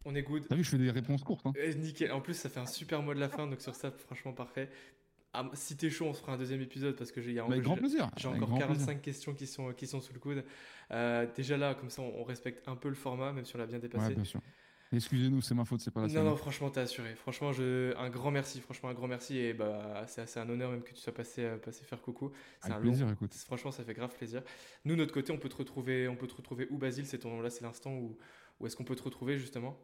On 0.06 0.16
est 0.16 0.24
good. 0.24 0.48
T'as 0.48 0.56
vu, 0.56 0.64
je 0.64 0.70
fais 0.70 0.78
des 0.78 0.92
réponses 0.92 1.24
courtes. 1.24 1.46
hein. 1.46 1.54
Euh, 1.58 1.74
nickel. 1.74 2.12
En 2.12 2.22
plus, 2.22 2.34
ça 2.34 2.50
fait 2.50 2.60
un 2.60 2.66
super 2.66 3.02
mot 3.04 3.14
de 3.14 3.20
la 3.20 3.30
fin, 3.30 3.48
donc 3.48 3.62
sur 3.62 3.76
ça, 3.76 3.92
franchement, 3.92 4.34
parfait. 4.34 4.70
Ah, 5.34 5.48
si 5.54 5.78
t'es 5.78 5.90
chaud, 5.90 6.06
on 6.06 6.14
se 6.14 6.22
fera 6.22 6.34
un 6.34 6.38
deuxième 6.38 6.62
épisode 6.62 6.96
parce 6.96 7.12
que 7.12 7.22
j'ai 7.22 7.40
plaisir. 7.78 8.10
Encore 8.26 8.58
45 8.58 9.02
questions 9.02 9.34
qui 9.34 9.46
sont, 9.46 9.74
qui 9.74 9.86
sont 9.86 10.02
sous 10.02 10.14
le 10.14 10.20
coude. 10.20 10.44
Euh, 10.92 11.28
déjà 11.36 11.56
là, 11.56 11.76
comme 11.76 11.90
ça, 11.90 12.02
on, 12.02 12.24
respecte 12.24 12.68
un 12.68 12.76
peu 12.76 12.90
le 12.90 12.96
format, 12.96 13.32
même 13.32 13.46
si 13.46 13.56
on 13.56 13.60
l'a 13.60 13.68
bien 13.68 13.80
dépassé. 13.80 14.08
Ouais, 14.08 14.16
bien 14.16 14.24
sûr. 14.24 14.42
Excusez-nous, 14.92 15.42
c'est 15.42 15.54
ma 15.54 15.66
faute, 15.66 15.82
c'est 15.82 15.92
pas 15.92 16.02
la 16.02 16.08
Non, 16.08 16.24
non, 16.24 16.36
franchement, 16.36 16.72
t'es 16.72 16.80
assuré. 16.80 17.14
Franchement, 17.14 17.54
je... 17.54 17.96
un 17.96 18.10
grand 18.10 18.32
merci, 18.32 18.60
franchement, 18.60 18.90
un 18.90 18.96
grand 18.96 19.08
merci. 19.08 19.38
Et 19.38 19.54
bah, 19.54 20.04
c'est 20.08 20.40
un 20.40 20.50
honneur 20.50 20.72
même 20.72 20.82
que 20.82 20.90
tu 20.90 21.00
sois 21.00 21.14
passé, 21.14 21.44
euh, 21.44 21.58
passé 21.58 21.84
faire 21.84 22.02
coucou. 22.02 22.32
C'est 22.62 22.72
un 22.72 22.80
plaisir, 22.80 23.08
écoute. 23.12 23.36
Franchement, 23.36 23.70
ça 23.70 23.84
fait 23.84 23.94
grave 23.94 24.16
plaisir. 24.16 24.42
Nous, 24.86 24.96
notre 24.96 25.14
côté, 25.14 25.32
on 25.32 25.38
peut 25.38 25.50
te 25.50 25.58
retrouver, 25.58 26.08
on 26.08 26.16
peut 26.16 26.26
te 26.26 26.36
retrouver 26.36 26.68
où, 26.72 26.80
Basile? 26.80 27.06
C'est 27.06 27.20
ton... 27.20 27.40
Là, 27.42 27.52
c'est 27.52 27.64
l'instant 27.64 27.94
où, 27.94 28.18
où 28.60 28.66
est-ce 28.66 28.76
qu'on 28.76 28.84
peut 28.84 28.96
te 28.96 29.04
retrouver, 29.04 29.38
justement? 29.38 29.78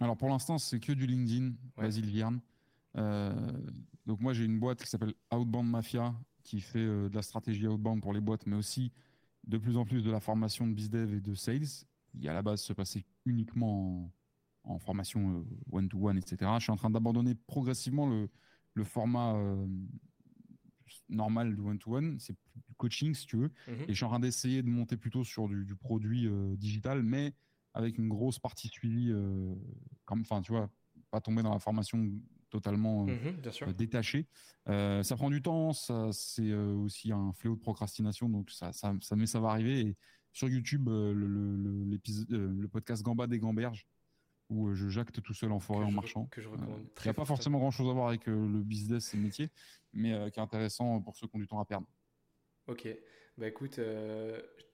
Alors, 0.00 0.18
pour 0.18 0.28
l'instant, 0.28 0.58
c'est 0.58 0.80
que 0.80 0.92
du 0.92 1.06
LinkedIn, 1.06 1.52
Basile 1.78 2.06
Vierne. 2.06 2.40
Euh, 2.96 3.32
donc, 4.06 4.20
moi, 4.20 4.32
j'ai 4.32 4.44
une 4.44 4.58
boîte 4.58 4.82
qui 4.82 4.88
s'appelle 4.88 5.14
Outbound 5.32 5.68
Mafia, 5.68 6.14
qui 6.42 6.60
fait 6.60 6.78
euh, 6.78 7.08
de 7.08 7.14
la 7.14 7.22
stratégie 7.22 7.66
outbound 7.66 8.02
pour 8.02 8.12
les 8.12 8.20
boîtes, 8.20 8.46
mais 8.46 8.56
aussi 8.56 8.92
de 9.44 9.58
plus 9.58 9.76
en 9.76 9.84
plus 9.84 10.02
de 10.02 10.10
la 10.10 10.20
formation 10.20 10.66
de 10.66 10.72
bizdev 10.72 11.14
et 11.14 11.20
de 11.20 11.34
sales, 11.34 11.66
qui 12.08 12.28
à 12.28 12.34
la 12.34 12.42
base 12.42 12.60
se 12.60 12.72
passait 12.72 13.04
uniquement 13.24 14.10
en, 14.64 14.78
formation 14.78 15.38
euh, 15.38 15.44
one-to-one, 15.72 16.18
etc. 16.18 16.50
Je 16.58 16.64
suis 16.64 16.72
en 16.72 16.76
train 16.76 16.90
d'abandonner 16.90 17.34
progressivement 17.34 18.06
le, 18.08 18.28
le 18.74 18.84
format 18.84 19.34
euh, 19.34 19.66
normal 21.08 21.54
du 21.54 21.60
one-to-one, 21.60 22.18
c'est 22.18 22.36
du 22.66 22.74
coaching 22.76 23.14
si 23.14 23.26
tu 23.26 23.36
veux, 23.36 23.52
mhm. 23.68 23.84
et 23.84 23.88
je 23.88 23.94
suis 23.94 24.04
en 24.04 24.08
train 24.08 24.20
d'essayer 24.20 24.62
de 24.62 24.68
monter 24.68 24.96
plutôt 24.96 25.24
sur 25.24 25.48
du, 25.48 25.64
du 25.64 25.76
produit 25.76 26.28
digital, 26.56 27.02
mais 27.02 27.32
avec 27.74 27.96
une 27.98 28.08
grosse 28.08 28.38
partie 28.38 28.68
suivie, 28.68 29.12
comme, 30.04 30.22
enfin 30.22 30.42
tu 30.42 30.52
vois, 30.52 30.68
pas 31.10 31.20
tomber 31.20 31.42
dans 31.42 31.52
la 31.52 31.60
formation 31.60 32.10
totalement 32.50 33.06
mhm, 33.06 33.40
détaché. 33.76 34.26
ça 34.66 35.16
prend 35.16 35.30
du 35.30 35.42
temps, 35.42 35.72
ça 35.72 36.10
c'est 36.12 36.52
aussi 36.52 37.12
un 37.12 37.32
fléau 37.32 37.54
de 37.54 37.60
procrastination, 37.60 38.28
donc 38.28 38.50
ça, 38.50 38.72
ça, 38.72 38.94
ça, 39.00 39.16
mais 39.16 39.26
ça 39.26 39.40
va 39.40 39.50
arriver. 39.50 39.80
Et 39.80 39.96
sur 40.32 40.48
YouTube, 40.48 40.88
le, 40.88 41.12
le, 41.12 41.98
le, 42.28 42.68
podcast 42.68 43.02
Gamba 43.02 43.26
des 43.26 43.38
Gamberges, 43.38 43.86
où 44.48 44.72
je 44.74 44.88
jacte 44.88 45.20
tout 45.22 45.34
seul 45.34 45.52
en 45.52 45.60
forêt 45.60 45.84
en 45.84 45.90
marchant. 45.90 46.26
Que 46.26 46.40
je 46.40 46.48
recommande. 46.48 46.86
Il 46.98 47.02
n'y 47.04 47.10
a 47.10 47.14
pas 47.14 47.24
forcément 47.24 47.58
grand 47.58 47.70
chose 47.70 47.88
à 47.88 47.92
voir 47.92 48.08
avec 48.08 48.26
le 48.26 48.62
business 48.62 49.14
et 49.14 49.16
le 49.16 49.22
métier, 49.24 49.50
mais 49.92 50.30
qui 50.30 50.38
est 50.38 50.42
intéressant 50.42 51.00
pour 51.00 51.16
ceux 51.16 51.26
qui 51.26 51.36
ont 51.36 51.40
du 51.40 51.48
temps 51.48 51.60
à 51.60 51.64
perdre. 51.64 51.86
Ok, 52.66 52.88
bah 53.38 53.48
écoute, 53.48 53.80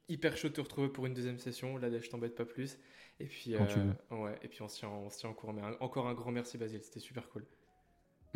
hyper 0.09 0.37
chaud 0.37 0.49
de 0.49 0.55
te 0.55 0.61
retrouver 0.61 0.89
pour 0.89 1.07
une 1.07 1.15
deuxième 1.15 1.39
session. 1.39 1.77
Là, 1.79 1.89
je 1.99 2.09
t'embête 2.09 2.35
pas 2.35 2.45
plus. 2.45 2.79
Et 3.19 3.27
puis, 3.27 3.57
ouais, 3.57 4.39
et 4.43 4.49
puis 4.49 4.63
on 4.63 4.69
se 4.69 4.79
tient, 4.79 4.91
on 4.91 5.11
se 5.11 5.19
tient 5.19 5.31
en 5.31 5.35
courant. 5.35 5.53
Mais 5.53 5.63
encore 5.81 6.07
un 6.07 6.15
grand 6.15 6.33
merci, 6.33 6.59
Basile. 6.59 6.83
C'était 6.83 7.01
super 7.01 7.29
cool. 7.29 7.47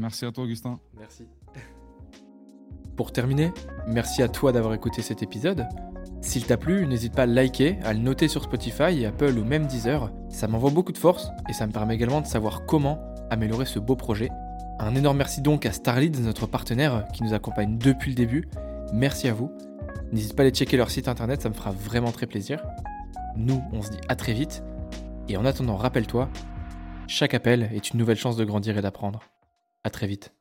Merci 0.01 0.25
à 0.25 0.33
toi, 0.33 0.45
Augustin. 0.45 0.81
Merci. 0.99 1.27
Pour 2.97 3.13
terminer, 3.13 3.53
merci 3.87 4.23
à 4.23 4.29
toi 4.29 4.51
d'avoir 4.51 4.73
écouté 4.73 5.03
cet 5.03 5.23
épisode. 5.23 5.67
S'il 6.23 6.47
t'a 6.47 6.57
plu, 6.57 6.87
n'hésite 6.87 7.15
pas 7.15 7.23
à 7.23 7.27
le 7.27 7.35
liker, 7.35 7.79
à 7.85 7.93
le 7.93 7.99
noter 7.99 8.27
sur 8.27 8.43
Spotify, 8.43 9.05
Apple 9.05 9.39
ou 9.39 9.45
même 9.45 9.67
Deezer. 9.67 10.11
Ça 10.31 10.49
m'envoie 10.49 10.71
beaucoup 10.71 10.93
de 10.93 10.99
force 10.99 11.29
et 11.49 11.53
ça 11.53 11.67
me 11.67 11.73
permet 11.73 11.95
également 11.95 12.23
de 12.23 12.27
savoir 12.27 12.65
comment 12.65 12.99
améliorer 13.31 13.67
ce 13.67 13.79
beau 13.79 13.95
projet. 13.95 14.31
Un 14.79 14.95
énorme 14.95 15.19
merci 15.19 15.43
donc 15.43 15.67
à 15.67 15.73
Starlead, 15.73 16.19
notre 16.21 16.47
partenaire 16.47 17.07
qui 17.13 17.23
nous 17.23 17.35
accompagne 17.35 17.77
depuis 17.77 18.11
le 18.11 18.17
début. 18.17 18.49
Merci 18.95 19.29
à 19.29 19.35
vous. 19.35 19.51
N'hésite 20.13 20.35
pas 20.35 20.43
à 20.43 20.47
aller 20.47 20.55
checker 20.55 20.79
leur 20.79 20.91
site 20.91 21.09
internet, 21.09 21.43
ça 21.43 21.51
me 21.51 21.55
fera 21.55 21.73
vraiment 21.73 22.11
très 22.11 22.27
plaisir. 22.27 22.63
Nous, 23.37 23.63
on 23.73 23.83
se 23.83 23.91
dit 23.91 24.01
à 24.09 24.17
très 24.17 24.33
vite. 24.33 24.63
Et 25.29 25.37
en 25.37 25.45
attendant, 25.45 25.77
rappelle-toi, 25.77 26.31
chaque 27.07 27.35
appel 27.35 27.71
est 27.75 27.91
une 27.91 27.99
nouvelle 27.99 28.17
chance 28.17 28.37
de 28.37 28.45
grandir 28.45 28.79
et 28.79 28.83
d'apprendre. 28.83 29.21
À 29.85 29.91
très 29.91 30.07
vite. 30.07 30.33